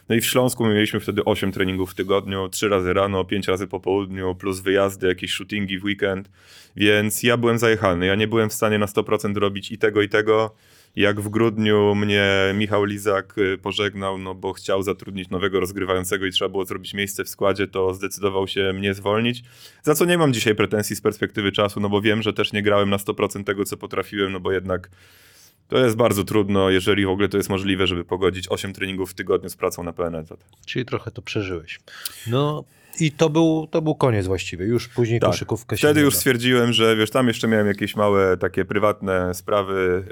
No 0.10 0.16
i 0.16 0.22
w 0.22 0.26
Śląsku 0.26 0.66
my 0.66 0.74
mieliśmy 0.74 1.00
wtedy 1.00 1.26
8 1.26 1.52
treningów 1.52 1.92
w 1.92 1.96
tygodniu, 1.96 2.50
3 2.50 2.70
razy 2.70 2.94
rano, 2.94 3.26
5 3.26 3.48
razy 3.48 3.68
po 3.68 3.80
południu, 3.80 4.36
plus 4.36 4.60
wyjazdy, 4.60 5.08
jakieś 5.08 5.32
shootingi 5.32 5.80
w 5.80 5.84
weekend, 5.84 6.30
więc 6.76 7.24
ja 7.24 7.38
byłem 7.38 7.58
zajechany. 7.58 8.06
Ja 8.06 8.16
nie 8.16 8.28
byłem 8.28 8.50
w 8.50 8.54
stanie 8.54 8.80
na 8.80 8.86
100% 8.86 9.38
robić 9.38 9.72
i 9.72 9.78
tego, 9.78 10.02
i 10.02 10.10
tego. 10.10 10.56
Jak 10.96 11.22
w 11.22 11.30
grudniu 11.30 11.96
mnie 11.96 12.30
Michał 12.56 12.84
Lizak 12.84 13.38
y, 13.38 13.58
pożegnał, 13.58 14.18
no 14.18 14.36
bo 14.36 14.54
chciał 14.54 14.84
zatrudnić 14.84 15.30
nowego 15.30 15.60
rozgrywającego 15.60 16.26
i 16.26 16.32
trzeba 16.32 16.50
było 16.50 16.66
zrobić 16.66 16.94
miejsce 16.94 17.24
w 17.24 17.30
składzie, 17.30 17.68
to 17.68 17.94
zdecydował 17.94 18.48
się 18.48 18.74
mnie 18.74 18.94
zwolnić. 18.94 19.44
Za 19.84 19.96
co 19.96 20.06
nie 20.06 20.18
mam 20.18 20.34
dzisiaj 20.34 20.56
pretensji 20.56 20.96
z 20.96 21.02
perspektywy 21.02 21.52
czasu, 21.52 21.80
no 21.80 21.90
bo 21.90 22.02
wiem, 22.02 22.22
że 22.22 22.34
też 22.34 22.54
nie 22.54 22.64
grałem 22.64 22.90
na 22.90 22.98
100% 22.98 23.44
tego, 23.44 23.66
co 23.66 23.78
potrafiłem, 23.78 24.32
no 24.32 24.40
bo 24.40 24.52
jednak 24.52 24.90
to 25.70 25.78
jest 25.78 25.96
bardzo 25.96 26.24
trudno, 26.24 26.70
jeżeli 26.70 27.06
w 27.06 27.10
ogóle 27.10 27.30
to 27.30 27.38
jest 27.38 27.50
możliwe, 27.50 27.88
żeby 27.88 28.06
pogodzić 28.06 28.48
8 28.50 28.74
treningów 28.74 29.12
w 29.12 29.14
tygodniu 29.14 29.50
z 29.50 29.56
pracą 29.56 29.84
na 29.84 29.94
pełen 29.94 30.16
etat. 30.16 30.40
Czyli 30.66 30.86
trochę 30.86 31.12
to 31.12 31.22
przeżyłeś. 31.22 31.80
No 32.28 32.64
i 33.00 33.12
to 33.12 33.30
był, 33.30 33.68
to 33.72 33.82
był 33.82 33.96
koniec 33.96 34.28
właściwie. 34.28 34.66
Już 34.66 34.88
później 34.88 35.20
Tak. 35.20 35.30
koszykówkę 35.30 35.78
się 35.78 35.88
Wtedy 35.88 36.02
już 36.02 36.14
da. 36.14 36.18
stwierdziłem, 36.20 36.74
że 36.74 36.96
wiesz, 36.96 37.10
tam 37.10 37.28
jeszcze 37.28 37.48
miałem 37.48 37.68
jakieś 37.68 37.96
małe 37.96 38.38
takie 38.38 38.66
prywatne 38.66 39.34
sprawy, 39.34 40.04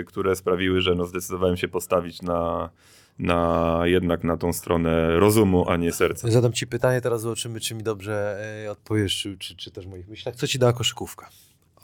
e, 0.00 0.04
które 0.04 0.36
sprawiły, 0.36 0.80
że 0.80 0.94
no 0.94 1.06
zdecydowałem 1.06 1.56
się 1.56 1.68
postawić 1.68 2.22
na, 2.22 2.70
na 3.18 3.80
jednak 3.84 4.24
na 4.24 4.36
tą 4.36 4.52
stronę 4.52 5.18
rozumu, 5.20 5.70
a 5.70 5.76
nie 5.76 5.92
serca. 5.92 6.30
Zadam 6.30 6.52
ci 6.52 6.66
pytanie, 6.66 7.00
teraz 7.00 7.20
zobaczymy, 7.20 7.60
czy 7.60 7.74
mi 7.74 7.82
dobrze 7.82 8.38
e, 8.64 8.70
odpowiesz, 8.70 9.16
czy, 9.22 9.38
czy, 9.38 9.56
czy 9.56 9.70
też 9.70 9.86
w 9.86 9.90
moich 9.90 10.08
myślach. 10.08 10.36
Co 10.36 10.46
ci 10.46 10.58
dała 10.58 10.72
koszykówka? 10.72 11.28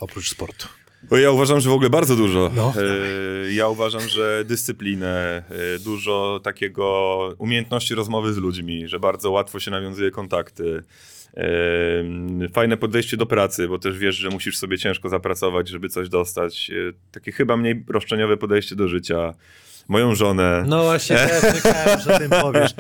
Oprócz 0.01 0.31
sportu. 0.31 0.69
Bo 1.11 1.17
ja 1.17 1.31
uważam, 1.31 1.61
że 1.61 1.71
w 1.71 1.73
ogóle 1.73 1.91
bardzo 1.91 2.17
dużo. 2.17 2.51
No. 2.55 2.73
E, 2.77 3.53
Ja 3.53 3.69
uważam, 3.69 4.09
że 4.09 4.45
dyscyplinę, 4.45 5.43
e, 5.51 5.79
dużo 5.79 6.41
takiego 6.43 7.35
umiejętności 7.39 7.95
rozmowy 7.95 8.33
z 8.33 8.37
ludźmi, 8.37 8.89
że 8.89 9.01
bardzo 9.01 9.31
łatwo 9.31 9.61
się 9.61 9.71
nawiązuje 9.71 10.11
kontakty. 10.11 10.83
E, 11.37 11.45
Fajne 12.53 12.77
podejście 12.77 13.17
do 13.17 13.27
pracy, 13.27 13.69
bo 13.69 13.79
też 13.79 13.99
wiesz, 13.99 14.17
że 14.17 14.29
musisz 14.31 14.59
sobie 14.59 14.79
ciężko 14.79 15.09
zapracować, 15.09 15.69
żeby 15.69 15.89
coś 15.89 16.09
dostać. 16.09 16.71
Takie 17.13 17.33
chyba 17.33 17.57
mniej 17.57 17.85
roszczeniowe 17.89 18.37
podejście 18.37 18.77
do 18.77 18.89
życia. 18.89 19.35
Moją 19.89 20.15
żonę. 20.15 20.65
No 20.67 20.83
właśnie, 20.83 21.17
też 21.17 21.63
czekałem, 21.63 22.01
że 22.01 22.15
o 22.17 22.19
tym 22.19 22.31
powiesz. 22.31 22.75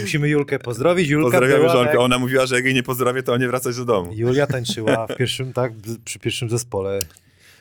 Musimy 0.00 0.28
Julkę 0.28 0.58
pozdrowić. 0.58 1.08
Julka 1.08 1.30
Pozdrawiamy 1.30 1.60
była, 1.60 1.72
żonkę. 1.72 1.98
Ona 1.98 2.18
mówiła, 2.18 2.46
że 2.46 2.54
jak 2.56 2.64
jej 2.64 2.74
nie 2.74 2.82
pozdrowię, 2.82 3.22
to 3.22 3.36
nie 3.36 3.48
wracać 3.48 3.76
do 3.76 3.84
domu. 3.84 4.12
Julia 4.14 4.46
tańczyła 4.46 5.06
w 5.06 5.16
pierwszym, 5.16 5.52
tak, 5.52 5.72
przy 6.04 6.18
pierwszym 6.18 6.50
zespole. 6.50 7.00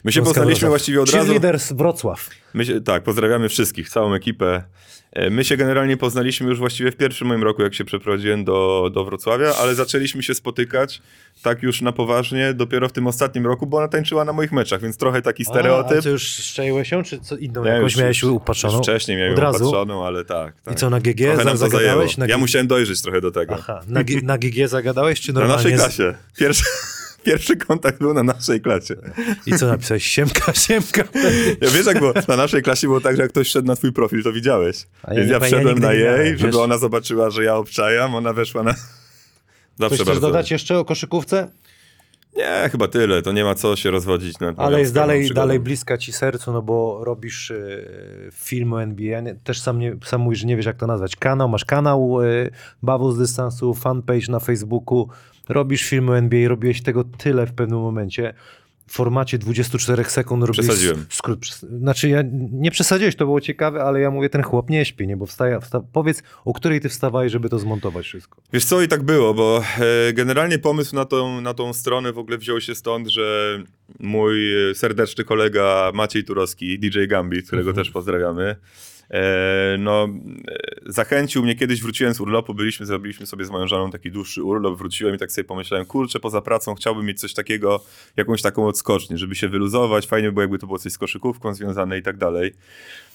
My 0.05 0.11
się 0.11 0.19
Polska 0.21 0.33
poznaliśmy 0.41 0.59
Wrocław. 0.59 0.69
właściwie 0.71 1.01
od 1.01 1.09
razu. 1.09 1.17
Cheerleaders 1.33 1.71
Wrocław. 1.71 2.29
My 2.53 2.65
się, 2.65 2.81
tak, 2.81 3.03
pozdrawiamy 3.03 3.49
wszystkich, 3.49 3.89
całą 3.89 4.13
ekipę. 4.13 4.63
E, 5.11 5.29
My 5.29 5.43
się 5.43 5.57
generalnie 5.57 5.97
poznaliśmy 5.97 6.49
już 6.49 6.59
właściwie 6.59 6.91
w 6.91 6.95
pierwszym 6.95 7.27
moim 7.27 7.43
roku, 7.43 7.61
jak 7.61 7.73
się 7.73 7.85
przeprowadziłem 7.85 8.43
do, 8.45 8.89
do 8.93 9.05
Wrocławia, 9.05 9.53
ale 9.61 9.75
zaczęliśmy 9.75 10.23
się 10.23 10.33
spotykać 10.35 11.01
tak 11.43 11.63
już 11.63 11.81
na 11.81 11.91
poważnie 11.91 12.53
dopiero 12.53 12.89
w 12.89 12.91
tym 12.91 13.07
ostatnim 13.07 13.45
roku, 13.47 13.67
bo 13.67 13.77
ona 13.77 13.87
tańczyła 13.87 14.25
na 14.25 14.33
moich 14.33 14.51
meczach, 14.51 14.81
więc 14.81 14.97
trochę 14.97 15.21
taki 15.21 15.43
A, 15.43 15.49
stereotyp. 15.49 15.97
a 15.97 16.01
co, 16.01 16.09
już 16.09 16.23
szczaiłeś 16.23 16.91
ją, 16.91 17.03
czy 17.03 17.19
co 17.19 17.37
inną 17.37 17.63
Nie, 17.63 17.69
jakąś 17.69 17.91
już- 17.93 18.01
miałeś 18.01 18.23
upatrzoną? 18.23 18.77
Wcześniej 18.81 19.17
miałem 19.17 19.33
Od 19.33 19.39
razu? 19.39 19.57
upatrzoną, 19.69 20.05
ale 20.05 20.25
tak. 20.25 20.61
tak. 20.61 20.73
I 20.73 20.77
co, 20.77 20.89
na 20.89 20.99
GG 20.99 21.33
Trochę 21.35 21.57
zagadałeś? 21.57 22.17
Na 22.17 22.25
Ja 22.25 22.37
musiałem 22.37 22.67
dojrzeć 22.67 23.01
trochę 23.01 23.21
do 23.21 23.31
tego. 23.31 23.55
Aha, 23.59 23.81
na, 23.87 24.03
G- 24.03 24.21
na 24.23 24.37
GG 24.37 24.67
zagadałeś, 24.67 25.21
czy 25.21 25.33
Na 25.33 25.39
normalnie? 25.39 25.63
naszej 25.63 25.77
z- 25.77 25.81
klasie. 25.97 26.13
Pierwszy, 26.37 26.63
pierwszy 27.25 27.57
kontakt 27.57 27.99
był 27.99 28.13
na 28.13 28.23
naszej 28.23 28.61
klasie. 28.61 28.95
I 29.45 29.53
co 29.57 29.67
napisałeś? 29.67 30.05
Siemka, 30.05 30.53
siemka. 30.53 31.03
Ja 31.61 31.69
wiesz, 31.69 31.85
jak 31.85 31.99
było, 31.99 32.13
na 32.27 32.35
naszej 32.37 32.63
klasie 32.63 32.87
było 32.87 33.01
tak, 33.01 33.15
że 33.15 33.21
jak 33.21 33.31
ktoś 33.31 33.47
wszedł 33.47 33.67
na 33.67 33.75
twój 33.75 33.91
profil, 33.93 34.23
to 34.23 34.31
widziałeś. 34.33 34.87
A 35.03 35.13
ja 35.13 35.15
Więc 35.19 35.27
nie- 35.27 35.33
ja 35.33 35.39
ja 35.39 35.45
wszedłem 35.45 35.67
nigdy 35.75 35.81
na 35.87 35.93
jej, 35.93 36.03
miałem, 36.05 36.37
żeby 36.37 36.51
wiesz? 36.51 36.55
ona 36.61 36.77
zobaczyła, 36.77 37.29
że 37.29 37.43
ja 37.43 37.55
obczajam, 37.55 38.15
ona 38.15 38.33
weszła 38.33 38.63
na... 38.63 38.73
Coś 38.73 38.81
Zawsze 39.79 39.95
chcesz 39.95 40.05
bardzo. 40.07 40.21
dodać 40.27 40.51
jeszcze 40.51 40.79
o 40.79 40.85
koszykówce? 40.85 41.47
Nie, 42.37 42.69
chyba 42.71 42.87
tyle, 42.87 43.21
to 43.21 43.31
nie 43.31 43.43
ma 43.43 43.55
co 43.55 43.75
się 43.75 43.91
rozwodzić 43.91 44.39
moją 44.39 44.53
Ale 44.57 44.79
jest 44.79 44.93
dalej, 44.93 45.29
dalej 45.33 45.59
bliska 45.59 45.97
ci 45.97 46.13
sercu, 46.13 46.53
no 46.53 46.61
bo 46.61 47.01
robisz 47.03 47.51
e, 47.51 47.57
film 48.33 48.73
o 48.73 48.83
NBA. 48.83 49.21
Nie- 49.21 49.35
Też 49.35 49.59
sam, 49.61 49.79
nie, 49.79 49.95
sam 50.05 50.21
mówisz, 50.21 50.39
że 50.39 50.45
nie 50.47 50.55
wiesz 50.57 50.65
jak 50.65 50.77
to 50.77 50.87
nazwać. 50.87 51.15
Kanał, 51.15 51.49
masz 51.49 51.65
kanał 51.65 52.21
e, 52.23 52.25
Bawu 52.83 53.11
z 53.11 53.17
dystansu, 53.17 53.73
fanpage 53.73 54.25
na 54.31 54.39
Facebooku. 54.39 55.07
Robisz 55.49 55.83
film 55.89 56.09
o 56.09 56.17
NBA, 56.17 56.47
robiłeś 56.49 56.81
tego 56.83 57.03
tyle 57.03 57.45
w 57.47 57.53
pewnym 57.53 57.79
momencie. 57.79 58.33
W 58.87 58.93
formacie 58.93 59.37
24 59.37 60.03
sekund 60.03 60.43
robisz 60.43 60.59
Przesadziłem. 60.65 61.05
skrót. 61.09 61.45
Znaczy 61.79 62.09
ja 62.09 62.23
nie 62.51 62.71
przesadziłeś, 62.71 63.15
to 63.15 63.25
było 63.25 63.41
ciekawe, 63.41 63.83
ale 63.83 63.99
ja 63.99 64.11
mówię, 64.11 64.29
ten 64.29 64.43
chłop 64.43 64.69
nie 64.69 64.85
śpi, 64.85 65.07
nie? 65.07 65.17
Bo 65.17 65.25
wstaje, 65.25 65.61
wsta 65.61 65.81
powiedz, 65.93 66.23
o 66.45 66.53
której 66.53 66.81
ty 66.81 66.89
wstawałeś, 66.89 67.31
żeby 67.31 67.49
to 67.49 67.59
zmontować 67.59 68.05
wszystko. 68.05 68.41
Wiesz 68.53 68.65
co, 68.65 68.81
i 68.81 68.87
tak 68.87 69.03
było, 69.03 69.33
bo 69.33 69.63
e, 70.09 70.13
generalnie 70.13 70.59
pomysł 70.59 70.95
na 70.95 71.05
tą, 71.05 71.41
na 71.41 71.53
tą 71.53 71.73
stronę 71.73 72.13
w 72.13 72.17
ogóle 72.17 72.37
wziął 72.37 72.61
się 72.61 72.75
stąd, 72.75 73.07
że 73.07 73.57
mój 73.99 74.69
e, 74.71 74.75
serdeczny 74.75 75.23
kolega 75.23 75.91
Maciej 75.93 76.23
Turowski, 76.23 76.79
DJ 76.79 77.05
Gambit, 77.07 77.47
którego 77.47 77.69
Mhm. 77.69 77.85
też 77.85 77.93
pozdrawiamy, 77.93 78.55
no, 79.77 80.03
e, 80.03 80.57
zachęcił 80.85 81.43
mnie, 81.43 81.55
kiedyś 81.55 81.81
wróciłem 81.81 82.13
z 82.13 82.19
urlopu, 82.19 82.53
byliśmy, 82.53 82.85
zrobiliśmy 82.85 83.25
sobie 83.25 83.45
z 83.45 83.49
moją 83.49 83.67
żoną 83.67 83.91
taki 83.91 84.11
dłuższy 84.11 84.43
urlop, 84.43 84.77
wróciłem 84.77 85.15
i 85.15 85.17
tak 85.17 85.31
sobie 85.31 85.45
pomyślałem, 85.45 85.85
kurczę, 85.85 86.19
poza 86.19 86.41
pracą 86.41 86.75
chciałbym 86.75 87.05
mieć 87.05 87.19
coś 87.19 87.33
takiego, 87.33 87.83
jakąś 88.17 88.41
taką 88.41 88.67
odskocznię, 88.67 89.17
żeby 89.17 89.35
się 89.35 89.49
wyluzować, 89.49 90.07
fajnie 90.07 90.27
by 90.27 90.31
było, 90.31 90.41
jakby 90.41 90.59
to 90.59 90.67
było 90.67 90.79
coś 90.79 90.91
z 90.91 90.97
koszykówką 90.97 91.53
związane 91.53 91.97
i 91.97 92.01
tak 92.01 92.17
dalej. 92.17 92.53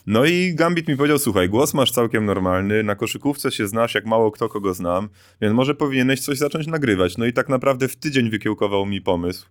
No 0.06 0.24
i 0.24 0.54
Gambit 0.54 0.88
mi 0.88 0.96
powiedział, 0.96 1.18
słuchaj, 1.18 1.48
głos 1.48 1.74
masz 1.74 1.92
całkiem 1.92 2.26
normalny, 2.26 2.82
na 2.82 2.94
koszykówce 2.94 3.52
się 3.52 3.68
znasz 3.68 3.94
jak 3.94 4.06
mało 4.06 4.30
kto 4.30 4.48
kogo 4.48 4.74
znam, 4.74 5.08
więc 5.40 5.54
może 5.54 5.74
powinieneś 5.74 6.20
coś 6.20 6.38
zacząć 6.38 6.66
nagrywać. 6.66 7.18
No 7.18 7.26
i 7.26 7.32
tak 7.32 7.48
naprawdę 7.48 7.88
w 7.88 7.96
tydzień 7.96 8.30
wykiełkował 8.30 8.86
mi 8.86 9.00
pomysł. 9.00 9.46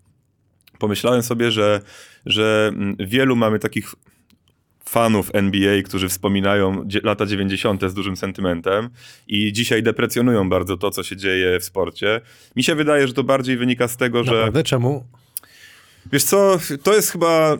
Pomyślałem 0.80 1.24
sobie, 1.24 1.52
że, 1.52 1.82
że 2.26 2.72
mm, 2.74 2.96
wielu 3.00 3.36
mamy 3.36 3.60
takich 3.60 3.96
fanów 4.86 5.30
NBA, 5.34 5.84
którzy 5.84 6.10
wspominają 6.10 6.88
lata 7.04 7.26
90. 7.26 7.82
z 7.90 7.94
dużym 7.94 8.18
sentymentem 8.18 8.90
i 9.28 9.54
dzisiaj 9.54 9.84
deprecjonują 9.84 10.50
bardzo 10.50 10.78
to, 10.78 10.92
co 10.92 11.04
się 11.04 11.16
dzieje 11.16 11.60
w 11.60 11.64
sporcie. 11.64 12.22
Mi 12.56 12.64
się 12.64 12.76
wydaje, 12.76 13.08
że 13.08 13.14
to 13.14 13.24
bardziej 13.24 13.58
wynika 13.58 13.88
z 13.88 13.98
tego, 13.98 14.24
że... 14.24 14.32
Naprawdę? 14.32 14.64
Czemu? 14.64 15.06
Wiesz 16.12 16.24
co, 16.24 16.60
to 16.84 16.96
jest 16.96 17.12
chyba. 17.12 17.58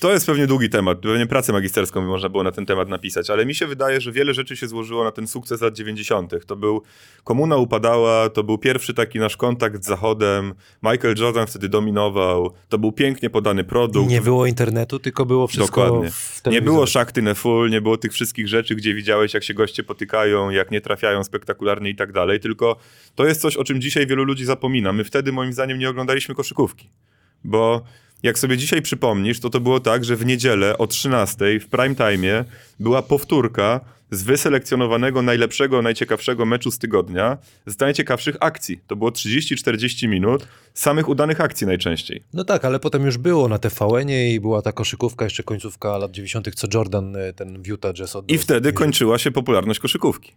To 0.00 0.12
jest 0.12 0.26
pewnie 0.26 0.46
długi 0.46 0.68
temat. 0.68 0.98
Pewnie 0.98 1.26
pracę 1.26 1.52
magisterską 1.52 2.00
by 2.00 2.06
można 2.06 2.28
było 2.28 2.42
na 2.42 2.52
ten 2.52 2.66
temat 2.66 2.88
napisać, 2.88 3.30
ale 3.30 3.46
mi 3.46 3.54
się 3.54 3.66
wydaje, 3.66 4.00
że 4.00 4.12
wiele 4.12 4.34
rzeczy 4.34 4.56
się 4.56 4.68
złożyło 4.68 5.04
na 5.04 5.10
ten 5.10 5.26
sukces 5.26 5.60
lat 5.60 5.74
90. 5.74 6.46
To 6.46 6.56
był. 6.56 6.82
Komuna 7.24 7.56
upadała, 7.56 8.28
to 8.28 8.44
był 8.44 8.58
pierwszy 8.58 8.94
taki 8.94 9.18
nasz 9.18 9.36
kontakt 9.36 9.84
z 9.84 9.86
Zachodem. 9.86 10.54
Michael 10.82 11.14
Jordan 11.18 11.46
wtedy 11.46 11.68
dominował. 11.68 12.52
To 12.68 12.78
był 12.78 12.92
pięknie 12.92 13.30
podany 13.30 13.64
produkt. 13.64 14.10
Nie 14.10 14.20
było 14.20 14.46
internetu, 14.46 14.98
tylko 14.98 15.26
było 15.26 15.46
wszystko 15.46 15.86
Dokładnie. 15.86 16.10
Nie 16.46 16.62
było 16.62 16.86
szachty 16.86 17.22
na 17.22 17.34
full, 17.34 17.70
nie 17.70 17.80
było 17.80 17.96
tych 17.96 18.12
wszystkich 18.12 18.48
rzeczy, 18.48 18.74
gdzie 18.74 18.94
widziałeś, 18.94 19.34
jak 19.34 19.44
się 19.44 19.54
goście 19.54 19.82
potykają, 19.82 20.50
jak 20.50 20.70
nie 20.70 20.80
trafiają 20.80 21.24
spektakularnie 21.24 21.90
i 21.90 21.96
tak 21.96 22.12
dalej. 22.12 22.40
Tylko 22.40 22.76
to 23.14 23.26
jest 23.26 23.40
coś, 23.40 23.56
o 23.56 23.64
czym 23.64 23.80
dzisiaj 23.80 24.06
wielu 24.06 24.24
ludzi 24.24 24.44
zapomina. 24.44 24.92
My 24.92 25.04
wtedy, 25.04 25.32
moim 25.32 25.52
zdaniem, 25.52 25.78
nie 25.78 25.90
oglądaliśmy 25.90 26.34
koszykówki. 26.34 26.90
Bo 27.44 27.82
jak 28.22 28.38
sobie 28.38 28.56
dzisiaj 28.56 28.82
przypomnisz, 28.82 29.40
to 29.40 29.50
to 29.50 29.60
było 29.60 29.80
tak, 29.80 30.04
że 30.04 30.16
w 30.16 30.26
niedzielę 30.26 30.78
o 30.78 30.86
13 30.86 31.60
w 31.60 31.68
prime 31.68 31.94
time 31.94 32.44
była 32.80 33.02
powtórka 33.02 33.80
z 34.10 34.22
wyselekcjonowanego 34.22 35.22
najlepszego, 35.22 35.82
najciekawszego 35.82 36.46
meczu 36.46 36.70
z 36.70 36.78
tygodnia, 36.78 37.38
z 37.66 37.80
najciekawszych 37.80 38.36
akcji. 38.40 38.80
To 38.86 38.96
było 38.96 39.10
30-40 39.10 40.08
minut 40.08 40.46
samych 40.74 41.08
udanych 41.08 41.40
akcji 41.40 41.66
najczęściej. 41.66 42.22
No 42.32 42.44
tak, 42.44 42.64
ale 42.64 42.80
potem 42.80 43.06
już 43.06 43.18
było 43.18 43.48
na 43.48 43.58
TVN-ie 43.58 44.34
i 44.34 44.40
była 44.40 44.62
ta 44.62 44.72
koszykówka, 44.72 45.24
jeszcze 45.24 45.42
końcówka 45.42 45.98
lat 45.98 46.10
90., 46.10 46.54
co 46.54 46.66
Jordan, 46.74 47.16
y, 47.16 47.32
ten 47.32 47.62
w 47.62 47.66
Utah 47.66 47.94
Jazz 47.94 48.16
oddał. 48.16 48.34
I 48.34 48.38
wtedy 48.38 48.72
kończyła 48.72 49.18
się 49.18 49.30
popularność 49.30 49.80
koszykówki. 49.80 50.32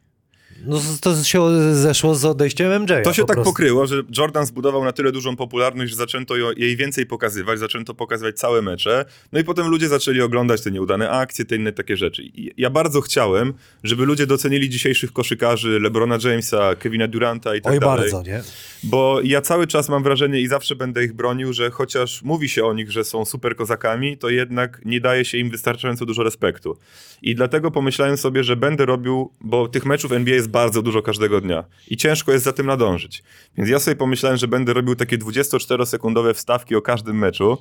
No 0.66 0.82
to 1.02 1.24
się 1.24 1.74
zeszło 1.76 2.16
z 2.16 2.26
odejściem 2.26 2.82
MJ. 2.82 2.94
To 3.04 3.14
się 3.14 3.26
tak 3.26 3.36
prostu. 3.36 3.52
pokryło, 3.52 3.88
że 3.88 4.04
Jordan 4.18 4.46
zbudował 4.46 4.84
na 4.84 4.92
tyle 4.92 5.12
dużą 5.12 5.36
popularność, 5.36 5.92
że 5.92 5.98
zaczęto 5.98 6.36
jej 6.58 6.78
więcej 6.78 7.06
pokazywać, 7.06 7.60
zaczęto 7.60 7.94
pokazywać 7.94 8.36
całe 8.36 8.62
mecze, 8.62 9.06
no 9.32 9.40
i 9.40 9.44
potem 9.44 9.68
ludzie 9.68 9.88
zaczęli 9.88 10.22
oglądać 10.22 10.62
te 10.62 10.72
nieudane 10.72 11.10
akcje, 11.10 11.46
te 11.46 11.56
inne 11.56 11.72
takie 11.72 11.98
rzeczy. 11.98 12.24
I 12.24 12.54
ja 12.58 12.70
bardzo 12.70 13.02
chciałem, 13.02 13.54
żeby 13.84 14.06
ludzie 14.06 14.28
docenili 14.28 14.70
dzisiejszych 14.70 15.14
koszykarzy, 15.14 15.80
LeBrona 15.80 16.18
Jamesa, 16.24 16.76
Kevina 16.76 17.08
Duranta 17.08 17.56
i 17.56 17.62
tak 17.62 17.74
Oj, 17.74 17.80
dalej. 17.80 18.12
bardzo, 18.12 18.32
nie? 18.32 18.44
Bo 18.84 19.20
ja 19.24 19.42
cały 19.42 19.68
czas 19.68 19.90
mam 19.90 20.04
wrażenie 20.04 20.42
i 20.42 20.48
zawsze 20.48 20.76
będę 20.76 21.04
ich 21.04 21.14
bronił, 21.14 21.54
że 21.54 21.72
chociaż 21.72 22.22
mówi 22.24 22.50
się 22.50 22.66
o 22.66 22.74
nich, 22.74 22.92
że 22.92 23.04
są 23.04 23.26
super 23.26 23.56
kozakami, 23.56 24.18
to 24.18 24.30
jednak 24.30 24.82
nie 24.86 25.02
daje 25.02 25.26
się 25.26 25.38
im 25.38 25.50
wystarczająco 25.50 26.06
dużo 26.06 26.24
respektu. 26.24 26.78
I 27.22 27.36
dlatego 27.36 27.72
pomyślałem 27.72 28.18
sobie, 28.18 28.44
że 28.44 28.56
będę 28.56 28.86
robił, 28.86 29.32
bo 29.42 29.68
tych 29.68 29.86
meczów 29.86 30.12
NBA 30.12 30.36
jest 30.36 30.50
bardzo 30.52 30.82
dużo 30.82 31.02
każdego 31.02 31.42
dnia 31.42 31.64
i 31.88 31.98
ciężko 31.98 32.32
jest 32.32 32.46
za 32.46 32.54
tym 32.54 32.66
nadążyć. 32.66 33.24
Więc 33.58 33.70
ja 33.70 33.80
sobie 33.80 33.96
pomyślałem, 33.96 34.38
że 34.38 34.48
będę 34.48 34.74
robił 34.74 34.96
takie 34.96 35.18
24-sekundowe 35.18 36.34
wstawki 36.34 36.76
o 36.76 36.82
każdym 36.82 37.18
meczu. 37.18 37.58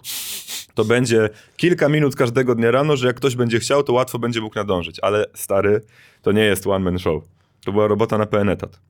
To 0.74 0.84
będzie 0.84 1.30
kilka 1.56 1.88
minut 1.88 2.16
każdego 2.16 2.54
dnia 2.54 2.70
rano, 2.70 2.96
że 2.96 3.06
jak 3.06 3.16
ktoś 3.16 3.36
będzie 3.36 3.60
chciał, 3.60 3.82
to 3.82 3.92
łatwo 3.92 4.18
będzie 4.18 4.40
mógł 4.40 4.54
nadążyć. 4.54 5.00
Ale 5.00 5.26
stary, 5.34 5.80
to 6.22 6.32
nie 6.32 6.44
jest 6.44 6.66
one-man 6.66 6.98
show. 6.98 7.22
To 7.64 7.72
była 7.72 7.86
robota 7.86 8.18
na 8.18 8.26
pełen 8.26 8.48
etat. 8.48 8.80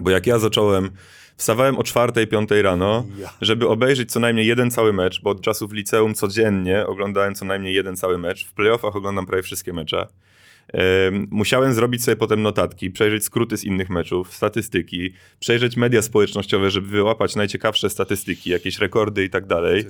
Bo 0.00 0.10
jak 0.10 0.26
ja 0.26 0.38
zacząłem, 0.38 0.90
wstawałem 1.36 1.78
o 1.78 1.82
4-5 1.82 2.62
rano, 2.62 3.04
żeby 3.40 3.68
obejrzeć 3.68 4.12
co 4.12 4.20
najmniej 4.20 4.46
jeden 4.46 4.70
cały 4.70 4.92
mecz, 4.92 5.22
bo 5.22 5.30
od 5.30 5.40
czasów 5.40 5.72
liceum 5.72 6.14
codziennie 6.14 6.86
oglądałem 6.86 7.34
co 7.34 7.44
najmniej 7.44 7.74
jeden 7.74 7.96
cały 7.96 8.18
mecz. 8.18 8.46
W 8.46 8.52
playoffach 8.52 8.96
oglądam 8.96 9.26
prawie 9.26 9.42
wszystkie 9.42 9.72
mecze. 9.72 10.06
Em, 10.72 11.26
Musiałem 11.30 11.74
zrobić 11.74 12.04
sobie 12.04 12.16
potem 12.16 12.42
notatki, 12.42 12.90
przejrzeć 12.90 13.24
skróty 13.24 13.56
z 13.56 13.64
innych 13.64 13.90
meczów, 13.90 14.34
statystyki, 14.34 15.12
przejrzeć 15.38 15.76
media 15.76 16.02
społecznościowe, 16.02 16.70
żeby 16.70 16.88
wyłapać 16.88 17.36
najciekawsze 17.36 17.90
statystyki, 17.90 18.50
jakieś 18.50 18.78
rekordy 18.78 19.24
i 19.24 19.30
tak 19.30 19.46
dalej. 19.46 19.84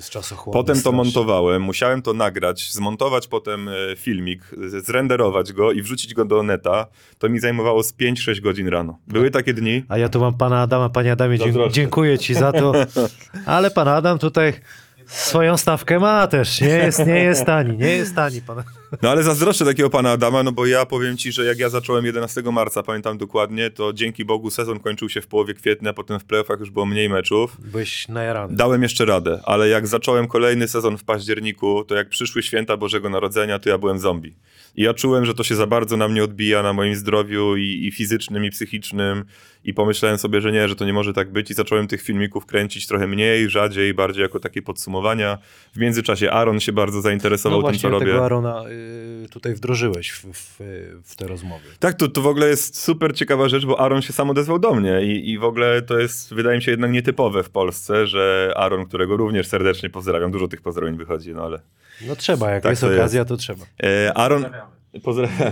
Potem 0.53 0.83
to 0.83 0.93
montowałem, 0.93 1.63
musiałem 1.63 2.03
to 2.03 2.13
nagrać, 2.13 2.73
zmontować 2.73 3.29
potem 3.29 3.69
e, 3.69 3.73
filmik, 3.97 4.43
zrenderować 4.85 5.53
go 5.53 5.73
i 5.73 5.83
wrzucić 5.83 6.15
go 6.15 6.25
do 6.25 6.43
neta. 6.43 6.87
To 7.19 7.29
mi 7.29 7.39
zajmowało 7.39 7.83
z 7.83 7.93
5-6 7.93 8.41
godzin 8.41 8.69
rano. 8.69 8.99
Były 9.07 9.31
takie 9.31 9.55
dni. 9.55 9.85
A 9.89 9.99
ja 9.99 10.09
tu 10.09 10.21
mam 10.21 10.35
pana 10.35 10.63
Adama, 10.63 10.89
panie 10.89 11.13
Adamie, 11.13 11.39
dziękuję 11.71 12.19
ci 12.19 12.35
za 12.35 12.53
to. 12.53 12.73
Ale 13.47 13.71
pan 13.71 13.89
Adam 13.89 14.19
tutaj 14.19 14.53
swoją 15.11 15.57
stawkę 15.57 15.99
ma 15.99 16.27
też. 16.27 16.61
Nie 16.61 16.69
jest, 16.69 17.07
nie 17.07 17.23
jest 17.23 17.45
tani, 17.45 17.77
nie 17.77 17.91
jest 17.91 18.15
tani 18.15 18.43
pan. 18.43 18.63
No 19.03 19.11
ale 19.11 19.23
zazdroszczę 19.23 19.65
takiego 19.65 19.91
pana 19.91 20.11
Adama, 20.11 20.43
no 20.43 20.53
bo 20.53 20.67
ja 20.67 20.87
powiem 20.87 21.17
ci, 21.17 21.33
że 21.33 21.45
jak 21.45 21.59
ja 21.59 21.69
zacząłem 21.69 22.05
11 22.05 22.43
marca, 22.43 22.83
pamiętam 22.83 23.19
dokładnie, 23.19 23.71
to 23.71 23.93
dzięki 23.93 24.25
Bogu 24.25 24.51
sezon 24.51 24.81
kończył 24.81 25.09
się 25.09 25.21
w 25.21 25.27
połowie 25.27 25.55
kwietnia, 25.55 25.93
potem 25.93 26.21
w 26.21 26.25
playoffach 26.25 26.61
już 26.61 26.71
było 26.71 26.87
mniej 26.87 27.09
meczów. 27.09 27.57
Byłeś 27.61 28.09
najarany. 28.09 28.57
Dałem 28.57 28.83
jeszcze 28.83 29.05
radę, 29.05 29.41
ale 29.45 29.69
jak 29.69 29.87
zacząłem 29.87 30.29
kolejny 30.29 30.69
sezon 30.69 30.99
w 30.99 31.05
październiku, 31.05 31.85
to 31.85 31.95
jak 31.95 32.09
przyszły 32.09 32.43
święta 32.43 32.77
Bożego 32.77 33.11
Narodzenia, 33.11 33.59
to 33.59 33.69
ja 33.69 33.79
byłem 33.79 33.99
zombie. 33.99 34.35
I 34.77 34.83
ja 34.83 34.95
czułem, 34.95 35.25
że 35.27 35.35
to 35.35 35.45
się 35.45 35.55
za 35.55 35.67
bardzo 35.67 35.97
na 35.97 36.09
mnie 36.09 36.25
odbija, 36.25 36.63
na 36.63 36.73
moim 36.73 36.95
zdrowiu 36.95 37.57
i, 37.57 37.87
i 37.87 37.93
fizycznym, 37.93 38.45
i 38.45 38.51
psychicznym. 38.51 39.25
I 39.65 39.75
pomyślałem 39.75 40.19
sobie, 40.19 40.41
że 40.41 40.53
nie, 40.53 40.69
że 40.69 40.77
to 40.77 40.85
nie 40.85 40.93
może 40.93 41.13
tak 41.13 41.33
być. 41.33 41.51
I 41.51 41.55
zacząłem 41.55 41.87
tych 41.87 42.03
filmików 42.03 42.47
kręcić 42.47 42.87
trochę 42.87 43.07
mniej, 43.07 43.51
rzadziej, 43.51 43.95
bardziej 43.95 44.23
jako 44.23 44.41
takie 44.41 44.63
podsumowania. 44.63 45.39
W 45.73 45.79
międzyczasie 45.79 46.31
Aaron 46.31 46.61
się 46.61 46.73
bardzo 46.73 47.01
zainteresował 47.01 47.63
No 47.63 47.71
tym, 47.71 47.79
co 47.79 47.89
robię. 47.89 48.07
tego 48.07 48.25
Arona 48.25 48.65
y, 49.25 49.29
tutaj 49.29 49.55
wdrożyłeś 49.55 50.11
w, 50.11 50.25
w, 50.33 50.61
w 51.05 51.17
te 51.17 51.27
rozmowy. 51.27 51.65
Tak, 51.79 51.95
to, 51.95 52.09
to 52.09 52.23
w 52.23 52.27
ogóle 52.27 52.49
jest 52.49 52.79
super 52.83 53.15
ciekawa 53.15 53.49
rzecz, 53.49 53.67
bo 53.67 53.81
Aaron 53.81 54.03
się 54.03 54.13
sam 54.13 54.31
odezwał 54.31 54.59
do 54.59 54.75
mnie 54.75 55.03
i, 55.03 55.31
i 55.31 55.39
w 55.39 55.45
ogóle 55.45 55.83
to 55.83 55.99
jest, 55.99 56.35
wydaje 56.35 56.57
mi 56.57 56.63
się, 56.63 56.71
jednak 56.71 56.91
nietypowe 56.91 57.43
w 57.43 57.51
Polsce, 57.51 58.07
że 58.07 58.53
Aaron, 58.57 58.87
którego 58.87 59.17
również 59.17 59.47
serdecznie 59.47 59.91
pozdrawiam, 59.91 60.31
dużo 60.31 60.49
tych 60.49 60.63
pozdrowień 60.63 60.97
wychodzi, 60.97 61.35
no 61.35 61.43
ale... 61.43 61.61
No 62.07 62.17
trzeba, 62.17 62.51
jak 62.51 62.63
Tak 62.63 62.71
jest 62.71 62.83
to 62.83 62.89
okazja, 62.95 63.25
to 63.25 63.37
trzeba. 63.37 63.65
E, 63.83 64.13
Aaron... 64.15 64.43
Pozdrawiamy. 64.43 64.80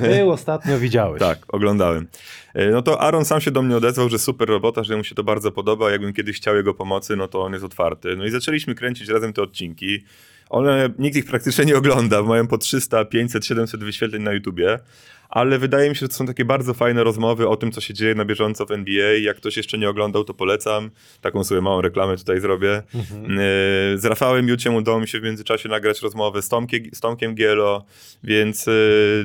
Był 0.01 0.31
ostatnio, 0.31 0.79
widziałeś. 0.79 1.21
Tak, 1.21 1.39
oglądałem. 1.49 2.07
E, 2.55 2.71
No 2.71 2.83
to 2.83 3.01
Aaron 3.01 3.25
sam 3.25 3.41
się 3.41 3.51
do 3.51 3.63
mnie 3.63 3.77
odezwał, 3.77 4.09
że 4.09 4.19
super 4.19 4.49
robota, 4.49 4.85
że 4.85 4.97
mu 4.97 5.05
się 5.05 5.15
to 5.15 5.25
bardzo 5.25 5.53
podoba. 5.53 5.91
Jakbym 5.91 6.13
kiedyś 6.13 6.37
chciał 6.37 6.57
jego 6.57 6.75
pomocy, 6.75 7.17
no 7.17 7.29
to 7.29 7.43
on 7.43 7.53
jest 7.53 7.65
otwarty. 7.65 8.17
No 8.17 8.25
i 8.25 8.31
zaczęliśmy 8.31 8.75
kręcić 8.75 9.09
razem 9.09 9.33
te 9.33 9.43
odcinki. 9.43 10.05
One, 10.51 10.91
nikt 10.99 11.17
ich 11.17 11.25
praktycznie 11.27 11.65
nie 11.65 11.77
ogląda, 11.77 12.23
mają 12.23 12.47
po 12.47 12.59
300, 12.59 13.05
500, 13.05 13.47
700 13.47 13.85
wyświetleń 13.85 14.23
na 14.23 14.33
YouTubie. 14.33 14.79
Ale 15.29 15.59
wydaje 15.59 15.89
mi 15.91 15.97
się, 15.97 16.01
że 16.01 16.09
to 16.09 16.15
są 16.15 16.27
takie 16.27 16.45
bardzo 16.45 16.75
fajne 16.75 17.05
rozmowy 17.05 17.49
o 17.49 17.57
tym, 17.57 17.73
co 17.73 17.81
się 17.81 17.95
dzieje 17.95 18.15
na 18.15 18.25
bieżąco 18.25 18.67
w 18.67 18.71
NBA. 18.71 19.13
Jak 19.13 19.37
ktoś 19.37 19.57
jeszcze 19.57 19.79
nie 19.79 19.89
oglądał, 19.91 20.25
to 20.25 20.35
polecam. 20.35 20.91
Taką 21.21 21.45
sobie 21.45 21.61
małą 21.61 21.81
reklamę 21.81 22.17
tutaj 22.17 22.41
zrobię. 22.41 22.71
E, 22.75 22.83
Z 23.99 24.05
Rafałem 24.05 24.49
Juciem 24.49 24.75
udało 24.75 25.01
mi 25.01 25.09
się 25.09 25.21
w 25.21 25.23
międzyczasie 25.23 25.69
nagrać 25.69 26.03
rozmowę 26.03 26.43
z, 26.43 26.49
Tomkie, 26.49 26.81
z 26.93 27.01
Tomkiem 27.01 27.35
Gielo, 27.35 27.85
więc 28.25 28.69
e, 28.69 28.73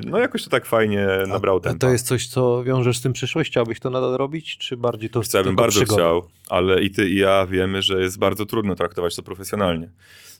no 0.06 0.18
jakoś 0.20 0.44
to 0.44 0.50
tak 0.50 0.66
fajnie 0.66 1.08
nabrał 1.28 1.60
ten. 1.60 1.80
to 1.80 1.90
jest 1.90 2.08
coś, 2.08 2.28
co 2.28 2.64
wiążesz 2.64 2.98
z 2.98 3.02
tym 3.02 3.14
przyszłość? 3.14 3.52
Chciałbyś 3.52 3.80
to 3.80 3.90
nadal 3.90 4.18
robić, 4.18 4.58
czy 4.58 4.78
bardziej 4.78 5.10
to 5.10 5.24
Co 5.24 5.38
ja 5.38 5.44
bym 5.44 5.52
tylko 5.52 5.62
bardzo 5.64 5.80
przygoda? 5.80 6.02
chciał, 6.02 6.28
ale 6.50 6.82
i 6.84 6.92
ty 6.92 7.10
i 7.10 7.16
ja 7.16 7.46
wiemy, 7.46 7.82
że 7.82 8.02
jest 8.02 8.20
bardzo 8.20 8.46
trudno 8.46 8.76
traktować 8.76 9.16
to 9.16 9.24
profesjonalnie. 9.24 9.90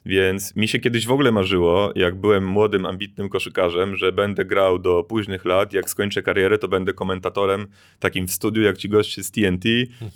Więc 0.06 0.56
mi 0.56 0.68
się 0.68 0.78
kiedyś 0.78 1.06
w 1.06 1.10
ogóle 1.12 1.32
marzyło, 1.32 1.92
jak 1.94 2.14
byłem 2.14 2.46
młodym, 2.46 2.86
ambitnym 2.86 3.28
koszykarzem, 3.28 3.96
że 3.96 4.12
będę 4.12 4.44
grał 4.44 4.78
do 4.78 5.04
późnych 5.04 5.44
lat, 5.44 5.72
jak 5.72 5.90
skończę 5.90 6.22
karierę, 6.22 6.58
to 6.58 6.68
będę 6.68 6.92
komentatorem 6.92 7.66
takim 8.00 8.26
w 8.28 8.32
studiu, 8.32 8.62
jak 8.62 8.76
ci 8.78 8.88
goście 8.88 9.22
z 9.22 9.30
TNT, 9.30 9.64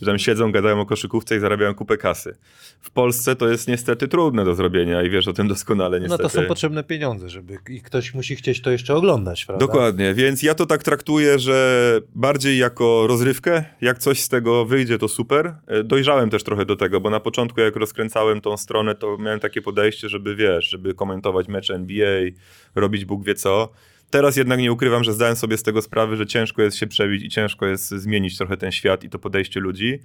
że 0.02 0.06
tam 0.06 0.18
siedzą, 0.18 0.52
gadają 0.52 0.80
o 0.80 0.86
koszykówce 0.86 1.36
i 1.36 1.40
zarabiają 1.40 1.74
kupę 1.74 1.96
kasy. 1.96 2.36
W 2.80 2.90
Polsce 2.90 3.36
to 3.36 3.48
jest 3.48 3.68
niestety 3.68 4.08
trudne 4.08 4.44
do 4.44 4.54
zrobienia 4.54 5.02
i 5.02 5.10
wiesz 5.10 5.28
o 5.28 5.32
tym 5.32 5.48
doskonale 5.48 5.98
No 5.98 6.02
niestety. 6.02 6.22
to 6.22 6.28
są 6.28 6.44
potrzebne 6.46 6.84
pieniądze, 6.84 7.28
żeby 7.28 7.58
i 7.70 7.80
ktoś 7.80 8.14
musi 8.14 8.36
chcieć 8.36 8.62
to 8.62 8.70
jeszcze 8.70 8.94
oglądać, 8.94 9.44
prawda? 9.46 9.66
Dokładnie, 9.66 10.14
więc 10.14 10.42
ja 10.42 10.54
to 10.54 10.66
tak 10.66 10.82
traktuję, 10.82 11.38
że 11.38 12.00
bardziej 12.14 12.58
jako 12.58 13.06
rozrywkę, 13.06 13.64
jak 13.80 13.98
coś 13.98 14.20
z 14.20 14.28
tego 14.28 14.64
wyjdzie, 14.64 14.98
to 14.98 15.08
super. 15.08 15.54
E, 15.66 15.84
Dojrzałem 15.84 16.30
też 16.30 16.42
trochę 16.42 16.64
do 16.64 16.76
tego, 16.76 17.00
bo 17.00 17.10
na 17.10 17.20
początku 17.20 17.60
jak 17.60 17.76
rozkręcałem 17.76 18.40
tą 18.40 18.56
stronę, 18.56 18.94
to 18.94 19.18
miałem 19.18 19.40
takie 19.40 19.62
podejście, 19.62 19.77
żeby 20.08 20.36
wiesz, 20.36 20.68
żeby 20.70 20.94
komentować 20.94 21.48
mecze 21.48 21.74
NBA, 21.74 22.20
robić 22.74 23.04
Bóg 23.04 23.24
wie 23.24 23.34
co. 23.34 23.72
Teraz 24.10 24.36
jednak 24.36 24.60
nie 24.60 24.72
ukrywam, 24.72 25.04
że 25.04 25.12
zdałem 25.12 25.36
sobie 25.36 25.56
z 25.56 25.62
tego 25.62 25.82
sprawę, 25.82 26.16
że 26.16 26.26
ciężko 26.26 26.62
jest 26.62 26.76
się 26.76 26.86
przebić 26.86 27.22
i 27.22 27.28
ciężko 27.28 27.66
jest 27.66 27.88
zmienić 27.88 28.36
trochę 28.36 28.56
ten 28.56 28.72
świat 28.72 29.04
i 29.04 29.10
to 29.10 29.18
podejście 29.18 29.60
ludzi. 29.60 29.98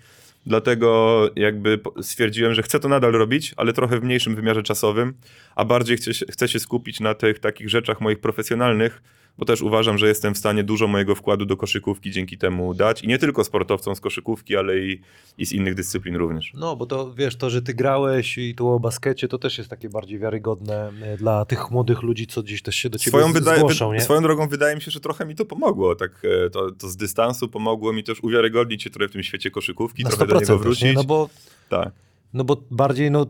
Dlatego 0.45 1.29
jakby 1.35 1.79
stwierdziłem, 2.01 2.53
że 2.53 2.63
chcę 2.63 2.79
to 2.79 2.89
nadal 2.89 3.11
robić, 3.11 3.53
ale 3.57 3.73
trochę 3.73 3.99
w 3.99 4.03
mniejszym 4.03 4.35
wymiarze 4.35 4.63
czasowym, 4.63 5.13
a 5.55 5.65
bardziej 5.65 5.97
chcę 6.31 6.47
się 6.47 6.59
skupić 6.59 6.99
na 6.99 7.13
tych 7.13 7.39
takich 7.39 7.69
rzeczach 7.69 8.01
moich 8.01 8.19
profesjonalnych, 8.19 9.01
bo 9.37 9.45
też 9.45 9.61
uważam, 9.61 9.97
że 9.97 10.07
jestem 10.07 10.33
w 10.33 10.37
stanie 10.37 10.63
dużo 10.63 10.87
mojego 10.87 11.15
wkładu 11.15 11.45
do 11.45 11.57
koszykówki 11.57 12.11
dzięki 12.11 12.37
temu 12.37 12.73
dać. 12.73 13.03
I 13.03 13.07
nie 13.07 13.17
tylko 13.17 13.43
sportowcom 13.43 13.95
z 13.95 13.99
koszykówki, 13.99 14.55
ale 14.57 14.79
i, 14.79 15.01
i 15.37 15.45
z 15.45 15.51
innych 15.51 15.75
dyscyplin 15.75 16.15
również. 16.15 16.51
No, 16.53 16.75
bo 16.75 16.85
to 16.85 17.13
wiesz, 17.13 17.35
to, 17.35 17.49
że 17.49 17.61
ty 17.61 17.73
grałeś 17.73 18.37
i 18.37 18.55
tu 18.55 18.67
o 18.67 18.79
baskecie, 18.79 19.27
to 19.27 19.37
też 19.37 19.57
jest 19.57 19.69
takie 19.69 19.89
bardziej 19.89 20.19
wiarygodne 20.19 20.91
e, 21.03 21.17
dla 21.17 21.45
tych 21.45 21.71
młodych 21.71 22.01
ludzi, 22.01 22.27
co 22.27 22.43
gdzieś 22.43 22.61
też 22.61 22.75
się 22.75 22.89
do 22.89 22.97
ciebie 22.97 23.17
Swoją, 23.17 23.33
wydaje, 23.33 23.57
zgłoszą, 23.59 23.89
wy, 23.89 23.95
nie? 23.95 24.01
swoją 24.01 24.21
drogą 24.21 24.47
wydaje 24.47 24.75
mi 24.75 24.81
się, 24.81 24.91
że 24.91 24.99
trochę 24.99 25.25
mi 25.25 25.35
to 25.35 25.45
pomogło. 25.45 25.95
Tak, 25.95 26.11
e, 26.45 26.49
to, 26.49 26.71
to 26.71 26.89
z 26.89 26.97
dystansu 26.97 27.49
pomogło 27.49 27.93
mi 27.93 28.03
też 28.03 28.23
uwiarygodnić 28.23 28.83
się 28.83 28.89
trochę 28.89 29.07
w 29.07 29.11
tym 29.11 29.23
świecie 29.23 29.51
koszykówki, 29.51 30.03
trochę 30.03 30.17
do 30.27 30.33
niego 30.39 30.45
100% 30.45 30.47
też, 30.47 30.57
wrócić. 30.63 30.83
nie? 30.83 30.93
No 30.93 31.03
bo, 31.03 31.29
Tak. 31.69 31.91
no 32.33 32.43
bo 32.43 32.57
bardziej, 32.71 33.11
no 33.11 33.25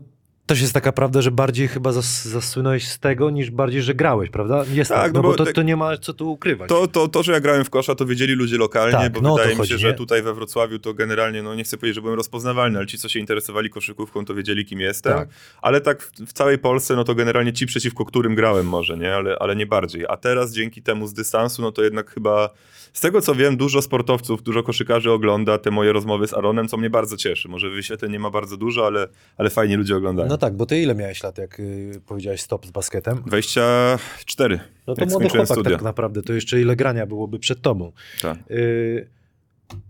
też 0.46 0.60
jest 0.60 0.74
taka 0.74 0.92
prawda, 0.92 1.22
że 1.22 1.30
bardziej 1.30 1.68
chyba 1.68 1.92
zas, 1.92 2.24
zasłynąłeś 2.24 2.88
z 2.88 2.98
tego, 2.98 3.30
niż 3.30 3.50
bardziej, 3.50 3.82
że 3.82 3.94
grałeś, 3.94 4.30
prawda? 4.30 4.64
Jest 4.72 4.90
tak, 4.90 5.02
Tak, 5.02 5.12
no, 5.12 5.22
no 5.22 5.28
bo, 5.28 5.34
to, 5.34 5.52
to 5.52 5.62
nie 5.62 5.76
ma 5.76 5.96
co 5.96 6.14
tu 6.14 6.32
ukrywać. 6.32 6.68
To, 6.68 6.86
to, 6.88 7.08
to, 7.08 7.22
że 7.22 7.32
ja 7.32 7.40
grałem 7.40 7.64
w 7.64 7.70
kosza, 7.70 7.94
to 7.94 8.06
wiedzieli 8.06 8.32
ludzie 8.34 8.58
lokalnie, 8.58 8.92
Tak, 8.92 9.12
bo 9.12 9.20
no 9.20 9.34
wydaje 9.34 9.50
mi 9.50 9.56
chodzi, 9.56 9.72
się, 9.72 9.78
że 9.78 9.88
nie? 9.88 9.94
tutaj 9.94 10.22
we 10.22 10.34
Wrocławiu 10.34 10.78
to 10.78 10.94
generalnie, 10.94 11.42
no 11.42 11.54
nie 11.54 11.64
chcę 11.64 11.76
powiedzieć, 11.76 11.94
że 11.94 12.00
byłem 12.00 12.16
rozpoznawalny, 12.16 12.78
ale 12.78 12.86
ci, 12.86 12.98
co 12.98 13.08
się 13.08 13.18
interesowali 13.18 13.70
koszykówką, 13.70 14.24
to 14.24 14.34
wiedzieli, 14.34 14.64
kim 14.64 14.80
jestem. 14.80 15.12
Tak. 15.12 15.28
Ale 15.62 15.80
tak 15.80 16.02
w, 16.02 16.12
w 16.26 16.32
całej 16.32 16.58
Polsce, 16.58 16.96
no 16.96 17.04
to 17.04 17.14
generalnie 17.14 17.52
ci, 17.52 17.66
przeciwko 17.66 18.04
którym 18.04 18.34
grałem 18.34 18.66
może, 18.66 18.96
nie? 18.98 19.14
Ale, 19.14 19.36
ale 19.40 19.56
nie 19.56 19.66
bardziej. 19.66 20.04
A 20.08 20.16
teraz 20.16 20.52
dzięki 20.52 20.82
temu 20.82 21.06
z 21.06 21.14
dystansu, 21.14 21.62
no 21.62 21.72
to 21.72 21.82
jednak 21.82 22.10
chyba, 22.10 22.50
z 22.94 23.00
tego 23.00 23.20
co 23.20 23.34
wiem, 23.34 23.56
dużo 23.56 23.82
sportowców, 23.82 24.42
dużo 24.42 24.62
koszykarzy 24.62 25.10
ogląda 25.10 25.58
te 25.58 25.70
moje 25.70 25.92
rozmowy 25.92 26.26
z 26.26 26.34
Aaronem, 26.34 26.68
co 26.68 26.76
mnie 26.76 26.90
bardzo 26.90 27.16
cieszy. 27.16 27.48
Może 27.48 27.70
wyświetleń 27.70 28.12
nie 28.12 28.18
ma 28.18 28.30
bardzo 28.30 28.56
dużo, 28.56 28.86
ale, 28.86 29.08
ale 29.36 29.50
fajnie 29.50 29.76
ludzie 29.76 29.96
oglądają. 29.96 30.28
No 30.28 30.38
tak, 30.38 30.56
bo 30.56 30.66
ty 30.66 30.82
ile 30.82 30.94
miałeś 30.94 31.22
lat, 31.22 31.38
jak 31.38 31.60
y, 31.60 32.00
powiedziałeś 32.06 32.40
stop 32.40 32.66
z 32.66 32.70
basketem? 32.70 33.22
24. 33.26 34.60
No 34.86 34.94
to 34.94 35.06
młody 35.06 35.28
chłopak 35.28 35.46
studia. 35.46 35.70
tak 35.70 35.82
naprawdę, 35.82 36.22
to 36.22 36.32
jeszcze 36.32 36.60
ile 36.60 36.76
grania 36.76 37.06
byłoby 37.06 37.38
przed 37.38 37.60
tobą. 37.60 37.92
Tak. 38.22 38.38
Y, 38.50 39.08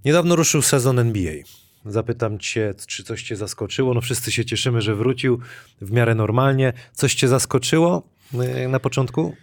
niedawno 0.04 0.36
ruszył 0.36 0.62
sezon 0.62 0.98
NBA. 0.98 1.34
Zapytam 1.86 2.38
cię, 2.38 2.74
czy 2.86 3.04
coś 3.04 3.22
cię 3.22 3.36
zaskoczyło? 3.36 3.94
No 3.94 4.00
wszyscy 4.00 4.32
się 4.32 4.44
cieszymy, 4.44 4.82
że 4.82 4.94
wrócił 4.94 5.38
w 5.80 5.92
miarę 5.92 6.14
normalnie. 6.14 6.72
Coś 6.92 7.14
cię 7.14 7.28
zaskoczyło 7.28 8.02
y, 8.64 8.68
na 8.68 8.80
początku? 8.80 9.34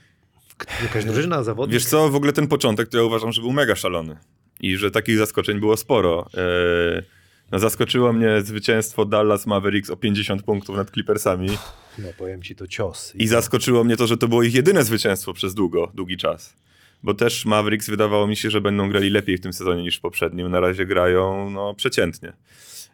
Jakaś 0.84 1.06
drużyna, 1.06 1.44
zawodnik? 1.44 1.74
Wiesz 1.74 1.86
co, 1.86 2.10
w 2.10 2.16
ogóle 2.16 2.34
ten 2.34 2.48
początek 2.48 2.90
to 2.90 2.98
ja 2.98 3.04
uważam, 3.04 3.32
że 3.32 3.42
był 3.42 3.52
mega 3.52 3.76
szalony. 3.76 4.18
I 4.60 4.78
że 4.78 4.92
takich 4.92 5.18
zaskoczeń 5.18 5.60
było 5.60 5.78
sporo. 5.78 6.30
Eee, 6.34 7.02
no 7.52 7.60
zaskoczyło 7.60 8.14
mnie 8.14 8.42
zwycięstwo 8.42 9.06
Dallas 9.06 9.48
Mavericks 9.48 9.90
o 9.90 9.98
50 9.98 10.44
punktów 10.44 10.76
nad 10.76 10.92
Clippersami. 10.92 11.50
No 11.98 12.08
powiem 12.18 12.44
ci, 12.44 12.56
to 12.56 12.68
cios. 12.68 13.16
I 13.16 13.28
zaskoczyło 13.28 13.84
mnie 13.84 13.98
to, 13.98 14.08
że 14.08 14.18
to 14.18 14.28
było 14.28 14.44
ich 14.44 14.54
jedyne 14.54 14.84
zwycięstwo 14.84 15.34
przez 15.34 15.54
długo, 15.54 15.92
długi 15.94 16.18
czas. 16.18 16.54
Bo 17.04 17.14
też 17.14 17.46
Mavericks 17.46 17.90
wydawało 17.90 18.28
mi 18.28 18.36
się, 18.36 18.50
że 18.50 18.62
będą 18.62 18.90
grali 18.90 19.10
lepiej 19.10 19.38
w 19.38 19.42
tym 19.42 19.54
sezonie 19.54 19.84
niż 19.84 19.98
w 19.98 20.02
poprzednim. 20.02 20.52
Na 20.52 20.60
razie 20.60 20.86
grają 20.86 21.50
no, 21.50 21.74
przeciętnie. 21.74 22.34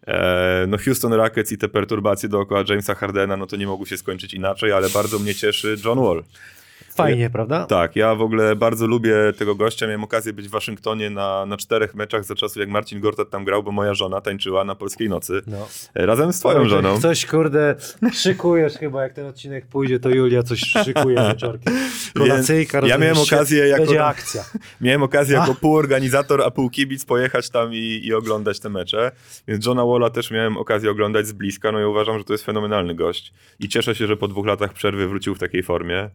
Eee, 0.07 0.67
no 0.67 0.77
Houston 0.77 1.13
Rockets 1.13 1.51
i 1.51 1.57
te 1.57 1.67
perturbacje 1.67 2.29
dookoła 2.29 2.63
Jamesa 2.69 2.95
Hardena, 2.95 3.37
no 3.37 3.47
to 3.47 3.55
nie 3.55 3.67
mogły 3.67 3.87
się 3.87 3.97
skończyć 3.97 4.33
inaczej, 4.33 4.71
ale 4.71 4.89
bardzo 4.89 5.19
mnie 5.19 5.35
cieszy 5.35 5.77
John 5.85 5.99
Wall. 5.99 6.23
Fajnie, 6.97 7.29
prawda? 7.29 7.65
Tak, 7.65 7.95
ja 7.95 8.15
w 8.15 8.21
ogóle 8.21 8.55
bardzo 8.55 8.87
lubię 8.87 9.15
tego 9.37 9.55
gościa. 9.55 9.85
Miałem 9.85 10.03
okazję 10.03 10.33
być 10.33 10.47
w 10.47 10.51
Waszyngtonie 10.51 11.09
na, 11.09 11.45
na 11.45 11.57
czterech 11.57 11.95
meczach 11.95 12.23
za 12.25 12.35
czasów, 12.35 12.57
jak 12.57 12.69
Marcin 12.69 12.99
Gortat 13.01 13.29
tam 13.29 13.45
grał, 13.45 13.63
bo 13.63 13.71
moja 13.71 13.93
żona 13.93 14.21
tańczyła 14.21 14.63
na 14.63 14.75
polskiej 14.75 15.09
nocy. 15.09 15.41
No. 15.47 15.67
Razem 15.95 16.33
z 16.33 16.39
twoją 16.39 16.67
żoną. 16.67 17.01
Coś, 17.01 17.25
kurde, 17.25 17.75
szykujesz 18.13 18.73
chyba, 18.73 19.03
jak 19.03 19.13
ten 19.13 19.25
odcinek 19.25 19.65
pójdzie, 19.67 19.99
to 19.99 20.09
Julia 20.09 20.43
coś 20.43 20.59
szykuje 20.59 21.17
wieczorkiem. 21.33 21.73
Kolacyjka, 22.17 22.87
ja 22.87 22.97
miałem 22.97 23.17
okazję 23.17 23.67
jako- 23.67 23.83
Będzie 23.83 24.05
akcja. 24.05 24.43
Miałem 24.81 25.03
okazję 25.03 25.37
A. 25.37 25.39
jako 25.41 25.55
półorganizator, 25.55 26.41
a 26.41 26.51
półkibic 26.51 27.05
pojechać 27.05 27.49
tam 27.49 27.73
i, 27.73 28.01
i 28.03 28.13
oglądać 28.13 28.59
te 28.59 28.69
mecze. 28.69 29.11
Więc 29.47 29.65
Johna 29.65 29.85
Walla 29.85 30.09
też 30.09 30.31
miałem 30.31 30.57
okazję 30.57 30.91
oglądać 30.91 31.27
z 31.27 31.31
bliska, 31.31 31.71
no 31.71 31.79
i 31.81 31.85
uważam, 31.85 32.17
że 32.17 32.23
to 32.23 32.33
jest 32.33 32.45
fenomenalny 32.45 32.95
gość. 32.95 33.33
I 33.59 33.69
cieszę 33.69 33.95
się, 33.95 34.07
że 34.07 34.17
po 34.17 34.27
dwóch 34.27 34.45
latach 34.45 34.73
przerwy 34.73 35.07
wrócił 35.07 35.35
w 35.35 35.39
takiej 35.39 35.63
formie. 35.63 36.09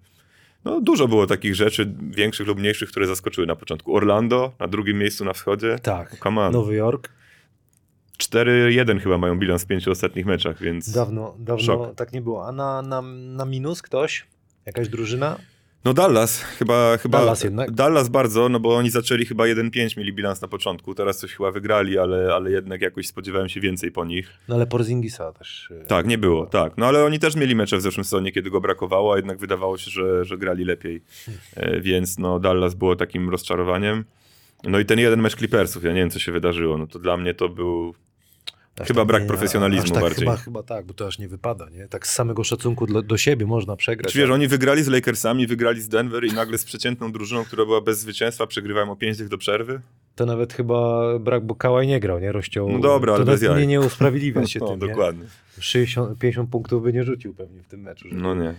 No, 0.64 0.80
dużo 0.80 1.08
było 1.08 1.26
takich 1.26 1.54
rzeczy, 1.54 1.94
większych 2.10 2.46
lub 2.46 2.58
mniejszych, 2.58 2.88
które 2.88 3.06
zaskoczyły 3.06 3.46
na 3.46 3.56
początku. 3.56 3.96
Orlando 3.96 4.52
na 4.58 4.68
drugim 4.68 4.98
miejscu 4.98 5.24
na 5.24 5.32
wschodzie. 5.32 5.78
Tak. 5.82 6.18
Nowy 6.52 6.74
Jork. 6.74 7.08
4-1 8.18 9.00
chyba 9.00 9.18
mają 9.18 9.38
bilans 9.38 9.64
w 9.64 9.66
pięciu 9.66 9.90
ostatnich 9.90 10.26
meczach, 10.26 10.62
więc... 10.62 10.90
Dawno, 10.92 11.34
dawno 11.38 11.64
Szok. 11.64 11.94
tak 11.94 12.12
nie 12.12 12.22
było. 12.22 12.46
A 12.46 12.52
na, 12.52 12.82
na, 12.82 13.02
na 13.36 13.44
minus 13.44 13.82
ktoś? 13.82 14.26
Jakaś 14.66 14.88
drużyna? 14.88 15.38
No 15.84 15.92
Dallas, 15.94 16.42
chyba, 16.42 16.96
chyba 16.98 17.18
Dallas 17.18 17.44
jednak. 17.44 17.70
Dallas 17.70 18.08
bardzo, 18.08 18.48
no 18.48 18.60
bo 18.60 18.76
oni 18.76 18.90
zaczęli 18.90 19.24
chyba 19.26 19.44
1-5, 19.44 19.98
mieli 19.98 20.12
bilans 20.12 20.42
na 20.42 20.48
początku, 20.48 20.94
teraz 20.94 21.18
coś 21.18 21.32
chyba 21.32 21.50
wygrali, 21.50 21.98
ale, 21.98 22.34
ale 22.34 22.50
jednak 22.50 22.82
jakoś 22.82 23.06
spodziewałem 23.06 23.48
się 23.48 23.60
więcej 23.60 23.92
po 23.92 24.04
nich. 24.04 24.30
No 24.48 24.54
ale 24.54 24.66
Porzingisa 24.66 25.32
też. 25.32 25.70
y, 25.70 25.84
Tak, 25.88 26.06
nie 26.06 26.18
było, 26.18 26.46
tak. 26.46 26.72
No 26.76 26.86
ale 26.86 27.04
oni 27.04 27.18
też 27.18 27.36
mieli 27.36 27.54
mecze 27.54 27.76
w 27.76 27.80
zeszłym 27.82 28.04
sezonie, 28.04 28.32
kiedy 28.32 28.50
go 28.50 28.60
brakowało, 28.60 29.12
a 29.12 29.16
jednak 29.16 29.38
wydawało 29.38 29.78
się, 29.78 29.90
że, 29.90 30.24
że 30.24 30.38
grali 30.38 30.64
lepiej. 30.64 31.02
E, 31.56 31.80
więc 31.80 32.18
no 32.18 32.38
Dallas 32.38 32.74
było 32.74 32.96
takim 32.96 33.30
rozczarowaniem. 33.30 34.04
No 34.64 34.78
i 34.78 34.84
ten 34.84 34.98
jeden 34.98 35.20
mecz 35.20 35.36
Clippersów, 35.36 35.84
ja 35.84 35.92
nie 35.92 36.00
wiem 36.00 36.10
co 36.10 36.18
się 36.18 36.32
wydarzyło, 36.32 36.78
no 36.78 36.86
to 36.86 36.98
dla 36.98 37.16
mnie 37.16 37.34
to 37.34 37.48
był 37.48 37.94
aż 38.80 38.88
chyba 38.88 39.00
tak 39.00 39.08
brak 39.08 39.22
nie- 39.22 39.28
profesjonalizmu 39.28 39.90
tak, 39.94 40.02
bardziej. 40.02 40.18
Chyba, 40.20 40.36
chyba 40.36 40.62
tak, 40.62 40.86
bo 40.86 40.94
to 40.94 41.06
aż 41.06 41.18
nie 41.18 41.28
wypada, 41.28 41.68
nie? 41.70 41.88
Tak 41.88 42.06
z 42.06 42.10
samego 42.12 42.44
szacunku 42.44 42.86
do, 42.86 43.02
do 43.02 43.16
siebie 43.16 43.46
można 43.46 43.76
przegrać. 43.76 44.12
Czy 44.12 44.18
wiesz, 44.18 44.30
oni 44.30 44.48
wygrali 44.48 44.82
z 44.82 44.88
Lakersami, 44.88 45.46
wygrali 45.46 45.80
z 45.80 45.88
Denver 45.88 46.24
i 46.24 46.32
nagle 46.32 46.58
z 46.58 46.64
przeciętną 46.64 47.12
drużyną, 47.12 47.44
która 47.44 47.64
była 47.64 47.80
bez 47.80 48.00
zwycięstwa, 48.00 48.46
przegrywałem 48.46 48.90
o 48.90 48.96
5 48.96 49.16
dych 49.18 49.28
do 49.28 49.38
przerwy? 49.38 49.80
To 50.14 50.26
nawet 50.26 50.52
chyba 50.52 51.02
brak, 51.18 51.46
bo 51.46 51.54
Kałaj 51.54 51.86
nie 51.86 52.00
grał, 52.00 52.18
nie? 52.20 52.32
Rozciął. 52.32 52.68
No 52.68 52.78
dobra, 52.78 53.12
to 53.12 53.16
ale 53.16 53.24
bez 53.24 53.42
nie, 53.42 53.66
nie 53.66 53.80
usprawiedliwia 53.80 54.46
się 54.46 54.60
no, 54.60 54.68
tym, 54.68 54.80
nie? 54.80 54.88
dokładnie. 54.88 55.24
60, 55.60 56.18
50 56.18 56.50
punktów 56.50 56.82
by 56.82 56.92
nie 56.92 57.04
rzucił 57.04 57.34
pewnie 57.34 57.62
w 57.62 57.66
tym 57.66 57.80
meczu. 57.80 58.08
żeby- 58.08 58.20
No 58.20 58.34
nie. 58.34 58.54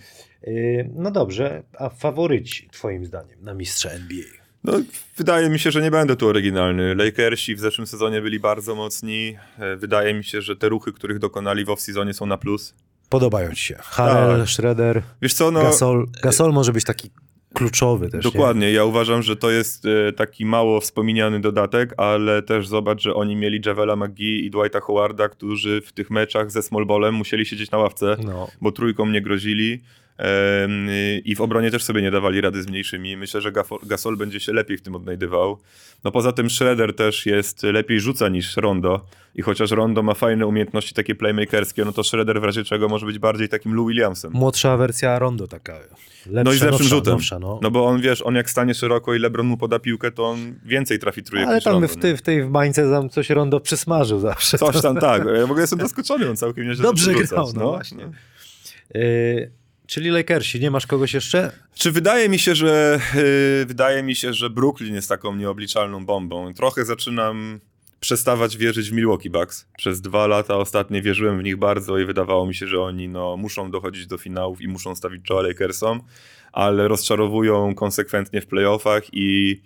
Yy, 0.48 0.90
No 0.96 1.12
dobrze, 1.12 1.64
a 1.80 1.90
faworyci 1.90 2.70
twoim 2.72 3.06
zdaniem 3.06 3.38
na 3.42 3.54
mistrza 3.54 3.90
NBA? 3.90 4.43
No, 4.64 4.74
wydaje 5.18 5.50
mi 5.50 5.60
się, 5.60 5.72
że 5.72 5.82
nie 5.82 5.92
będę 5.92 6.16
tu 6.16 6.28
oryginalny. 6.28 6.96
Lakersi 6.96 7.56
w 7.56 7.60
zeszłym 7.60 7.88
sezonie 7.88 8.22
byli 8.22 8.40
bardzo 8.40 8.76
mocni. 8.76 9.36
E, 9.60 9.76
Wydaje 9.76 10.14
mi 10.14 10.24
się, 10.24 10.42
że 10.42 10.56
te 10.56 10.70
ruchy, 10.70 10.94
których 10.94 11.20
dokonali 11.20 11.66
w 11.66 11.68
off-seasonie 11.68 12.14
są 12.14 12.26
na 12.26 12.38
plus. 12.38 12.74
Podobają 13.10 13.54
ci 13.54 13.62
się. 13.66 13.76
Harrell, 13.80 14.40
Tak. 14.40 14.50
Schroeder, 14.50 15.02
Wiesz 15.22 15.34
co, 15.34 15.52
no... 15.52 15.62
Gasol. 15.64 16.08
Gasol 16.24 16.54
może 16.54 16.74
być 16.74 16.84
taki 16.84 17.10
kluczowy 17.54 18.10
też, 18.10 18.24
Dokładnie, 18.24 18.72
ja 18.72 18.86
uważam, 18.86 19.22
że 19.22 19.36
to 19.36 19.52
jest 19.52 19.86
e, 19.86 20.14
taki 20.14 20.46
mało 20.46 20.80
wspomniany 20.82 21.40
dodatek, 21.40 21.94
ale 21.98 22.42
też 22.44 22.68
zobacz, 22.68 23.02
że 23.02 23.14
oni 23.14 23.36
mieli 23.36 23.62
Javela 23.66 23.96
McGee 23.96 24.46
i 24.46 24.52
Dwighta 24.52 24.80
Howarda, 24.80 25.30
którzy 25.30 25.82
w 25.82 25.92
tych 25.92 26.10
meczach 26.10 26.52
ze 26.52 26.62
small 26.64 26.86
ballem 26.86 27.16
musieli 27.16 27.46
siedzieć 27.46 27.72
na 27.72 27.78
ławce, 27.78 28.16
Nie? 28.20 28.26
No. 28.26 28.48
bo 28.62 28.72
trójką 28.72 29.06
nie 29.06 29.22
grozili. 29.22 29.82
I 31.26 31.36
w 31.36 31.42
obronie 31.42 31.72
też 31.72 31.84
sobie 31.84 32.02
nie 32.02 32.12
dawali 32.12 32.42
rady 32.42 32.64
z 32.64 32.68
mniejszymi. 32.68 33.18
Myślę, 33.18 33.42
że 33.42 33.52
Gasol 33.84 34.18
będzie 34.18 34.40
się 34.40 34.54
lepiej 34.54 34.78
w 34.78 34.82
tym 34.82 34.96
odnajdywał. 34.96 35.60
No 36.04 36.12
poza 36.12 36.32
tym 36.32 36.50
Schroeder 36.50 36.96
też 36.96 37.26
jest 37.26 37.64
lepiej 37.64 38.00
rzuca 38.00 38.30
niż 38.30 38.58
Rondo. 38.58 39.06
I 39.36 39.42
chociaż 39.42 39.72
Rondo 39.72 40.04
ma 40.04 40.14
fajne 40.14 40.48
umiejętności 40.48 40.94
takie 40.94 41.16
playmakerskie, 41.16 41.86
no 41.86 41.92
to 41.92 42.04
Schroeder 42.04 42.42
w 42.42 42.44
razie 42.44 42.64
czego 42.64 42.88
może 42.90 43.06
być 43.06 43.20
bardziej 43.20 43.50
takim 43.50 43.74
Lou 43.74 43.88
Williamsem. 43.88 44.32
Młodsza 44.34 44.78
wersja 44.78 45.20
Rondo 45.20 45.48
taka. 45.48 45.74
Lepsza, 45.74 46.44
No 46.44 46.54
i 46.54 46.58
z 46.58 46.62
lepszym 46.62 46.72
nowsza, 46.72 46.96
rzutem. 46.96 47.14
Nowsza, 47.14 47.40
no. 47.40 47.60
No 47.62 47.72
bo 47.72 47.86
on, 47.86 48.02
wiesz, 48.02 48.22
on 48.22 48.36
jak 48.36 48.50
stanie 48.50 48.74
szeroko 48.74 49.14
i 49.14 49.20
LeBron 49.20 49.48
mu 49.48 49.58
poda 49.58 49.80
piłkę, 49.80 50.12
to 50.12 50.26
on 50.26 50.56
więcej 50.66 51.00
trafi 51.00 51.24
trójek 51.24 51.48
Ale 51.48 51.62
tam 51.62 51.74
Rondo, 51.74 51.88
w, 51.88 51.98
tej, 51.98 52.18
w 52.18 52.22
tej 52.22 52.44
w 52.44 52.50
bańce 52.50 52.92
tam 52.92 53.10
coś 53.10 53.30
Rondo 53.30 53.60
przysmażył 53.60 54.20
zawsze. 54.20 54.58
Coś 54.58 54.82
tam, 54.82 54.96
tak. 55.10 55.26
Ja 55.36 55.42
w 55.42 55.44
ogóle 55.44 55.62
jestem 55.62 55.80
zaskoczony, 55.80 56.30
on 56.30 56.36
całkiem 56.36 56.68
nieźle 56.68 56.84
Dobrze 56.84 57.12
grał, 57.14 57.22
rzucać, 57.22 57.54
no 57.56 57.70
właśnie. 57.70 58.10
Yy, 58.94 59.52
czyli 59.94 60.10
Lakersi, 60.10 60.60
nie 60.60 60.72
masz 60.72 60.88
kogoś 60.88 61.14
jeszcze? 61.14 61.52
Czy 61.76 61.92
wydaje 61.92 62.30
mi 62.30 62.40
się, 62.40 62.56
że 62.56 63.00
yy, 63.16 63.66
wydaje 63.66 64.04
mi 64.04 64.16
się, 64.16 64.34
że 64.34 64.50
Brooklyn 64.50 64.96
jest 64.96 65.10
taką 65.10 65.36
nieobliczalną 65.36 66.06
bombą. 66.06 66.54
Trochę 66.54 66.86
zaczynam 66.86 67.60
przestawać 68.00 68.58
wierzyć 68.58 68.90
w 68.90 68.94
Milwaukee 68.94 69.30
Bucks. 69.30 69.68
Przez 69.78 70.02
dwa 70.02 70.28
lata 70.28 70.58
ostatnie 70.58 71.02
wierzyłem 71.02 71.40
w 71.40 71.44
nich 71.44 71.58
bardzo 71.58 71.98
i 71.98 72.06
wydawało 72.06 72.46
mi 72.46 72.56
się, 72.56 72.68
że 72.68 72.82
oni 72.82 73.10
no, 73.10 73.38
muszą 73.38 73.72
dochodzić 73.72 74.08
do 74.08 74.18
finałów 74.18 74.62
i 74.62 74.68
muszą 74.68 74.96
stawić 74.96 75.26
czoła 75.26 75.42
Lakersom, 75.42 76.02
ale 76.52 76.88
rozczarowują 76.88 77.76
konsekwentnie 77.76 78.42
w 78.42 78.48
playoffach 78.48 79.04
i 79.12 79.62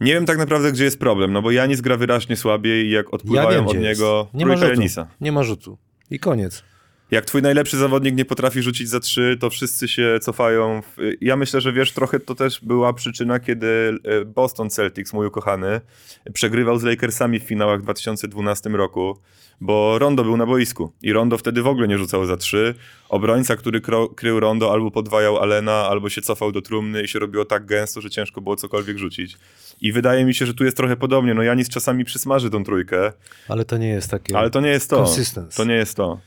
nie 0.00 0.12
wiem 0.12 0.26
tak 0.26 0.38
naprawdę, 0.38 0.72
gdzie 0.72 0.84
jest 0.84 0.98
problem, 0.98 1.32
no 1.32 1.42
bo 1.42 1.50
Janis 1.50 1.80
gra 1.80 1.96
wyraźnie 1.96 2.36
słabiej 2.36 2.86
i 2.86 2.90
jak 2.90 3.14
odpływają 3.14 3.50
wiem, 3.50 3.66
od 3.66 3.74
jest. 3.74 3.84
niego 3.84 4.28
Nie 4.34 4.46
ma 4.46 4.56
rzutu. 4.56 4.70
Janisa. 4.70 5.06
Nie 5.20 5.32
ma 5.32 5.42
rzutu. 5.42 5.78
I 6.10 6.18
koniec. 6.18 6.64
Jak 7.10 7.24
twój 7.24 7.42
najlepszy 7.42 7.76
zawodnik 7.76 8.14
nie 8.16 8.24
potrafi 8.24 8.62
rzucić 8.62 8.88
za 8.88 9.00
trzy, 9.00 9.36
to 9.40 9.50
wszyscy 9.50 9.88
się 9.88 10.18
cofają. 10.22 10.82
Ja 11.20 11.36
myślę, 11.36 11.60
że 11.60 11.72
wiesz, 11.72 11.92
trochę 11.92 12.20
to 12.20 12.34
też 12.34 12.60
była 12.64 12.92
przyczyna, 12.92 13.40
kiedy 13.40 13.98
e, 14.04 14.24
Boston 14.24 14.70
Celtics, 14.70 15.12
mój 15.12 15.26
ukochany, 15.26 15.80
przegrywał 16.32 16.78
z 16.78 16.82
Lakersami 16.82 17.40
w 17.40 17.42
finałach 17.42 17.80
w 17.80 17.82
2012 17.82 18.70
roku, 18.70 19.18
bo 19.60 19.98
Rondo 19.98 20.24
był 20.24 20.36
na 20.36 20.46
boisku 20.46 20.92
i 21.02 21.12
Rondo 21.12 21.38
wtedy 21.38 21.62
w 21.62 21.66
ogóle 21.66 21.88
nie 21.88 21.98
rzucał 21.98 22.26
za 22.26 22.36
trzy. 22.36 22.74
Obrońca, 23.08 23.56
który 23.56 23.80
krył 24.16 24.40
Rondo, 24.40 24.72
albo 24.72 24.90
podwajał 24.90 25.38
Alena, 25.38 25.72
albo 25.72 26.08
się 26.08 26.22
cofał 26.22 26.52
do 26.52 26.62
trumny 26.62 27.02
i 27.02 27.08
się 27.08 27.18
robiło 27.18 27.44
tak 27.44 27.66
gęsto, 27.66 28.00
że 28.00 28.10
ciężko 28.10 28.40
było 28.40 28.56
cokolwiek 28.56 28.98
rzucić. 28.98 29.36
I 29.80 29.92
wydaje 29.92 30.24
mi 30.24 30.34
się, 30.34 30.46
że 30.46 30.54
tu 30.54 30.64
jest 30.64 30.76
trochę 30.76 30.96
podobnie. 30.96 31.34
No 31.34 31.42
Janis 31.42 31.68
czasami 31.68 32.04
przysmaży 32.04 32.50
tą 32.50 32.64
trójkę, 32.64 33.12
Ale 33.48 33.64
to 33.64 33.78
nie 33.78 33.88
jest 33.88 34.10
takie... 34.10 34.38
ale 34.38 34.50
to 34.50 34.60
nie 34.60 34.70
jest 34.70 34.90
to. 34.90 34.96
Consistence. 34.96 35.56
To 35.56 35.64
nie 35.64 35.74
jest 35.74 35.96
to. 35.96 36.18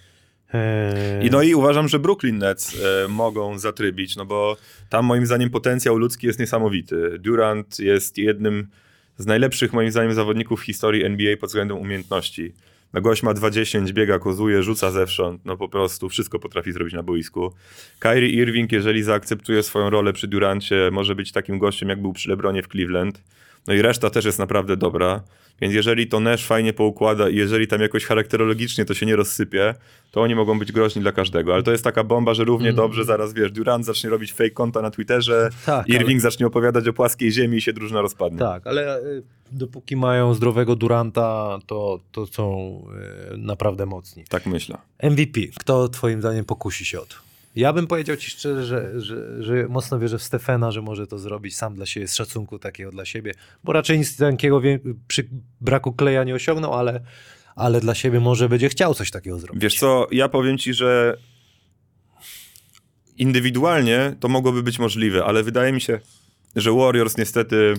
Eee, 0.53 1.27
I 1.27 1.29
no 1.29 1.41
i 1.41 1.55
uważam, 1.55 1.87
że 1.87 1.99
Brooklyn 1.99 2.37
Nets 2.37 2.77
e, 2.83 3.07
mogą 3.07 3.59
zatrybić, 3.59 4.15
no 4.15 4.25
bo 4.25 4.57
tam 4.89 5.05
moim 5.05 5.25
zdaniem 5.25 5.49
potencjał 5.49 5.97
ludzki 5.97 6.27
jest 6.27 6.39
niesamowity. 6.39 7.19
Durant 7.19 7.79
jest 7.79 8.17
jednym 8.17 8.67
z 9.17 9.25
najlepszych 9.25 9.73
moim 9.73 9.91
zdaniem 9.91 10.13
zawodników 10.13 10.61
w 10.61 10.63
historii 10.63 11.03
NBA 11.03 11.37
pod 11.37 11.49
względem 11.49 11.77
umiejętności. 11.77 12.53
No 12.93 13.01
gość 13.01 13.23
ma 13.23 13.33
20, 13.33 13.79
biega, 13.81 14.19
kozuje, 14.19 14.63
rzuca 14.63 14.91
zewsząd, 14.91 15.45
no 15.45 15.57
po 15.57 15.69
prostu 15.69 16.09
wszystko 16.09 16.39
potrafi 16.39 16.71
zrobić 16.71 16.93
na 16.93 17.03
boisku. 17.03 17.53
Kyrie 17.99 18.29
Irving, 18.29 18.71
jeżeli 18.71 19.03
zaakceptuje 19.03 19.63
swoją 19.63 19.89
rolę 19.89 20.13
przy 20.13 20.27
Durancie, 20.27 20.89
może 20.91 21.15
być 21.15 21.31
takim 21.31 21.59
gościem, 21.59 21.89
jak 21.89 22.01
był 22.01 22.13
przy 22.13 22.29
LeBronie 22.29 22.63
w 22.63 22.67
Cleveland. 22.67 23.23
No 23.67 23.73
i 23.73 23.81
reszta 23.81 24.09
też 24.09 24.25
jest 24.25 24.39
naprawdę 24.39 24.77
dobra. 24.77 25.21
Więc 25.61 25.73
jeżeli 25.73 26.07
to 26.07 26.19
Nash 26.19 26.45
fajnie 26.45 26.73
poukłada 26.73 27.29
i 27.29 27.35
jeżeli 27.35 27.67
tam 27.67 27.81
jakoś 27.81 28.05
charakterologicznie 28.05 28.85
to 28.85 28.93
się 28.93 29.05
nie 29.05 29.15
rozsypie, 29.15 29.75
to 30.11 30.21
oni 30.21 30.35
mogą 30.35 30.59
być 30.59 30.71
groźni 30.71 31.01
dla 31.01 31.11
każdego. 31.11 31.53
Ale 31.53 31.63
to 31.63 31.71
jest 31.71 31.83
taka 31.83 32.03
bomba, 32.03 32.33
że 32.33 32.43
równie 32.43 32.73
dobrze 32.73 33.05
zaraz, 33.05 33.33
wiesz, 33.33 33.51
Durant 33.51 33.85
zacznie 33.85 34.09
robić 34.09 34.33
fake 34.33 34.49
konta 34.49 34.81
na 34.81 34.91
Twitterze, 34.91 35.49
Tak, 35.65 35.89
Irving 35.89 36.21
zacznie 36.21 36.47
opowiadać 36.47 36.87
o 36.87 36.93
płaskiej 36.93 37.31
ziemi 37.31 37.57
i 37.57 37.61
się 37.61 37.73
drużyna 37.73 38.01
rozpadnie. 38.01 38.39
Tak, 38.39 38.67
ale 38.67 38.99
y, 38.99 39.23
dopóki 39.51 39.95
mają 39.95 40.33
zdrowego 40.33 40.75
Duranta, 40.75 41.59
to, 41.67 41.99
to 42.11 42.25
są 42.25 42.77
y, 43.33 43.37
naprawdę 43.37 43.85
mocni. 43.85 44.23
Tak 44.29 44.45
myślę. 44.45 44.77
MVP. 45.03 45.39
Kto 45.59 45.89
twoim 45.89 46.19
zdaniem 46.19 46.45
pokusi 46.45 46.85
się 46.85 47.01
o 47.01 47.05
to? 47.05 47.15
Ja 47.55 47.73
bym 47.73 47.87
powiedział 47.87 48.17
ci 48.17 48.31
szczerze, 48.31 48.65
że, 48.65 49.01
że, 49.01 49.43
że 49.43 49.67
mocno 49.67 49.99
wierzę 49.99 50.17
w 50.17 50.23
Stefana, 50.23 50.71
że 50.71 50.81
może 50.81 51.07
to 51.07 51.19
zrobić 51.19 51.55
sam 51.55 51.75
dla 51.75 51.85
siebie, 51.85 52.07
z 52.07 52.15
szacunku 52.15 52.59
takiego 52.59 52.91
dla 52.91 53.05
siebie, 53.05 53.33
bo 53.63 53.73
raczej 53.73 53.97
nic 53.97 54.17
takiego 54.17 54.61
przy 55.07 55.29
braku 55.61 55.93
kleja 55.93 56.23
nie 56.23 56.35
osiągnął, 56.35 56.73
ale, 56.73 57.01
ale 57.55 57.81
dla 57.81 57.95
siebie 57.95 58.19
może 58.19 58.49
będzie 58.49 58.69
chciał 58.69 58.93
coś 58.93 59.11
takiego 59.11 59.39
zrobić. 59.39 59.63
Wiesz 59.63 59.75
co, 59.75 60.07
ja 60.11 60.29
powiem 60.29 60.57
ci, 60.57 60.73
że 60.73 61.17
indywidualnie 63.17 64.15
to 64.19 64.27
mogłoby 64.27 64.63
być 64.63 64.79
możliwe, 64.79 65.25
ale 65.25 65.43
wydaje 65.43 65.73
mi 65.73 65.81
się, 65.81 65.99
że 66.55 66.71
Warriors 66.71 67.17
niestety 67.17 67.73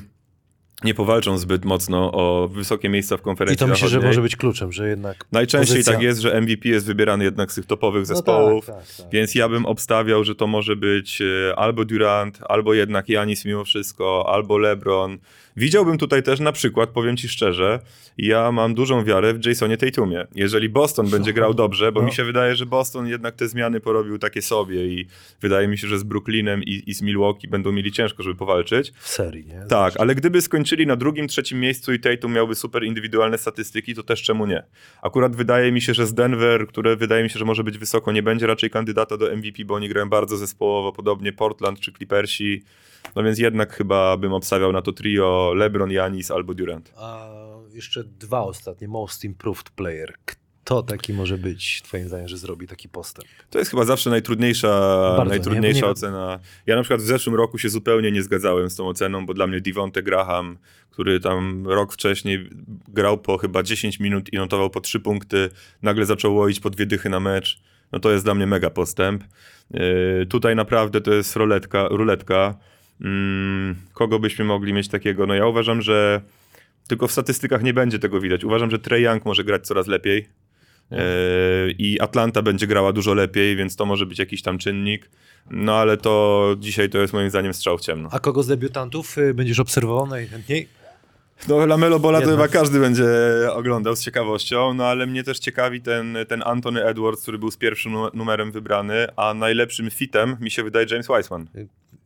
nie 0.84 0.94
powalczą 0.94 1.38
zbyt 1.38 1.64
mocno 1.64 2.12
o 2.12 2.48
wysokie 2.48 2.88
miejsca 2.88 3.16
w 3.16 3.20
I 3.20 3.22
konferencji 3.22 3.58
to 3.58 3.66
myślę, 3.66 3.88
że 3.88 4.00
może 4.00 4.22
być 4.22 4.36
kluczem, 4.36 4.72
że 4.72 4.88
jednak 4.88 5.24
Najczęściej 5.32 5.76
pozycja- 5.76 5.92
tak 5.92 6.02
jest, 6.02 6.20
że 6.20 6.34
MVP 6.40 6.68
jest 6.68 6.86
wybierany 6.86 7.24
jednak 7.24 7.52
z 7.52 7.54
tych 7.54 7.66
topowych 7.66 8.00
No 8.00 8.06
zespołów, 8.06 8.66
tak, 8.66 8.76
tak, 8.76 8.96
tak. 8.96 9.06
więc 9.12 9.34
ja 9.34 9.48
bym 9.48 9.66
obstawiał, 9.66 10.24
że 10.24 10.34
to 10.34 10.46
może 10.46 10.76
być 10.76 11.22
e, 11.22 11.58
albo 11.58 11.84
Durant, 11.84 12.38
albo 12.48 12.74
jednak 12.74 13.08
Janis 13.08 13.44
mimo 13.44 13.64
wszystko, 13.64 14.26
albo 14.34 14.58
LeBron. 14.58 15.18
Widziałbym 15.56 15.98
tutaj 15.98 16.22
też 16.22 16.40
na 16.40 16.52
przykład, 16.52 16.90
powiem 16.90 17.16
ci 17.16 17.28
szczerze, 17.28 17.80
ja 18.18 18.52
mam 18.52 18.74
dużą 18.74 19.04
wiarę 19.04 19.34
w 19.34 19.46
Jasonie 19.46 19.76
Tatumie. 19.76 20.26
Jeżeli 20.34 20.68
Boston 20.68 21.10
będzie 21.10 21.32
grał 21.32 21.54
dobrze, 21.54 21.92
bo 21.92 22.00
No. 22.00 22.06
mi 22.06 22.12
się 22.12 22.24
wydaje, 22.24 22.56
że 22.56 22.66
Boston 22.66 23.06
jednak 23.06 23.34
te 23.36 23.48
zmiany 23.48 23.80
porobił 23.80 24.18
takie 24.18 24.42
sobie 24.42 24.86
i 24.86 25.06
wydaje 25.40 25.68
mi 25.68 25.78
się, 25.78 25.88
że 25.88 25.98
z 25.98 26.02
Brooklynem 26.02 26.62
i, 26.62 26.82
i 26.86 26.94
z 26.94 27.02
Milwaukee 27.02 27.48
będą 27.48 27.72
mieli 27.72 27.92
ciężko, 27.92 28.22
żeby 28.22 28.36
powalczyć. 28.36 28.92
w 28.98 29.08
serii, 29.08 29.46
nie? 29.46 29.62
Tak, 29.68 29.94
ale 29.98 30.14
gdyby 30.14 30.40
skończyli 30.40 30.86
na 30.86 30.96
drugim, 30.96 31.28
trzecim 31.28 31.60
miejscu 31.60 31.92
i 31.92 32.00
Tatum 32.00 32.32
miałby 32.32 32.54
super 32.54 32.84
indywidualne 32.84 33.38
statystyki, 33.38 33.94
to 33.94 34.02
też 34.02 34.22
czemu 34.22 34.46
nie? 34.46 34.62
Akurat 35.02 35.36
wydaje 35.36 35.72
mi 35.72 35.80
się, 35.80 35.94
że 35.94 36.06
z 36.06 36.14
Denver, 36.14 36.66
które 36.66 36.96
wydaje 36.96 37.22
mi 37.22 37.30
się, 37.30 37.38
że 37.38 37.44
może 37.44 37.64
być 37.64 37.78
wysoko, 37.78 38.12
nie 38.12 38.22
będzie 38.22 38.46
raczej 38.46 38.70
kandydata 38.70 39.16
do 39.16 39.36
MVP, 39.36 39.64
bo 39.64 39.74
oni 39.74 39.88
grają 39.88 40.08
bardzo 40.08 40.36
zespołowo, 40.36 40.92
podobnie 40.92 41.32
Portland 41.32 41.80
czy 41.80 41.92
Clippersi. 41.92 42.62
No 43.16 43.22
więc 43.22 43.38
jednak 43.38 43.76
chyba 43.76 44.16
bym 44.16 44.32
obstawiał 44.32 44.72
na 44.72 44.82
to 44.82 44.92
trio 44.92 45.52
LeBron, 45.56 45.90
Janis 45.90 46.30
albo 46.30 46.54
Durant. 46.54 46.92
A 46.96 47.28
jeszcze 47.72 48.04
dwa 48.04 48.40
ostatnie, 48.40 48.88
most 48.88 49.24
improved 49.24 49.70
player. 49.70 50.14
Kto 50.24 50.82
taki 50.82 51.12
może 51.12 51.38
być, 51.38 51.82
twoim 51.82 52.08
zdaniem, 52.08 52.28
że 52.28 52.36
zrobi 52.36 52.66
taki 52.66 52.88
postęp? 52.88 53.28
To 53.50 53.58
jest 53.58 53.70
chyba 53.70 53.84
zawsze 53.84 54.10
najtrudniejsza, 54.10 54.68
Bardzo, 55.16 55.24
najtrudniejsza 55.24 55.80
nie? 55.80 55.86
Nie- 55.86 55.90
ocena. 55.92 56.38
Ja 56.66 56.76
na 56.76 56.82
przykład 56.82 57.00
w 57.00 57.04
zeszłym 57.04 57.36
roku 57.36 57.58
się 57.58 57.68
zupełnie 57.68 58.12
nie 58.12 58.22
zgadzałem 58.22 58.70
z 58.70 58.76
tą 58.76 58.88
oceną, 58.88 59.26
bo 59.26 59.34
dla 59.34 59.46
mnie 59.46 59.60
Devonte 59.60 60.02
Graham, 60.02 60.58
który 60.90 61.20
tam 61.20 61.66
rok 61.68 61.92
wcześniej 61.92 62.50
grał 62.88 63.18
po 63.18 63.38
chyba 63.38 63.62
10 63.62 64.00
minut 64.00 64.32
i 64.32 64.36
notował 64.36 64.70
po 64.70 64.80
3 64.80 65.00
punkty, 65.00 65.50
nagle 65.82 66.06
zaczął 66.06 66.34
łoić 66.34 66.60
po 66.60 66.70
dwie 66.70 66.86
dychy 66.86 67.08
na 67.08 67.20
mecz, 67.20 67.62
no 67.92 67.98
to 67.98 68.12
jest 68.12 68.24
dla 68.24 68.34
mnie 68.34 68.46
mega 68.46 68.70
postęp. 68.70 69.24
Yy, 69.70 70.26
tutaj 70.28 70.56
naprawdę 70.56 71.00
to 71.00 71.12
jest 71.12 71.36
ruletka. 71.36 71.88
ruletka. 71.88 72.54
Mm, 73.02 73.76
kogo 73.92 74.18
byśmy 74.18 74.44
mogli 74.44 74.72
mieć 74.72 74.88
takiego? 74.88 75.26
No 75.26 75.34
ja 75.34 75.46
uważam, 75.46 75.82
że 75.82 76.20
tylko 76.88 77.08
w 77.08 77.12
statystykach 77.12 77.62
nie 77.62 77.74
będzie 77.74 77.98
tego 77.98 78.20
widać. 78.20 78.44
Uważam, 78.44 78.70
że 78.70 78.78
Trey 78.78 79.02
Young 79.02 79.24
może 79.24 79.44
grać 79.44 79.66
coraz 79.66 79.86
lepiej. 79.86 80.28
Yy, 80.90 80.98
I 81.78 82.00
Atlanta 82.00 82.42
będzie 82.42 82.66
grała 82.66 82.92
dużo 82.92 83.14
lepiej, 83.14 83.56
więc 83.56 83.76
to 83.76 83.86
może 83.86 84.06
być 84.06 84.18
jakiś 84.18 84.42
tam 84.42 84.58
czynnik. 84.58 85.10
No 85.50 85.76
ale 85.76 85.96
to 85.96 86.56
dzisiaj 86.58 86.90
to 86.90 86.98
jest 86.98 87.12
moim 87.12 87.30
zdaniem 87.30 87.54
strzał 87.54 87.78
w 87.78 87.80
ciemno. 87.80 88.08
A 88.12 88.18
kogo 88.18 88.42
z 88.42 88.46
debiutantów 88.46 89.18
y, 89.18 89.34
będziesz 89.34 89.60
obserwował 89.60 90.06
najchętniej? 90.06 90.68
No 91.48 91.66
Lamelo 91.66 91.98
Bola 92.00 92.20
to 92.20 92.30
chyba 92.30 92.48
każdy 92.48 92.80
będzie 92.80 93.04
oglądał 93.52 93.96
z 93.96 94.00
ciekawością, 94.04 94.74
no 94.74 94.86
ale 94.86 95.06
mnie 95.06 95.24
też 95.24 95.38
ciekawi 95.38 95.80
ten, 95.80 96.16
ten 96.28 96.42
Anthony 96.46 96.84
Edwards, 96.84 97.22
który 97.22 97.38
był 97.38 97.50
z 97.50 97.56
pierwszym 97.56 97.92
nu- 97.92 98.10
numerem 98.14 98.52
wybrany, 98.52 99.06
a 99.16 99.34
najlepszym 99.34 99.90
fitem 99.90 100.36
mi 100.40 100.50
się 100.50 100.62
wydaje 100.62 100.86
James 100.90 101.08
Wiseman. 101.08 101.46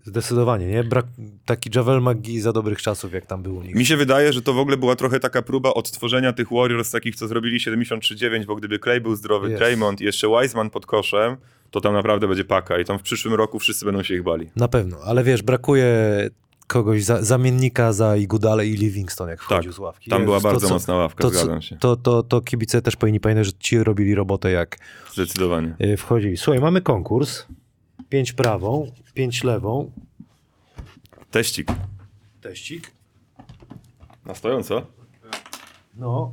Zdecydowanie, 0.06 0.66
nie? 0.66 0.84
Brak, 0.84 1.06
taki 1.46 1.70
Javel 1.74 2.00
McGee 2.02 2.40
za 2.40 2.52
dobrych 2.52 2.82
czasów, 2.82 3.12
jak 3.12 3.26
tam 3.26 3.42
był 3.42 3.56
u 3.56 3.62
nich. 3.62 3.74
Mi 3.74 3.86
się 3.86 3.96
wydaje, 3.96 4.32
że 4.32 4.42
to 4.42 4.54
w 4.54 4.58
ogóle 4.58 4.76
była 4.76 4.96
trochę 4.96 5.20
taka 5.20 5.42
próba 5.42 5.74
odtworzenia 5.74 6.32
tych 6.32 6.48
Warriors, 6.52 6.90
takich 6.90 7.16
co 7.16 7.28
zrobili 7.28 7.58
73-9, 7.60 8.44
bo 8.44 8.56
gdyby 8.56 8.78
Clay 8.78 9.00
był 9.00 9.16
zdrowy, 9.16 9.48
Jest. 9.50 9.60
Draymond 9.60 10.00
i 10.00 10.04
jeszcze 10.04 10.28
Wiseman 10.28 10.70
pod 10.70 10.86
koszem, 10.86 11.36
to 11.70 11.80
tam 11.80 11.94
naprawdę 11.94 12.28
będzie 12.28 12.44
paka 12.44 12.78
i 12.78 12.84
tam 12.84 12.98
w 12.98 13.02
przyszłym 13.02 13.34
roku 13.34 13.58
wszyscy 13.58 13.84
będą 13.84 14.02
się 14.02 14.14
ich 14.14 14.22
bali. 14.22 14.50
Na 14.56 14.68
pewno, 14.68 14.96
ale 15.04 15.24
wiesz, 15.24 15.42
brakuje 15.42 15.86
kogoś, 16.66 17.04
za, 17.04 17.22
zamiennika 17.22 17.92
za 17.92 18.16
Igudale 18.16 18.66
i 18.66 18.72
Livingston, 18.76 19.28
jak 19.28 19.42
wchodził 19.42 19.72
z 19.72 19.78
ławki. 19.78 20.10
Tam 20.10 20.24
była 20.24 20.36
to 20.40 20.42
bardzo 20.42 20.68
co- 20.68 20.74
mocna 20.74 20.94
ławka, 20.94 21.22
to, 21.22 21.30
zgadzam 21.30 21.62
się. 21.62 21.76
To, 21.76 21.96
to, 21.96 22.22
to 22.22 22.40
kibice 22.40 22.82
też 22.82 22.96
powinni 22.96 23.20
pamiętać, 23.20 23.46
że 23.46 23.52
ci 23.60 23.78
robili 23.78 24.14
robotę, 24.14 24.50
jak 24.50 24.78
Zdecydowanie. 25.12 25.74
y, 25.84 25.96
wchodzili. 25.96 26.36
Słuchaj, 26.36 26.60
mamy 26.60 26.80
konkurs. 26.80 27.46
Pięć 28.08 28.32
prawą, 28.32 28.90
pięć 29.14 29.44
lewą. 29.44 29.92
Teścik. 31.30 31.68
Teścik. 32.40 32.92
Na 34.24 34.34
stojąco? 34.34 34.82
No. 35.94 36.32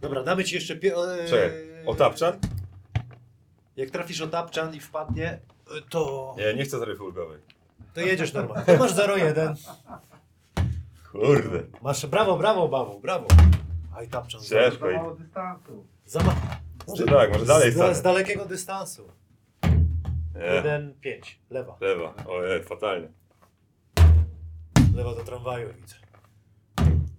Dobra, 0.00 0.22
damy 0.22 0.44
ci 0.44 0.54
jeszcze... 0.54 0.76
Pie- 0.76 0.94
e, 1.24 1.28
Czekaj, 1.28 1.50
Otapczan? 1.86 2.32
Jak 3.76 3.90
trafisz 3.90 4.20
o 4.20 4.26
tapczan 4.26 4.74
i 4.74 4.80
wpadnie, 4.80 5.28
e, 5.30 5.40
to, 5.90 6.34
Nie, 6.38 6.54
nie 6.54 6.64
chcę 6.64 6.78
zaryfy 6.78 7.02
ulgowej. 7.02 7.38
to 7.94 8.00
jedziesz 8.00 8.32
normalnie. 8.32 8.64
To 8.64 8.76
masz 8.78 8.92
0-1. 8.94 9.54
Kurde. 11.12 11.62
Masz 11.82 12.06
brawo, 12.06 12.36
brawo, 12.38 12.68
brawo, 12.68 13.00
brawo. 13.00 13.26
Aj, 13.96 14.08
tapczan. 14.08 14.40
za- 14.40 14.48
Ciężko 14.48 14.90
i... 14.90 14.94
Za 16.06 16.20
ma... 16.22 16.34
Może 16.88 17.04
tak, 17.06 17.32
może 17.32 17.44
dalej 17.46 17.72
z, 17.72 17.96
z 17.96 18.02
dalekiego 18.02 18.44
dystansu. 18.46 19.08
Nie. 20.34 20.62
1-5. 20.62 20.92
Lewa. 21.50 21.76
Lewa. 21.80 22.14
Ojej, 22.28 22.62
fatalnie. 22.64 23.08
Lewa 24.94 25.14
do 25.14 25.24
tramwaju 25.24 25.68
widzę. 25.80 25.94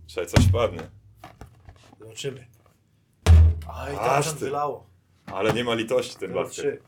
Czekaj, 0.07 0.27
coś 0.27 0.45
wpadnie. 0.47 0.79
Zobaczymy. 1.99 2.47
Aj, 3.73 3.95
Aż 3.95 3.99
tapczan 3.99 4.33
ty. 4.33 4.39
wylało. 4.45 4.87
Ale 5.25 5.53
nie 5.53 5.63
ma 5.63 5.73
litości 5.73 6.15
ten 6.19 6.31
0-3. 6.31 6.33
basket. 6.33 6.83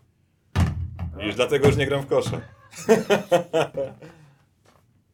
Już 1.19 1.35
dlatego 1.35 1.67
już 1.67 1.77
nie 1.77 1.85
gram 1.87 2.01
w 2.01 2.07
kosze. 2.07 2.41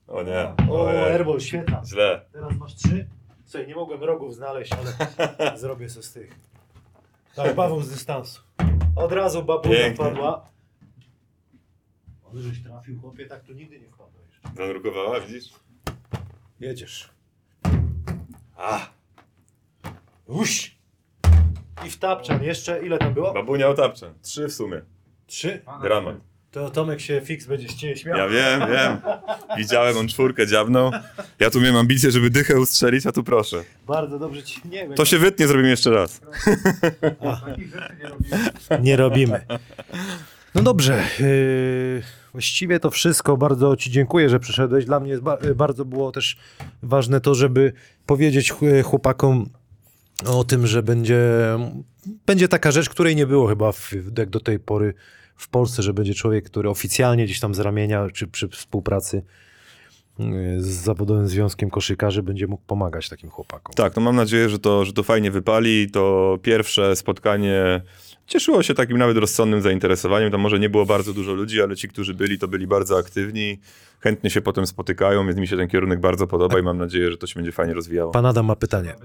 o 0.07 0.23
nie. 0.23 0.53
O, 0.69 0.85
Ojej. 0.87 1.03
airball, 1.13 1.39
świetna. 1.39 1.81
Źle. 1.85 2.25
Teraz 2.31 2.53
masz 2.57 2.75
trzy. 2.75 3.07
Słuchaj, 3.45 3.67
nie 3.67 3.75
mogłem 3.75 4.03
rogów 4.03 4.35
znaleźć, 4.35 4.71
ale 4.73 5.57
zrobię 5.57 5.89
se 5.89 6.03
z 6.03 6.13
tych. 6.13 6.39
Tak, 7.35 7.55
Paweł 7.55 7.81
z 7.81 7.89
dystansu. 7.89 8.41
Od 8.95 9.11
razu 9.11 9.43
babunia 9.43 9.75
Pięknie. 9.77 9.95
wpadła. 9.95 10.49
On 12.23 12.41
żeś 12.41 12.63
trafił, 12.63 12.99
chłopie, 13.01 13.25
tak 13.25 13.43
tu 13.43 13.53
nigdy 13.53 13.79
nie 13.79 13.87
wpadłeś. 13.89 14.25
Zanurkowała, 14.57 15.19
widzisz? 15.19 15.53
Jedziesz. 16.59 17.09
A, 18.57 18.87
Uś! 20.27 20.75
I 21.85 21.89
w 21.89 21.97
tapczan 21.99 22.43
jeszcze, 22.43 22.85
ile 22.85 22.97
tam 22.97 23.13
było? 23.13 23.33
babunia 23.33 23.67
otapczę. 23.67 24.13
Trzy 24.21 24.47
w 24.47 24.53
sumie. 24.53 24.81
Trzy? 25.27 25.61
Dramat. 25.81 26.15
To 26.55 26.69
Tomek 26.69 27.01
się 27.01 27.21
fix 27.25 27.45
będzie 27.45 27.95
śmiał. 27.97 28.17
Ja 28.17 28.27
wiem, 28.27 28.59
wiem. 28.71 28.97
Widziałem, 29.57 29.97
on 29.97 30.07
czwórkę 30.07 30.47
dziabnął. 30.47 30.91
Ja 31.39 31.49
tu 31.49 31.61
miałem 31.61 31.75
ambicje, 31.75 32.11
żeby 32.11 32.29
dychę 32.29 32.59
ustrzelić, 32.59 33.05
a 33.05 33.11
tu 33.11 33.23
proszę. 33.23 33.63
Bardzo 33.87 34.19
dobrze 34.19 34.43
ci 34.43 34.61
nie 34.65 34.87
wiem. 34.87 34.93
To 34.93 35.05
się 35.05 35.17
wytnie, 35.17 35.47
zrobimy 35.47 35.69
jeszcze 35.69 35.89
raz. 35.89 36.21
nie 38.81 38.95
robimy. 38.95 39.41
No 40.55 40.61
dobrze. 40.61 41.03
Yy, 41.19 42.01
właściwie 42.31 42.79
to 42.79 42.89
wszystko. 42.91 43.37
Bardzo 43.37 43.75
Ci 43.75 43.91
dziękuję, 43.91 44.29
że 44.29 44.39
przyszedłeś. 44.39 44.85
Dla 44.85 44.99
mnie 44.99 45.17
ba- 45.17 45.37
bardzo 45.55 45.85
było 45.85 46.11
też 46.11 46.37
ważne 46.83 47.21
to, 47.21 47.35
żeby 47.35 47.73
powiedzieć 48.05 48.51
ch- 48.51 48.83
chłopakom 48.85 49.49
o 50.25 50.43
tym, 50.43 50.67
że 50.67 50.83
będzie, 50.83 51.21
będzie 52.25 52.47
taka 52.47 52.71
rzecz, 52.71 52.89
której 52.89 53.15
nie 53.15 53.27
było 53.27 53.47
chyba 53.47 53.71
w, 53.71 53.91
jak 54.17 54.29
do 54.29 54.39
tej 54.39 54.59
pory 54.59 54.93
w 55.35 55.49
Polsce, 55.49 55.83
że 55.83 55.93
będzie 55.93 56.13
człowiek, 56.13 56.45
który 56.45 56.69
oficjalnie 56.69 57.25
gdzieś 57.25 57.39
tam 57.39 57.55
z 57.55 57.59
ramienia 57.59 58.07
czy 58.13 58.27
przy 58.27 58.47
współpracy 58.47 59.23
yy, 60.19 60.61
z 60.61 60.65
zawodowym 60.67 61.27
związkiem 61.27 61.69
koszykarzy 61.69 62.23
będzie 62.23 62.47
mógł 62.47 62.63
pomagać 62.67 63.09
takim 63.09 63.29
chłopakom. 63.29 63.75
Tak, 63.75 63.95
no 63.95 64.01
mam 64.01 64.15
nadzieję, 64.15 64.49
że 64.49 64.59
to, 64.59 64.85
że 64.85 64.93
to 64.93 65.03
fajnie 65.03 65.31
wypali. 65.31 65.91
To 65.91 66.37
pierwsze 66.41 66.95
spotkanie 66.95 67.81
cieszyło 68.27 68.63
się 68.63 68.73
takim 68.73 68.97
nawet 68.97 69.17
rozsądnym 69.17 69.61
zainteresowaniem. 69.61 70.31
Tam 70.31 70.41
może 70.41 70.59
nie 70.59 70.69
było 70.69 70.85
bardzo 70.85 71.13
dużo 71.13 71.33
ludzi, 71.33 71.61
ale 71.61 71.75
ci, 71.75 71.87
którzy 71.87 72.13
byli, 72.13 72.39
to 72.39 72.47
byli 72.47 72.67
bardzo 72.67 72.97
aktywni. 72.97 73.59
Chętnie 73.99 74.29
się 74.29 74.41
potem 74.41 74.67
spotykają, 74.67 75.27
więc 75.27 75.39
mi 75.39 75.47
się 75.47 75.57
ten 75.57 75.67
kierunek 75.67 75.99
bardzo 75.99 76.27
podoba 76.27 76.59
i 76.59 76.61
mam 76.61 76.77
nadzieję, 76.77 77.11
że 77.11 77.17
to 77.17 77.27
się 77.27 77.35
będzie 77.35 77.51
fajnie 77.51 77.73
rozwijało. 77.73 78.11
Pan 78.11 78.25
Adam 78.25 78.45
ma 78.45 78.55
pytanie. 78.55 78.95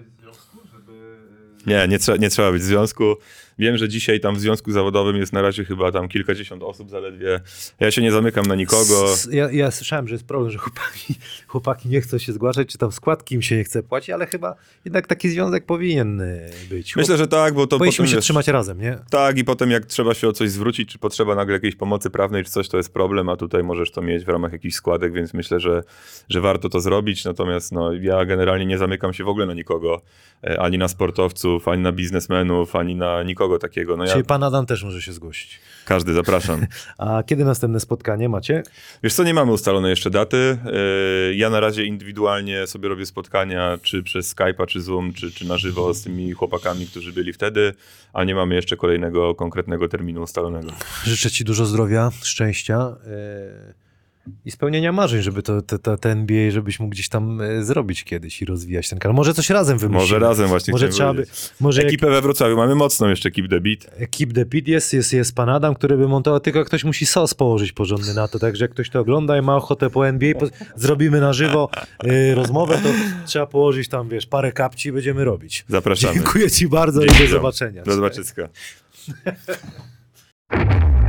Nie, 1.67 1.89
nie, 1.89 1.99
trze- 1.99 2.19
nie 2.19 2.31
trzeba 2.31 2.53
być 2.53 2.63
w 2.63 2.65
związku. 2.65 3.17
Wiem, 3.61 3.77
że 3.77 3.89
dzisiaj 3.89 4.21
tam 4.21 4.35
w 4.35 4.41
związku 4.41 4.73
zawodowym 4.73 5.17
jest 5.17 5.33
na 5.33 5.43
razie 5.43 5.65
chyba 5.65 5.93
tam 5.93 6.09
kilkadziesiąt 6.09 6.63
osób 6.63 6.91
zaledwie. 6.91 7.41
Ja 7.81 7.91
się 7.91 8.03
nie 8.03 8.13
zamykam 8.13 8.47
na 8.47 8.55
nikogo. 8.55 9.15
Ja, 9.31 9.51
ja 9.51 9.71
słyszałem, 9.71 10.09
że 10.09 10.15
jest 10.15 10.27
problem, 10.27 10.51
że 10.51 10.59
chłopaki, 10.59 11.15
chłopaki 11.47 11.89
nie 11.89 12.01
chcą 12.01 12.19
się 12.19 12.33
zgłaszać, 12.33 12.69
czy 12.69 12.79
tam 12.79 12.93
składki 12.93 13.35
im 13.35 13.43
się 13.43 13.57
nie 13.57 13.65
chce 13.65 13.83
płacić, 13.83 14.11
ale 14.11 14.27
chyba 14.27 14.57
jednak 14.85 15.07
taki 15.07 15.29
związek 15.29 15.67
powinien 15.67 16.23
być. 16.71 16.97
Myślę, 16.97 17.17
że 17.17 17.27
tak, 17.29 17.55
bo 17.55 17.67
to 17.67 17.79
Powinniśmy 17.79 18.03
potem 18.03 18.11
się 18.11 18.17
wiesz, 18.17 18.25
trzymać 18.25 18.49
razem, 18.49 18.81
nie? 18.81 18.99
Tak, 19.11 19.39
i 19.39 19.45
potem 19.45 19.71
jak 19.71 19.87
trzeba 19.87 20.15
się 20.15 20.29
o 20.29 20.33
coś 20.33 20.51
zwrócić, 20.51 20.93
czy 20.93 20.99
potrzeba 20.99 21.35
nagle 21.35 21.55
jakiejś 21.55 21.77
pomocy 21.77 22.11
prawnej, 22.11 22.45
czy 22.45 22.51
coś, 22.51 22.69
to 22.69 22.77
jest 22.77 22.93
problem, 22.93 23.29
a 23.29 23.37
tutaj 23.37 23.63
możesz 23.63 23.91
to 23.91 24.03
mieć 24.03 24.25
w 24.25 24.29
ramach 24.29 24.53
jakichś 24.53 24.75
składek, 24.75 25.13
więc 25.13 25.35
myślę, 25.35 25.61
że, 25.61 25.83
że 26.29 26.41
warto 26.41 26.69
to 26.69 26.81
zrobić. 26.81 27.25
Natomiast 27.25 27.73
no, 27.73 27.93
ja 27.93 28.25
generalnie 28.25 28.67
nie 28.67 28.79
zamykam 28.79 29.13
się 29.13 29.25
w 29.25 29.29
ogóle 29.29 29.47
na 29.47 29.55
nikogo, 29.55 30.03
e, 30.45 30.61
ani 30.61 30.79
na 30.79 30.89
sportowców, 30.89 31.69
ani 31.69 31.83
na 31.83 31.93
biznesmenów, 31.93 32.77
ani 32.77 32.95
na 32.95 33.23
nikogo 33.23 33.50
takiego. 33.59 33.97
No 33.97 34.05
ja, 34.05 34.13
Czyli 34.13 34.25
pan 34.25 34.43
Adam 34.43 34.67
też 34.67 34.85
może 34.85 35.03
się 35.03 35.13
zgłosić. 35.13 35.61
każdy 35.85 36.13
zapraszam. 36.15 36.67
A 36.99 37.23
kiedy 37.23 37.45
następne 37.45 37.81
spotkanie 37.81 38.29
macie? 38.29 38.63
Wiesz 39.03 39.15
co, 39.15 39.25
nie 39.25 39.35
mamy 39.35 39.53
ustalone 39.53 39.91
jeszcze 39.91 40.11
daty. 40.11 40.59
Yy, 41.29 41.35
Ja 41.35 41.51
na 41.51 41.61
razie 41.61 41.85
indywidualnie 41.85 42.67
sobie 42.67 42.89
robię 42.89 43.07
spotkania, 43.07 43.79
czy 43.83 44.03
przez 44.03 44.35
Skype'a, 44.37 44.67
czy 44.67 44.81
Zoom, 44.81 45.13
czy, 45.13 45.33
czy 45.33 45.49
na 45.49 45.57
żywo 45.57 45.95
z 45.95 46.03
tymi 46.03 46.33
chłopakami, 46.33 46.87
którzy 46.87 47.13
byli 47.13 47.33
wtedy, 47.33 47.75
a 48.13 48.25
nie 48.25 48.35
mamy 48.35 48.55
jeszcze 48.55 48.77
kolejnego 48.77 49.35
konkretnego 49.35 49.89
terminu 49.89 50.23
ustalonego. 50.23 50.71
Życzę 51.05 51.31
ci 51.31 51.45
dużo 51.45 51.67
zdrowia, 51.67 52.11
szczęścia 52.23 52.97
y, 53.71 53.90
i 54.45 54.51
spełnienia 54.51 54.93
marzeń, 54.93 55.23
żeby 55.23 55.43
to, 55.43 55.63
to, 55.63 55.79
to, 55.79 55.97
ten 55.97 56.19
NBA, 56.19 56.51
żebyś 56.51 56.81
mógł 56.81 56.91
gdzieś 56.91 57.09
tam 57.09 57.41
y, 57.41 57.65
zrobić 57.65 58.05
kiedyś 58.05 58.43
i 58.43 58.45
rozwijać 58.45 58.89
ten 58.89 58.99
kanał. 58.99 59.17
Może 59.17 59.35
coś 59.35 59.51
razem 59.51 59.79
wymyślimy. 59.79 60.01
Może 60.01 60.19
razem 60.19 60.49
właśnie 60.49 60.73
Może 60.73 60.89
trzeba 60.89 61.15
by, 61.15 61.27
może 61.61 61.83
jak 61.83 61.89
Ekipę 61.89 62.11
we 62.11 62.23
Wrocławiu 62.23 62.57
mamy 62.57 62.75
mocną 62.75 63.09
jeszcze, 63.09 63.31
Keep 63.31 63.49
the 63.51 63.61
Beat. 63.61 64.11
Keep 64.11 64.33
the 64.33 64.45
Pit 64.45 64.69
jest, 64.69 64.93
jest, 64.93 65.13
jest 65.13 65.35
pan 65.35 65.49
Adam, 65.49 65.75
który 65.75 65.97
by 65.97 66.09
montował, 66.09 66.41
tylko 66.41 66.65
ktoś 66.65 66.85
musi 66.85 67.07
sos 67.07 67.35
położyć 67.35 67.73
porządny 67.73 68.15
na 68.15 68.29
to, 68.29 68.39
także 68.39 68.65
jak 68.65 68.71
ktoś 68.71 68.91
to 68.91 69.01
ogląda 69.01 69.39
i 69.39 69.43
ma 69.43 69.57
ochotę 69.57 69.91
po 69.91 70.09
NBA, 70.09 70.35
po, 70.35 70.47
zrobimy 70.77 71.21
na 71.21 71.33
żywo 71.33 71.71
y, 72.05 72.35
rozmowę, 72.35 72.79
to 72.83 72.89
trzeba 73.27 73.47
położyć 73.47 73.89
tam, 73.89 74.09
wiesz, 74.09 74.27
parę 74.27 74.53
kapci 74.53 74.89
i 74.89 74.93
będziemy 74.93 75.25
robić. 75.25 75.65
Zapraszamy. 75.69 76.15
Dziękuję 76.15 76.51
ci 76.51 76.69
bardzo 76.69 77.01
Dzięki, 77.01 77.23
i 77.23 77.27
do 77.27 77.33
zobaczenia. 77.33 77.83
Do 77.83 77.93
zobaczyska. 77.93 78.49